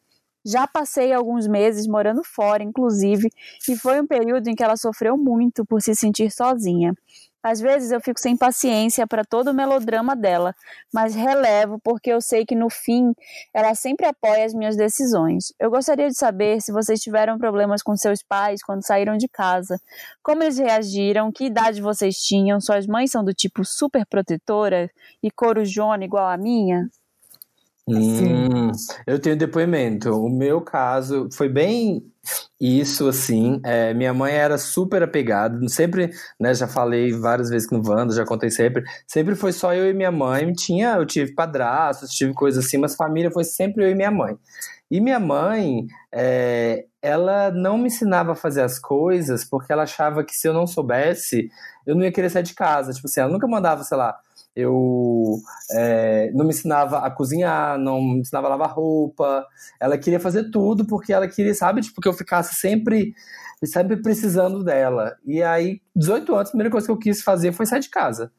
Já 0.45 0.68
passei 0.68 1.14
alguns 1.14 1.48
meses 1.48 1.88
morando 1.88 2.22
fora, 2.23 2.64
inclusive, 2.64 3.30
e 3.69 3.78
foi 3.78 4.02
um 4.02 4.07
período 4.07 4.48
em 4.49 4.56
que 4.56 4.64
ela 4.64 4.76
sofreu 4.76 5.18
muito 5.18 5.65
por 5.65 5.82
se 5.82 5.95
sentir 5.95 6.32
sozinha. 6.32 6.94
Às 7.43 7.59
vezes 7.59 7.91
eu 7.91 7.99
fico 7.99 8.19
sem 8.19 8.38
paciência 8.38 9.07
para 9.07 9.23
todo 9.23 9.49
o 9.49 9.53
melodrama 9.53 10.15
dela, 10.15 10.55
mas 10.93 11.15
relevo 11.15 11.80
porque 11.84 12.11
eu 12.11 12.22
sei 12.22 12.45
que 12.45 12.55
no 12.55 12.69
fim 12.69 13.13
ela 13.53 13.73
sempre 13.73 14.05
apoia 14.05 14.45
as 14.45 14.53
minhas 14.53 14.76
decisões. 14.76 15.53
Eu 15.59 15.72
gostaria 15.72 16.07
de 16.07 16.15
saber 16.15 16.61
se 16.61 16.72
vocês 16.72 16.99
tiveram 16.99 17.38
problemas 17.38 17.81
com 17.81 17.97
seus 17.97 18.22
pais 18.22 18.63
quando 18.63 18.85
saíram 18.85 19.18
de 19.18 19.27
casa, 19.27 19.80
como 20.22 20.43
eles 20.43 20.57
reagiram, 20.57 21.31
que 21.31 21.45
idade 21.45 21.81
vocês 21.81 22.18
tinham, 22.18 22.61
suas 22.61 22.85
mães 22.85 23.11
são 23.11 23.23
do 23.23 23.34
tipo 23.34 23.65
super 23.65 24.05
protetora 24.05 24.89
e 25.23 25.31
corujona 25.31 26.05
igual 26.05 26.27
a 26.27 26.38
minha? 26.38 26.89
Hum, 27.88 28.72
eu 29.08 29.20
tenho 29.20 29.36
depoimento. 29.36 30.12
O 30.12 30.30
meu 30.30 30.62
caso 30.62 31.28
foi 31.34 31.49
bem 31.49 32.06
isso, 32.60 33.08
assim. 33.08 33.60
É, 33.66 33.94
minha 33.94 34.14
mãe 34.14 34.34
era 34.34 34.58
super 34.58 35.02
apegada, 35.03 35.60
sempre, 35.68 36.12
né? 36.40 36.53
Já 36.53 36.68
falei 36.68 37.12
várias 37.12 37.49
vezes 37.49 37.70
no 37.72 37.82
Wanda, 37.86 38.14
já 38.14 38.26
contei 38.26 38.49
sempre. 38.52 38.84
Sempre 39.08 39.36
foi 39.36 39.52
só 39.52 39.74
eu 39.74 39.90
e 39.90 39.94
minha 39.94 40.12
mãe. 40.12 40.53
Tinha, 40.53 40.95
eu 40.95 41.06
tive 41.06 41.34
padrastos, 41.34 42.12
tive 42.12 42.34
coisas 42.34 42.66
assim, 42.66 42.78
mas 42.78 42.95
família 42.95 43.32
foi 43.32 43.44
sempre 43.44 43.84
eu 43.84 43.90
e 43.90 43.95
minha 43.95 44.12
mãe. 44.12 44.38
E 44.90 44.99
minha 44.99 45.20
mãe, 45.20 45.88
é, 46.12 46.86
ela 47.02 47.49
não 47.52 47.78
me 47.78 47.88
ensinava 47.88 48.34
a 48.34 48.36
fazer 48.36 48.62
as 48.62 48.78
coisas 48.78 49.44
porque 49.45 49.72
ela 49.72 49.84
achava 49.84 50.24
que 50.24 50.36
se 50.36 50.48
eu 50.48 50.53
não 50.53 50.68
soubesse, 50.68 51.49
eu 51.86 51.95
não 51.95 52.03
ia 52.03 52.12
querer 52.12 52.30
sair 52.30 52.44
de 52.44 52.53
casa. 52.53 52.94
Tipo 52.94 53.08
assim, 53.08 53.22
ela 53.22 53.32
nunca 53.32 53.48
mandava, 53.48 53.84
sei 53.84 53.98
lá, 53.98 54.20
eu 54.56 55.38
é, 55.72 56.32
não 56.34 56.45
me 56.45 56.52
ensinava 56.52 56.99
a 56.99 57.11
cozinhar, 57.11 57.78
não 57.78 58.02
me 58.02 58.19
ensinava 58.19 58.48
a 58.48 58.52
lavar 58.52 58.73
roupa. 58.73 59.45
Ela 59.80 59.98
queria 59.98 60.19
fazer 60.19 60.52
tudo 60.52 60.86
porque 60.86 61.14
ela 61.14 61.28
queria, 61.28 61.53
sabe, 61.53 61.82
tipo, 61.82 62.02
que 62.02 62.07
eu 62.07 62.14
ficasse 62.14 62.56
sempre, 62.56 63.14
sempre 63.64 64.02
precisando 64.02 64.64
dela. 64.64 65.15
E 65.26 65.41
aí, 65.41 65.82
18 65.95 66.36
anos, 66.36 66.48
a 66.49 66.52
primeira 66.52 66.72
coisa 66.72 66.86
que 66.86 66.91
eu 66.91 66.99
quis 66.99 67.22
fazer 67.22 67.52
foi 67.53 67.65
sair 67.65 67.82
de 67.82 67.90
casa. 67.90 68.32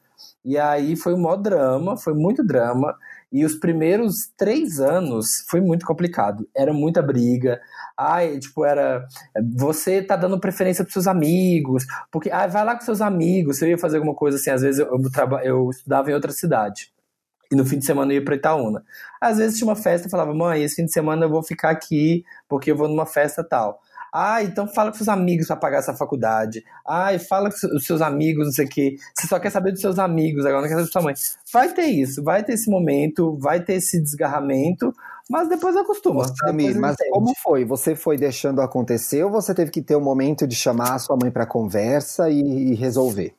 E 0.45 0.59
aí 0.59 0.97
foi 0.97 1.15
um 1.15 1.21
maior 1.21 1.37
drama, 1.37 1.97
foi 1.97 2.15
muito 2.15 2.45
drama. 2.45 2.97
E 3.33 3.45
os 3.47 3.55
primeiros 3.55 4.31
três 4.37 4.79
anos 4.79 5.45
foi 5.49 5.61
muito 5.61 5.87
complicado. 5.87 6.47
Era 6.55 6.73
muita 6.73 7.01
briga. 7.01 7.61
Ai, 7.97 8.39
tipo, 8.39 8.65
era. 8.65 9.07
Você 9.55 10.03
tá 10.03 10.17
dando 10.17 10.39
preferência 10.39 10.85
pros 10.85 10.93
seus 10.93 11.07
amigos. 11.07 11.87
Porque, 12.11 12.31
ai, 12.31 12.49
vai 12.49 12.65
lá 12.65 12.75
com 12.75 12.83
seus 12.83 13.01
amigos. 13.01 13.57
Se 13.57 13.65
eu 13.65 13.71
ia 13.71 13.79
fazer 13.79 13.97
alguma 13.97 14.15
coisa 14.15 14.37
assim, 14.37 14.51
às 14.51 14.61
vezes 14.61 14.81
eu, 14.81 14.87
eu, 14.87 15.39
eu 15.43 15.71
estudava 15.71 16.11
em 16.11 16.15
outra 16.15 16.31
cidade. 16.31 16.93
E 17.51 17.57
no 17.57 17.65
fim 17.67 17.79
de 17.79 17.85
semana 17.85 18.13
eu 18.13 18.17
ia 18.17 18.25
pra 18.25 18.35
Itaúna. 18.35 18.83
Às 19.21 19.39
vezes 19.39 19.59
tinha 19.59 19.69
uma 19.69 19.77
festa, 19.77 20.07
eu 20.07 20.11
falava, 20.11 20.35
mãe, 20.35 20.63
esse 20.63 20.77
fim 20.77 20.87
de 20.87 20.93
semana 20.93 21.27
eu 21.27 21.31
vou 21.31 21.43
ficar 21.43 21.71
aqui 21.71 22.25
porque 22.49 22.71
eu 22.71 22.77
vou 22.77 22.89
numa 22.89 23.05
festa 23.05 23.45
tal. 23.45 23.79
Ah, 24.13 24.43
então 24.43 24.69
fala 24.69 24.91
com 24.91 24.97
seus 24.99 25.09
amigos 25.09 25.47
para 25.47 25.57
pagar 25.57 25.79
essa 25.79 25.95
faculdade. 25.95 26.63
Ah, 26.87 27.19
fala 27.19 27.51
com 27.51 27.77
os 27.77 27.85
seus 27.87 28.03
amigos, 28.03 28.45
não 28.45 28.53
sei 28.53 28.67
o 28.67 28.69
quê. 28.69 28.97
Você 29.15 29.27
só 29.27 29.41
quer 29.41 29.51
saber 29.51 29.73
dos 29.73 29.81
seus 29.81 29.99
amigos, 29.99 30.45
agora 30.45 30.61
não 30.61 30.69
quer 30.69 30.75
saber 30.75 30.87
da 30.87 30.93
sua 30.93 31.03
mãe. 31.03 31.15
Vai 31.53 31.73
ter 31.73 31.87
isso, 31.87 32.23
vai 32.23 32.45
ter 32.45 32.53
esse 32.53 32.71
momento, 32.71 33.39
vai 33.39 33.65
ter 33.65 33.75
esse 33.75 34.01
desgarramento, 34.03 34.95
mas 35.31 35.49
depois 35.49 35.75
acostuma. 35.77 36.27
Samir, 36.37 36.79
mas 36.79 36.95
entende. 36.95 37.11
como 37.11 37.33
foi? 37.43 37.65
Você 37.65 37.95
foi 37.95 38.19
deixando 38.19 38.61
acontecer 38.61 39.25
ou 39.25 39.31
você 39.31 39.55
teve 39.55 39.71
que 39.71 39.81
ter 39.81 39.97
um 39.97 40.03
momento 40.03 40.47
de 40.47 40.55
chamar 40.55 40.95
a 40.95 40.99
sua 40.99 41.17
mãe 41.17 41.31
para 41.31 41.47
conversa 41.47 42.29
e, 42.29 42.41
e 42.41 42.75
resolver? 42.75 43.35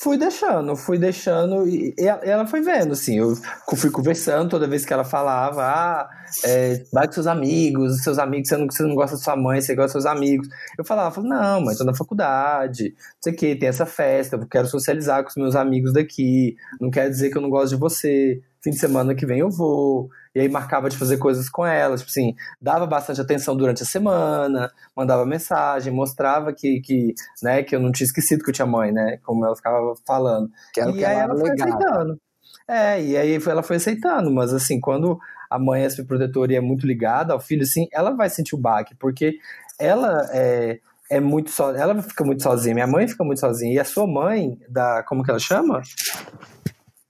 Fui 0.00 0.16
deixando, 0.16 0.76
fui 0.76 0.96
deixando, 0.96 1.68
e 1.68 1.92
ela 1.98 2.46
foi 2.46 2.60
vendo, 2.60 2.92
assim, 2.92 3.18
eu 3.18 3.34
fui 3.76 3.90
conversando 3.90 4.48
toda 4.48 4.68
vez 4.68 4.84
que 4.84 4.92
ela 4.92 5.02
falava, 5.02 5.64
ah, 5.64 6.08
é, 6.44 6.84
vai 6.92 7.08
com 7.08 7.14
seus 7.14 7.26
amigos, 7.26 8.04
seus 8.04 8.16
amigos, 8.16 8.48
você 8.48 8.56
não, 8.56 8.66
você 8.66 8.82
não 8.84 8.94
gosta 8.94 9.16
da 9.16 9.22
sua 9.22 9.34
mãe, 9.34 9.60
você 9.60 9.74
gosta 9.74 9.98
dos 9.98 10.04
seus 10.04 10.06
amigos. 10.06 10.46
Eu 10.78 10.84
falava, 10.84 11.20
não, 11.20 11.62
mas 11.62 11.78
tô 11.78 11.84
na 11.84 11.94
faculdade, 11.94 12.94
não 12.96 13.22
sei 13.24 13.32
o 13.32 13.36
que, 13.36 13.56
tem 13.56 13.68
essa 13.68 13.84
festa, 13.84 14.36
eu 14.36 14.46
quero 14.46 14.68
socializar 14.68 15.24
com 15.24 15.30
os 15.30 15.36
meus 15.36 15.56
amigos 15.56 15.92
daqui, 15.92 16.54
não 16.80 16.90
quer 16.90 17.10
dizer 17.10 17.30
que 17.30 17.36
eu 17.36 17.42
não 17.42 17.50
gosto 17.50 17.70
de 17.70 17.80
você, 17.80 18.40
fim 18.62 18.70
de 18.70 18.78
semana 18.78 19.16
que 19.16 19.26
vem 19.26 19.40
eu 19.40 19.50
vou. 19.50 20.08
E 20.34 20.40
aí 20.40 20.48
marcava 20.48 20.88
de 20.90 20.96
fazer 20.96 21.16
coisas 21.18 21.48
com 21.48 21.64
ela, 21.64 21.96
tipo 21.96 22.10
assim, 22.10 22.34
dava 22.60 22.86
bastante 22.86 23.20
atenção 23.20 23.56
durante 23.56 23.82
a 23.82 23.86
semana, 23.86 24.70
mandava 24.96 25.24
mensagem, 25.24 25.92
mostrava 25.92 26.52
que, 26.52 26.80
que, 26.80 27.14
né, 27.42 27.62
que 27.62 27.74
eu 27.74 27.80
não 27.80 27.92
tinha 27.92 28.06
esquecido 28.06 28.42
que 28.44 28.50
eu 28.50 28.54
tinha 28.54 28.66
mãe, 28.66 28.92
né? 28.92 29.18
Como 29.24 29.44
ela 29.44 29.56
ficava 29.56 29.94
falando. 30.06 30.50
Que 30.72 30.80
era 30.80 30.90
e 30.90 30.94
que 30.94 31.04
aí 31.04 31.16
ela 31.16 31.28
ela 31.32 31.38
foi 31.38 31.50
aceitando. 31.50 32.20
É, 32.66 33.02
e 33.02 33.16
aí 33.16 33.38
ela 33.46 33.62
foi 33.62 33.76
aceitando, 33.76 34.30
mas 34.30 34.52
assim, 34.52 34.80
quando 34.80 35.18
a 35.50 35.58
mãe 35.58 35.84
é 35.84 36.02
protetora 36.06 36.52
e 36.52 36.56
é 36.56 36.60
muito 36.60 36.86
ligada 36.86 37.32
ao 37.32 37.40
filho, 37.40 37.62
assim, 37.62 37.86
ela 37.92 38.10
vai 38.10 38.28
sentir 38.28 38.54
o 38.54 38.58
baque, 38.58 38.94
porque 38.94 39.38
ela 39.78 40.28
é, 40.32 40.78
é 41.10 41.20
muito 41.20 41.50
só, 41.50 41.74
ela 41.74 42.02
fica 42.02 42.24
muito 42.24 42.42
sozinha, 42.42 42.74
minha 42.74 42.86
mãe 42.86 43.08
fica 43.08 43.24
muito 43.24 43.40
sozinha, 43.40 43.74
e 43.74 43.78
a 43.78 43.84
sua 43.84 44.06
mãe, 44.06 44.58
da, 44.68 45.02
como 45.04 45.22
que 45.22 45.30
ela 45.30 45.38
chama? 45.38 45.82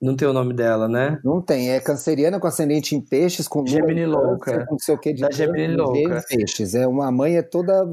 Não 0.00 0.14
tem 0.14 0.28
o 0.28 0.32
nome 0.32 0.54
dela, 0.54 0.88
né? 0.88 1.18
Não 1.24 1.42
tem, 1.42 1.70
é 1.72 1.80
canceriana 1.80 2.38
com 2.38 2.46
ascendente 2.46 2.94
em 2.94 3.00
peixes, 3.00 3.48
com 3.48 3.66
Gemini 3.66 4.02
em 4.02 4.06
louca. 4.06 4.64
com 4.64 4.72
não 4.72 4.78
sei 4.78 4.94
o 4.94 4.98
que 4.98 5.12
de 5.12 5.22
Da 5.22 5.30
Gemini 5.30 5.74
em 5.74 5.76
louca. 5.76 6.22
peixes. 6.28 6.74
É 6.74 6.86
uma 6.86 7.10
mãe 7.10 7.36
é 7.36 7.42
toda 7.42 7.84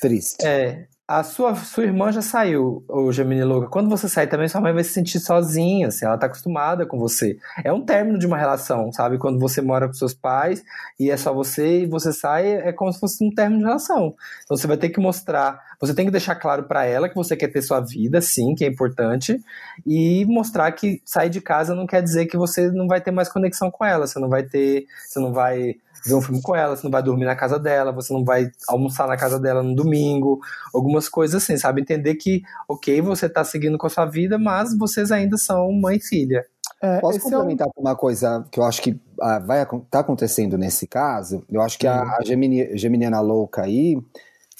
triste. 0.00 0.44
É. 0.46 0.86
A 1.06 1.24
sua, 1.24 1.54
sua 1.56 1.82
irmã 1.82 2.12
já 2.12 2.22
saiu, 2.22 2.84
o 2.88 3.10
Gemini 3.10 3.42
Louca. 3.42 3.66
Quando 3.66 3.90
você 3.90 4.08
sair 4.08 4.28
também, 4.28 4.48
sua 4.48 4.60
mãe 4.60 4.72
vai 4.72 4.84
se 4.84 4.92
sentir 4.92 5.18
sozinha, 5.18 5.88
assim, 5.88 6.06
ela 6.06 6.16
tá 6.16 6.26
acostumada 6.26 6.86
com 6.86 6.96
você. 6.96 7.36
É 7.64 7.72
um 7.72 7.84
término 7.84 8.16
de 8.18 8.26
uma 8.26 8.38
relação, 8.38 8.92
sabe? 8.92 9.18
Quando 9.18 9.38
você 9.40 9.60
mora 9.60 9.88
com 9.88 9.94
seus 9.94 10.14
pais 10.14 10.62
e 10.98 11.10
é 11.10 11.16
só 11.16 11.34
você 11.34 11.82
e 11.82 11.86
você 11.86 12.12
sai, 12.12 12.52
é 12.52 12.72
como 12.72 12.92
se 12.92 13.00
fosse 13.00 13.22
um 13.22 13.34
término 13.34 13.58
de 13.58 13.66
relação. 13.66 14.14
Então 14.44 14.56
você 14.56 14.66
vai 14.68 14.76
ter 14.76 14.90
que 14.90 15.00
mostrar, 15.00 15.60
você 15.80 15.92
tem 15.92 16.06
que 16.06 16.12
deixar 16.12 16.36
claro 16.36 16.62
pra 16.62 16.84
ela 16.84 17.08
que 17.08 17.16
você 17.16 17.36
quer 17.36 17.48
ter 17.48 17.62
sua 17.62 17.80
vida, 17.80 18.20
sim, 18.20 18.54
que 18.54 18.64
é 18.64 18.68
importante, 18.68 19.40
e 19.84 20.24
mostrar 20.26 20.70
que 20.70 21.02
sair 21.04 21.30
de 21.30 21.40
casa 21.40 21.74
não 21.74 21.84
quer 21.84 22.00
dizer 22.00 22.26
que 22.26 22.36
você 22.36 22.70
não 22.70 22.86
vai 22.86 23.00
ter 23.00 23.10
mais 23.10 23.28
conexão 23.28 23.72
com 23.72 23.84
ela, 23.84 24.06
você 24.06 24.20
não 24.20 24.28
vai 24.28 24.44
ter, 24.44 24.86
você 25.04 25.18
não 25.18 25.32
vai 25.32 25.74
ver 26.04 26.14
um 26.14 26.20
filme 26.22 26.40
com 26.42 26.54
ela, 26.54 26.76
você 26.76 26.84
não 26.84 26.90
vai 26.90 27.02
dormir 27.02 27.24
na 27.24 27.36
casa 27.36 27.58
dela, 27.58 27.92
você 27.92 28.12
não 28.12 28.24
vai 28.24 28.50
almoçar 28.68 29.06
na 29.06 29.16
casa 29.16 29.38
dela 29.38 29.62
no 29.62 29.74
domingo, 29.74 30.40
algumas 30.74 31.08
coisas 31.08 31.42
assim, 31.42 31.56
sabe? 31.56 31.80
Entender 31.80 32.14
que, 32.16 32.42
ok, 32.68 33.00
você 33.00 33.28
tá 33.28 33.44
seguindo 33.44 33.78
com 33.78 33.86
a 33.86 33.90
sua 33.90 34.06
vida, 34.06 34.38
mas 34.38 34.76
vocês 34.76 35.10
ainda 35.12 35.36
são 35.36 35.70
mãe 35.72 35.96
e 35.96 36.00
filha. 36.00 36.44
É, 36.80 37.00
Posso 37.00 37.18
é 37.18 37.20
um- 37.20 37.24
complementar 37.30 37.68
com 37.72 37.80
uma 37.80 37.94
coisa 37.94 38.44
que 38.50 38.58
eu 38.58 38.64
acho 38.64 38.82
que 38.82 39.00
ah, 39.20 39.38
vai 39.38 39.64
tá 39.88 40.00
acontecendo 40.00 40.58
nesse 40.58 40.86
caso? 40.86 41.44
Eu 41.50 41.60
acho 41.62 41.78
que 41.78 41.86
a, 41.86 42.02
a 42.02 42.18
Gemini- 42.24 42.76
Geminiana 42.76 43.20
louca 43.20 43.62
aí 43.62 43.96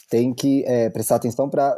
tem 0.09 0.33
que 0.33 0.65
é, 0.67 0.89
prestar 0.91 1.17
atenção 1.17 1.49
para 1.49 1.77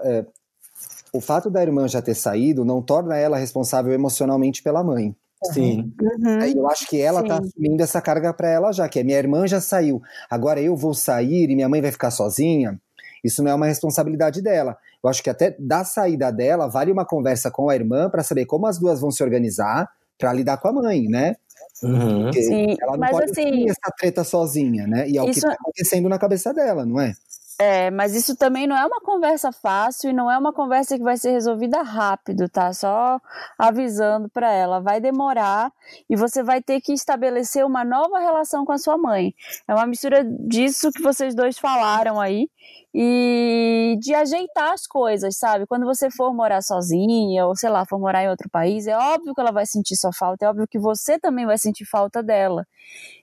o 1.12 1.20
fato 1.20 1.49
da 1.49 1.62
irmã 1.62 1.86
já 1.89 2.03
ter 2.03 2.15
saído 2.15 2.65
não 2.65 2.82
torna 2.82 3.16
ela 3.16 3.39
responsável 3.39 3.93
emocionalmente 3.93 4.62
pela 4.62 4.82
mãe. 4.82 5.15
Sim. 5.53 5.93
Uhum. 6.01 6.39
Aí 6.41 6.55
Eu 6.57 6.69
acho 6.69 6.87
que 6.87 7.01
ela 7.01 7.23
tá 7.23 7.37
Sim. 7.37 7.49
assumindo 7.49 7.83
essa 7.83 8.01
carga 8.01 8.33
para 8.33 8.49
ela 8.49 8.73
já, 8.73 8.89
que 8.89 8.99
é 8.99 9.03
minha 9.03 9.19
irmã 9.19 9.47
já 9.47 9.61
saiu, 9.61 10.01
agora 10.31 10.61
eu 10.61 10.77
vou 10.77 10.95
sair 10.95 11.51
e 11.51 11.55
minha 11.55 11.69
mãe 11.69 11.81
vai 11.83 11.93
ficar 11.93 12.11
sozinha. 12.11 12.81
Isso 13.23 13.43
não 13.43 13.51
é 13.51 13.55
uma 13.55 13.66
responsabilidade 13.66 14.43
dela. 14.43 14.77
Eu 15.03 15.09
acho 15.09 15.23
que 15.23 15.31
até 15.31 15.55
da 15.59 15.83
saída 15.85 16.31
dela 16.31 16.66
vale 16.69 16.93
uma 16.93 17.05
conversa 17.07 17.51
com 17.51 17.69
a 17.71 17.75
irmã 17.75 18.11
para 18.11 18.23
saber 18.23 18.45
como 18.47 18.66
as 18.66 18.79
duas 18.79 19.01
vão 19.01 19.11
se 19.11 19.23
organizar 19.23 19.89
para 20.19 20.33
lidar 20.33 20.59
com 20.59 20.69
a 20.69 20.73
mãe, 20.73 21.05
né? 21.09 21.37
Uhum. 21.83 22.25
Porque 22.25 22.43
Sim, 22.43 22.77
ela 22.81 22.93
não 22.93 22.99
mas 22.99 23.11
pode 23.11 23.31
assim- 23.31 23.43
assumir 23.49 23.69
essa 23.71 23.93
treta 23.99 24.25
sozinha, 24.25 24.87
né? 24.87 25.09
E 25.09 25.16
é 25.19 25.23
o 25.23 25.25
que 25.27 25.33
Isso- 25.33 25.41
tá 25.47 25.53
acontecendo 25.53 26.09
na 26.09 26.19
cabeça 26.19 26.53
dela, 26.55 26.85
não 26.87 27.01
é? 27.01 27.15
É, 27.59 27.89
mas 27.89 28.17
isso 28.17 28.37
também 28.37 28.67
não 28.67 28.77
é 28.77 28.85
uma 28.85 29.01
conversa 29.01 29.53
fácil 29.53 30.11
e 30.11 30.13
não 30.13 30.29
é 30.29 30.37
uma 30.37 30.53
conversa 30.53 30.97
que 30.99 31.05
vai 31.05 31.17
ser 31.17 31.31
resolvida 31.31 31.83
rápido, 31.83 32.49
tá? 32.49 32.73
Só 32.73 33.21
avisando 33.57 34.29
pra 34.29 34.51
ela, 34.51 34.81
vai 34.81 35.01
demorar 35.01 35.73
e 36.11 36.17
você 36.17 36.43
vai 36.43 36.61
ter 36.61 36.81
que 36.81 36.93
estabelecer 36.93 37.65
uma 37.65 37.85
nova 37.85 38.19
relação 38.19 38.65
com 38.65 38.73
a 38.73 38.79
sua 38.79 38.99
mãe. 38.99 39.33
É 39.69 39.75
uma 39.75 39.87
mistura 39.87 40.25
disso 40.25 40.91
que 40.91 41.01
vocês 41.01 41.33
dois 41.33 41.57
falaram 41.57 42.21
aí 42.21 42.49
e 42.95 43.97
de 44.01 44.15
ajeitar 44.15 44.73
as 44.73 44.86
coisas, 44.86 45.36
sabe? 45.36 45.66
Quando 45.66 45.85
você 45.85 46.11
for 46.11 46.32
morar 46.32 46.62
sozinha 46.62 47.45
ou 47.47 47.57
sei 47.57 47.69
lá, 47.69 47.85
for 47.85 47.99
morar 47.99 48.23
em 48.23 48.28
outro 48.28 48.49
país, 48.49 48.86
é 48.86 48.97
óbvio 48.97 49.35
que 49.35 49.41
ela 49.41 49.51
vai 49.51 49.66
sentir 49.66 49.97
sua 49.97 50.12
falta, 50.12 50.45
é 50.45 50.49
óbvio 50.49 50.69
que 50.69 50.78
você 50.78 51.19
também 51.19 51.45
vai 51.45 51.59
sentir 51.59 51.85
falta 51.85 52.23
dela. 52.23 52.65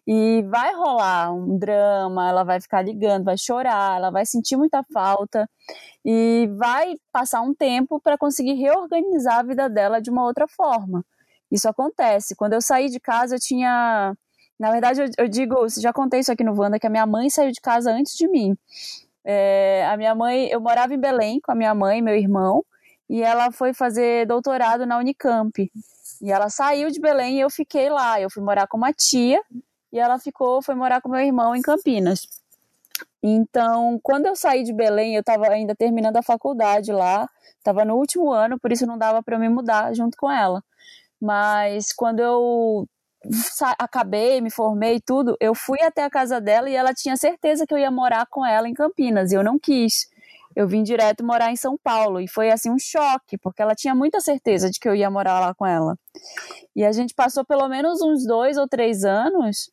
E 0.05 0.43
vai 0.49 0.73
rolar 0.75 1.33
um 1.33 1.57
drama, 1.57 2.29
ela 2.29 2.43
vai 2.43 2.59
ficar 2.59 2.81
ligando, 2.81 3.23
vai 3.25 3.37
chorar, 3.37 3.97
ela 3.97 4.11
vai 4.11 4.25
sentir 4.25 4.57
muita 4.57 4.83
falta 4.93 5.49
e 6.05 6.49
vai 6.57 6.95
passar 7.11 7.41
um 7.41 7.53
tempo 7.53 7.99
para 8.01 8.17
conseguir 8.17 8.53
reorganizar 8.53 9.39
a 9.39 9.43
vida 9.43 9.69
dela 9.69 10.01
de 10.01 10.09
uma 10.09 10.23
outra 10.25 10.47
forma. 10.47 11.05
Isso 11.51 11.67
acontece. 11.69 12.35
Quando 12.35 12.53
eu 12.53 12.61
saí 12.61 12.89
de 12.89 12.99
casa, 12.99 13.35
eu 13.35 13.39
tinha. 13.39 14.15
Na 14.59 14.71
verdade, 14.71 15.01
eu, 15.17 15.27
digo, 15.27 15.67
já 15.79 15.91
contei 15.91 16.19
isso 16.19 16.31
aqui 16.31 16.43
no 16.43 16.55
Wanda, 16.59 16.79
que 16.79 16.87
a 16.87 16.89
minha 16.89 17.05
mãe 17.05 17.29
saiu 17.29 17.51
de 17.51 17.59
casa 17.59 17.91
antes 17.91 18.15
de 18.15 18.27
mim. 18.27 18.55
É, 19.23 19.87
a 19.87 19.97
minha 19.97 20.15
mãe, 20.15 20.47
eu 20.47 20.59
morava 20.59 20.93
em 20.93 20.99
Belém 20.99 21.39
com 21.39 21.51
a 21.51 21.55
minha 21.55 21.73
mãe 21.75 21.99
e 21.99 22.01
meu 22.01 22.15
irmão, 22.15 22.65
e 23.09 23.21
ela 23.21 23.51
foi 23.51 23.73
fazer 23.73 24.25
doutorado 24.25 24.85
na 24.85 24.97
Unicamp. 24.97 25.71
E 26.21 26.31
ela 26.31 26.49
saiu 26.49 26.89
de 26.89 26.99
Belém 26.99 27.37
e 27.37 27.41
eu 27.41 27.49
fiquei 27.49 27.89
lá. 27.89 28.21
Eu 28.21 28.29
fui 28.29 28.43
morar 28.43 28.67
com 28.67 28.77
uma 28.77 28.93
tia 28.93 29.41
e 29.91 29.99
ela 29.99 30.17
ficou, 30.19 30.61
foi 30.61 30.75
morar 30.75 31.01
com 31.01 31.09
meu 31.09 31.19
irmão 31.19 31.55
em 31.55 31.61
Campinas. 31.61 32.27
Então, 33.21 33.99
quando 34.01 34.25
eu 34.25 34.35
saí 34.35 34.63
de 34.63 34.73
Belém, 34.73 35.15
eu 35.15 35.21
estava 35.21 35.47
ainda 35.49 35.75
terminando 35.75 36.17
a 36.17 36.23
faculdade 36.23 36.91
lá, 36.91 37.29
estava 37.57 37.85
no 37.85 37.95
último 37.95 38.31
ano, 38.31 38.59
por 38.59 38.71
isso 38.71 38.85
não 38.85 38.97
dava 38.97 39.21
para 39.21 39.35
eu 39.35 39.39
me 39.39 39.49
mudar 39.49 39.93
junto 39.93 40.17
com 40.17 40.31
ela. 40.31 40.63
Mas 41.19 41.93
quando 41.93 42.19
eu 42.19 42.87
acabei, 43.77 44.41
me 44.41 44.49
formei 44.49 44.95
e 44.95 45.01
tudo, 45.01 45.37
eu 45.39 45.53
fui 45.53 45.81
até 45.81 46.03
a 46.03 46.09
casa 46.09 46.41
dela 46.41 46.69
e 46.69 46.75
ela 46.75 46.93
tinha 46.93 47.15
certeza 47.15 47.65
que 47.67 47.73
eu 47.73 47.77
ia 47.77 47.91
morar 47.91 48.25
com 48.27 48.45
ela 48.45 48.67
em 48.67 48.73
Campinas, 48.73 49.31
e 49.31 49.35
eu 49.35 49.43
não 49.43 49.59
quis. 49.59 50.09
Eu 50.55 50.67
vim 50.67 50.83
direto 50.83 51.23
morar 51.23 51.51
em 51.51 51.55
São 51.55 51.77
Paulo 51.77 52.19
e 52.19 52.27
foi 52.27 52.51
assim 52.51 52.69
um 52.69 52.79
choque, 52.79 53.37
porque 53.37 53.61
ela 53.61 53.73
tinha 53.73 53.95
muita 53.95 54.19
certeza 54.19 54.69
de 54.69 54.79
que 54.79 54.87
eu 54.89 54.95
ia 54.95 55.09
morar 55.09 55.39
lá 55.39 55.53
com 55.53 55.65
ela. 55.65 55.97
E 56.75 56.83
a 56.83 56.91
gente 56.91 57.13
passou 57.13 57.45
pelo 57.45 57.67
menos 57.69 58.01
uns 58.01 58.25
dois 58.25 58.57
ou 58.57 58.67
três 58.67 59.05
anos 59.05 59.71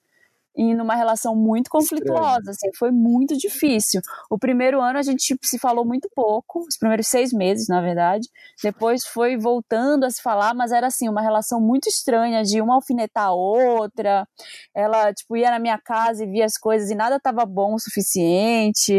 e 0.58 0.74
numa 0.74 0.96
relação 0.96 1.36
muito 1.36 1.70
conflituosa, 1.70 2.50
assim, 2.50 2.68
foi 2.76 2.90
muito 2.90 3.36
difícil. 3.38 4.00
O 4.28 4.36
primeiro 4.36 4.80
ano 4.80 4.98
a 4.98 5.02
gente 5.02 5.24
tipo, 5.28 5.46
se 5.46 5.56
falou 5.56 5.84
muito 5.84 6.10
pouco, 6.12 6.66
os 6.68 6.76
primeiros 6.76 7.06
seis 7.06 7.32
meses, 7.32 7.68
na 7.68 7.80
verdade. 7.80 8.28
Depois 8.60 9.06
foi 9.06 9.38
voltando 9.38 10.02
a 10.02 10.10
se 10.10 10.20
falar, 10.20 10.54
mas 10.54 10.72
era 10.72 10.88
assim, 10.88 11.08
uma 11.08 11.22
relação 11.22 11.60
muito 11.60 11.88
estranha 11.88 12.42
de 12.42 12.60
uma 12.60 12.74
alfinetar 12.74 13.26
a 13.26 13.32
outra. 13.32 14.26
Ela, 14.74 15.14
tipo, 15.14 15.36
ia 15.36 15.52
na 15.52 15.60
minha 15.60 15.78
casa 15.78 16.24
e 16.24 16.26
via 16.26 16.44
as 16.44 16.58
coisas 16.58 16.90
e 16.90 16.96
nada 16.96 17.16
estava 17.16 17.46
bom 17.46 17.74
o 17.74 17.78
suficiente. 17.78 18.98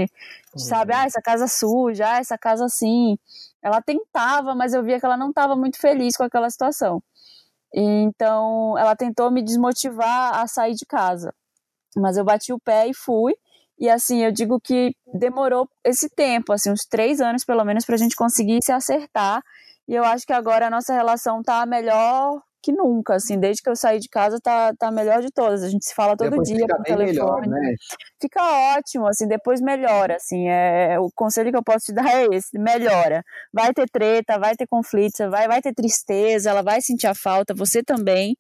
Uhum. 0.53 0.60
Sabe, 0.60 0.94
ah, 0.94 1.06
essa 1.06 1.22
casa 1.22 1.45
suja, 1.45 2.10
ah, 2.10 2.19
essa 2.19 2.38
casa 2.38 2.64
assim. 2.64 3.18
Ela 3.61 3.81
tentava, 3.81 4.56
mas 4.56 4.73
eu 4.73 4.81
via 4.81 4.98
que 4.98 5.06
ela 5.06 5.18
não 5.18 5.31
estava 5.31 5.57
muito 5.57 5.77
feliz 5.77 6.15
com 6.15 6.23
aquela 6.23 6.49
situação. 6.49 7.03
Então, 7.73 8.77
ela 8.77 8.95
tentou 8.95 9.30
me 9.30 9.44
desmotivar 9.44 10.40
a 10.40 10.48
sair 10.48 10.73
de 10.73 10.86
casa. 10.86 11.34
Mas 11.97 12.17
eu 12.17 12.23
bati 12.23 12.53
o 12.53 12.59
pé 12.59 12.87
e 12.87 12.93
fui. 12.93 13.33
E 13.79 13.89
assim, 13.89 14.23
eu 14.23 14.31
digo 14.31 14.59
que 14.61 14.91
demorou 15.13 15.67
esse 15.85 16.09
tempo, 16.09 16.51
assim, 16.51 16.71
uns 16.71 16.85
três 16.89 17.21
anos 17.21 17.45
pelo 17.45 17.63
menos, 17.63 17.85
para 17.85 17.95
a 17.95 17.97
gente 17.97 18.15
conseguir 18.15 18.59
se 18.61 18.71
acertar. 18.71 19.41
E 19.87 19.95
eu 19.95 20.03
acho 20.03 20.25
que 20.25 20.33
agora 20.33 20.67
a 20.67 20.69
nossa 20.69 20.93
relação 20.93 21.41
tá 21.41 21.65
melhor 21.65 22.41
que 22.61 22.72
nunca, 22.72 23.15
assim, 23.15 23.40
desde 23.40 23.61
que 23.64 23.69
eu 23.69 23.76
saí 23.76 23.99
de 23.99 24.10
casa 24.10 24.40
tá, 24.41 24.73
tá 24.77 24.91
melhor 24.91 25.22
de 25.22 25.31
todas. 25.31 25.64
A 25.64 25.69
gente 25.69 25.86
se 25.86 25.95
fala 25.95 26.15
todo 26.15 26.30
Depois 26.30 26.48
dia 26.48 26.57
fica 26.60 26.76
por 26.76 26.84
bem 26.84 26.98
telefone. 26.98 27.48
melhor, 27.48 27.48
né? 27.48 27.76
Fica 28.22 28.76
ótimo, 28.77 29.07
assim, 29.07 29.27
depois 29.27 29.61
melhora, 29.61 30.15
assim, 30.15 30.49
é, 30.49 30.99
o 30.99 31.10
conselho 31.15 31.52
que 31.52 31.57
eu 31.57 31.64
posso 31.64 31.86
te 31.86 31.94
dar 31.94 32.06
é 32.14 32.27
esse, 32.34 32.57
melhora. 32.60 33.23
Vai 33.53 33.73
ter 33.73 33.90
treta, 33.90 34.38
vai 34.38 34.56
ter 34.56 34.68
conflito, 34.68 35.30
vai, 35.30 35.48
vai 35.48 35.61
ter 35.61 35.73
tristeza, 35.73 36.49
ela 36.49 36.61
vai 36.61 36.81
sentir 36.81 37.07
a 37.07 37.15
falta, 37.15 37.53
você 37.53 37.84
também, 37.84 38.36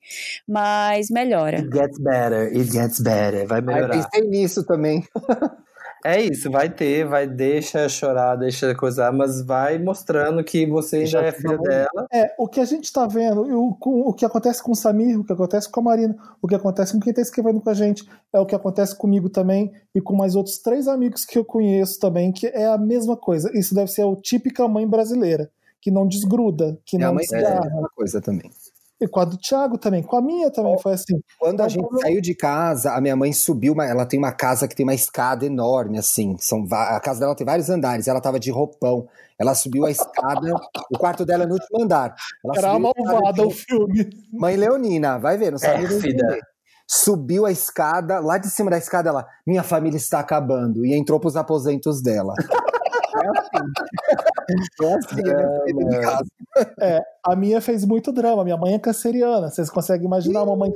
mas 0.47 1.09
melhora. 1.09 1.57
It 1.57 1.69
gets 1.71 1.99
better, 1.99 2.47
it 2.47 2.71
gets 2.71 2.99
better, 2.99 3.47
vai 3.47 3.61
melhorar. 3.61 4.09
pensei 4.09 4.27
nisso 4.27 4.65
também. 4.65 5.03
É 6.05 6.21
isso, 6.21 6.49
vai 6.49 6.69
ter, 6.69 7.05
vai, 7.05 7.27
deixa 7.27 7.89
chorar, 7.89 8.35
deixa 8.37 8.73
coisar, 8.73 9.11
mas 9.11 9.41
vai 9.45 9.77
mostrando 9.77 10.43
que 10.43 10.65
você 10.65 11.05
Já 11.05 11.21
é 11.23 11.31
filha 11.31 11.57
dela. 11.57 12.07
É, 12.11 12.33
o 12.37 12.47
que 12.47 12.59
a 12.61 12.65
gente 12.65 12.91
tá 12.93 13.05
vendo, 13.05 13.45
e 13.47 13.53
o, 13.53 13.75
com- 13.79 14.01
o 14.01 14.13
que 14.13 14.23
acontece 14.25 14.63
com 14.63 14.71
o 14.71 14.75
Samir, 14.75 15.19
o 15.19 15.23
que 15.25 15.33
acontece 15.33 15.69
com 15.69 15.79
a 15.81 15.83
Marina, 15.83 16.15
o 16.41 16.47
que 16.47 16.55
acontece 16.55 16.93
com 16.93 16.99
quem 16.99 17.13
tá 17.13 17.21
escrevendo 17.21 17.59
com 17.59 17.69
a 17.69 17.73
gente, 17.73 18.07
é 18.31 18.39
o 18.39 18.45
que 18.45 18.55
acontece 18.55 18.95
comigo 18.95 19.29
também 19.29 19.71
e 19.93 19.99
com 19.99 20.15
mais 20.15 20.35
outros 20.35 20.57
três 20.59 20.87
amigos 20.87 21.25
que 21.25 21.37
eu 21.37 21.43
conheço 21.43 21.99
também, 21.99 22.31
que 22.31 22.47
é 22.47 22.65
a 22.67 22.77
mesma 22.77 23.17
coisa. 23.17 23.51
Isso 23.53 23.75
deve 23.75 23.91
ser 23.91 24.03
a 24.03 24.15
típica 24.15 24.67
mãe 24.67 24.87
brasileira, 24.87 25.51
que 25.81 25.91
não 25.91 26.07
desgruda, 26.07 26.77
que 26.85 26.95
Minha 26.97 27.07
não 27.09 27.15
mãe 27.15 27.27
fez 27.27 27.43
a 27.43 27.45
desgarra. 27.49 27.69
mesma 27.71 27.89
coisa 27.95 28.21
também. 28.21 28.49
E 29.01 29.07
com 29.07 29.19
a 29.21 29.25
do 29.25 29.37
Thiago 29.37 29.77
também, 29.77 30.03
com 30.03 30.17
a 30.17 30.21
minha 30.21 30.51
também 30.51 30.77
foi 30.79 30.93
assim. 30.93 31.21
Quando 31.39 31.61
a 31.61 31.67
Então, 31.67 31.69
gente 31.69 32.01
saiu 32.01 32.19
de 32.21 32.35
casa, 32.35 32.91
a 32.93 32.99
minha 32.99 33.15
mãe 33.15 33.31
subiu, 33.31 33.71
uma- 33.73 33.85
ela 33.85 34.05
tem 34.05 34.19
uma 34.19 34.31
casa 34.33 34.67
que 34.67 34.75
tem 34.75 34.85
uma 34.85 34.93
escada 34.93 35.45
enorme, 35.45 35.97
assim. 35.97 36.35
São, 36.37 36.67
a 36.69 36.99
casa 36.99 37.21
dela 37.21 37.33
tem 37.33 37.45
vários 37.45 37.69
andares, 37.69 38.07
ela 38.09 38.19
tava 38.19 38.39
de 38.39 38.51
roupão. 38.51 39.07
Ela 39.39 39.55
subiu 39.55 39.85
a 39.85 39.91
escada, 39.91 40.53
o 40.91 40.97
quarto 40.97 41.25
dela 41.25 41.43
é 41.45 41.47
no 41.47 41.53
último 41.53 41.81
andar. 41.81 42.13
Ela 42.43 42.53
Era 42.57 42.71
a 42.71 42.79
malvada 42.79 43.31
de- 43.33 43.41
o 43.47 43.51
filme. 43.51 44.09
Mãe 44.33 44.57
Leonina, 44.57 45.17
vai 45.17 45.37
ver, 45.37 45.51
não 45.51 45.57
sabe 45.57 45.87
Pérfida. 45.87 46.07
entender. 46.09 46.39
Subiu 46.85 47.45
a 47.45 47.51
escada, 47.51 48.19
lá 48.19 48.37
de 48.37 48.49
cima 48.49 48.69
da 48.69 48.77
escada, 48.77 49.07
ela, 49.09 49.25
minha 49.47 49.63
família 49.63 49.95
está 49.95 50.19
acabando, 50.19 50.85
e 50.85 50.93
entrou 50.93 51.19
pros 51.21 51.37
aposentos 51.37 52.01
dela. 52.01 52.33
É 53.11 53.27
assim. 53.39 53.65
É 54.49 54.93
assim, 54.95 55.21
né? 55.21 55.89
De 55.89 55.99
casa. 56.01 56.25
A 57.25 57.35
minha 57.35 57.61
fez 57.61 57.85
muito 57.85 58.11
drama. 58.11 58.43
Minha 58.43 58.57
mãe 58.57 58.73
é 58.73 58.79
canceriana. 58.79 59.49
Vocês 59.49 59.69
conseguem 59.69 60.07
imaginar 60.07 60.43
uma 60.43 60.55
mãe. 60.55 60.71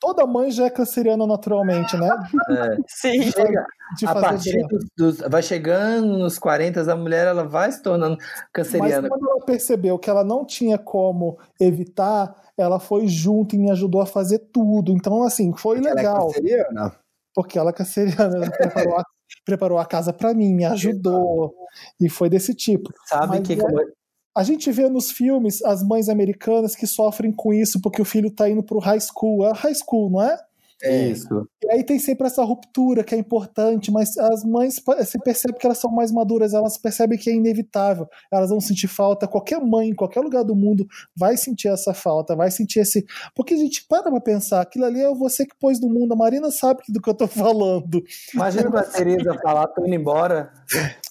Toda 0.00 0.26
mãe 0.26 0.50
já 0.50 0.66
é 0.66 0.70
canceriana 0.70 1.26
naturalmente, 1.26 1.96
né? 1.96 2.08
É. 2.50 2.76
Sim. 2.88 3.22
Chega, 3.30 3.66
De 3.98 4.06
a 4.06 4.14
partir 4.14 4.66
dos, 4.66 4.84
dos- 4.96 5.18
Vai 5.28 5.42
chegando 5.42 6.18
nos 6.18 6.38
40, 6.38 6.90
a 6.92 6.96
mulher 6.96 7.26
ela 7.26 7.44
vai 7.44 7.70
se 7.70 7.82
tornando 7.82 8.16
Mas 8.18 8.44
canceriana. 8.52 9.08
quando 9.08 9.28
ela 9.30 9.44
percebeu 9.44 9.98
que 9.98 10.10
ela 10.10 10.24
não 10.24 10.44
tinha 10.44 10.78
como 10.78 11.38
evitar, 11.60 12.34
ela 12.56 12.78
foi 12.80 13.06
junto 13.06 13.54
e 13.54 13.58
me 13.58 13.70
ajudou 13.70 14.00
a 14.00 14.06
fazer 14.06 14.38
tudo. 14.52 14.92
Então, 14.92 15.22
assim, 15.22 15.52
foi 15.56 15.78
Ela 15.78 15.90
é 15.90 15.94
legal. 15.94 16.26
canceriana. 16.28 16.92
porque 17.34 17.58
ela, 17.58 17.72
canceriana, 17.72 18.36
ela 18.36 18.46
a, 19.00 19.04
preparou 19.44 19.78
a 19.78 19.84
casa 19.84 20.12
pra 20.12 20.32
mim, 20.34 20.54
me 20.54 20.64
ajudou. 20.64 21.54
E 22.00 22.08
foi 22.08 22.28
desse 22.28 22.54
tipo. 22.54 22.92
Sabe 23.06 23.38
Mas 23.38 23.46
que 23.46 23.52
é- 23.54 23.94
A 24.36 24.42
gente 24.42 24.70
vê 24.72 24.88
nos 24.88 25.12
filmes 25.12 25.62
as 25.62 25.82
mães 25.82 26.08
americanas 26.08 26.74
que 26.74 26.86
sofrem 26.86 27.30
com 27.30 27.52
isso 27.52 27.80
porque 27.80 28.02
o 28.02 28.04
filho 28.04 28.30
tá 28.30 28.48
indo 28.48 28.62
pro 28.62 28.80
high 28.80 28.98
school. 29.00 29.46
É 29.46 29.52
high 29.52 29.74
school, 29.74 30.10
não 30.10 30.22
é? 30.22 30.36
Isso. 30.82 31.48
E 31.62 31.70
aí 31.70 31.84
tem 31.84 31.98
sempre 31.98 32.26
essa 32.26 32.44
ruptura 32.44 33.02
que 33.02 33.14
é 33.14 33.18
importante, 33.18 33.90
mas 33.90 34.16
as 34.18 34.44
mães 34.44 34.82
se 35.06 35.18
percebe 35.18 35.58
que 35.58 35.66
elas 35.66 35.78
são 35.78 35.90
mais 35.90 36.12
maduras, 36.12 36.52
elas 36.52 36.76
percebem 36.76 37.18
que 37.18 37.30
é 37.30 37.34
inevitável, 37.34 38.06
elas 38.32 38.50
vão 38.50 38.60
sentir 38.60 38.88
falta. 38.88 39.26
Qualquer 39.26 39.60
mãe, 39.60 39.88
em 39.88 39.94
qualquer 39.94 40.20
lugar 40.20 40.44
do 40.44 40.54
mundo, 40.54 40.86
vai 41.16 41.36
sentir 41.36 41.68
essa 41.68 41.94
falta, 41.94 42.36
vai 42.36 42.50
sentir 42.50 42.80
esse. 42.80 43.04
Porque 43.34 43.54
a 43.54 43.56
gente 43.56 43.86
para 43.88 44.10
pra 44.10 44.20
pensar, 44.20 44.60
aquilo 44.60 44.84
ali 44.84 45.00
é 45.00 45.14
você 45.14 45.46
que 45.46 45.56
pôs 45.58 45.80
no 45.80 45.88
mundo, 45.88 46.12
a 46.12 46.16
Marina 46.16 46.50
sabe 46.50 46.82
do 46.88 47.00
que 47.00 47.08
eu 47.08 47.14
tô 47.14 47.26
falando. 47.26 48.02
Imagina 48.34 48.68
a 48.78 48.82
Tereza 48.82 49.34
falar, 49.42 49.68
tô 49.68 49.86
indo 49.86 49.94
embora. 49.94 50.52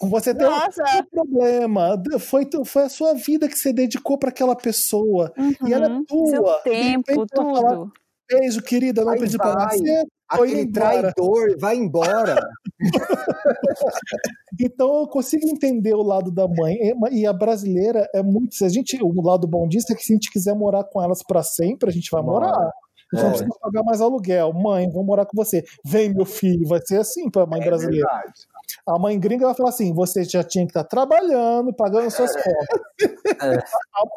Você 0.01 0.35
tem 0.35 0.47
um 0.47 0.51
Nossa, 0.51 0.83
problema, 1.11 2.01
foi, 2.19 2.47
foi 2.65 2.83
a 2.83 2.89
sua 2.89 3.13
vida 3.13 3.47
que 3.47 3.57
você 3.57 3.71
dedicou 3.71 4.17
para 4.17 4.29
aquela 4.29 4.55
pessoa, 4.55 5.33
e 5.65 5.73
ela 5.73 5.87
é 5.87 5.89
uhum. 5.89 6.03
tua. 6.05 6.29
seu 6.29 6.43
tempo, 6.63 7.03
repente 7.07 7.33
ela 7.37 7.91
tudo. 8.33 8.39
Beijo, 8.41 8.61
querida, 8.61 9.03
não 9.05 9.13
pedi 9.17 9.37
pra 9.37 9.53
nascer. 9.55 10.05
Aquele 10.29 10.61
embora. 10.61 10.71
traidor 11.13 11.57
vai 11.59 11.75
embora. 11.77 12.35
Então 14.59 14.99
eu 15.01 15.07
consigo 15.07 15.47
entender 15.47 15.93
o 15.93 16.03
lado 16.03 16.31
da 16.31 16.47
mãe. 16.47 16.77
E- 17.11 17.25
a 17.25 17.33
brasileira 17.33 18.07
é 18.13 18.21
muito. 18.21 18.53
Se 18.55 18.63
a 18.63 18.69
gente, 18.69 19.01
o 19.01 19.21
lado 19.21 19.47
bom 19.47 19.67
disso 19.67 19.91
é 19.91 19.95
que 19.95 20.03
se 20.03 20.13
a 20.13 20.15
gente 20.15 20.31
quiser 20.31 20.53
morar 20.55 20.83
com 20.83 21.01
elas 21.01 21.23
pra 21.23 21.41
sempre, 21.41 21.89
a 21.89 21.91
gente 21.93 22.09
vai 22.11 22.21
Mora. 22.21 22.45
morar. 22.47 22.69
A 23.13 23.15
gente 23.15 23.23
não 23.23 23.25
É. 23.25 23.29
precisa 23.29 23.49
pagar 23.59 23.83
mais 23.83 23.99
aluguel. 24.01 24.53
Mãe, 24.53 24.89
vou 24.91 25.03
morar 25.03 25.25
com 25.25 25.35
você. 25.35 25.63
Vem, 25.83 26.13
meu 26.13 26.25
filho. 26.25 26.67
Vai 26.67 26.79
ser 26.85 26.97
assim 26.99 27.29
pra 27.29 27.45
mãe 27.45 27.61
É 27.61 27.65
brasileira. 27.65 28.07
verdade. 28.07 28.33
A 28.85 28.97
mãe 28.99 29.19
gringa 29.19 29.45
vai 29.45 29.55
falar 29.55 29.69
assim: 29.69 29.93
você 29.93 30.23
já 30.23 30.43
tinha 30.43 30.65
que 30.65 30.71
estar 30.71 30.83
trabalhando, 30.83 31.73
pagando 31.73 32.09
suas 32.11 32.31
contas. 32.35 33.63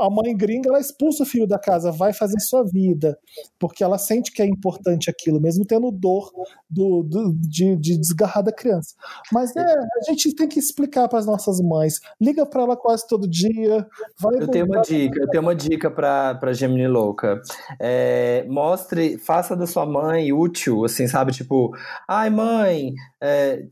A, 0.01 0.06
a 0.06 0.10
mãe 0.10 0.36
gringa 0.36 0.68
ela 0.68 0.81
expulsa 0.81 1.23
o 1.23 1.27
filho 1.27 1.47
da 1.47 1.59
casa, 1.59 1.93
vai 1.93 2.12
fazer 2.12 2.40
sua 2.40 2.64
vida, 2.64 3.18
porque 3.59 3.85
ela 3.85 3.98
sente 3.98 4.32
que 4.32 4.43
é 4.43 4.47
importante 4.47 5.09
aquilo, 5.10 5.40
mesmo 5.40 5.64
tendo 5.64 5.90
dor 5.90 6.31
do, 6.68 7.02
do- 7.02 7.32
de, 7.35 7.77
de 7.77 7.97
desgarrar 7.98 8.43
da 8.43 8.52
criança. 8.52 8.94
Mas 9.32 9.55
é, 9.56 9.60
a 9.62 10.02
gente 10.10 10.35
tem 10.35 10.48
que 10.48 10.59
explicar 10.59 11.09
para 11.09 11.18
as 11.18 11.27
nossas 11.27 11.60
mães. 11.60 12.01
Liga 12.20 12.44
para 12.47 12.62
ela 12.62 12.77
quase 12.77 13.06
todo 13.06 13.28
dia. 13.28 13.86
Vai 14.18 14.36
Eu 14.43 14.48
tenho 14.48 14.66
uma 14.66 14.81
dica, 14.81 15.20
eu 15.20 15.28
tenho 15.28 15.43
uma 15.43 15.55
dica 15.55 15.90
pra, 15.90 16.35
pra 16.35 16.52
Gemini 16.52 16.89
louca. 16.89 17.40
É, 17.81 18.44
mostre, 18.48 19.18
faça 19.18 19.55
da 19.56 19.66
sua 19.66 19.86
mãe 19.86 20.32
útil, 20.32 20.85
assim, 20.85 21.06
sabe? 21.06 21.32
Tipo, 21.32 21.73
ai 22.09 22.31
mãe, 22.31 22.93
é, 23.20 23.64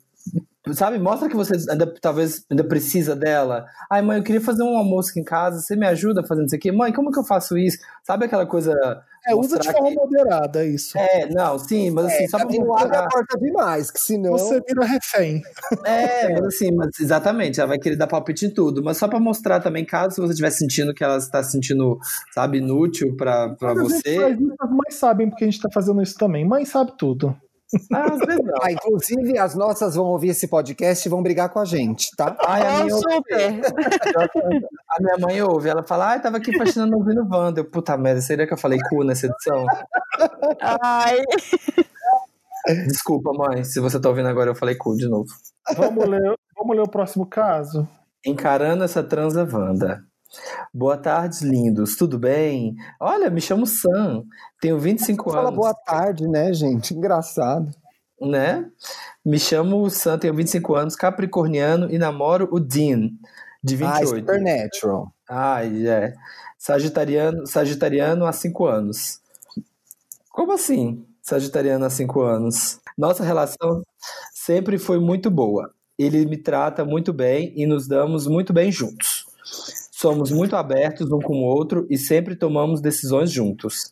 sabe? 0.73 0.99
Mostra 0.99 1.29
que 1.29 1.37
você 1.37 1.55
ainda, 1.71 1.93
talvez 2.01 2.45
ainda 2.51 2.65
precisa 2.65 3.15
dela. 3.15 3.67
Ai 3.91 4.01
mãe, 4.01 4.19
eu 4.19 4.25
queria 4.25 4.41
fazer 4.41 4.63
um 4.63 4.77
almoço 4.77 5.11
aqui 5.11 5.21
em 5.21 5.25
casa, 5.25 5.61
você 5.61 5.77
me 5.77 5.87
ajuda 5.87 6.25
fazendo 6.27 6.47
isso 6.47 6.57
aqui? 6.57 6.73
Mãe, 6.73 6.93
como 6.93 7.11
que 7.11 7.19
eu 7.19 7.25
faço 7.25 7.59
isso? 7.59 7.79
Sabe 8.03 8.25
aquela 8.27 8.47
coisa... 8.47 8.73
É, 9.27 9.35
usa 9.35 9.59
de 9.59 9.73
forma 9.73 9.89
que- 9.89 9.95
moderada 9.95 10.65
isso. 10.67 10.99
É, 10.99 11.27
não, 11.31 11.59
sim, 11.59 11.89
mas 11.91 12.07
assim, 12.07 12.29
só 12.29 12.37
pra 12.37 12.47
não 12.59 12.77
abre 12.77 12.95
a 12.95 13.09
porta 13.09 13.39
demais, 13.39 13.91
que 13.91 13.99
senão. 13.99 14.33
Você 14.33 14.61
vira 14.69 14.85
refém. 14.85 15.41
É, 15.83 16.31
mas 16.35 16.45
assim, 16.45 16.71
mas 16.75 16.91
exatamente, 17.01 17.59
ela 17.59 17.69
vai 17.69 17.79
querer 17.79 17.97
dar 17.97 18.07
palpite 18.07 18.45
em 18.45 18.51
tudo, 18.51 18.83
mas 18.85 18.99
só 18.99 19.09
pra 19.09 19.19
mostrar 19.19 19.61
também, 19.61 19.83
caso 19.83 20.17
você 20.17 20.33
estiver 20.33 20.51
sentindo 20.51 20.93
que 20.93 21.03
ela 21.03 21.17
está 21.17 21.43
se 21.43 21.53
sentindo, 21.53 21.99
sabe, 22.35 22.59
inútil 22.59 23.17
pra, 23.17 23.49
pra 23.59 23.73
você. 23.73 24.21
faz 24.21 24.39
isso, 24.39 24.55
as 24.61 24.71
mães 24.71 24.95
sabem 24.95 25.31
porque 25.31 25.45
a 25.45 25.51
gente 25.51 25.61
tá 25.63 25.71
fazendo 25.73 26.03
isso 26.03 26.19
também. 26.19 26.47
Mãe 26.47 26.67
sabe 26.67 26.93
tudo. 26.99 27.35
Ah, 27.93 28.13
às 28.13 28.19
vezes 28.19 28.45
não. 28.45 28.55
Ah, 28.63 28.73
inclusive, 28.73 29.39
as 29.39 29.55
nossas 29.55 29.95
vão 29.95 30.07
ouvir 30.07 30.29
esse 30.29 30.49
podcast 30.49 31.07
e 31.07 31.11
vão 31.11 31.23
brigar 31.23 31.49
com 31.49 31.59
a 31.59 31.65
gente, 31.65 32.11
tá? 32.17 32.37
Ai, 32.47 32.63
a, 32.63 32.81
Oh, 32.81 32.85
minha, 32.85 32.97
super! 32.97 33.61
a 34.89 35.03
minha 35.03 35.19
mãe 35.21 35.43
ouve, 35.43 35.69
ela 35.69 35.83
fala, 35.83 36.11
ai, 36.11 36.21
tava 36.21 36.37
aqui 36.37 36.57
faxinando 36.57 36.97
ouvindo 36.97 37.27
Wanda. 37.31 37.61
Eu, 37.61 37.65
puta 37.65 37.97
merda, 37.97 38.21
seria 38.21 38.47
que 38.47 38.53
eu 38.53 38.59
falei 38.59 38.79
cu 38.89 39.05
nessa 39.05 39.27
edição? 39.27 39.65
Ai, 40.61 41.19
Desculpa, 42.87 43.33
mãe, 43.33 43.63
se 43.63 43.79
você 43.79 44.01
tá 44.01 44.09
ouvindo 44.09 44.29
agora, 44.29 44.51
eu 44.51 44.55
falei 44.55 44.75
cu 44.75 44.97
de 44.97 45.07
novo. 45.09 45.29
Vamos 45.77 46.09
ler, 46.09 46.35
vamos 46.57 46.77
ler 46.77 46.83
o 46.83 46.89
próximo 46.89 47.27
caso? 47.27 47.87
Encarando 48.25 48.85
essa 48.85 49.03
transa 49.03 49.47
Wanda. 49.51 50.03
Boa 50.73 50.97
tarde, 50.97 51.45
lindos. 51.47 51.97
Tudo 51.97 52.19
bem? 52.19 52.75
Olha, 53.01 53.31
me 53.31 53.41
chamo 53.41 53.67
Sam. 53.67 54.25
Tenho 54.61 54.79
25 54.79 55.31
Fala 55.31 55.49
anos. 55.49 55.57
boa 55.57 55.75
tarde, 55.75 56.27
né, 56.29 56.53
gente? 56.53 56.95
Engraçado. 56.95 57.71
Né? 58.21 58.69
Me 59.25 59.39
chamo 59.39 59.89
Sam, 59.91 60.19
tenho 60.19 60.35
25 60.35 60.75
anos, 60.75 60.97
capricorniano 60.97 61.91
e 61.93 61.99
namoro 61.99 62.49
o 62.53 62.59
Dean, 62.61 63.11
de 63.63 63.75
Ah, 63.85 63.99
28. 63.99 64.21
Supernatural. 64.21 65.13
Ai, 65.29 65.87
é. 65.87 66.15
Sagitariano, 66.59 67.47
sagitariano 67.47 68.25
há 68.27 68.33
5 68.33 68.67
anos. 68.67 69.21
Como 70.31 70.53
assim? 70.53 71.05
Sagitariano 71.23 71.85
há 71.85 71.91
5 71.91 72.21
anos. 72.23 72.79
Nossa 72.97 73.23
relação 73.25 73.83
sempre 74.33 74.79
foi 74.79 74.99
muito 74.99 75.31
boa. 75.31 75.71
Ele 75.99 76.25
me 76.27 76.37
trata 76.37 76.85
muito 76.85 77.13
bem 77.13 77.53
e 77.57 77.67
nos 77.67 77.87
damos 77.87 78.27
muito 78.27 78.53
bem 78.53 78.71
juntos. 78.73 79.14
Somos 80.05 80.31
muito 80.31 80.55
abertos 80.55 81.11
um 81.11 81.19
com 81.19 81.37
o 81.37 81.47
outro 81.47 81.87
e 81.89 81.97
sempre 81.97 82.37
tomamos 82.37 82.83
decisões 82.83 83.31
juntos. 83.31 83.89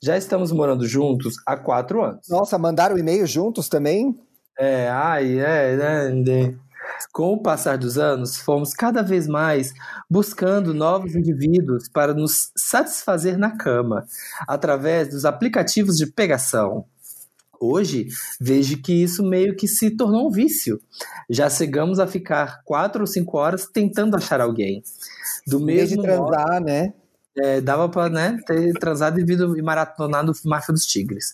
Já 0.00 0.16
estamos 0.16 0.52
morando 0.52 0.86
juntos 0.86 1.34
há 1.44 1.56
quatro 1.56 2.00
anos. 2.00 2.28
Nossa, 2.28 2.56
mandaram 2.56 2.96
e-mail 2.96 3.26
juntos 3.26 3.68
também? 3.68 4.16
É, 4.56 4.88
ai, 4.88 5.40
é, 5.40 6.12
né. 6.14 6.54
Com 7.12 7.32
o 7.32 7.42
passar 7.42 7.76
dos 7.76 7.98
anos, 7.98 8.36
fomos 8.36 8.72
cada 8.72 9.02
vez 9.02 9.26
mais 9.26 9.72
buscando 10.08 10.72
novos 10.72 11.16
indivíduos 11.16 11.88
para 11.88 12.14
nos 12.14 12.52
satisfazer 12.56 13.36
na 13.36 13.56
cama, 13.56 14.06
através 14.46 15.08
dos 15.08 15.24
aplicativos 15.24 15.96
de 15.96 16.06
pegação. 16.06 16.84
Hoje, 17.60 18.06
vejo 18.40 18.80
que 18.80 18.92
isso 18.92 19.22
meio 19.22 19.56
que 19.56 19.66
se 19.66 19.90
tornou 19.96 20.28
um 20.28 20.30
vício. 20.30 20.80
Já 21.28 21.50
chegamos 21.50 21.98
a 21.98 22.06
ficar 22.06 22.62
quatro 22.64 23.00
ou 23.00 23.06
cinco 23.06 23.36
horas 23.36 23.66
tentando 23.66 24.16
achar 24.16 24.40
alguém. 24.40 24.82
Do 25.46 25.64
vez 25.64 25.88
de 25.88 25.96
mesmo 25.96 26.06
modo, 26.06 26.30
transar, 26.30 26.62
né? 26.62 26.92
é, 27.38 27.60
dava 27.60 27.88
pra 27.88 28.08
né, 28.08 28.36
ter 28.46 28.72
transado 28.74 29.20
e, 29.20 29.24
vindo, 29.24 29.56
e 29.56 29.62
maratonado 29.62 30.32
Máfia 30.44 30.72
dos 30.72 30.86
Tigres. 30.86 31.32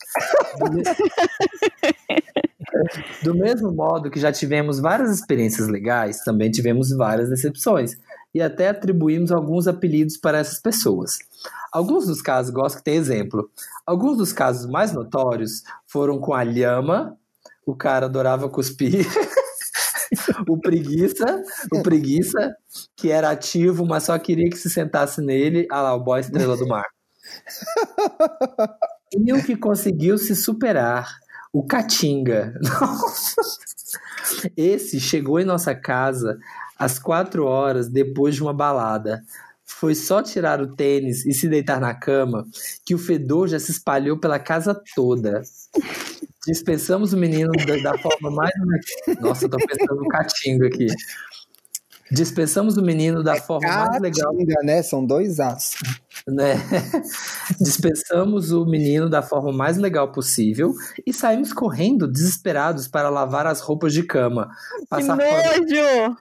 Do 3.23 3.35
mesmo 3.35 3.73
modo 3.73 4.11
que 4.11 4.21
já 4.21 4.31
tivemos 4.31 4.79
várias 4.81 5.11
experiências 5.11 5.69
legais, 5.69 6.23
também 6.23 6.51
tivemos 6.51 6.91
várias 6.91 7.31
decepções. 7.31 7.97
E 8.35 8.43
até 8.43 8.69
atribuímos 8.69 9.31
alguns 9.31 9.69
apelidos 9.69 10.16
para 10.16 10.39
essas 10.39 10.59
pessoas. 10.61 11.19
Alguns 11.73 12.06
dos 12.06 12.20
casos, 12.20 12.52
gosto 12.52 12.78
que 12.78 12.85
tem 12.85 12.97
exemplo. 12.97 13.51
Alguns 13.86 14.19
dos 14.19 14.32
casos 14.32 14.69
mais 14.69 14.93
notórios 14.93 15.62
foram 15.86 16.19
com 16.19 16.35
a 16.35 16.43
Lhama, 16.43 17.16
o 17.66 17.74
cara 17.74 18.06
adorava 18.06 18.48
cuspir. 18.48 19.06
o 20.48 20.59
preguiça, 20.59 21.43
o 21.73 21.82
preguiça, 21.82 22.56
que 22.97 23.11
era 23.11 23.31
ativo, 23.31 23.86
mas 23.86 24.05
só 24.05 24.19
queria 24.19 24.48
que 24.51 24.56
se 24.56 24.70
sentasse 24.70 25.20
nele. 25.20 25.66
Ah 25.70 25.82
lá, 25.82 25.94
o 25.94 26.01
boy 26.01 26.20
estrela 26.20 26.56
do 26.56 26.66
mar. 26.66 26.86
e 29.12 29.32
o 29.32 29.43
que 29.43 29.56
conseguiu 29.56 30.19
se 30.19 30.35
superar, 30.35 31.19
o 31.52 31.65
Catinga. 31.65 32.55
Esse 34.56 35.01
chegou 35.01 35.39
em 35.39 35.44
nossa 35.44 35.74
casa 35.74 36.39
às 36.79 36.99
quatro 36.99 37.45
horas 37.45 37.89
depois 37.89 38.35
de 38.35 38.43
uma 38.43 38.53
balada. 38.53 39.23
Foi 39.65 39.95
só 39.95 40.23
tirar 40.23 40.61
o 40.61 40.75
tênis 40.77 41.25
e 41.25 41.33
se 41.33 41.49
deitar 41.49 41.81
na 41.81 41.95
cama 41.95 42.47
que 42.85 42.95
o 42.95 42.99
fedor 42.99 43.49
já 43.49 43.59
se 43.59 43.71
espalhou 43.71 44.19
pela 44.19 44.39
casa 44.39 44.79
toda. 44.95 45.43
Dispensamos 46.47 47.15
o 47.15 47.17
menino 47.17 47.51
da, 47.53 47.93
da 47.93 47.99
forma 47.99 48.31
mais. 48.31 48.53
Nossa, 49.21 49.47
eu 49.47 49.51
tô 49.51 49.57
pensando 49.57 50.03
no 50.03 50.09
catingo 50.09 50.67
aqui. 50.67 50.87
Dispensamos 52.11 52.77
o 52.77 52.83
menino 52.83 53.23
da 53.23 53.37
forma 53.37 53.67
mais 53.67 54.01
legal. 54.01 54.33
Né? 54.63 54.83
São 54.83 55.05
dois 55.05 55.41
as. 55.41 55.75
Né? 56.29 56.55
Dispensamos 57.59 58.53
o 58.53 58.67
menino 58.67 59.09
da 59.09 59.23
forma 59.23 59.53
mais 59.53 59.79
legal 59.79 60.13
possível 60.13 60.75
e 61.07 61.13
saímos 61.13 61.53
correndo, 61.53 62.07
desesperados, 62.07 62.87
para 62.87 63.09
lavar 63.09 63.47
as 63.47 63.61
roupas 63.61 63.93
de 63.95 64.03
cama. 64.03 64.51
que 64.79 64.87
Passar 64.87 65.17
pano, 65.17 65.67
nojo! 65.67 66.17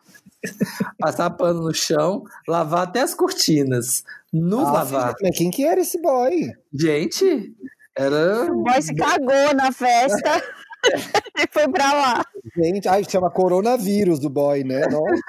Passar 1.00 1.30
pano 1.32 1.62
no 1.64 1.74
chão, 1.74 2.24
lavar 2.48 2.84
até 2.84 3.02
as 3.02 3.14
cortinas. 3.14 4.04
Nos 4.32 4.68
Ah, 4.68 4.72
lavar. 4.72 5.14
Mas 5.22 5.38
quem 5.38 5.52
que 5.52 5.64
era 5.66 5.82
esse 5.82 6.02
boy? 6.02 6.52
Gente, 6.74 7.54
era. 7.96 8.52
O 8.52 8.64
boy 8.64 8.82
se 8.82 8.96
cagou 8.96 9.54
na 9.56 9.72
festa 9.72 10.42
e 11.38 11.48
foi 11.52 11.68
pra 11.70 11.94
lá. 11.94 12.26
Gente, 12.58 12.88
ai, 12.88 13.04
chama 13.08 13.30
coronavírus 13.32 14.20
do 14.20 14.30
boy, 14.30 14.64
né? 14.64 14.82
Nossa. 14.88 15.22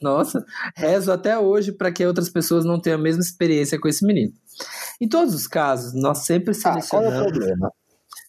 Nossa, 0.00 0.44
rezo 0.76 1.12
até 1.12 1.38
hoje 1.38 1.72
para 1.72 1.90
que 1.92 2.04
outras 2.06 2.28
pessoas 2.30 2.64
não 2.64 2.80
tenham 2.80 2.98
a 2.98 3.02
mesma 3.02 3.20
experiência 3.22 3.78
com 3.80 3.88
esse 3.88 4.04
menino. 4.06 4.32
Em 5.00 5.08
todos 5.08 5.34
os 5.34 5.46
casos, 5.46 5.92
nós 5.94 6.18
sempre 6.18 6.52
Ah, 6.56 6.60
qual 6.62 6.74
é 6.74 6.78
o 6.78 6.82
selecionamos. 7.10 7.32
problema? 7.32 7.72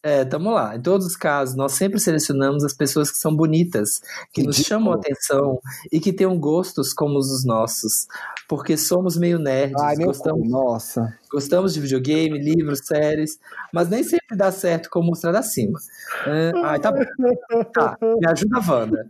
É, 0.02 0.24
tamo 0.24 0.50
lá. 0.52 0.78
Em 0.78 0.82
todos 0.82 1.06
os 1.06 1.16
casos, 1.18 1.56
nós 1.56 1.74
sempre 1.74 2.00
selecionamos 2.00 2.64
as 2.64 2.74
pessoas 2.74 3.12
que 3.12 3.18
são 3.18 3.36
bonitas, 3.36 4.02
que 4.32 4.44
nos 4.44 4.56
chamam 4.56 4.94
a 4.94 4.96
atenção 4.96 5.60
e 5.92 6.00
que 6.00 6.14
tenham 6.14 6.40
gostos 6.40 6.94
como 6.94 7.18
os 7.18 7.44
nossos. 7.44 8.08
Porque 8.48 8.78
somos 8.78 9.18
meio 9.18 9.38
nerds, 9.38 9.82
Ai, 9.82 9.98
gostamos, 9.98 10.44
cu, 10.44 10.50
nossa. 10.50 11.18
gostamos 11.30 11.74
de 11.74 11.82
videogame, 11.82 12.40
livros, 12.40 12.80
séries, 12.86 13.40
mas 13.74 13.90
nem 13.90 14.02
sempre 14.04 14.38
dá 14.38 14.52
certo 14.54 14.90
como 14.90 15.08
mostrar 15.10 15.36
acima. 15.38 15.78
É, 16.26 16.52
ai, 16.64 16.80
tá 16.80 16.92
bom. 16.92 17.00
Tá, 17.74 17.98
me 18.02 18.26
ajuda, 18.30 18.60
Wanda. 18.68 19.06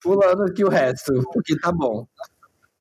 Pulando 0.00 0.44
aqui 0.44 0.64
o 0.64 0.68
resto, 0.68 1.12
porque 1.32 1.58
tá 1.58 1.72
bom. 1.72 2.06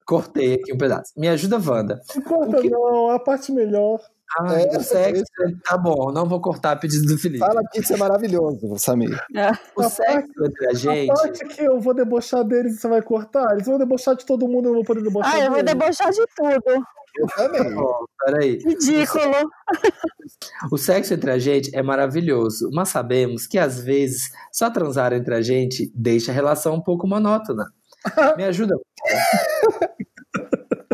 Cortei 0.05 0.53
aqui 0.55 0.71
um 0.71 0.77
pedaço. 0.77 1.11
Me 1.17 1.27
ajuda, 1.27 1.57
Wanda. 1.57 1.99
Não 2.15 2.21
corta, 2.21 2.61
que- 2.61 2.69
não, 2.69 3.11
é 3.11 3.15
a 3.15 3.19
parte 3.19 3.51
melhor. 3.51 3.99
Ai, 4.39 4.63
É, 4.63 4.77
o 4.77 4.81
sexo, 4.83 5.23
tá 5.63 5.77
bom, 5.77 6.11
não 6.11 6.27
vou 6.27 6.41
cortar 6.41 6.71
a 6.71 6.75
pedido 6.75 7.05
do 7.05 7.17
Felipe. 7.17 7.39
Fala 7.39 7.61
que 7.71 7.79
isso 7.79 7.93
é 7.93 7.97
maravilhoso, 7.97 8.77
Samir. 8.77 9.17
O 9.75 9.81
A 9.81 9.89
sexo 9.89 10.31
entre 10.43 10.65
a 10.67 10.69
A 10.69 10.73
gente. 10.73 11.07
parte 11.07 11.45
que 11.45 11.61
eu 11.61 11.79
vou 11.79 11.93
debochar 11.93 12.43
deles 12.43 12.75
e 12.75 12.77
você 12.79 12.87
vai 12.87 13.01
cortar, 13.01 13.53
eles 13.53 13.65
vão 13.67 13.77
debochar 13.77 14.15
de 14.15 14.25
todo 14.25 14.47
mundo, 14.47 14.65
eu 14.65 14.71
não 14.73 14.75
vou 14.79 14.83
poder 14.85 15.03
debochar 15.03 15.33
Ah, 15.35 15.39
eu 15.39 15.51
vou 15.51 15.63
debochar 15.63 16.11
de 16.11 16.25
tudo. 16.35 16.85
Eu 17.17 17.27
também. 17.37 17.73
Ó, 17.77 18.05
peraí. 18.25 18.57
Ridículo. 18.57 19.49
O 20.69 20.77
sexo 20.77 21.13
entre 21.13 21.31
a 21.31 21.39
gente 21.39 21.73
é 21.73 21.81
maravilhoso, 21.81 22.69
mas 22.73 22.89
sabemos 22.89 23.47
que 23.47 23.57
às 23.57 23.79
vezes 23.79 24.23
só 24.51 24.69
transar 24.69 25.13
entre 25.13 25.33
a 25.33 25.41
gente 25.41 25.89
deixa 25.95 26.31
a 26.31 26.35
relação 26.35 26.73
um 26.75 26.81
pouco 26.81 27.07
monótona. 27.07 27.63
Me 28.37 28.43
ajuda. 28.43 28.75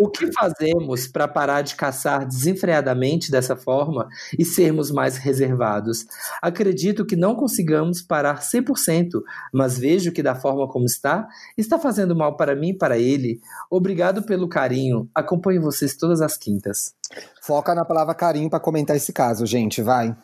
O 0.01 0.09
que 0.09 0.31
fazemos 0.33 1.05
para 1.07 1.27
parar 1.27 1.61
de 1.61 1.75
caçar 1.75 2.25
desenfreadamente 2.25 3.29
dessa 3.29 3.55
forma 3.55 4.09
e 4.37 4.43
sermos 4.43 4.89
mais 4.89 5.15
reservados? 5.17 6.07
Acredito 6.41 7.05
que 7.05 7.15
não 7.15 7.35
consigamos 7.35 8.01
parar 8.01 8.39
100%, 8.41 9.21
mas 9.53 9.77
vejo 9.77 10.11
que 10.11 10.23
da 10.23 10.33
forma 10.33 10.67
como 10.67 10.85
está, 10.85 11.27
está 11.55 11.77
fazendo 11.77 12.15
mal 12.15 12.35
para 12.35 12.55
mim 12.55 12.69
e 12.69 12.77
para 12.77 12.97
ele. 12.97 13.39
Obrigado 13.69 14.23
pelo 14.23 14.49
carinho. 14.49 15.07
Acompanho 15.13 15.61
vocês 15.61 15.95
todas 15.95 16.19
as 16.19 16.35
quintas. 16.35 16.95
Foca 17.39 17.75
na 17.75 17.85
palavra 17.85 18.15
carinho 18.15 18.49
pra 18.49 18.59
comentar 18.59 18.95
esse 18.95 19.13
caso, 19.13 19.45
gente, 19.45 19.83
vai. 19.83 20.15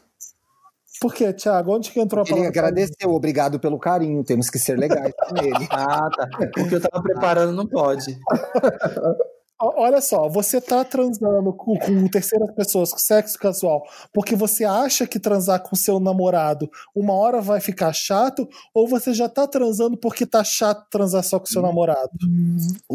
Por 1.00 1.14
quê, 1.14 1.32
Thiago? 1.32 1.76
Onde 1.76 1.92
que 1.92 2.00
entrou 2.00 2.22
a 2.22 2.24
Ele 2.24 2.32
palavra? 2.32 2.50
agradeceu, 2.50 3.12
obrigado 3.12 3.60
pelo 3.60 3.78
carinho, 3.78 4.24
temos 4.24 4.50
que 4.50 4.58
ser 4.58 4.76
legais 4.80 5.14
com 5.30 5.38
ele. 5.38 5.68
Ah, 5.70 6.10
tá. 6.10 6.28
Porque 6.56 6.74
eu 6.74 6.82
tava 6.82 7.04
preparando, 7.04 7.52
não 7.56 7.68
pode. 7.68 8.18
Olha 9.60 10.00
só, 10.02 10.30
você 10.30 10.62
tá 10.62 10.84
transando 10.84 11.52
com, 11.52 11.78
com 11.80 12.08
terceiras 12.08 12.52
pessoas, 12.52 12.92
com 12.92 13.00
sexo 13.00 13.40
casual, 13.40 13.84
porque 14.14 14.36
você 14.36 14.64
acha 14.64 15.08
que 15.08 15.20
transar 15.20 15.62
com 15.64 15.76
seu 15.76 16.00
namorado 16.00 16.70
uma 16.96 17.14
hora 17.14 17.42
vai 17.42 17.60
ficar 17.60 17.92
chato, 17.92 18.48
ou 18.72 18.88
você 18.88 19.14
já 19.14 19.28
tá 19.28 19.48
transando 19.48 19.98
porque 19.98 20.28
tá 20.28 20.44
chato 20.44 20.88
transar 20.92 21.24
só 21.24 21.40
com 21.40 21.48
seu 21.48 21.64
namorado? 21.64 22.12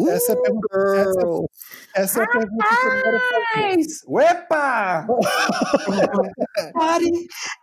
Essa 0.08 0.32
é 0.32 0.34
a 0.34 0.40
pergunta, 0.40 0.68
essa, 0.96 1.20
girl. 1.20 1.44
essa 1.96 2.20
é 2.20 2.24
a 2.24 2.28
pergunta 2.28 2.64
que 2.68 2.86
eu 2.86 3.02
quero 3.02 3.18
fazer. 3.18 3.86
Uepa! 4.06 5.06
Pare! 6.74 7.10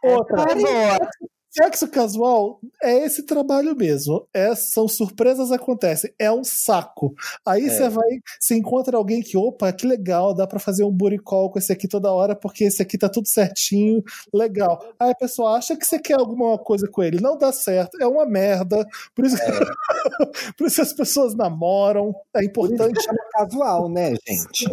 Outra, 0.03 0.45
Boa. 0.55 1.09
Sexo 1.51 1.87
casual 1.87 2.59
é 2.81 3.05
esse 3.05 3.23
trabalho 3.25 3.75
mesmo. 3.75 4.27
É, 4.33 4.53
são 4.55 4.87
surpresas 4.87 5.51
acontecem. 5.51 6.13
É 6.19 6.31
um 6.31 6.43
saco. 6.43 7.13
Aí 7.45 7.65
É. 7.65 7.69
você 7.69 7.89
vai, 7.89 8.07
você 8.39 8.55
encontra 8.55 8.95
alguém 8.95 9.21
que, 9.21 9.35
opa, 9.35 9.71
que 9.73 9.87
legal, 9.87 10.33
dá 10.33 10.45
pra 10.45 10.59
fazer 10.59 10.83
um 10.83 10.95
call 11.23 11.49
com 11.51 11.57
esse 11.57 11.71
aqui 11.73 11.87
toda 11.87 12.11
hora, 12.11 12.35
porque 12.35 12.65
esse 12.65 12.81
aqui 12.81 12.97
tá 12.99 13.09
tudo 13.09 13.27
certinho, 13.27 14.03
legal. 14.33 14.79
Aí 14.99 15.09
a 15.11 15.15
pessoa 15.15 15.57
acha 15.57 15.75
que 15.75 15.85
você 15.85 15.97
quer 15.99 16.19
alguma 16.19 16.57
coisa 16.59 16.87
com 16.87 17.01
ele. 17.01 17.19
Não 17.19 17.35
dá 17.37 17.51
certo, 17.51 17.97
é 17.99 18.05
uma 18.05 18.25
merda. 18.27 18.85
Por 19.15 19.25
isso, 19.25 19.35
por 20.57 20.67
isso 20.67 20.81
as 20.81 20.93
pessoas 20.93 21.35
namoram. 21.35 22.13
É 22.35 22.47
Por 22.49 22.65
isso 22.67 22.75
que 22.77 22.83
importante. 22.83 23.03
chama 23.03 23.19
casual, 23.31 23.89
né, 23.89 24.13
gente? 24.27 24.65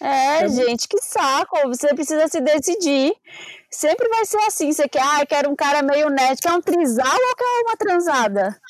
É, 0.00 0.48
gente, 0.48 0.86
que 0.88 1.00
saco. 1.02 1.56
Você 1.68 1.88
precisa 1.94 2.28
se 2.28 2.40
decidir. 2.40 3.12
Sempre 3.72 4.08
vai 4.08 4.24
ser 4.26 4.38
assim. 4.38 4.72
Você 4.72 4.88
quer, 4.88 5.02
ah, 5.02 5.24
quero 5.26 5.50
um 5.50 5.56
cara 5.56 5.82
meio 5.82 6.10
nerd. 6.10 6.40
Quer 6.40 6.52
um 6.52 6.60
trisal 6.60 7.06
ou 7.06 7.36
quer 7.36 7.62
uma 7.66 7.76
transada? 7.76 8.60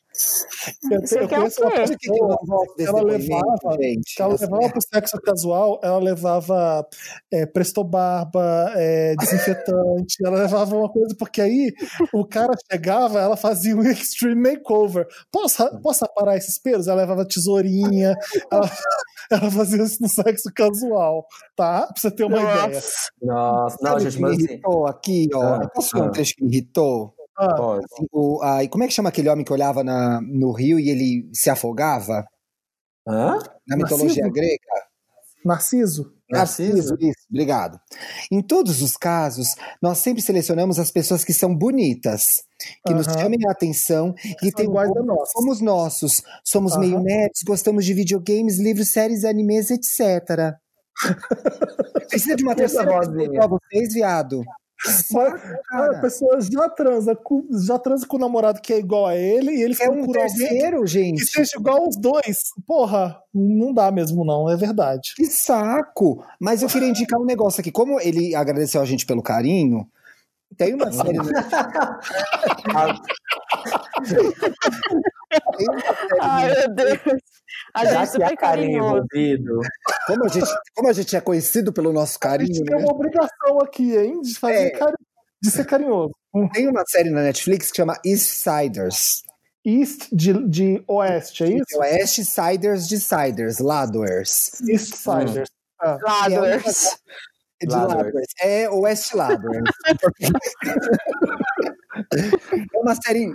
Eu, 0.90 1.00
eu 1.20 1.24
o 1.24 1.28
conheço 1.28 1.62
uma 1.62 2.62
o 2.62 2.74
que 2.74 2.82
ela 2.82 3.02
levava, 3.02 3.78
gente? 3.80 4.14
que 4.14 4.22
ela 4.22 4.34
Assim, 4.34 4.44
levava 4.44 4.72
pro 4.72 4.82
sexo 4.82 5.20
casual, 5.20 5.80
ela 5.82 5.98
levava 5.98 6.86
é, 7.30 7.46
presto 7.46 7.82
barba, 7.84 8.72
é, 8.76 9.14
desinfetante, 9.16 10.16
ela 10.24 10.38
levava 10.42 10.76
uma 10.76 10.88
coisa, 10.90 11.14
porque 11.18 11.40
aí 11.40 11.72
o 12.12 12.24
cara 12.24 12.52
chegava, 12.70 13.20
ela 13.20 13.36
fazia 13.36 13.76
um 13.76 13.82
extreme 13.90 14.50
makeover. 14.50 15.06
Posso, 15.30 15.80
posso 15.80 16.04
aparar 16.04 16.36
esses 16.36 16.58
pelos? 16.58 16.88
Ela 16.88 17.02
levava 17.02 17.26
tesourinha, 17.26 18.16
ela, 18.50 18.70
ela 19.30 19.50
fazia 19.50 19.82
isso 19.82 20.02
no 20.02 20.08
sexo 20.08 20.50
casual, 20.54 21.26
tá? 21.56 21.86
Pra 21.86 21.94
você 21.96 22.10
ter 22.10 22.24
uma 22.24 22.38
ideia. 22.38 22.80
Nossa, 23.22 23.76
não, 23.80 23.90
Sabe 23.90 23.96
o 23.96 24.10
gente, 24.10 24.20
mas 24.20 24.32
assim. 24.32 24.44
irritou 24.44 24.86
aqui, 24.86 25.28
ó? 25.34 25.42
Ah, 25.42 25.68
Posso 25.74 25.96
ah. 25.96 26.02
um 26.02 26.10
trecho 26.10 26.34
que 26.34 26.44
me 26.44 26.50
irritou? 26.50 27.14
Ah. 27.40 27.78
Assim, 27.78 28.06
o, 28.12 28.40
a- 28.42 28.68
como 28.68 28.84
é 28.84 28.86
que 28.86 28.92
chama 28.92 29.08
aquele 29.08 29.28
homem 29.28 29.44
que 29.44 29.52
olhava 29.52 29.82
na, 29.82 30.20
no 30.20 30.52
rio 30.52 30.78
e 30.78 30.90
ele 30.90 31.30
se 31.32 31.48
afogava? 31.48 32.26
Hã? 33.08 33.38
Na 33.66 33.76
mitologia 33.76 34.24
Narciso? 34.24 34.32
grega? 34.32 34.90
Narciso? 35.44 36.12
Narciso? 36.30 36.96
Isso, 37.00 37.26
obrigado. 37.30 37.80
Em 38.30 38.40
todos 38.42 38.82
os 38.82 38.96
casos, 38.96 39.48
nós 39.82 39.98
sempre 39.98 40.22
selecionamos 40.22 40.78
as 40.78 40.90
pessoas 40.90 41.24
que 41.24 41.32
são 41.32 41.56
bonitas, 41.56 42.42
que 42.86 42.92
nos 42.94 43.06
chamem 43.06 43.38
a 43.48 43.52
atenção 43.52 44.14
e 44.42 44.52
tem 44.52 44.68
um 44.68 44.72
nós. 45.04 45.32
somos 45.32 45.60
nossos. 45.60 46.22
Somos 46.44 46.76
meio 46.78 47.00
nerds, 47.00 47.42
gostamos 47.44 47.84
de 47.84 47.94
videogames, 47.94 48.60
livros, 48.60 48.92
séries, 48.92 49.24
animes, 49.24 49.70
etc. 49.70 50.54
Precisa 52.08 52.36
de 52.36 52.44
uma 52.44 52.54
terceira 52.54 53.00
pessoa 53.00 53.48
vocês, 53.48 53.94
viado? 53.94 54.42
Saco, 54.82 55.38
A 55.70 56.00
pessoa 56.00 56.40
já 56.40 56.68
transa, 56.70 57.14
com, 57.14 57.46
já 57.66 57.78
transa 57.78 58.06
com 58.06 58.16
o 58.16 58.20
namorado 58.20 58.60
que 58.60 58.72
é 58.72 58.78
igual 58.78 59.06
a 59.06 59.16
ele 59.16 59.50
e 59.52 59.62
ele 59.62 59.74
É 59.74 59.76
fica 59.76 59.90
um 59.90 60.10
terceiro, 60.10 60.80
que 60.82 60.86
gente. 60.86 61.24
seja 61.26 61.52
igual 61.58 61.82
aos 61.84 61.96
dois. 61.96 62.38
Porra, 62.66 63.18
não 63.34 63.74
dá 63.74 63.90
mesmo, 63.90 64.24
não, 64.24 64.48
é 64.50 64.56
verdade. 64.56 65.12
Que 65.16 65.26
saco! 65.26 66.24
Mas 66.38 66.62
eu 66.62 66.68
queria 66.68 66.88
indicar 66.88 67.20
um 67.20 67.26
negócio 67.26 67.60
aqui. 67.60 67.70
Como 67.70 68.00
ele 68.00 68.34
agradeceu 68.34 68.80
a 68.80 68.84
gente 68.86 69.04
pelo 69.04 69.22
carinho, 69.22 69.86
tem 70.56 70.72
uma 70.74 70.90
série. 70.90 71.18
tem 75.56 75.66
Ai, 76.20 76.54
meu 76.54 76.74
Deus. 76.74 76.98
A 77.74 77.80
Será 77.86 78.00
gente 78.04 78.12
super 78.12 78.36
carinho 78.36 78.82
carinhoso. 78.82 79.06
envolvido? 79.14 79.60
como, 80.06 80.24
a 80.24 80.28
gente, 80.28 80.46
como 80.74 80.88
a 80.88 80.92
gente 80.92 81.16
é 81.16 81.20
conhecido 81.20 81.72
pelo 81.72 81.92
nosso 81.92 82.16
A 82.16 82.20
carinho, 82.20 82.54
gente 82.54 82.64
tem 82.64 82.76
né? 82.76 82.82
uma 82.84 82.92
obrigação 82.92 83.58
aqui, 83.62 83.96
hein, 83.96 84.20
de 84.20 84.38
fazer 84.38 84.66
É. 84.66 84.70
cari- 84.70 84.96
de 85.42 85.50
ser 85.50 85.64
carinhoso. 85.66 86.12
tem 86.52 86.68
uma 86.68 86.84
série 86.86 87.10
na 87.10 87.22
Netflix 87.22 87.70
que 87.70 87.76
chama 87.76 87.98
Eastsiders. 88.04 89.22
East 89.64 90.08
de, 90.12 90.32
de 90.48 90.82
oeste, 90.88 91.44
é 91.44 91.48
isso? 91.48 91.78
Oeste 91.78 92.24
Siders 92.24 92.88
de 92.88 92.98
Siders, 92.98 93.58
Ladwers. 93.58 94.52
East 94.68 94.94
Siders. 94.96 95.48
Ah, 95.80 95.98
Laders. 96.02 96.96
De 97.60 97.68
Ladwers. 97.68 98.04
Ladwers. 98.04 98.26
É 98.40 98.70
West 98.70 99.14
Ladwers. 99.14 99.70
é 102.74 102.78
uma 102.78 102.94
série. 102.94 103.34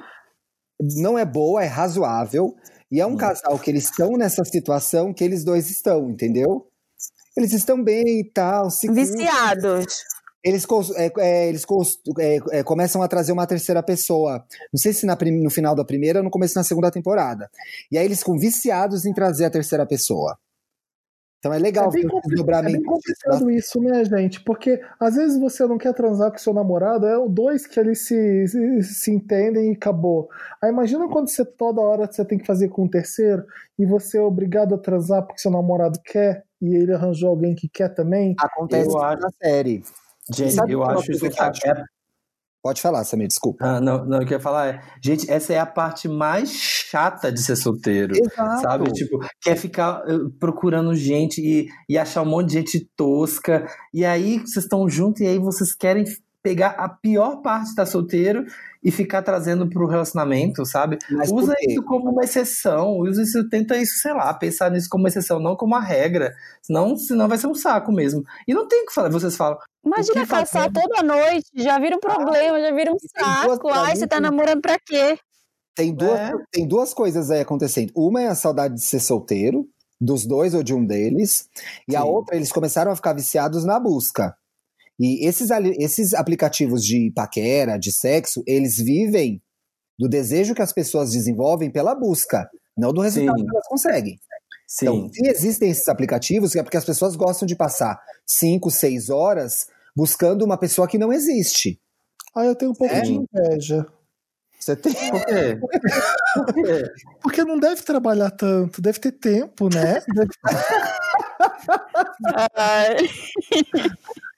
Não 0.97 1.17
é 1.17 1.25
boa, 1.25 1.63
é 1.63 1.67
razoável. 1.67 2.55
E 2.91 3.01
é 3.01 3.05
um 3.05 3.17
casal 3.17 3.57
que 3.57 3.69
eles 3.69 3.85
estão 3.85 4.11
nessa 4.11 4.43
situação 4.45 5.13
que 5.13 5.23
eles 5.23 5.43
dois 5.43 5.69
estão, 5.69 6.09
entendeu? 6.09 6.67
Eles 7.35 7.51
estão 7.51 7.83
bem 7.83 8.21
e 8.21 8.31
tal. 8.31 8.69
se 8.69 8.87
curtem. 8.87 9.05
Viciados. 9.05 9.85
Eles, 10.43 10.63
é, 10.95 11.11
é, 11.17 11.49
eles 11.49 11.65
é, 12.19 12.39
é, 12.59 12.63
começam 12.63 13.01
a 13.01 13.07
trazer 13.07 13.31
uma 13.31 13.47
terceira 13.47 13.81
pessoa. 13.81 14.45
Não 14.71 14.79
sei 14.79 14.93
se 14.93 15.05
na 15.05 15.17
no 15.41 15.49
final 15.49 15.75
da 15.75 15.83
primeira 15.83 16.19
ou 16.19 16.23
no 16.23 16.29
começo 16.29 16.53
da 16.53 16.63
segunda 16.63 16.91
temporada. 16.91 17.49
E 17.91 17.97
aí 17.97 18.05
eles 18.05 18.19
ficam 18.19 18.37
viciados 18.37 19.05
em 19.05 19.13
trazer 19.13 19.45
a 19.45 19.49
terceira 19.49 19.87
pessoa. 19.87 20.37
Então 21.39 21.53
é 21.53 21.59
legal 21.59 21.89
É 21.89 21.91
bem, 21.91 22.01
ver 22.01 22.07
o 22.07 22.11
compli- 22.11 22.41
é 22.41 22.61
bem 22.63 22.81
complicado 22.83 23.51
isso, 23.51 23.79
né, 23.79 24.03
gente? 24.05 24.41
Porque 24.43 24.81
às 24.99 25.15
vezes 25.15 25.39
você 25.39 25.65
não 25.67 25.77
quer 25.77 25.93
transar 25.93 26.31
com 26.31 26.37
seu 26.39 26.53
namorado, 26.53 27.05
é 27.05 27.17
o 27.17 27.29
dois 27.29 27.67
que 27.67 27.79
eles 27.79 27.99
se, 28.07 28.47
se, 28.47 28.81
se 28.83 29.11
entendem 29.11 29.71
e 29.71 29.75
acabou. 29.75 30.27
Aí 30.61 30.71
imagina 30.71 31.07
quando 31.07 31.29
você 31.29 31.45
toda 31.45 31.81
hora 31.81 32.07
você 32.11 32.25
tem 32.25 32.39
que 32.39 32.47
fazer 32.47 32.69
com 32.69 32.85
um 32.85 32.89
terceiro 32.89 33.45
e 33.77 33.85
você 33.85 34.17
é 34.17 34.21
obrigado 34.21 34.73
a 34.73 34.77
transar 34.79 35.21
porque 35.23 35.39
seu 35.41 35.51
namorado 35.51 35.99
quer 36.03 36.43
e 36.61 36.73
ele 36.73 36.93
arranjou 36.93 37.29
alguém 37.29 37.53
que 37.53 37.69
quer 37.69 37.89
também. 37.89 38.33
Acontece 38.39 38.89
Eu 38.89 38.97
acho- 38.99 39.21
na 39.21 39.29
série. 39.41 39.83
Gente, 40.33 40.53
Sabe 40.53 40.71
eu 40.71 40.79
uma 40.79 40.93
acho 40.93 41.11
isso. 41.11 41.29
que 41.29 41.67
é- 41.69 41.83
Pode 42.65 42.81
falar, 42.81 43.03
Samir, 43.03 43.27
desculpa. 43.27 43.63
Ah, 43.63 43.79
não, 43.79 44.03
não, 44.03 44.17
o 44.17 44.25
que 44.25 44.33
eu 44.33 44.37
ia 44.37 44.41
falar 44.41 44.67
é. 44.67 44.81
Gente, 44.99 45.29
essa 45.29 45.53
é 45.53 45.59
a 45.59 45.67
parte 45.67 46.07
mais 46.07 46.49
chata 46.49 47.31
de 47.31 47.39
ser 47.39 47.55
solteiro. 47.55 48.15
Exato. 48.17 48.61
Sabe? 48.63 48.91
Tipo, 48.91 49.19
quer 49.39 49.55
ficar 49.55 50.01
eh, 50.07 50.17
procurando 50.39 50.95
gente 50.95 51.39
e, 51.39 51.67
e 51.87 51.95
achar 51.95 52.23
um 52.23 52.25
monte 52.25 52.47
de 52.47 52.53
gente 52.53 52.89
tosca. 52.97 53.67
E 53.93 54.03
aí 54.03 54.39
vocês 54.39 54.65
estão 54.65 54.89
juntos 54.89 55.21
e 55.21 55.27
aí 55.27 55.37
vocês 55.37 55.75
querem 55.75 56.05
pegar 56.45 56.75
a 56.77 56.87
pior 56.87 57.37
parte 57.41 57.63
de 57.63 57.69
estar 57.71 57.87
solteiro 57.87 58.45
e 58.83 58.91
ficar 58.91 59.23
trazendo 59.23 59.67
pro 59.67 59.87
relacionamento, 59.87 60.63
sabe? 60.63 60.99
Mas 61.09 61.31
usa 61.31 61.55
isso 61.67 61.81
como 61.81 62.11
uma 62.11 62.23
exceção, 62.23 62.99
usa 62.99 63.23
isso, 63.23 63.49
tenta 63.49 63.75
isso, 63.75 63.97
sei 63.97 64.13
lá, 64.13 64.31
pensar 64.31 64.69
nisso 64.69 64.87
como 64.87 65.01
uma 65.03 65.09
exceção, 65.09 65.39
não 65.39 65.55
como 65.55 65.73
uma 65.73 65.81
regra. 65.81 66.35
Senão, 66.61 66.95
senão 66.95 67.27
vai 67.27 67.39
ser 67.39 67.47
um 67.47 67.55
saco 67.55 67.91
mesmo. 67.91 68.23
E 68.47 68.53
não 68.53 68.67
tem 68.67 68.83
o 68.83 68.85
que 68.85 68.93
falar, 68.93 69.09
vocês 69.09 69.35
falam, 69.35 69.57
Imagina 69.83 70.23
fazendo? 70.27 70.73
toda 70.73 71.01
noite, 71.01 71.47
já 71.55 71.79
vira 71.79 71.95
um 71.95 71.99
problema, 71.99 72.59
já 72.61 72.71
vira 72.75 72.91
um 72.93 72.97
saco. 73.17 73.67
Ai, 73.69 73.95
você 73.95 74.05
tá 74.05 74.17
que- 74.17 74.21
namorando 74.21 74.61
pra 74.61 74.77
quê? 74.77 75.17
Tem 75.75 75.91
duas, 75.91 76.19
É. 76.19 76.31
tem 76.51 76.67
duas 76.67 76.93
coisas 76.93 77.31
aí 77.31 77.41
acontecendo. 77.41 77.91
Uma 77.95 78.21
é 78.21 78.27
a 78.27 78.35
saudade 78.35 78.75
de 78.75 78.81
ser 78.81 78.99
solteiro, 78.99 79.67
dos 79.99 80.27
dois 80.27 80.53
ou 80.53 80.61
de 80.61 80.75
um 80.75 80.85
deles. 80.85 81.49
E 81.87 81.95
a 81.95 82.01
Sim. 82.01 82.07
outra, 82.07 82.35
eles 82.35 82.51
começaram 82.51 82.91
a 82.91 82.95
ficar 82.95 83.13
viciados 83.13 83.65
na 83.65 83.79
busca. 83.79 84.35
E 84.99 85.27
esses, 85.27 85.49
esses 85.79 86.13
aplicativos 86.13 86.83
de 86.83 87.11
paquera, 87.13 87.77
de 87.77 87.91
sexo, 87.91 88.43
eles 88.47 88.77
vivem 88.77 89.41
do 89.99 90.07
desejo 90.07 90.55
que 90.55 90.61
as 90.61 90.73
pessoas 90.73 91.11
desenvolvem 91.11 91.69
pela 91.71 91.93
busca, 91.95 92.49
não 92.77 92.93
do 92.93 93.01
resultado 93.01 93.37
Sim. 93.39 93.45
que 93.45 93.55
elas 93.55 93.67
conseguem. 93.67 94.19
sim. 94.67 94.85
Então, 94.85 95.09
se 95.13 95.27
existem 95.27 95.69
esses 95.69 95.87
aplicativos, 95.87 96.55
é 96.55 96.63
porque 96.63 96.77
as 96.77 96.85
pessoas 96.85 97.15
gostam 97.15 97.45
de 97.45 97.55
passar 97.55 97.99
5, 98.25 98.69
6 98.71 99.09
horas 99.09 99.67
buscando 99.95 100.43
uma 100.43 100.57
pessoa 100.57 100.87
que 100.87 100.97
não 100.97 101.13
existe. 101.13 101.79
Ah, 102.35 102.45
eu 102.45 102.55
tenho 102.55 102.71
um 102.71 102.75
pouco 102.75 102.93
É? 102.93 103.01
de 103.01 103.13
inveja. 103.13 103.85
Você 104.59 104.75
tem. 104.75 104.93
Por 104.93 105.25
quê? 105.25 105.59
Por 106.35 106.53
quê? 106.53 106.83
Porque 107.21 107.43
não 107.43 107.59
deve 107.59 107.81
trabalhar 107.83 108.31
tanto, 108.31 108.81
deve 108.81 108.99
ter 108.99 109.11
tempo, 109.11 109.69
né? 109.73 110.01
Deve- 110.13 110.31
Ai, 112.55 112.97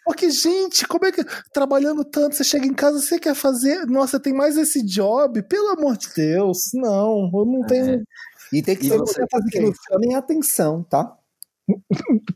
Porque, 0.08 0.30
gente, 0.32 0.88
como 0.88 1.06
é 1.06 1.12
que. 1.12 1.22
Trabalhando 1.52 2.06
tanto, 2.06 2.34
você 2.36 2.44
chega 2.46 2.66
em 2.66 2.74
casa, 2.74 2.98
você 3.00 3.20
quer 3.20 3.36
fazer. 3.36 3.86
Nossa, 3.86 4.18
tem 4.20 4.34
mais 4.34 4.56
esse 4.58 4.82
job? 4.82 5.42
Pelo 5.44 5.68
amor 5.72 5.98
de 5.98 6.08
Deus. 6.16 6.72
Não, 6.74 7.30
eu 7.34 7.46
não 7.46 7.62
tenho. 7.68 8.04
E 8.54 8.62
tem 8.64 8.76
que 8.78 8.86
E 8.86 8.90
ser 8.90 8.98
você 8.98 9.14
você 9.22 9.26
fazer 9.30 9.50
que 9.50 9.60
nos 9.60 9.78
chamem 9.92 10.16
a 10.16 10.20
atenção, 10.20 10.82
tá? 10.90 11.14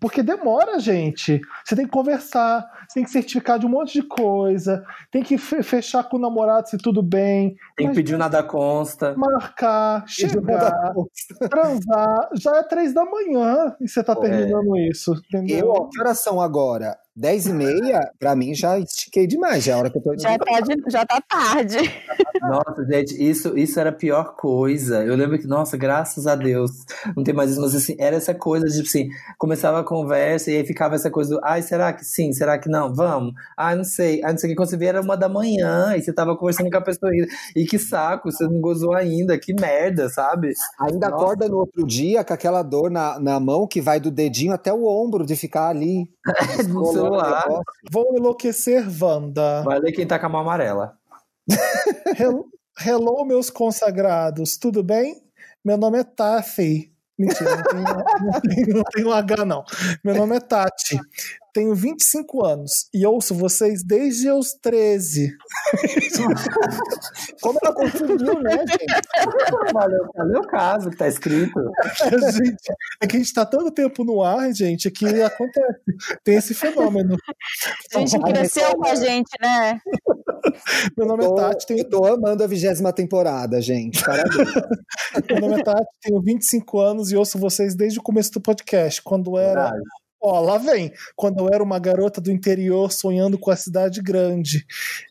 Porque 0.02 0.22
demora, 0.22 0.77
gente. 0.77 1.39
Você 1.65 1.73
tem 1.73 1.85
que 1.85 1.91
conversar, 1.91 2.69
você 2.85 2.95
tem 2.95 3.03
que 3.06 3.10
certificar 3.11 3.57
de 3.57 3.65
um 3.65 3.69
monte 3.69 3.93
de 3.93 4.03
coisa, 4.06 4.84
tem 5.10 5.23
que 5.23 5.38
fe- 5.38 5.64
fechar 5.64 6.03
com 6.03 6.18
o 6.18 6.19
namorado 6.19 6.68
se 6.69 6.77
tudo 6.77 7.02
bem, 7.02 7.56
Tem 7.77 7.88
que 7.88 7.95
pedir 7.95 8.15
o 8.15 8.18
nada 8.18 8.43
consta. 8.43 9.15
marcar, 9.15 10.03
chegar, 10.06 10.93
transar. 11.49 12.30
Já 12.34 12.57
é 12.57 12.64
três 12.64 12.93
da 12.93 13.06
manhã 13.06 13.73
e 13.80 13.88
você 13.88 14.03
tá 14.03 14.11
É. 14.11 14.15
terminando 14.18 14.77
isso, 14.77 15.14
entendeu? 15.30 15.73
Eu, 15.76 15.88
que 15.88 16.02
horas 16.02 16.19
são 16.19 16.41
agora? 16.41 16.98
10 17.15 17.47
e 17.47 17.53
meia, 17.53 18.09
pra 18.17 18.35
mim, 18.35 18.55
já 18.55 18.79
estiquei 18.79 19.27
demais. 19.27 19.63
Já 19.63 19.73
é 19.73 19.75
a 19.75 19.77
hora 19.79 19.89
que 19.89 19.97
eu 19.97 20.01
tô 20.01 20.17
Já 20.17 20.38
tá, 20.38 20.59
de- 20.61 20.83
já 20.91 21.05
tá 21.05 21.21
tarde. 21.21 21.77
Nossa, 22.41 22.85
gente, 22.89 23.21
isso, 23.21 23.57
isso 23.57 23.79
era 23.79 23.89
a 23.89 23.93
pior 23.93 24.35
coisa. 24.35 25.03
Eu 25.03 25.15
lembro 25.15 25.38
que, 25.38 25.45
nossa, 25.45 25.77
graças 25.77 26.25
a 26.25 26.35
Deus, 26.35 26.71
não 27.15 27.23
tem 27.23 27.33
mais 27.33 27.51
isso, 27.51 27.61
mas 27.61 27.75
assim, 27.75 27.95
era 27.99 28.15
essa 28.15 28.33
coisa 28.33 28.65
de, 28.65 28.81
assim, 28.81 29.09
começava 29.38 29.79
a 29.79 29.83
conversa 29.83 30.49
e 30.49 30.57
aí 30.57 30.65
ficava 30.65 30.95
essa 30.95 31.11
coisa 31.11 31.35
do, 31.35 31.41
ai, 31.43 31.61
será 31.61 31.93
que 31.93 32.03
sim? 32.03 32.31
Será 32.33 32.57
que 32.57 32.69
não? 32.69 32.93
Vamos? 32.95 33.33
Ai, 33.57 33.75
não 33.75 33.83
sei. 33.83 34.23
Ai, 34.23 34.31
não 34.31 34.39
sei 34.39 34.49
o 34.49 34.51
que. 34.53 34.55
Quando 34.55 34.69
você 34.69 34.77
vê, 34.77 34.85
era 34.85 35.01
uma 35.01 35.15
da 35.17 35.29
manhã 35.29 35.93
e 35.95 36.01
você 36.01 36.11
tava 36.13 36.35
conversando 36.35 36.71
com 36.71 36.77
a 36.77 36.81
pessoa 36.81 37.11
ainda. 37.11 37.27
E 37.55 37.65
que 37.65 37.77
saco, 37.77 38.31
você 38.31 38.45
não 38.45 38.59
gozou 38.59 38.93
ainda, 38.95 39.38
que 39.38 39.53
merda, 39.53 40.09
sabe? 40.09 40.53
Ainda 40.79 41.09
Nossa. 41.09 41.23
acorda 41.23 41.47
no 41.49 41.57
outro 41.57 41.85
dia 41.85 42.23
com 42.23 42.33
aquela 42.33 42.63
dor 42.63 42.89
na, 42.89 43.19
na 43.19 43.39
mão 43.39 43.67
que 43.67 43.81
vai 43.81 43.99
do 43.99 44.09
dedinho 44.09 44.53
até 44.53 44.73
o 44.73 44.85
ombro 44.85 45.25
de 45.25 45.35
ficar 45.35 45.67
ali. 45.67 46.05
Celular. 47.03 47.45
Vou 47.91 48.18
enlouquecer, 48.18 48.86
Wanda. 49.02 49.61
Vai 49.64 49.80
ler 49.80 49.91
quem 49.91 50.07
tá 50.07 50.19
com 50.19 50.26
a 50.26 50.30
mão 50.30 50.41
amarela. 50.41 50.98
Hello, 52.19 52.45
hello, 52.86 53.26
meus 53.26 53.49
consagrados, 53.49 54.57
tudo 54.57 54.84
bem? 54.84 55.23
Meu 55.64 55.78
nome 55.78 55.99
é 55.99 56.03
Taffy. 56.03 56.91
Mentira, 57.22 57.56
não 57.56 57.64
tem, 57.64 58.65
não, 58.65 58.84
tem, 58.84 59.03
não 59.03 59.11
um 59.11 59.14
H, 59.14 59.45
não. 59.45 59.64
Meu 60.03 60.15
nome 60.15 60.36
é 60.38 60.40
Tati. 60.40 60.99
Tenho 61.53 61.76
25 61.76 62.45
anos 62.45 62.88
e 62.94 63.06
ouço 63.06 63.36
vocês 63.36 63.84
desde 63.84 64.30
os 64.32 64.53
13. 64.53 65.36
Como 67.41 67.60
ela 67.61 67.76
conseguiu, 67.76 68.40
né, 68.41 68.57
gente? 68.60 69.73
Valeu, 69.73 70.07
valeu 70.15 70.41
o 70.41 70.48
caso 70.48 70.90
que 70.90 70.98
tá 70.98 71.07
escrito. 71.10 71.60
É, 72.03 72.32
gente, 72.32 72.73
é 73.02 73.07
que 73.07 73.15
a 73.18 73.19
gente 73.19 73.34
tá 73.34 73.45
tanto 73.45 73.69
tempo 73.72 74.06
no 74.06 74.23
ar, 74.23 74.53
gente, 74.53 74.90
que 74.90 75.06
acontece. 75.22 75.80
Tem 76.23 76.36
esse 76.36 76.53
fenômeno. 76.53 77.18
A 77.94 77.99
gente 77.99 78.15
Ai, 78.15 78.34
cresceu 78.34 78.76
com 78.78 78.88
a 78.88 78.95
gente, 78.95 79.32
né? 79.41 79.80
Meu 80.98 81.06
nome 81.06 81.26
é 81.26 81.28
Tô- 81.28 81.36
Tati, 81.36 81.68
tenho 81.68 81.80
Eu 81.82 81.90
tô 81.90 82.06
amando 82.06 82.44
a 82.44 82.48
vigésima 82.48 82.94
temporada, 82.94 83.61
gente. 83.61 84.03
Parabéns. 84.03 84.53
Meu 85.30 85.41
nome 85.41 85.60
é 85.60 85.64
Tati, 85.64 85.88
tenho 86.02 86.22
25 86.22 86.80
anos 86.80 87.11
e 87.11 87.15
ouço 87.18 87.38
vocês 87.38 87.76
desde 87.76 87.99
o 87.99 88.03
começo 88.03 88.32
do 88.32 88.41
podcast, 88.41 89.02
quando 89.02 89.38
era. 89.38 89.64
Verdade. 89.72 89.82
Ó, 90.23 90.39
lá 90.39 90.57
vem. 90.60 90.91
Quando 91.15 91.39
eu 91.39 91.49
era 91.53 91.64
uma 91.64 91.80
garota 91.80 92.22
do 92.22 92.31
interior 92.31 92.91
sonhando 92.91 93.39
com 93.39 93.49
a 93.49 93.56
cidade 93.56 94.02
grande. 94.02 94.65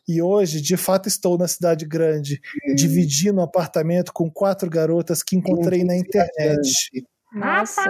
E 0.07 0.21
hoje, 0.21 0.61
de 0.61 0.77
fato, 0.77 1.07
estou 1.09 1.37
na 1.37 1.47
cidade 1.47 1.85
grande, 1.85 2.39
dividindo 2.75 3.39
um 3.39 3.43
apartamento 3.43 4.13
com 4.13 4.31
quatro 4.31 4.69
garotas 4.69 5.21
que 5.21 5.35
encontrei 5.35 5.83
na 5.83 5.95
internet. 5.97 7.05
Nossa. 7.33 7.83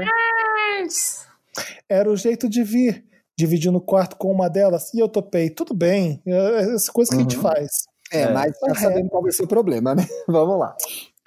Era 1.90 2.10
o 2.10 2.16
jeito 2.16 2.50
de 2.50 2.64
vir, 2.64 3.04
dividindo 3.38 3.78
o 3.78 3.82
quarto 3.82 4.16
com 4.18 4.32
uma 4.32 4.50
delas, 4.50 4.94
e 4.94 5.00
eu 5.00 5.08
topei. 5.10 5.50
Tudo 5.50 5.74
bem, 5.74 6.22
é 6.26 6.74
essa 6.76 6.92
coisa 6.92 7.12
que 7.12 7.18
a 7.18 7.20
gente 7.22 7.36
Uhum. 7.36 7.42
faz. 7.44 7.70
É, 8.12 8.22
É. 8.24 8.32
mas 8.34 8.52
já 8.68 8.76
sabendo 8.76 9.10
qual 9.10 9.24
vai 9.24 9.32
ser 9.32 9.44
o 9.44 9.48
problema, 9.48 9.94
né? 9.96 10.06
Vamos 10.28 10.60
lá. 10.60 10.76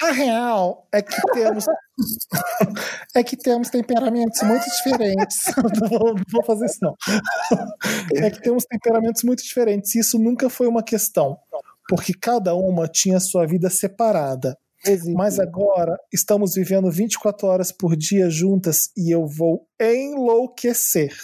A 0.03 0.11
real 0.11 0.87
é 0.93 1.01
que 1.01 1.17
temos 1.33 1.65
é 3.15 3.23
que 3.23 3.37
temos 3.37 3.71
temperamentos 3.71 4.43
muito 4.43 4.65
diferentes. 4.65 5.45
Não 5.81 5.89
vou, 5.89 6.15
não 6.15 6.23
vou 6.31 6.45
fazer 6.45 6.67
isso 6.67 6.79
não. 6.83 6.95
É 8.15 8.31
que 8.31 8.41
temos 8.43 8.65
temperamentos 8.65 9.23
muito 9.23 9.43
diferentes. 9.43 9.95
E 9.95 10.01
isso 10.01 10.19
nunca 10.19 10.51
foi 10.51 10.67
uma 10.67 10.83
questão, 10.83 11.39
porque 11.89 12.13
cada 12.13 12.55
uma 12.55 12.89
tinha 12.89 13.21
sua 13.21 13.47
vida 13.47 13.71
separada. 13.71 14.59
Mas 15.15 15.39
agora 15.41 15.97
estamos 16.13 16.55
vivendo 16.55 16.91
24 16.91 17.47
horas 17.47 17.73
por 17.73 17.97
dia 17.97 18.29
juntas 18.29 18.91
e 18.97 19.11
eu 19.11 19.27
vou 19.27 19.67
enlouquecer. 19.81 21.15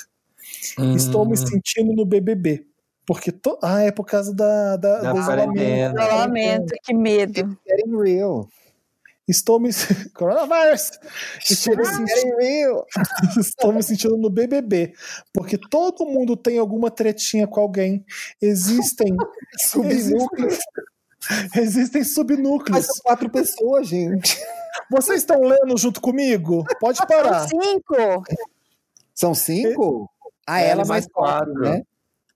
Estou 0.97 1.26
me 1.26 1.32
Hum, 1.32 1.36
sentindo 1.36 1.92
no 1.92 2.06
BBB. 2.06 2.66
Porque 3.05 3.32
to... 3.32 3.59
Ah, 3.62 3.82
é 3.82 3.90
por 3.90 4.05
causa 4.06 4.32
da, 4.34 4.76
da, 4.76 4.98
Da 5.01 5.12
do 5.12 5.18
isolamento. 5.18 6.01
Isolamento, 6.01 6.74
que 6.84 6.94
medo. 6.94 7.59
Getting 7.66 7.97
real. 8.02 8.48
Estou 9.31 9.61
me. 9.61 9.70
Coronavirus! 10.15 10.90
Estou 11.48 11.77
me, 11.77 11.85
sentindo, 11.86 12.86
estou 13.40 13.73
me 13.73 13.82
sentindo 13.82 14.16
no 14.16 14.28
BBB. 14.28 14.93
Porque 15.32 15.57
todo 15.57 16.05
mundo 16.05 16.36
tem 16.36 16.59
alguma 16.59 16.90
tretinha 16.90 17.47
com 17.47 17.61
alguém. 17.61 18.05
Existem. 18.43 19.16
Subnúcleo. 19.59 20.59
Existem 21.55 22.01
Mas 22.01 22.15
subnúcleos. 22.15 22.86
são 22.86 22.97
quatro 23.05 23.31
pessoas, 23.31 23.86
gente. 23.86 24.39
Vocês 24.90 25.19
estão 25.20 25.40
lendo 25.43 25.77
junto 25.77 26.01
comigo? 26.01 26.65
Pode 26.81 26.98
parar. 27.07 27.47
Cinco. 27.47 28.24
São 29.15 29.35
cinco? 29.35 30.11
Ah, 30.47 30.61
Ela 30.61 30.70
ela 30.70 30.85
mais 30.85 30.89
mais 30.89 31.07
quatro, 31.07 31.52
quatro. 31.52 31.61
né? 31.61 31.82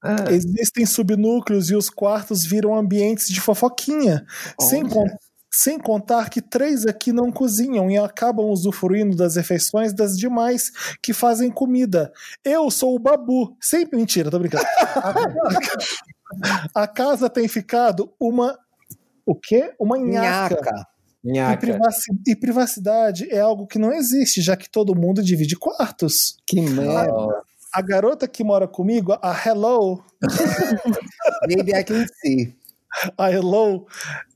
É. 0.04 0.34
Existem 0.34 0.84
subnúcleos 0.84 1.70
e 1.70 1.74
os 1.74 1.88
quartos 1.88 2.44
viram 2.44 2.74
ambientes 2.76 3.26
de 3.28 3.40
fofoquinha. 3.40 4.26
Sem, 4.60 4.84
Olha. 4.84 5.18
Sem 5.56 5.78
contar 5.78 6.30
que 6.30 6.42
três 6.42 6.84
aqui 6.84 7.12
não 7.12 7.30
cozinham 7.30 7.88
e 7.88 7.96
acabam 7.96 8.46
usufruindo 8.46 9.16
das 9.16 9.36
refeições 9.36 9.92
das 9.92 10.18
demais 10.18 10.72
que 11.00 11.12
fazem 11.12 11.48
comida. 11.48 12.12
Eu 12.44 12.72
sou 12.72 12.96
o 12.96 12.98
Babu. 12.98 13.56
Sempre 13.60 13.96
mentira, 13.96 14.32
tô 14.32 14.38
brincando. 14.40 14.64
A 16.74 16.88
casa 16.88 17.30
tem 17.30 17.46
ficado 17.46 18.12
uma. 18.18 18.58
O 19.24 19.34
quê? 19.34 19.72
Uma 19.78 19.96
nhaca. 19.96 20.56
Nhaca. 20.56 20.86
E, 21.24 21.32
Nhaca. 21.32 21.56
privaci- 21.58 22.12
e 22.26 22.36
privacidade 22.36 23.28
é 23.30 23.40
algo 23.40 23.66
que 23.66 23.78
não 23.78 23.92
existe, 23.92 24.42
já 24.42 24.56
que 24.56 24.68
todo 24.68 24.94
mundo 24.94 25.22
divide 25.22 25.56
quartos. 25.56 26.36
Que 26.46 26.60
merda. 26.60 27.42
A 27.72 27.80
garota 27.80 28.28
que 28.28 28.44
mora 28.44 28.68
comigo, 28.68 29.16
a 29.22 29.32
Hello, 29.46 30.02
Maybe 31.46 31.72
I 31.74 31.82
can 31.84 32.04
see. 32.20 32.54
a 33.16 33.30
Hello, 33.30 33.86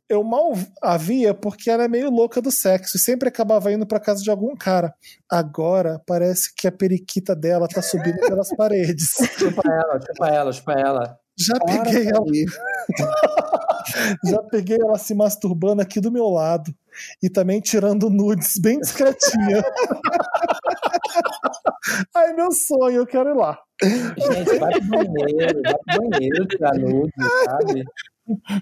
eu 0.09 0.25
mal 0.25 0.55
a 0.83 0.97
via 0.97 1.35
porque 1.35 1.71
ela 1.71 1.85
é 1.85 1.89
meio 1.89 2.11
louca 2.11 2.41
do 2.41 2.51
sexo 2.51 2.97
e 2.97 3.01
sempre 3.01 3.29
acabava 3.29 3.71
indo 3.73 3.87
pra 3.87 4.01
casa 4.01 4.23
de 4.23 4.31
algum 4.31 4.57
cara. 4.57 4.95
Agora 5.31 6.01
parece 6.07 6.55
que 6.55 6.67
a 6.67 6.73
periquita 6.73 7.37
dela 7.37 7.69
tá 7.69 7.83
subindo 7.83 8.19
pelas 8.21 8.49
paredes. 8.57 9.11
Chupa 9.39 9.63
ela, 9.67 10.01
chupa 10.01 10.29
ela, 10.29 10.53
chupa 10.53 10.73
ela. 10.73 11.19
Já 11.41 11.57
Para, 11.61 11.85
peguei 11.85 12.09
ela, 12.09 12.25
já 14.27 14.43
peguei 14.51 14.77
ela 14.81 14.99
se 14.99 15.15
masturbando 15.15 15.81
aqui 15.81 16.01
do 16.01 16.11
meu 16.11 16.29
lado 16.29 16.75
e 17.23 17.31
também 17.31 17.61
tirando 17.61 18.11
nudes 18.11 18.59
bem 18.59 18.81
discretinha. 18.81 19.63
Ai, 22.13 22.33
meu 22.33 22.51
sonho, 22.51 22.97
eu 22.97 23.07
quero 23.07 23.31
ir 23.31 23.37
lá. 23.37 23.57
Gente, 23.81 24.59
vai 24.59 24.81
pro 24.81 25.13
banheiro, 25.13 25.63
vai 25.63 25.77
pro 25.87 26.11
banheiro 26.11 26.45
tirar 26.49 26.75
nude, 26.75 27.13
sabe? 27.45 27.85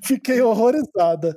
Fiquei 0.02 0.40
horrorizada. 0.42 1.34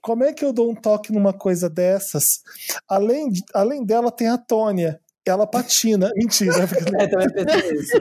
Como 0.00 0.24
é 0.24 0.32
que 0.32 0.44
eu 0.44 0.52
dou 0.52 0.70
um 0.70 0.74
toque 0.74 1.12
numa 1.12 1.32
coisa 1.32 1.68
dessas? 1.68 2.40
Além, 2.88 3.30
além 3.54 3.84
dela, 3.84 4.10
tem 4.10 4.28
a 4.28 4.38
Tônia. 4.38 5.00
Ela 5.26 5.46
patina. 5.46 6.10
Mentira. 6.16 6.68
É, 6.98 7.06
também 7.06 7.30
pensei 7.32 7.72
isso. 7.74 8.00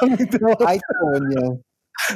além, 0.00 0.16
dela, 0.26 0.56
Ai, 0.66 0.78
Tônia. 1.00 1.60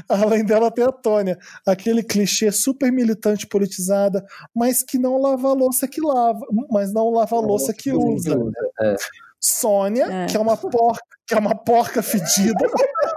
além 0.09 0.45
dela, 0.45 0.71
tem 0.71 0.85
a 0.85 0.93
Tônia. 0.93 1.39
Aquele 1.67 2.03
clichê 2.03 2.51
super 2.53 2.91
militante 2.91 3.47
politizada, 3.47 4.25
mas 4.55 4.83
que 4.83 4.99
não 4.99 5.19
lava 5.21 5.49
a 5.49 5.53
louça 5.53 5.87
que 5.87 6.01
lava, 6.01 6.41
mas 6.71 6.93
não 6.93 7.11
lava 7.11 7.37
a 7.37 7.41
louça 7.41 7.73
que 7.75 7.93
usa. 7.93 8.35
É. 8.81 8.97
Sônia, 9.43 10.05
É. 10.05 10.27
que 10.27 10.37
é 10.37 10.41
uma 10.41 10.57
porca, 10.57 11.01
que 11.27 11.35
é 11.35 11.39
uma 11.39 11.55
porca 11.55 12.03
fedida. 12.03 12.55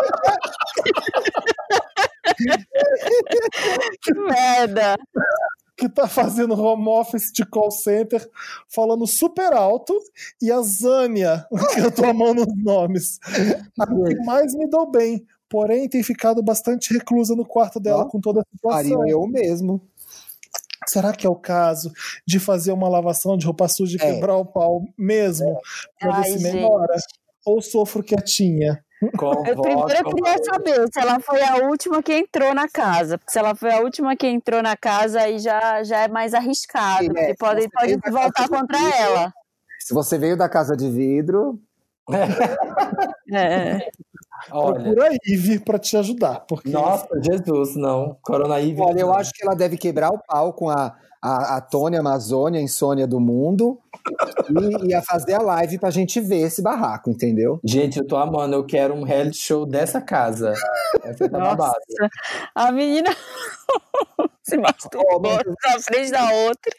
Que 4.02 4.14
merda. 4.14 4.96
que 5.76 5.90
tá 5.90 6.08
fazendo 6.08 6.54
home 6.54 6.88
office 6.88 7.32
de 7.34 7.46
call 7.46 7.72
center, 7.72 8.26
falando 8.70 9.06
super 9.08 9.52
alto, 9.54 9.98
e 10.42 10.52
a 10.52 10.62
Zânia, 10.62 11.46
que 11.74 11.80
eu 11.80 11.92
tô 11.92 12.06
amando 12.06 12.42
os 12.42 12.64
nomes, 12.64 13.20
a 13.80 13.88
que 13.88 14.16
mais 14.24 14.54
me 14.54 14.70
dou 14.70 14.90
bem, 14.90 15.26
porém 15.50 15.90
tem 15.90 16.04
ficado 16.04 16.42
bastante 16.44 16.94
reclusa 16.94 17.36
no 17.36 17.46
quarto 17.46 17.80
dela 17.80 18.08
com 18.08 18.20
toda 18.22 18.42
a 18.42 18.44
situação. 18.56 18.98
Faria 19.00 19.12
eu 19.12 19.28
mesmo. 19.28 19.82
Será 20.88 21.12
que 21.14 21.26
é 21.26 21.30
o 21.30 21.36
caso 21.36 21.92
de 22.28 22.40
fazer 22.40 22.72
uma 22.72 22.90
lavação 22.90 23.38
de 23.38 23.46
roupa 23.46 23.68
suja 23.68 23.98
e 23.98 24.02
É. 24.06 24.14
quebrar 24.14 24.36
o 24.38 24.46
pau 24.46 24.86
mesmo, 24.98 25.58
pra 26.00 26.22
ver 26.22 26.38
se 26.38 26.44
melhora? 26.44 26.96
Ou 27.46 27.62
sofro 27.62 28.04
quietinha? 28.04 28.84
Eu 29.12 29.18
Convoca, 29.18 29.62
primeiro 29.62 30.08
eu 30.08 30.16
queria 30.16 30.44
saber 30.44 30.88
se 30.92 31.00
ela 31.00 31.20
foi 31.20 31.42
a 31.42 31.58
última 31.68 32.02
que 32.02 32.14
entrou 32.14 32.54
na 32.54 32.68
casa. 32.68 33.18
Porque 33.18 33.32
se 33.32 33.40
ela 33.40 33.56
foi 33.56 33.72
a 33.72 33.80
última 33.80 34.16
que 34.16 34.28
entrou 34.28 34.62
na 34.62 34.78
casa, 34.78 35.22
aí 35.22 35.40
já, 35.40 35.84
já 35.84 36.02
é 36.02 36.08
mais 36.08 36.34
arriscado. 36.34 37.06
Sim, 37.06 37.12
é. 37.16 37.34
Porque 37.34 37.36
pode, 37.38 37.70
pode 37.70 38.12
voltar 38.12 38.48
contra 38.48 38.78
vidro. 38.78 38.94
ela. 38.98 39.34
Se 39.80 39.94
você 39.94 40.18
veio 40.18 40.38
da 40.38 40.48
casa 40.48 40.78
de 40.78 40.90
vidro, 40.90 41.60
É. 43.32 43.90
Olha, 44.52 44.82
Procura 44.82 45.10
a 45.10 45.18
Ive 45.26 45.60
pra 45.60 45.80
te 45.80 45.96
ajudar. 45.96 46.42
Porque 46.42 46.70
nossa, 46.70 47.08
Jesus, 47.22 47.76
não. 47.76 48.18
Corona 48.22 48.56
aí. 48.56 48.76
Olha, 48.78 49.02
eu 49.02 49.14
acho 49.14 49.32
que 49.32 49.46
ela 49.46 49.56
deve 49.56 49.78
quebrar 49.78 50.10
o 50.10 50.20
pau 50.20 50.54
com 50.54 50.70
a, 50.70 50.96
a, 51.22 51.58
a 51.58 51.62
Tônia 51.62 52.00
Amazônia, 52.00 52.60
a 52.60 52.64
insônia 52.64 53.08
do 53.08 53.20
mundo, 53.20 53.80
e 54.50 54.90
ia 54.92 55.02
fazer 55.02 55.36
a 55.36 55.42
live 55.42 55.80
pra 55.80 55.90
gente 55.90 56.20
ver 56.20 56.42
esse 56.42 56.62
barraco, 56.62 57.10
entendeu? 57.10 57.60
Gente, 57.64 58.00
eu 58.00 58.06
tô 58.06 58.18
amando. 58.18 58.56
Eu 58.56 58.66
quero 58.66 58.94
um 58.94 59.04
reality 59.04 59.38
show 59.38 59.66
dessa 59.66 60.02
casa. 60.02 60.54
Essa 61.04 61.30
tá 61.30 61.38
Nossa, 61.38 61.74
a 62.54 62.72
menina 62.72 63.10
se 64.44 64.58
masturbou 64.58 65.40
na 65.66 65.80
frente 65.80 66.12
da 66.12 66.30
outra. 66.34 66.72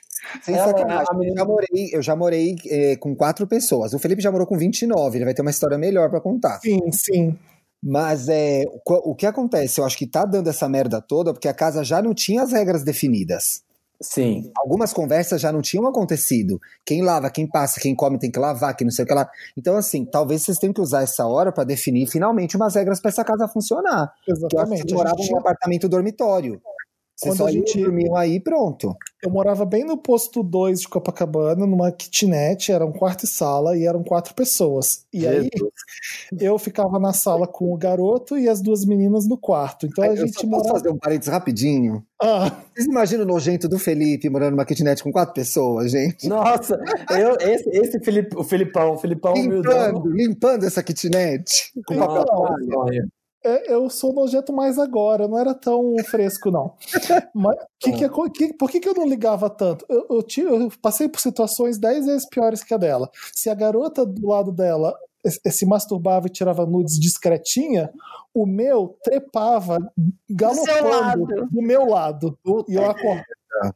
Sem 0.42 0.54
Ela- 0.54 0.66
sacanagem. 0.66 1.06
a 1.10 1.14
menina- 1.14 1.32
Eu 1.32 1.36
já 1.36 1.44
morei, 1.46 1.90
eu 1.92 2.02
já 2.02 2.16
morei 2.16 2.56
eh, 2.68 2.96
com 2.96 3.14
quatro 3.14 3.46
pessoas. 3.46 3.92
O 3.94 3.98
Felipe 3.98 4.22
já 4.22 4.30
morou 4.32 4.46
com 4.46 4.56
29, 4.58 5.18
ele 5.18 5.24
vai 5.24 5.34
ter 5.34 5.42
uma 5.42 5.50
história 5.50 5.78
melhor 5.78 6.10
pra 6.10 6.20
contar. 6.20 6.58
Sim, 6.60 6.78
sim. 6.92 7.38
Mas 7.82 8.28
é, 8.28 8.64
o, 8.86 9.10
o 9.10 9.14
que 9.14 9.26
acontece? 9.26 9.80
Eu 9.80 9.84
acho 9.84 9.98
que 9.98 10.06
tá 10.06 10.24
dando 10.24 10.48
essa 10.48 10.68
merda 10.68 11.00
toda 11.02 11.32
porque 11.32 11.48
a 11.48 11.52
casa 11.54 11.84
já 11.84 12.00
não 12.00 12.14
tinha 12.14 12.42
as 12.42 12.52
regras 12.52 12.82
definidas. 12.82 13.62
Sim. 14.02 14.50
Algumas 14.58 14.92
conversas 14.92 15.40
já 15.40 15.52
não 15.52 15.62
tinham 15.62 15.86
acontecido. 15.86 16.58
Quem 16.84 17.00
lava, 17.02 17.30
quem 17.30 17.46
passa, 17.48 17.80
quem 17.80 17.94
come 17.94 18.18
tem 18.18 18.30
que 18.30 18.38
lavar, 18.38 18.74
quem 18.76 18.84
não 18.86 18.92
sei 18.92 19.04
o 19.04 19.08
que 19.08 19.14
lá. 19.14 19.28
Então, 19.56 19.76
assim, 19.76 20.04
talvez 20.04 20.42
vocês 20.42 20.58
tenham 20.58 20.74
que 20.74 20.80
usar 20.80 21.02
essa 21.02 21.26
hora 21.26 21.52
pra 21.52 21.62
definir 21.62 22.06
finalmente 22.08 22.56
umas 22.56 22.74
regras 22.74 23.00
pra 23.00 23.10
essa 23.10 23.24
casa 23.24 23.46
funcionar. 23.48 24.12
Porque 24.26 24.32
eu 24.32 24.34
acho 24.34 24.48
que 24.48 24.56
Exatamente. 24.56 24.94
moravam 24.94 25.24
num 25.30 25.38
apartamento 25.38 25.88
dormitório. 25.88 26.60
Vocês 27.16 27.32
Quando 27.32 27.38
só 27.38 27.46
a 27.46 27.50
gente- 27.52 27.80
dormiam 27.80 28.16
aí 28.16 28.40
pronto. 28.40 28.94
Eu 29.22 29.30
morava 29.30 29.64
bem 29.64 29.84
no 29.84 29.96
posto 29.96 30.42
2 30.42 30.80
de 30.80 30.88
Copacabana, 30.88 31.64
numa 31.64 31.92
kitnet, 31.92 32.72
era 32.72 32.84
um 32.84 32.92
quarto 32.92 33.24
e 33.24 33.28
sala, 33.28 33.76
e 33.78 33.86
eram 33.86 34.02
quatro 34.02 34.34
pessoas. 34.34 35.06
E 35.12 35.26
aí 35.26 35.48
eu 36.40 36.58
ficava 36.58 36.98
na 36.98 37.12
sala 37.12 37.46
com 37.46 37.72
o 37.72 37.76
garoto 37.76 38.36
e 38.36 38.48
as 38.48 38.60
duas 38.60 38.84
meninas 38.84 39.26
no 39.28 39.38
quarto. 39.38 39.86
Então 39.86 40.04
a 40.04 40.08
eu 40.08 40.16
gente 40.16 40.32
só 40.34 40.40
posso 40.40 40.48
morava. 40.50 40.72
fazer 40.74 40.88
um 40.90 40.98
parênteses 40.98 41.32
rapidinho? 41.32 42.04
Ah, 42.20 42.50
Vocês 42.74 42.86
imaginam 42.86 43.24
o 43.24 43.26
nojento 43.28 43.68
do 43.68 43.78
Felipe 43.78 44.28
morando 44.28 44.50
numa 44.52 44.64
kitnet 44.64 45.02
com 45.02 45.12
quatro 45.12 45.34
pessoas, 45.34 45.92
gente? 45.92 46.28
Nossa, 46.28 46.78
eu, 47.10 47.36
esse, 47.40 47.68
esse 47.70 48.00
Filip, 48.00 48.34
o 48.36 48.42
Filipão, 48.42 48.94
o 48.94 48.98
Filipão 48.98 49.34
humildão. 49.34 49.86
Limpando, 49.86 50.10
limpando 50.10 50.64
essa 50.66 50.82
kitnet 50.82 51.70
com 51.86 51.94
Então, 51.94 52.06
papel 52.08 52.24
toalha. 52.24 53.06
É, 53.44 53.72
eu 53.74 53.88
sou 53.90 54.12
nojento 54.12 54.52
mais 54.52 54.78
agora, 54.78 55.28
não 55.28 55.38
era 55.38 55.54
tão 55.54 55.94
fresco, 56.06 56.50
não. 56.50 56.74
Mas 57.34 57.56
que 57.80 57.92
que, 57.92 58.08
que- 58.30 58.54
por 58.54 58.70
que, 58.70 58.80
que 58.80 58.88
eu 58.88 58.94
não 58.94 59.06
ligava 59.06 59.48
tanto? 59.50 59.84
Eu, 59.88 60.06
eu, 60.10 60.60
eu 60.62 60.68
passei 60.82 61.08
por 61.08 61.20
situações 61.20 61.78
dez 61.78 62.06
vezes 62.06 62.28
piores 62.28 62.62
que 62.64 62.72
a 62.74 62.78
dela. 62.78 63.08
Se 63.32 63.50
a 63.50 63.54
garota 63.54 64.04
do 64.06 64.28
lado 64.28 64.50
dela 64.52 64.94
se 65.50 65.64
masturbava 65.64 66.26
e 66.26 66.30
tirava 66.30 66.66
nudes 66.66 66.98
discretinha, 67.00 67.90
o 68.34 68.44
meu 68.44 68.96
trepava 69.02 69.78
galopando 70.28 71.46
do 71.50 71.62
meu 71.62 71.86
lado. 71.88 72.38
E 72.68 72.74
eu, 72.74 72.84
acor- 72.90 73.22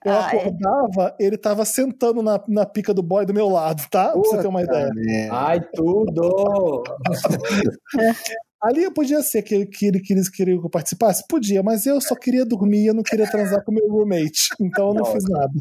eu 0.04 0.12
Ah, 0.12 0.30
é. 0.34 0.36
acordava, 0.38 1.14
ele 1.18 1.38
tava 1.38 1.64
sentando 1.64 2.22
na, 2.22 2.42
na 2.48 2.66
pica 2.66 2.92
do 2.92 3.02
boy 3.02 3.24
do 3.24 3.32
meu 3.32 3.48
lado, 3.48 3.82
tá? 3.90 4.10
Pra 4.10 4.20
você 4.20 4.38
ter 4.42 4.46
uma 4.46 4.62
ideia. 4.62 4.90
É. 5.08 5.28
Ai, 5.30 5.60
tudo! 5.72 6.82
Ali 8.60 8.92
podia 8.92 9.22
ser 9.22 9.42
que, 9.42 9.66
que 9.66 9.86
ele 9.86 10.00
queria, 10.00 10.22
queria 10.32 10.58
que 10.58 10.66
eu 10.66 10.70
participasse? 10.70 11.24
Podia, 11.28 11.62
mas 11.62 11.86
eu 11.86 12.00
só 12.00 12.16
queria 12.16 12.44
dormir, 12.44 12.86
eu 12.86 12.94
não 12.94 13.04
queria 13.04 13.30
transar 13.30 13.64
com 13.64 13.70
meu 13.70 13.88
roommate. 13.88 14.48
Então 14.60 14.88
eu 14.88 14.94
não 14.94 15.04
fiz 15.04 15.24
nada. 15.28 15.52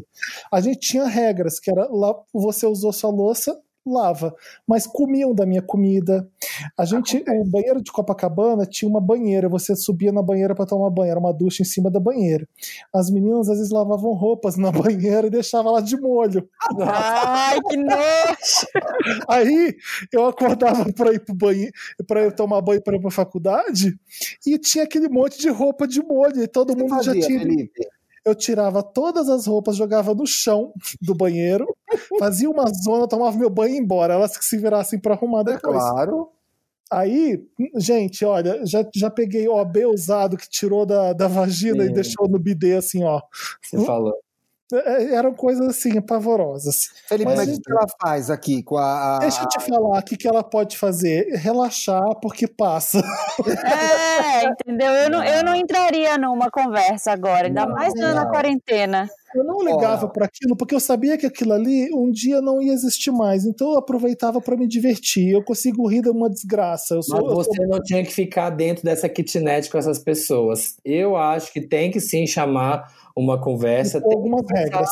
A 0.52 0.60
gente 0.60 0.80
tinha 0.80 1.06
regras, 1.06 1.60
que 1.60 1.70
era 1.70 1.86
lá, 1.88 2.12
você 2.32 2.66
usou 2.66 2.92
sua 2.92 3.10
louça, 3.10 3.56
lava. 3.92 4.34
Mas 4.66 4.86
comiam 4.86 5.34
da 5.34 5.46
minha 5.46 5.62
comida. 5.62 6.28
A 6.76 6.84
gente, 6.84 7.22
o 7.26 7.44
banheiro 7.44 7.82
de 7.82 7.90
Copacabana 7.92 8.66
tinha 8.66 8.88
uma 8.88 9.00
banheira, 9.00 9.48
você 9.48 9.74
subia 9.76 10.12
na 10.12 10.22
banheira 10.22 10.54
para 10.54 10.66
tomar 10.66 10.90
banho, 10.90 11.10
era 11.10 11.20
uma 11.20 11.32
ducha 11.32 11.62
em 11.62 11.66
cima 11.66 11.90
da 11.90 12.00
banheira. 12.00 12.46
As 12.94 13.10
meninas 13.10 13.48
às 13.48 13.58
vezes 13.58 13.72
lavavam 13.72 14.12
roupas 14.12 14.56
na 14.56 14.70
banheira 14.72 15.26
e 15.26 15.30
deixavam 15.30 15.72
lá 15.72 15.80
de 15.80 15.96
molho. 16.00 16.48
Ai, 16.80 17.60
que 17.60 17.76
nojo! 17.76 18.66
Aí 19.28 19.76
eu 20.12 20.26
acordava 20.26 20.90
para 20.92 21.12
ir 21.12 21.20
pro 21.24 21.34
banheiro, 21.34 21.72
para 22.06 22.22
eu 22.22 22.34
tomar 22.34 22.60
banho 22.60 22.82
para 22.82 22.96
ir 22.96 23.00
pra 23.00 23.10
faculdade, 23.10 23.98
e 24.46 24.58
tinha 24.58 24.84
aquele 24.84 25.08
monte 25.08 25.38
de 25.38 25.48
roupa 25.48 25.86
de 25.86 26.02
molho, 26.02 26.42
e 26.42 26.48
todo 26.48 26.76
mundo 26.76 26.90
fazia, 26.90 27.14
já 27.14 27.26
tinha. 27.26 27.40
Felipe? 27.40 27.97
Eu 28.24 28.34
tirava 28.34 28.82
todas 28.82 29.28
as 29.28 29.46
roupas, 29.46 29.76
jogava 29.76 30.14
no 30.14 30.26
chão 30.26 30.72
do 31.00 31.14
banheiro, 31.14 31.66
fazia 32.18 32.50
uma 32.50 32.66
zona, 32.66 33.08
tomava 33.08 33.36
meu 33.36 33.50
banho 33.50 33.72
e 33.72 33.74
ia 33.74 33.80
embora. 33.80 34.14
Elas 34.14 34.36
que 34.36 34.44
se 34.44 34.56
virassem 34.56 34.98
para 34.98 35.14
arrumar 35.14 35.42
depois. 35.42 35.78
Claro. 35.78 36.30
Aí, 36.90 37.46
gente, 37.76 38.24
olha, 38.24 38.64
já, 38.64 38.86
já 38.94 39.10
peguei 39.10 39.46
OB 39.46 39.86
usado 39.86 40.38
que 40.38 40.48
tirou 40.48 40.86
da, 40.86 41.12
da 41.12 41.28
vagina 41.28 41.84
e 41.84 41.88
Sim. 41.88 41.92
deixou 41.92 42.28
no 42.28 42.38
bidê 42.38 42.76
assim, 42.76 43.04
ó. 43.04 43.20
Você 43.62 43.84
falou. 43.84 44.14
É, 44.72 45.14
Eram 45.14 45.32
coisas 45.34 45.66
assim, 45.66 46.00
pavorosas. 46.00 46.90
Felipe, 47.06 47.30
Mas 47.30 47.38
mas 47.48 47.56
o 47.58 47.60
que 47.60 47.70
ela 47.72 47.86
faz 48.00 48.30
aqui 48.30 48.62
com 48.62 48.76
a. 48.76 49.16
a- 49.16 49.18
Deixa 49.20 49.42
eu 49.42 49.48
te 49.48 49.60
falar 49.60 49.98
o 49.98 50.02
que, 50.02 50.16
que 50.16 50.28
ela 50.28 50.42
pode 50.44 50.76
fazer. 50.76 51.26
Relaxar, 51.36 52.14
porque 52.20 52.46
passa. 52.46 53.02
É, 53.64 54.44
entendeu? 54.46 54.88
Eu 54.92 55.10
não, 55.10 55.24
eu 55.24 55.44
não 55.44 55.54
entraria 55.54 56.16
numa 56.18 56.50
conversa 56.50 57.12
agora, 57.12 57.46
ainda 57.46 57.66
Não, 57.66 57.72
mais 57.74 57.94
na, 57.94 58.14
na 58.14 58.24
não. 58.24 58.30
quarentena. 58.30 59.08
Eu 59.34 59.44
não 59.44 59.62
ligava 59.62 60.08
para 60.08 60.24
aquilo 60.24 60.56
porque 60.56 60.74
eu 60.74 60.80
sabia 60.80 61.18
que 61.18 61.26
aquilo 61.26 61.52
ali 61.52 61.90
um 61.92 62.10
dia 62.10 62.40
não 62.40 62.62
ia 62.62 62.72
existir 62.72 63.10
mais. 63.10 63.44
Então 63.44 63.72
eu 63.72 63.78
aproveitava 63.78 64.40
para 64.40 64.56
me 64.56 64.66
divertir. 64.66 65.30
Eu 65.32 65.42
consigo 65.44 65.86
rir 65.86 66.00
de 66.02 66.08
uma 66.10 66.30
desgraça. 66.30 66.94
Eu 66.94 67.02
sou, 67.02 67.16
Mas 67.16 67.24
eu 67.24 67.44
sou- 67.44 67.54
você 67.54 67.66
não 67.66 67.78
tinha 67.82 68.02
que 68.02 68.12
ficar 68.12 68.48
dentro 68.50 68.84
dessa 68.84 69.06
kitnet 69.08 69.70
com 69.70 69.76
essas 69.76 69.98
pessoas. 69.98 70.76
Eu 70.84 71.14
acho 71.16 71.52
que 71.52 71.60
tem 71.60 71.90
que 71.90 72.00
sim 72.00 72.26
chamar 72.26 72.90
uma 73.18 73.40
conversa. 73.40 74.00
com 74.00 74.12
algumas 74.12 74.44
regras. 74.50 74.88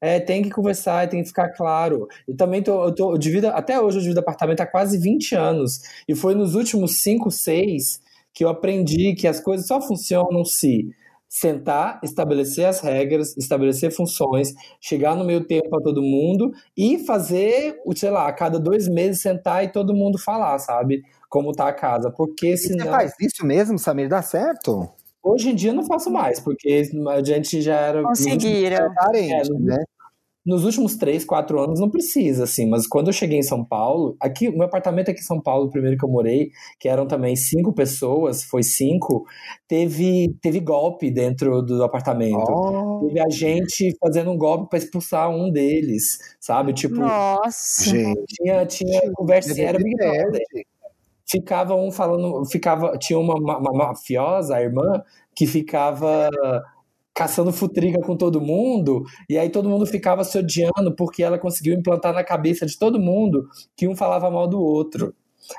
É, 0.00 0.18
tem 0.18 0.42
que 0.42 0.50
conversar, 0.50 1.08
tem 1.08 1.22
que 1.22 1.28
ficar 1.28 1.50
claro. 1.50 2.08
Eu 2.26 2.36
também 2.36 2.60
tô, 2.60 2.86
eu 2.86 2.94
tô 2.94 3.12
eu 3.12 3.18
divido, 3.18 3.46
até 3.48 3.80
hoje 3.80 3.98
eu 3.98 4.02
divido 4.02 4.18
apartamento 4.18 4.60
há 4.60 4.66
quase 4.66 4.98
20 4.98 5.34
anos. 5.36 5.80
E 6.08 6.14
foi 6.14 6.34
nos 6.34 6.54
últimos 6.56 7.02
5, 7.02 7.30
6 7.30 8.00
que 8.34 8.44
eu 8.44 8.48
aprendi 8.48 9.14
que 9.14 9.28
as 9.28 9.38
coisas 9.40 9.66
só 9.66 9.80
funcionam 9.80 10.44
se 10.44 10.88
sentar, 11.28 11.98
estabelecer 12.02 12.66
as 12.66 12.80
regras, 12.80 13.34
estabelecer 13.38 13.90
funções, 13.90 14.52
chegar 14.80 15.16
no 15.16 15.24
meio 15.24 15.44
tempo 15.46 15.70
para 15.70 15.80
todo 15.80 16.02
mundo 16.02 16.50
e 16.76 16.98
fazer, 17.06 17.80
o, 17.86 17.96
sei 17.96 18.10
lá, 18.10 18.26
a 18.26 18.32
cada 18.32 18.58
dois 18.58 18.86
meses 18.86 19.22
sentar 19.22 19.64
e 19.64 19.72
todo 19.72 19.94
mundo 19.94 20.18
falar, 20.18 20.58
sabe? 20.58 21.02
Como 21.30 21.52
tá 21.52 21.68
a 21.68 21.72
casa. 21.72 22.10
Porque 22.10 22.48
E 22.48 22.56
Você 22.58 22.68
senão. 22.68 22.86
faz 22.86 23.12
isso 23.20 23.46
mesmo, 23.46 23.78
Samir? 23.78 24.08
Dá 24.08 24.20
certo? 24.20 24.90
Hoje 25.22 25.50
em 25.50 25.54
dia 25.54 25.70
eu 25.70 25.74
não 25.74 25.84
faço 25.84 26.10
mais, 26.10 26.40
porque 26.40 26.82
a 27.10 27.22
gente 27.22 27.62
já 27.62 27.76
era. 27.76 28.02
Conseguiram. 28.02 28.92
Parente, 28.94 29.50
É, 29.52 29.58
né? 29.58 29.78
Nos 30.44 30.64
últimos 30.64 30.96
três, 30.96 31.24
quatro 31.24 31.60
anos 31.60 31.78
não 31.78 31.88
precisa, 31.88 32.42
assim, 32.42 32.68
mas 32.68 32.84
quando 32.84 33.06
eu 33.06 33.12
cheguei 33.12 33.38
em 33.38 33.44
São 33.44 33.64
Paulo, 33.64 34.16
aqui, 34.20 34.48
o 34.48 34.52
meu 34.52 34.64
apartamento 34.64 35.08
aqui 35.08 35.20
em 35.20 35.24
São 35.24 35.40
Paulo, 35.40 35.66
o 35.66 35.70
primeiro 35.70 35.96
que 35.96 36.04
eu 36.04 36.08
morei, 36.08 36.50
que 36.80 36.88
eram 36.88 37.06
também 37.06 37.36
cinco 37.36 37.72
pessoas, 37.72 38.42
foi 38.42 38.64
cinco, 38.64 39.24
teve, 39.68 40.34
teve 40.42 40.58
golpe 40.58 41.12
dentro 41.12 41.62
do 41.62 41.84
apartamento. 41.84 42.44
Ó, 42.48 43.06
Teve 43.06 43.20
a 43.20 43.30
gente 43.30 43.96
fazendo 44.00 44.32
um 44.32 44.36
golpe 44.36 44.68
para 44.68 44.80
expulsar 44.80 45.30
um 45.30 45.48
deles, 45.48 46.18
sabe? 46.40 46.72
Tipo, 46.72 46.96
Nossa. 46.96 47.88
gente. 47.88 48.24
tinha, 48.26 48.66
tinha 48.66 49.00
conversa, 49.14 49.60
era 49.60 49.78
Big 49.78 49.94
Brother. 49.94 50.42
Ficava 51.26 51.74
um 51.74 51.90
falando, 51.90 52.44
ficava, 52.46 52.96
tinha 52.98 53.18
uma, 53.18 53.34
ma- 53.40 53.58
uma 53.58 53.72
mafiosa, 53.72 54.56
a 54.56 54.62
irmã, 54.62 55.02
que 55.34 55.46
ficava 55.46 56.28
caçando 57.14 57.52
futriga 57.52 58.00
com 58.00 58.16
todo 58.16 58.40
mundo, 58.40 59.04
e 59.28 59.36
aí 59.36 59.50
todo 59.50 59.68
mundo 59.68 59.84
ficava 59.86 60.24
se 60.24 60.38
odiando 60.38 60.94
porque 60.96 61.22
ela 61.22 61.38
conseguiu 61.38 61.74
implantar 61.74 62.14
na 62.14 62.24
cabeça 62.24 62.64
de 62.64 62.78
todo 62.78 62.98
mundo 62.98 63.46
que 63.76 63.86
um 63.86 63.94
falava 63.94 64.30
mal 64.30 64.48
do 64.48 64.60
outro. 64.60 65.14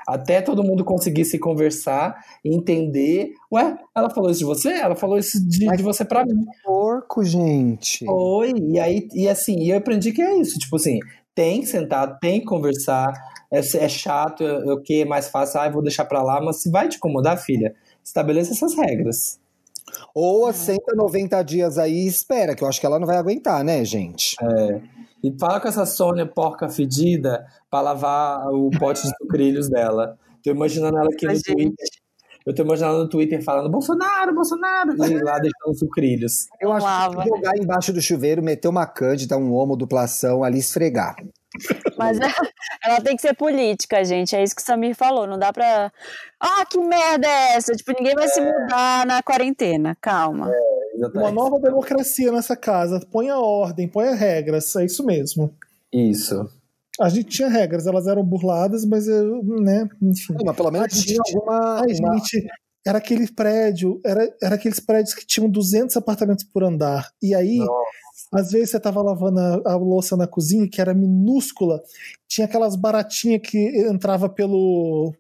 Até 0.08 0.42
todo 0.42 0.64
mundo 0.64 0.84
conseguir 0.86 1.26
se 1.26 1.38
conversar 1.38 2.16
e 2.44 2.56
entender. 2.56 3.34
Ué, 3.52 3.78
ela 3.96 4.10
falou 4.10 4.32
isso 4.32 4.40
de 4.40 4.46
você? 4.46 4.70
Ela 4.70 4.96
falou 4.96 5.18
isso 5.18 5.46
de, 5.46 5.68
de 5.68 5.84
você 5.84 6.06
pra 6.06 6.26
mim. 6.26 6.46
Porco, 6.64 7.24
gente. 7.24 8.06
Foi, 8.06 8.54
e 8.58 8.80
aí, 8.80 9.08
e 9.14 9.28
assim, 9.28 9.60
e 9.60 9.70
eu 9.72 9.78
aprendi 9.78 10.14
que 10.14 10.22
é 10.22 10.38
isso, 10.38 10.58
tipo 10.58 10.78
assim, 10.78 11.00
tem 11.36 11.62
que 11.62 11.68
sentar, 11.68 12.20
tem 12.20 12.40
que 12.40 12.46
conversar, 12.46 13.14
é, 13.52 13.60
é 13.60 13.90
chato, 13.90 14.44
é, 14.44 14.48
é 14.48 14.74
o 14.74 14.82
que 14.82 15.02
é 15.02 15.06
mais 15.06 15.30
fácil, 15.30 15.60
ah, 15.60 15.68
eu 15.68 15.72
vou 15.72 15.82
deixar 15.82 16.06
pra 16.06 16.22
lá, 16.22 16.42
mas 16.42 16.62
se 16.62 16.70
vai 16.70 16.88
te 16.88 16.98
incomodar, 16.98 17.38
filha, 17.38 17.76
estabeleça 18.04 18.54
essas 18.54 18.76
regras. 18.76 19.40
Ou 20.14 20.48
assenta 20.48 20.96
90 20.96 21.42
dias 21.44 21.78
aí 21.78 22.06
e 22.06 22.08
espera, 22.08 22.56
que 22.56 22.64
eu 22.64 22.68
acho 22.68 22.80
que 22.80 22.86
ela 22.86 23.00
não 23.00 23.08
vai 23.08 23.18
aguentar, 23.18 23.64
né, 23.64 23.84
gente? 23.84 24.36
E 25.24 25.34
fala 25.40 25.60
com 25.60 25.68
essa 25.68 25.86
Sônia 25.86 26.26
porca 26.26 26.70
fedida 26.70 27.46
pra 27.70 27.82
lavar 27.82 28.48
o 28.50 28.70
pote 28.72 29.02
de 29.04 29.10
sucrilhos 29.18 29.70
dela. 29.70 30.18
Tô 30.44 30.52
imaginando 30.52 30.98
ela 30.98 31.08
aqui 31.12 31.26
no. 31.26 31.42
Twitter. 31.42 32.03
Eu 32.46 32.54
tô 32.54 32.62
imaginando 32.64 33.00
no 33.00 33.10
Twitter 33.10 33.42
falando 33.44 33.70
Bolsonaro, 33.70 34.34
Bolsonaro, 34.36 34.92
e 34.92 34.98
lá 35.24 35.40
deixando 35.40 35.78
sucrilhos. 35.78 36.48
Eu 36.60 36.72
acho 36.74 36.86
Lava. 36.86 37.24
que 37.24 37.30
jogar 37.30 37.58
embaixo 37.58 37.94
do 37.94 38.02
chuveiro, 38.02 38.44
meter 38.44 38.68
uma 38.68 38.86
cândida, 38.86 39.38
um 39.38 39.54
homo, 39.54 39.78
duplação 39.78 40.44
ali, 40.44 40.60
esfregar. 40.60 41.16
Mas 41.98 42.20
é- 42.20 42.34
ela 42.84 43.00
tem 43.00 43.16
que 43.16 43.22
ser 43.22 43.34
política, 43.36 44.04
gente. 44.04 44.36
É 44.36 44.44
isso 44.44 44.56
que 44.56 44.62
o 44.62 44.66
Samir 44.66 44.96
falou. 44.96 45.28
Não 45.28 45.38
dá 45.38 45.54
pra. 45.54 45.92
Ah, 46.40 46.66
que 46.66 46.80
merda 46.80 47.28
é 47.28 47.56
essa? 47.56 47.74
Tipo, 47.74 47.94
ninguém 47.98 48.16
vai 48.16 48.28
se 48.28 48.42
mudar 48.42 49.06
na 49.06 49.22
quarentena. 49.22 49.96
Calma. 50.02 50.48
Uma 50.48 51.08
Exatamente. 51.08 51.34
nova 51.34 51.60
democracia 51.60 52.32
nessa 52.32 52.56
casa. 52.56 53.00
Ponha 53.12 53.38
ordem, 53.38 53.88
ponha 53.88 54.16
regras. 54.16 54.76
É 54.76 54.86
isso 54.86 55.06
mesmo. 55.06 55.56
Isso. 55.94 56.50
A 57.00 57.10
gente 57.10 57.26
tinha 57.30 57.48
regras, 57.48 57.88
elas 57.88 58.06
eram 58.08 58.24
burladas, 58.24 58.86
mas, 58.86 59.08
eu, 59.08 59.44
né, 59.44 59.88
enfim. 60.02 60.34
Não, 60.34 60.46
mas 60.46 60.56
pelo 60.56 60.72
menos 60.72 60.86
A 60.86 60.96
gente 60.96 61.08
tinha 61.08 61.20
alguma. 61.28 61.82
Uma- 61.82 62.18
gente, 62.20 62.46
era 62.86 62.98
aquele 62.98 63.32
prédio, 63.32 64.00
era, 64.06 64.30
era 64.42 64.56
aqueles 64.56 64.80
prédios 64.80 65.16
que 65.16 65.26
tinham 65.26 65.50
200 65.50 65.96
apartamentos 65.98 66.44
por 66.44 66.64
andar. 66.64 67.10
E 67.22 67.34
aí, 67.34 67.60
às 68.32 68.52
vezes 68.52 68.72
você 68.72 68.80
tava 68.80 69.02
lavando 69.02 69.40
a, 69.40 69.72
a 69.74 69.76
louça 69.76 70.16
na 70.18 70.28
cozinha, 70.28 70.70
que 70.70 70.80
era 70.82 70.94
minúscula, 70.94 71.82
tinha 72.28 72.46
aquelas 72.46 72.76
baratinhas 72.76 73.42
que 73.42 73.58
entrava 73.88 74.30
pelo. 74.30 75.14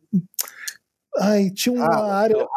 Ai, 1.17 1.49
tinha 1.51 1.73
uma 1.73 1.85
Ah, 1.85 2.15
área. 2.15 2.47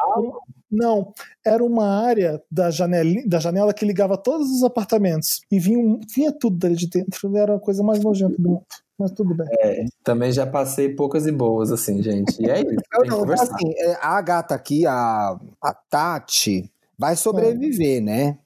Não, 0.70 1.14
era 1.44 1.62
uma 1.64 1.86
área 1.86 2.42
da 2.50 2.70
janela, 2.70 3.22
da 3.26 3.38
janela 3.38 3.72
que 3.72 3.84
ligava 3.84 4.16
todos 4.18 4.50
os 4.50 4.64
apartamentos. 4.64 5.40
E 5.50 5.58
vinha, 5.60 5.98
vinha 6.14 6.32
tudo 6.32 6.56
dali 6.58 6.74
de 6.74 6.88
dentro. 6.88 7.34
Era 7.36 7.54
a 7.56 7.60
coisa 7.60 7.82
mais 7.84 8.02
nojenta 8.02 8.34
do 8.36 8.48
mundo. 8.48 8.66
Mas 8.98 9.12
tudo 9.12 9.34
bem. 9.34 9.88
Também 10.02 10.32
já 10.32 10.46
passei 10.46 10.94
poucas 10.94 11.26
e 11.26 11.32
boas, 11.32 11.70
assim, 11.70 12.02
gente. 12.02 12.40
E 12.42 12.48
é 12.48 12.60
isso. 12.64 12.82
Não, 13.06 13.20
conversar. 13.20 13.54
assim, 13.54 13.72
é, 13.76 13.98
a 14.00 14.20
gata 14.20 14.54
aqui, 14.54 14.86
a, 14.86 15.38
a 15.62 15.74
Tati, 15.74 16.70
vai 16.98 17.14
sobreviver, 17.14 18.02
né? 18.02 18.38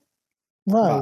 Vai. 0.66 1.01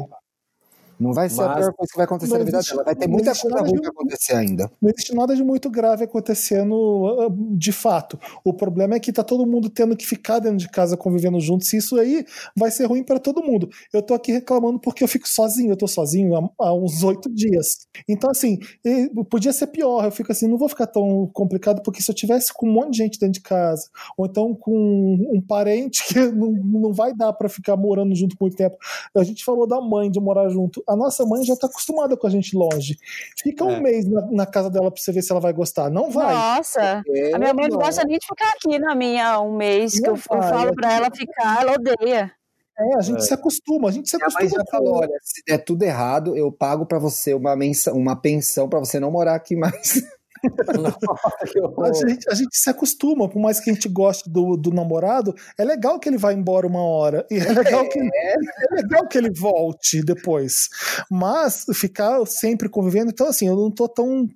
Não 0.98 1.12
vai 1.12 1.28
ser 1.28 1.42
a 1.42 1.46
Mas- 1.46 1.58
pior 1.58 1.72
coisa 1.74 1.90
que 1.92 1.96
vai 1.96 2.04
acontecer 2.04 2.38
na 2.38 2.44
vida 2.44 2.60
dela. 2.60 2.84
Vai 2.84 2.96
ter 2.96 3.08
muita 3.08 3.34
coisa 3.34 3.60
ruim 3.60 3.80
que 3.80 3.86
acontecer 3.86 4.34
ainda. 4.34 4.70
Não 4.82 4.90
existe 4.90 5.14
nada 5.14 5.36
de 5.36 5.44
muito 5.44 5.70
grave 5.70 6.04
acontecendo 6.04 7.06
ah, 7.20 7.28
de 7.56 7.70
fato. 7.70 8.18
O 8.44 8.52
problema 8.52 8.96
é 8.96 9.00
que 9.00 9.12
tá 9.12 9.22
todo 9.22 9.46
mundo 9.46 9.70
tendo 9.70 9.96
que 9.96 10.06
ficar 10.06 10.40
dentro 10.40 10.58
de 10.58 10.68
casa 10.68 10.96
convivendo 10.96 11.38
juntos. 11.40 11.72
E 11.72 11.76
isso 11.76 11.96
aí 11.98 12.24
vai 12.56 12.70
ser 12.70 12.86
ruim 12.86 13.04
para 13.04 13.20
todo 13.20 13.42
mundo. 13.42 13.68
Eu 13.92 14.02
tô 14.02 14.14
aqui 14.14 14.32
reclamando 14.32 14.80
porque 14.80 15.04
eu 15.04 15.08
fico 15.08 15.28
sozinho. 15.28 15.70
Eu 15.72 15.76
tô 15.76 15.86
sozinho 15.86 16.34
há, 16.36 16.50
há 16.66 16.74
uns 16.74 17.04
oito 17.04 17.32
dias. 17.32 17.86
Então, 18.08 18.30
assim, 18.30 18.58
podia 19.30 19.52
ser 19.52 19.68
pior. 19.68 20.04
Eu 20.04 20.10
fico 20.10 20.32
assim, 20.32 20.48
não 20.48 20.58
vou 20.58 20.68
ficar 20.68 20.88
tão 20.88 21.28
complicado 21.32 21.82
porque 21.82 22.02
se 22.02 22.10
eu 22.10 22.14
tivesse 22.14 22.52
com 22.52 22.68
um 22.68 22.72
monte 22.72 22.92
de 22.92 22.98
gente 22.98 23.20
dentro 23.20 23.34
de 23.34 23.40
casa, 23.40 23.88
ou 24.16 24.26
então 24.26 24.52
com 24.54 25.16
um 25.32 25.40
parente 25.40 26.02
que 26.08 26.18
não, 26.18 26.52
não 26.52 26.92
vai 26.92 27.14
dar 27.14 27.32
para 27.32 27.48
ficar 27.48 27.76
morando 27.76 28.14
junto 28.16 28.36
por 28.36 28.48
muito 28.48 28.56
tempo. 28.56 28.76
A 29.16 29.22
gente 29.22 29.44
falou 29.44 29.66
da 29.66 29.80
mãe 29.80 30.10
de 30.10 30.18
morar 30.18 30.48
junto. 30.48 30.82
A 30.88 30.96
nossa 30.96 31.24
mãe 31.26 31.44
já 31.44 31.54
tá 31.56 31.66
acostumada 31.66 32.16
com 32.16 32.26
a 32.26 32.30
gente 32.30 32.56
longe. 32.56 32.96
Fica 33.42 33.64
um 33.64 33.72
É. 33.72 33.80
mês 33.80 34.08
na, 34.08 34.22
na 34.30 34.46
casa 34.46 34.70
dela 34.70 34.90
pra 34.90 35.00
você 35.00 35.12
ver 35.12 35.22
se 35.22 35.30
ela 35.30 35.40
vai 35.40 35.52
gostar. 35.52 35.90
Não 35.90 36.10
vai. 36.10 36.34
Nossa. 36.34 37.02
É, 37.06 37.34
A 37.34 37.38
minha 37.38 37.52
mãe 37.54 37.68
não 37.68 37.76
não. 37.76 37.84
gosta 37.84 38.02
nem 38.04 38.18
de 38.18 38.26
ficar 38.26 38.50
aqui 38.52 38.78
na 38.78 38.94
minha 38.94 39.40
um 39.40 39.56
mês, 39.56 40.00
que 40.00 40.08
eu, 40.08 40.14
Não 40.30 40.36
eu 40.38 40.42
falo 40.42 40.68
é 40.70 40.74
pra 40.74 40.92
ela 40.94 41.10
ficar, 41.14 41.60
ela 41.62 41.72
odeia. 41.74 42.32
É, 42.80 42.96
a 42.96 43.00
gente 43.02 43.24
se 43.24 43.34
acostuma. 43.34 43.88
A 43.88 43.92
gente 43.92 44.08
se 44.08 44.16
acostuma 44.16 44.48
já 44.48 44.64
falou: 44.70 44.98
olha, 44.98 45.18
se 45.22 45.42
der 45.46 45.58
tudo 45.58 45.82
errado, 45.82 46.36
eu 46.36 46.50
pago 46.52 46.86
pra 46.86 46.98
você 46.98 47.34
uma, 47.34 47.56
mensa, 47.56 47.92
uma 47.92 48.14
pensão 48.14 48.68
pra 48.68 48.78
você 48.78 49.00
não 49.00 49.10
morar 49.10 49.34
aqui 49.34 49.56
mais. 49.56 50.02
A 51.82 51.92
gente, 51.92 52.28
a 52.30 52.34
gente 52.34 52.56
se 52.56 52.70
acostuma, 52.70 53.28
por 53.28 53.40
mais 53.40 53.60
que 53.60 53.70
a 53.70 53.72
gente 53.74 53.88
goste 53.88 54.28
do, 54.30 54.56
do 54.56 54.70
namorado, 54.72 55.34
é 55.58 55.64
legal 55.64 55.98
que 55.98 56.08
ele 56.08 56.18
vá 56.18 56.32
embora 56.32 56.66
uma 56.66 56.82
hora. 56.82 57.26
E 57.30 57.38
é 57.38 57.52
legal, 57.52 57.88
que, 57.88 57.98
é 57.98 58.36
legal 58.74 59.06
que 59.08 59.18
ele 59.18 59.30
volte 59.30 60.02
depois. 60.02 60.68
Mas 61.10 61.64
ficar 61.74 62.24
sempre 62.26 62.68
convivendo, 62.68 63.10
então 63.10 63.28
assim, 63.28 63.46
eu 63.48 63.56
não 63.56 63.70
tô 63.70 63.88
tão, 63.88 64.26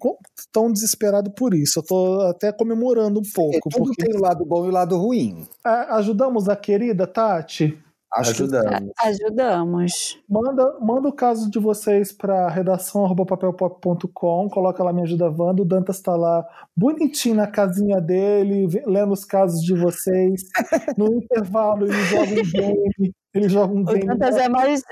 tão 0.52 0.72
desesperado 0.72 1.30
por 1.32 1.54
isso. 1.54 1.78
Eu 1.80 1.82
tô 1.84 2.20
até 2.22 2.52
comemorando 2.52 3.20
um 3.20 3.22
É, 3.22 3.32
pouco. 3.34 3.68
tudo 3.70 3.84
porque 3.86 4.04
tem 4.06 4.16
o 4.16 4.20
lado 4.20 4.44
bom 4.44 4.64
e 4.66 4.68
o 4.68 4.72
lado 4.72 4.96
ruim. 4.96 5.46
a- 5.64 5.96
ajudamos 5.96 6.48
a 6.48 6.56
querida 6.56 7.06
Tati. 7.06 7.78
Ajudando. 8.14 8.92
Ajudamos. 8.98 10.18
Manda, 10.28 10.78
manda 10.80 11.08
o 11.08 11.12
caso 11.12 11.50
de 11.50 11.58
vocês 11.58 12.12
para 12.12 12.48
redação 12.48 13.04
arroba 13.04 13.24
papelpop.com, 13.24 14.48
coloca 14.50 14.84
lá 14.84 14.92
Me 14.92 15.02
Ajuda 15.02 15.30
Wanda, 15.30 15.62
o 15.62 15.64
Dantas 15.64 16.00
tá 16.00 16.14
lá 16.14 16.46
bonitinho 16.76 17.36
na 17.36 17.46
casinha 17.46 18.00
dele, 18.00 18.66
lendo 18.86 19.12
os 19.12 19.24
casos 19.24 19.62
de 19.62 19.74
vocês. 19.74 20.42
No 20.98 21.06
intervalo 21.14 21.86
ele 21.86 22.04
joga 22.04 22.32
um 22.32 22.52
game, 22.52 23.14
ele 23.34 23.48
joga 23.48 23.74
um 23.74 23.80
O 23.80 23.84
game. 23.84 24.06
Dantas, 24.06 24.36
é 24.36 24.48
mais, 24.48 24.82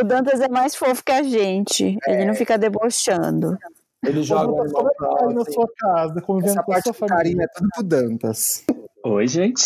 o 0.00 0.04
Dantas 0.04 0.40
é 0.40 0.48
mais 0.48 0.76
fofo 0.76 1.02
que 1.04 1.12
a 1.12 1.22
gente. 1.22 1.96
Ele 2.06 2.24
não 2.26 2.34
fica 2.34 2.56
debochando. 2.56 3.56
Ele 4.04 4.22
joga 4.22 4.46
como 4.46 4.88
é 4.88 4.94
que 4.94 5.04
aí 5.24 5.34
na 5.34 5.44
Crossing. 5.44 5.52
sua 5.52 5.68
casa, 5.76 6.22
convivendo 6.22 6.52
essa 6.52 6.62
com 6.62 6.72
a 6.72 6.74
parte 6.74 6.84
sua 6.84 6.92
do 6.92 6.98
família? 6.98 7.16
carinho 7.16 7.42
é 7.42 7.46
tudo 7.48 7.68
pro 7.74 7.82
Dantas. 7.82 8.64
Oi, 9.04 9.26
gente. 9.28 9.62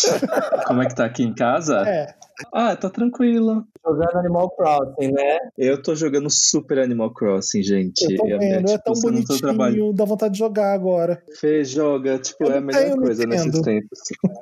Como 0.67 0.81
é 0.81 0.87
que 0.87 0.95
tá 0.95 1.05
aqui 1.05 1.23
em 1.23 1.33
casa? 1.33 1.79
É, 1.87 2.13
Ah, 2.53 2.75
tá 2.75 2.89
tranquilo. 2.89 3.65
Jogando 3.85 4.17
Animal 4.17 4.49
Crossing, 4.51 5.11
né? 5.11 5.37
Eu 5.57 5.81
tô 5.81 5.93
jogando 5.95 6.29
Super 6.29 6.79
Animal 6.79 7.13
Crossing, 7.13 7.61
gente. 7.63 8.01
eu 8.03 8.17
tô 8.17 8.27
É- 8.27 8.31
é, 8.31 8.37
vendo, 8.37 8.69
é 8.69 8.77
tipo, 8.77 8.83
tão 8.83 8.93
tá 8.93 9.37
trabalhando. 9.39 9.57
bonitinho, 9.57 9.93
dá 9.93 10.05
vontade 10.05 10.33
de 10.33 10.39
jogar 10.39 10.73
agora. 10.73 11.21
Fê 11.39 11.63
joga, 11.65 12.17
tipo, 12.19 12.43
Eu 12.45 12.51
é 12.51 12.57
a 12.57 12.61
melhor 12.61 12.97
coisa 12.97 13.25
nesses 13.25 13.61
tempos. 13.61 13.99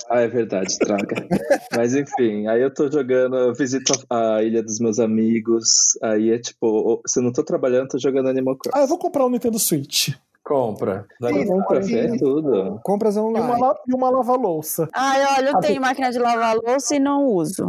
Ah, 0.09 0.21
é 0.21 0.27
verdade, 0.27 0.77
traga. 0.77 1.27
Mas 1.75 1.95
enfim, 1.95 2.47
aí 2.47 2.61
eu 2.61 2.73
tô 2.73 2.89
jogando, 2.91 3.35
eu 3.37 3.53
visito 3.55 3.93
a, 4.09 4.35
a 4.37 4.43
ilha 4.43 4.61
dos 4.61 4.79
meus 4.79 4.99
amigos. 4.99 5.97
Aí 6.03 6.31
é 6.31 6.37
tipo, 6.39 7.01
se 7.07 7.19
eu 7.19 7.23
não 7.23 7.31
tô 7.33 7.43
trabalhando, 7.43 7.89
tô 7.89 7.97
jogando 7.97 8.29
Animal 8.29 8.57
Crossing. 8.57 8.77
Ah, 8.77 8.83
eu 8.83 8.87
vou 8.87 8.97
comprar 8.99 9.25
um 9.25 9.29
Nintendo 9.29 9.57
Switch. 9.59 10.09
Compra. 10.51 11.05
Comprar. 11.19 11.45
Compra, 11.45 11.79
é 11.79 12.17
tudo. 12.17 12.79
Compras 12.83 13.15
E 13.15 13.19
uma, 13.19 13.27
online. 13.39 13.75
e 13.87 13.93
uma 13.95 14.09
lava-louça. 14.09 14.87
Ai, 14.93 15.23
olha, 15.37 15.49
eu 15.51 15.59
tenho 15.59 15.81
máquina 15.81 16.11
de 16.11 16.19
lavar 16.19 16.55
louça 16.55 16.95
e 16.95 16.99
não 16.99 17.25
uso. 17.25 17.65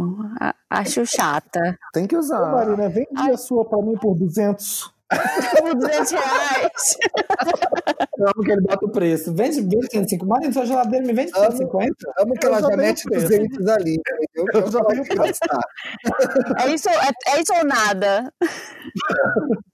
Acho 0.69 1.05
chata. 1.05 1.77
Tem 1.93 2.05
que 2.05 2.15
Ô, 2.15 2.19
usar. 2.19 2.51
Marina, 2.51 2.89
vende 2.89 3.31
a 3.31 3.37
sua 3.37 3.63
pra 3.65 3.81
mim 3.81 3.95
por 3.97 4.15
200. 4.15 4.91
Por 5.61 5.75
200 5.75 6.11
reais. 6.11 6.97
Eu 8.17 8.27
amo 8.27 8.43
que 8.43 8.51
ele 8.51 8.61
bota 8.61 8.85
o 8.85 8.89
preço. 8.91 9.33
Vende, 9.33 9.61
vende 9.61 9.87
150. 9.91 10.25
Marina, 10.25 10.53
sua 10.53 10.65
geladeira 10.65 11.05
me 11.05 11.13
vende 11.13 11.31
por 11.31 11.39
Amo. 11.45 11.51
150? 11.57 11.95
Amo 12.19 12.33
que 12.35 12.45
Eu 12.45 12.49
ela 12.55 12.61
já 12.69 12.77
mete 12.77 13.03
preço. 13.03 13.27
200 13.27 13.67
ali. 13.67 13.95
entendeu? 13.95 14.61
Eu 14.63 14.71
já 14.71 14.79
dei 14.81 14.99
o 14.99 15.03
vou 15.03 15.17
gastar. 15.17 15.59
É 16.61 16.67
isso, 16.69 16.89
é, 16.89 17.11
é 17.35 17.41
isso 17.41 17.53
ou 17.53 17.65
nada? 17.65 18.33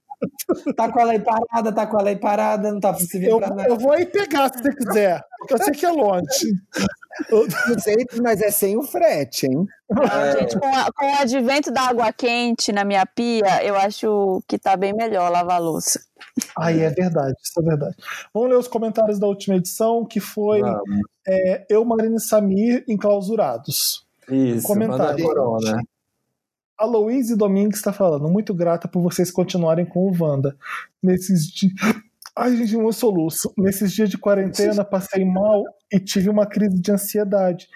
Tá 0.75 0.91
com 0.91 0.99
ela 0.99 1.11
aí 1.13 1.19
parada, 1.19 1.71
tá 1.71 1.87
com 1.87 1.99
ela 1.99 2.09
aí 2.09 2.15
parada, 2.17 2.71
não 2.71 2.79
tá 2.79 2.91
vir 2.91 3.23
Eu, 3.23 3.39
nada. 3.39 3.67
eu 3.67 3.77
vou 3.77 3.91
aí 3.93 4.05
pegar 4.05 4.49
se 4.51 4.61
você 4.61 4.73
quiser. 4.75 5.21
Porque 5.39 5.53
eu 5.53 5.57
sei 5.59 5.73
que 5.73 5.85
é 5.85 5.91
longe. 5.91 6.53
200, 7.29 8.19
mas 8.19 8.41
é 8.41 8.51
sem 8.51 8.77
o 8.77 8.83
frete, 8.83 9.45
hein? 9.45 9.65
Não, 9.89 10.39
gente, 10.39 10.57
com, 10.59 10.67
a- 10.67 10.91
com 10.95 11.05
o 11.11 11.15
advento 11.19 11.71
da 11.71 11.81
água 11.81 12.11
quente 12.13 12.71
na 12.71 12.83
minha 12.85 13.05
pia, 13.05 13.63
eu 13.63 13.75
acho 13.75 14.41
que 14.47 14.57
tá 14.57 14.75
bem 14.77 14.93
melhor 14.93 15.29
lavar 15.31 15.57
a 15.57 15.59
louça. 15.59 15.99
Ai, 16.57 16.81
é 16.81 16.89
verdade, 16.89 17.33
isso 17.43 17.59
é 17.59 17.63
verdade. 17.63 17.95
Vamos 18.33 18.49
ler 18.49 18.55
os 18.57 18.67
comentários 18.67 19.19
da 19.19 19.27
última 19.27 19.55
edição, 19.55 20.05
que 20.05 20.19
foi 20.19 20.61
é, 21.27 21.65
eu, 21.69 21.83
Marina 21.85 22.15
e 22.17 22.21
Samir 22.21 22.83
enclausurados. 22.87 24.05
Isso, 24.29 24.65
Comentário. 24.67 25.03
manda 25.03 25.21
a 25.21 25.23
corona. 25.23 25.81
A 26.79 26.85
Louise 26.85 27.35
Domingues 27.35 27.77
está 27.77 27.91
falando, 27.91 28.29
muito 28.29 28.53
grata 28.53 28.87
por 28.87 29.01
vocês 29.01 29.29
continuarem 29.29 29.85
com 29.85 29.99
o 30.09 30.13
Wanda. 30.17 30.55
Nesses 31.03 31.45
dias. 31.47 31.73
Ai, 32.35 32.55
gente, 32.55 32.77
um 32.77 32.89
soluço. 32.91 33.53
Nesses 33.57 33.91
dias 33.91 34.09
de 34.09 34.17
quarentena, 34.17 34.85
passei 34.85 35.25
mal 35.25 35.63
e 35.91 35.99
tive 35.99 36.29
uma 36.29 36.45
crise 36.45 36.79
de 36.79 36.89
ansiedade. 36.91 37.67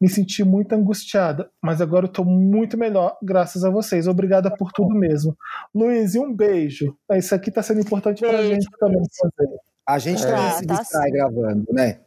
Me 0.00 0.08
senti 0.08 0.42
muito 0.42 0.72
angustiada, 0.72 1.48
mas 1.62 1.80
agora 1.80 2.06
eu 2.06 2.10
tô 2.12 2.24
muito 2.24 2.76
melhor, 2.76 3.16
graças 3.22 3.62
a 3.64 3.70
vocês. 3.70 4.08
Obrigada 4.08 4.50
por 4.56 4.72
tudo 4.72 4.94
mesmo. 4.94 5.36
Luiz, 5.72 6.16
um 6.16 6.34
beijo. 6.34 6.96
Isso 7.12 7.34
aqui 7.34 7.50
tá 7.52 7.62
sendo 7.62 7.80
importante 7.82 8.20
pra 8.20 8.32
Beijo, 8.32 8.48
gente 8.54 8.68
também 8.80 9.02
fazer. 9.20 9.56
A 9.86 9.98
gente 9.98 10.24
É. 10.24 10.26
também 10.26 10.50
se 10.52 10.66
Tá 10.66 10.80
distrai 10.80 11.10
gravando, 11.10 11.66
né? 11.70 12.00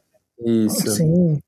Isso. 0.46 0.90
Sim. 0.92 1.40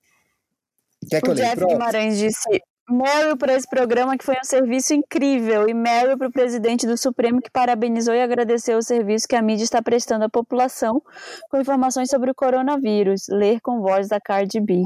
Quer 1.10 1.22
que 1.22 1.30
eu 1.30 1.34
O 1.34 1.36
leia? 1.36 1.50
Jeff. 1.56 1.66
Guimarães 1.66 2.18
disse: 2.18 2.62
Meryl 2.90 3.38
para 3.38 3.54
esse 3.54 3.68
programa 3.68 4.18
que 4.18 4.24
foi 4.24 4.36
um 4.36 4.44
serviço 4.44 4.94
incrível 4.94 5.68
e 5.68 5.74
Meryl 5.74 6.18
para 6.18 6.28
o 6.28 6.32
presidente 6.32 6.86
do 6.86 6.98
Supremo 6.98 7.42
que 7.42 7.50
parabenizou 7.50 8.14
e 8.14 8.22
agradeceu 8.22 8.78
o 8.78 8.82
serviço 8.82 9.28
que 9.28 9.36
a 9.36 9.42
mídia 9.42 9.64
está 9.64 9.82
prestando 9.82 10.26
à 10.26 10.30
população 10.30 11.02
com 11.50 11.60
informações 11.60 12.10
sobre 12.10 12.30
o 12.30 12.36
coronavírus. 12.36 13.28
Ler 13.30 13.60
com 13.62 13.82
voz 13.82 14.08
da 14.08 14.20
Cardi 14.22 14.60
B. 14.60 14.84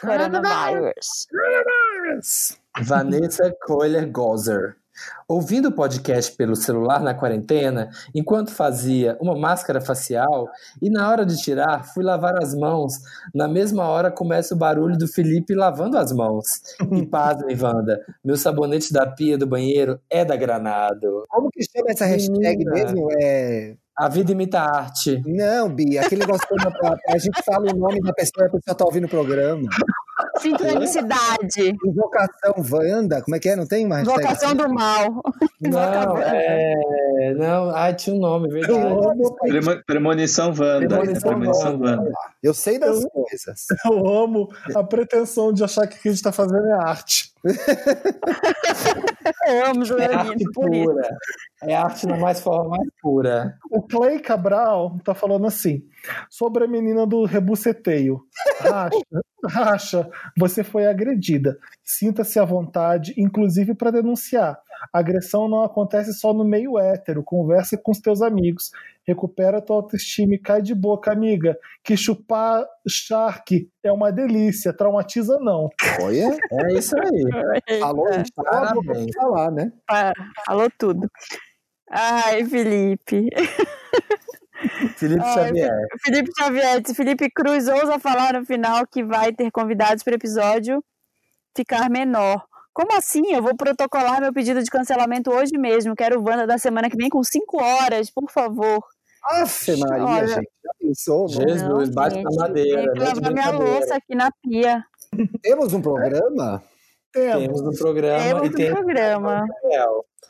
Coronavirus. 0.00 1.28
Vanessa 2.82 3.54
Coiler 3.64 4.10
Gozer. 4.10 4.76
Ouvindo 5.28 5.68
o 5.68 5.72
podcast 5.72 6.36
pelo 6.36 6.54
celular 6.54 7.00
na 7.00 7.14
quarentena, 7.14 7.90
enquanto 8.14 8.50
fazia 8.50 9.16
uma 9.20 9.34
máscara 9.36 9.80
facial, 9.80 10.48
e 10.80 10.90
na 10.90 11.10
hora 11.10 11.24
de 11.24 11.36
tirar, 11.36 11.84
fui 11.92 12.04
lavar 12.04 12.36
as 12.42 12.54
mãos. 12.54 12.92
Na 13.34 13.48
mesma 13.48 13.84
hora 13.88 14.10
começa 14.10 14.54
o 14.54 14.58
barulho 14.58 14.96
do 14.96 15.08
Felipe 15.08 15.54
lavando 15.54 15.98
as 15.98 16.12
mãos. 16.12 16.44
E 16.92 17.06
pasmem, 17.06 17.56
Wanda, 17.60 18.00
meu 18.24 18.36
sabonete 18.36 18.92
da 18.92 19.06
pia 19.06 19.38
do 19.38 19.46
banheiro 19.46 19.98
é 20.10 20.24
da 20.24 20.36
Granado. 20.36 21.24
Como 21.28 21.50
que 21.50 21.62
chama 21.62 21.90
essa 21.90 22.04
hashtag 22.04 22.64
Menina. 22.64 22.72
mesmo? 22.72 23.08
É 23.20 23.74
A 23.96 24.08
vida 24.08 24.32
imita 24.32 24.60
a 24.60 24.76
arte. 24.78 25.22
Não, 25.24 25.68
Bia, 25.68 26.02
aquele 26.02 26.22
negócio 26.22 26.46
quando 26.48 26.66
a, 26.66 26.96
a 27.14 27.18
gente 27.18 27.42
fala 27.44 27.72
o 27.72 27.76
nome 27.76 28.00
da 28.00 28.12
pessoa 28.12 28.44
e 28.44 28.48
a 28.48 28.50
pessoa 28.50 28.76
tá 28.76 28.84
ouvindo 28.84 29.04
o 29.06 29.08
programa. 29.08 29.68
Sincronicidade. 30.38 31.76
Invocação 31.84 32.54
Wanda, 32.70 33.22
como 33.22 33.36
é 33.36 33.38
que 33.38 33.48
é? 33.48 33.56
Não 33.56 33.66
tem 33.66 33.86
uma 33.86 33.96
hashtag? 33.96 34.20
Invocação 34.20 34.54
do 34.54 34.68
mal. 34.72 35.22
Não, 35.60 36.18
é. 36.18 37.34
Não, 37.36 37.70
ai, 37.70 37.94
tinha 37.94 38.14
um 38.14 38.20
nome, 38.20 38.48
verdade. 38.48 39.82
Premonição 39.86 40.48
Wanda. 40.48 40.86
Premonição 40.86 41.30
Premonição 41.30 41.72
Wanda. 41.72 41.90
Wanda. 41.90 42.12
Eu 42.44 42.52
sei 42.52 42.78
das 42.78 43.02
coisas. 43.06 43.64
eu 43.90 44.06
amo 44.06 44.50
a 44.76 44.84
pretensão 44.84 45.50
de 45.50 45.64
achar 45.64 45.86
que 45.86 45.96
o 45.96 46.00
que 46.02 46.10
a 46.10 46.12
gente 46.12 46.22
tá 46.22 46.30
fazendo 46.30 46.66
é 46.66 46.74
arte. 46.74 47.32
Eu 49.46 49.66
amo 49.66 49.84
É 49.98 50.14
arte 50.14 50.44
pura. 50.52 51.16
É 51.62 51.74
arte 51.74 52.06
na 52.06 52.18
mais 52.18 52.40
forma 52.40 52.76
mais 52.76 52.88
pura. 53.00 53.58
O 53.70 53.82
Clay 53.82 54.18
Cabral 54.18 54.98
tá 55.02 55.14
falando 55.14 55.46
assim: 55.46 55.82
sobre 56.28 56.64
a 56.64 56.68
menina 56.68 57.06
do 57.06 57.24
rebuceteio. 57.24 58.22
Racha, 58.60 58.98
racha, 59.48 60.10
você 60.36 60.62
foi 60.62 60.86
agredida. 60.86 61.58
Sinta-se 61.82 62.38
à 62.38 62.44
vontade, 62.44 63.14
inclusive 63.16 63.74
para 63.74 63.90
denunciar. 63.90 64.58
A 64.92 64.98
agressão 64.98 65.48
não 65.48 65.62
acontece 65.62 66.12
só 66.12 66.34
no 66.34 66.44
meio 66.44 66.78
hétero. 66.78 67.22
Conversa 67.22 67.78
com 67.78 67.92
os 67.92 68.00
teus 68.00 68.20
amigos. 68.20 68.70
Recupera 69.06 69.60
tua 69.60 69.76
autoestima 69.76 70.34
e 70.34 70.38
cai 70.38 70.62
de 70.62 70.74
boca, 70.74 71.12
amiga. 71.12 71.56
Que 71.82 71.96
chupar 71.96 72.64
Shark 72.88 73.68
é 73.82 73.92
uma 73.92 74.10
delícia. 74.10 74.72
Traumatiza 74.72 75.38
não. 75.40 75.68
Olha, 76.00 76.36
É 76.52 76.72
isso 76.72 76.94
aí. 76.98 77.80
falou 77.80 78.06
vou 78.06 78.44
parabéns. 78.44 79.14
falar, 79.14 79.50
né? 79.50 79.72
pá, 79.86 80.12
Falou 80.46 80.68
tudo. 80.78 81.08
Ai, 81.90 82.44
Felipe. 82.46 83.28
Felipe 84.96 85.22
Ai, 85.22 85.34
Xavier. 85.34 85.86
Felipe 86.02 86.30
Xavier, 86.38 86.82
Felipe 86.94 87.30
Cruz 87.30 87.68
ousa 87.68 87.98
falar 87.98 88.32
no 88.34 88.46
final 88.46 88.86
que 88.86 89.04
vai 89.04 89.32
ter 89.32 89.50
convidados 89.50 90.02
para 90.02 90.12
o 90.12 90.16
episódio 90.16 90.82
ficar 91.56 91.90
menor. 91.90 92.44
Como 92.72 92.96
assim? 92.96 93.32
Eu 93.32 93.42
vou 93.42 93.54
protocolar 93.56 94.20
meu 94.20 94.32
pedido 94.32 94.62
de 94.62 94.70
cancelamento 94.70 95.30
hoje 95.30 95.56
mesmo. 95.56 95.94
Quero 95.94 96.18
o 96.18 96.24
Wanda 96.28 96.46
da 96.46 96.58
semana 96.58 96.90
que 96.90 96.96
vem 96.96 97.08
com 97.08 97.22
5 97.22 97.62
horas, 97.62 98.10
por 98.10 98.28
favor. 98.30 98.82
Afe 99.24 99.76
Maria, 99.76 100.04
Olha. 100.04 100.26
gente. 100.28 100.50
Já 100.64 100.72
pensou? 100.78 101.28
Jesus, 101.28 101.88
bate 101.90 102.14
gente, 102.16 102.24
na 102.24 102.42
madeira. 102.42 102.82
Tem 102.82 102.92
que 102.92 102.98
não 102.98 103.06
é 103.06 103.14
lavar 103.14 103.32
minha 103.32 103.50
louça 103.50 103.96
aqui 103.96 104.14
na 104.14 104.30
pia. 104.42 104.84
Temos 105.42 105.72
um 105.72 105.80
programa? 105.80 106.62
Temos. 107.12 107.42
Temos 107.42 107.62
no 107.62 107.78
programa 107.78 108.24
Temos 108.24 108.46
e 108.46 108.48
um 108.48 108.52
tem 108.52 108.72
programa. 108.72 109.44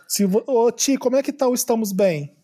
Se. 0.06 0.24
Ô, 0.46 0.70
Ti, 0.70 0.96
como 0.96 1.16
é 1.16 1.22
que 1.22 1.32
tá 1.32 1.48
o 1.48 1.54
Estamos 1.54 1.92
Bem? 1.92 2.36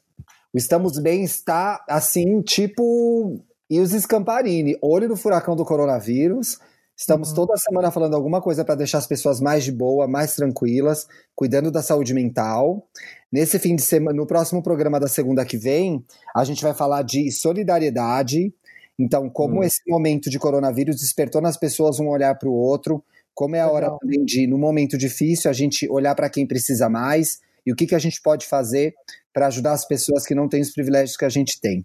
O 0.52 0.58
Estamos 0.58 0.98
Bem 0.98 1.22
está 1.22 1.84
assim, 1.88 2.40
tipo. 2.42 3.44
E 3.68 3.78
os 3.78 3.92
Scamparini, 3.92 4.76
olho 4.82 5.08
no 5.08 5.16
furacão 5.16 5.54
do 5.54 5.64
coronavírus. 5.64 6.58
Estamos 7.00 7.32
toda 7.32 7.56
semana 7.56 7.90
falando 7.90 8.14
alguma 8.14 8.42
coisa 8.42 8.62
para 8.62 8.74
deixar 8.74 8.98
as 8.98 9.06
pessoas 9.06 9.40
mais 9.40 9.64
de 9.64 9.72
boa, 9.72 10.06
mais 10.06 10.36
tranquilas, 10.36 11.08
cuidando 11.34 11.70
da 11.70 11.80
saúde 11.82 12.12
mental. 12.12 12.86
Nesse 13.32 13.58
fim 13.58 13.74
de 13.74 13.80
semana, 13.80 14.14
no 14.14 14.26
próximo 14.26 14.62
programa 14.62 15.00
da 15.00 15.08
segunda 15.08 15.42
que 15.46 15.56
vem, 15.56 16.04
a 16.36 16.44
gente 16.44 16.62
vai 16.62 16.74
falar 16.74 17.00
de 17.00 17.32
solidariedade. 17.32 18.52
Então, 18.98 19.30
como 19.30 19.60
Hum. 19.60 19.62
esse 19.62 19.80
momento 19.88 20.28
de 20.28 20.38
coronavírus 20.38 20.96
despertou 20.96 21.40
nas 21.40 21.56
pessoas 21.56 21.98
um 21.98 22.06
olhar 22.06 22.34
para 22.38 22.50
o 22.50 22.52
outro, 22.52 23.02
como 23.34 23.56
é 23.56 23.60
a 23.60 23.70
hora 23.70 23.86
Legal. 23.86 23.98
também 24.00 24.22
de, 24.22 24.46
no 24.46 24.58
momento 24.58 24.98
difícil, 24.98 25.50
a 25.50 25.54
gente 25.54 25.88
olhar 25.90 26.14
para 26.14 26.28
quem 26.28 26.46
precisa 26.46 26.90
mais 26.90 27.40
e 27.64 27.72
o 27.72 27.76
que, 27.76 27.86
que 27.86 27.94
a 27.94 27.98
gente 27.98 28.20
pode 28.20 28.46
fazer 28.46 28.92
para 29.32 29.46
ajudar 29.46 29.72
as 29.72 29.86
pessoas 29.88 30.26
que 30.26 30.34
não 30.34 30.50
têm 30.50 30.60
os 30.60 30.70
privilégios 30.70 31.16
que 31.16 31.24
a 31.24 31.30
gente 31.30 31.58
tem. 31.62 31.82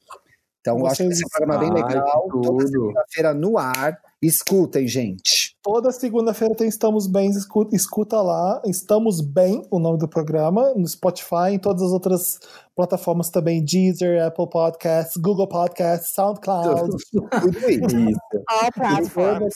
Então, 0.59 0.77
eu 0.77 0.87
acho 0.87 0.97
que 1.05 1.09
esse 1.13 1.23
é 1.23 1.29
programa 1.29 1.57
bem 1.57 1.69
Ai, 1.69 1.83
legal. 1.87 2.23
que 2.23 2.31
Toda 2.31 2.47
tudo. 2.47 2.67
segunda-feira 2.67 3.33
no 3.33 3.57
ar. 3.57 3.97
Escutem, 4.21 4.87
gente. 4.87 5.54
Toda 5.65 5.91
segunda-feira 5.91 6.53
tem 6.53 6.67
Estamos 6.67 7.07
Bem, 7.07 7.31
escuta, 7.31 7.75
escuta 7.75 8.21
lá. 8.21 8.61
Estamos 8.67 9.19
Bem, 9.19 9.63
o 9.71 9.79
nome 9.79 9.97
do 9.97 10.07
programa, 10.07 10.71
no 10.75 10.87
Spotify, 10.87 11.53
em 11.53 11.57
todas 11.57 11.81
as 11.81 11.91
outras 11.91 12.37
plataformas 12.75 13.31
também: 13.31 13.65
Deezer, 13.65 14.23
Apple 14.23 14.47
Podcasts, 14.47 15.17
Google 15.17 15.47
Podcasts, 15.47 16.13
SoundCloud. 16.13 16.91
Tudo 17.41 17.57
isso. 17.67 17.97
Isso. 17.97 18.19
All 18.47 18.71
platforms. 18.71 19.55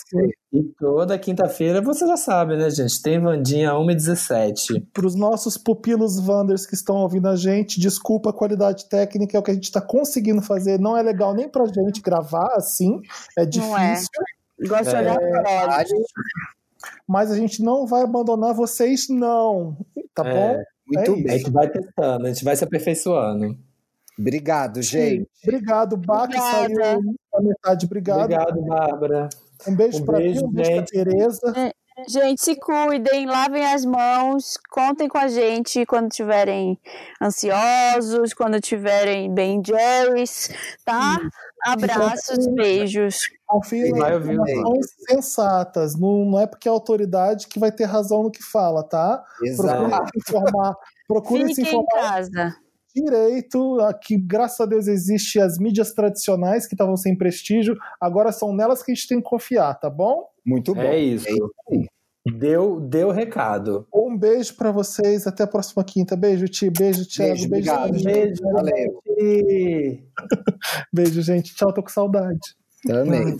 E 0.52 0.64
toda 0.80 1.19
quinta-feira, 1.19 1.80
você 1.80 2.07
já 2.07 2.18
sabe, 2.18 2.57
né, 2.57 2.72
gente? 2.72 2.99
Tem 3.03 3.22
Vandinha 3.22 3.73
1h17. 3.73 4.84
Para 4.91 5.06
os 5.06 5.14
nossos 5.14 5.60
pupilos 5.60 6.18
Wanders 6.18 6.65
que 6.65 6.73
estão 6.73 6.95
ouvindo 6.95 7.27
a 7.27 7.36
gente, 7.36 7.80
desculpa 7.80 8.31
a 8.31 8.34
qualidade 8.34 8.90
técnica, 8.90 9.38
é 9.38 9.40
o 9.40 9.44
que 9.44 9.52
a 9.52 9.53
gente 9.53 9.65
está 9.65 9.80
conseguindo 9.80 10.41
fazer. 10.41 10.80
Não 10.80 10.98
é 10.98 11.03
legal 11.03 11.36
nem 11.36 11.48
pra 11.48 11.65
gente 11.68 12.02
gravar 12.02 12.52
assim, 12.56 12.99
é 13.38 13.45
Não 13.45 13.77
é. 13.77 13.91
difícil, 13.91 14.10
Gosto 14.68 14.90
de 14.90 14.95
olhar 14.95 15.18
para 15.18 15.68
Vale. 15.68 15.99
Mas 17.08 17.32
a 17.32 17.36
gente 17.36 17.62
não 17.64 17.86
vai 17.86 18.02
abandonar 18.04 18.54
vocês, 18.54 19.08
não. 19.10 19.78
Tá 20.14 20.28
É. 20.28 20.34
bom? 20.34 20.64
Muito 20.88 21.12
É 21.12 21.14
A 21.14 21.24
bem. 21.24 21.38
gente 21.38 21.52
vai 21.52 21.70
testando, 21.70 22.26
a 22.26 22.30
gente 22.30 22.44
vai 22.44 22.56
se 22.56 22.64
aperfeiçoando. 22.64 23.58
Obrigado, 24.18 24.82
gente. 24.82 25.28
Obrigado, 25.44 25.96
Bá, 25.96 26.28
que 26.28 26.38
saiu 26.38 26.76
na 27.34 27.42
metade. 27.42 27.86
Obrigado. 27.86 28.22
Obrigado, 28.24 28.62
Bárbara. 28.64 29.30
Um 29.68 29.76
beijo 29.76 30.02
Um 30.02 30.06
pra 30.06 30.18
beijo, 30.18 30.40
ti, 30.40 30.46
um 30.46 30.52
beijo. 30.52 30.86
Tereza. 30.86 31.74
Gente, 32.08 32.42
se 32.42 32.56
cuidem, 32.56 33.26
lavem 33.26 33.66
as 33.66 33.84
mãos, 33.86 34.58
contem 34.70 35.08
com 35.10 35.18
a 35.18 35.28
gente 35.28 35.86
quando 35.86 36.10
estiverem 36.10 36.78
ansiosos, 37.22 38.34
quando 38.34 38.56
estiverem 38.56 39.34
bem 39.34 39.62
Jerry's, 39.66 40.50
tá? 40.86 41.20
Abraços, 41.66 42.48
beijos. 42.48 43.20
Ouvir, 43.52 43.88
informações 43.88 44.86
sensatas. 45.10 46.00
Não, 46.00 46.24
não 46.24 46.40
é 46.40 46.46
porque 46.46 46.68
é 46.68 46.72
autoridade 46.72 47.48
que 47.48 47.60
vai 47.60 47.72
ter 47.72 47.86
razão 47.86 48.24
no 48.24 48.32
que 48.32 48.44
fala, 48.44 48.84
tá? 48.84 49.24
Procure 49.38 49.50
Exato. 49.50 50.10
se 50.14 50.20
informar. 50.20 50.76
Procure 51.08 51.56
se 51.56 51.62
em 51.62 51.66
informar 51.66 51.88
casa. 51.96 52.56
direito. 52.96 53.80
Aqui, 53.82 54.18
graças 54.18 54.60
a 54.60 54.66
Deus, 54.68 54.88
existem 54.88 55.42
as 55.42 55.58
mídias 55.58 55.94
tradicionais 55.94 56.68
que 56.68 56.76
estavam 56.76 56.96
sem 56.96 57.18
prestígio. 57.18 57.76
Agora 58.00 58.32
são 58.32 58.54
nelas 58.54 58.84
que 58.84 58.92
a 58.92 58.96
gente 58.96 59.08
tem 59.08 59.18
que 59.20 59.28
confiar, 59.28 59.74
tá 59.80 59.90
bom? 59.90 60.28
Muito 60.46 60.76
bom. 60.76 60.82
É 60.82 61.00
isso. 61.00 61.28
aí. 61.72 61.88
Deu, 62.38 62.80
deu 62.80 63.10
recado. 63.10 63.88
Um 63.92 64.16
beijo 64.16 64.56
pra 64.56 64.72
vocês. 64.72 65.26
Até 65.26 65.44
a 65.44 65.48
próxima 65.48 65.84
quinta. 65.84 66.16
Beijo, 66.16 66.48
Ti. 66.48 66.70
Beijo, 66.70 67.08
Thiago. 67.08 67.34
Beijo, 67.34 67.50
Beijo, 67.50 67.72
obrigado, 67.72 67.98
gente. 67.98 68.04
Beijo, 68.04 68.44
Valeu. 68.44 69.02
Beijo, 70.94 71.22
gente. 71.24 71.56
Tchau, 71.56 71.74
tô 71.74 71.82
com 71.82 71.90
saudade. 71.90 72.59
Também. 72.88 73.38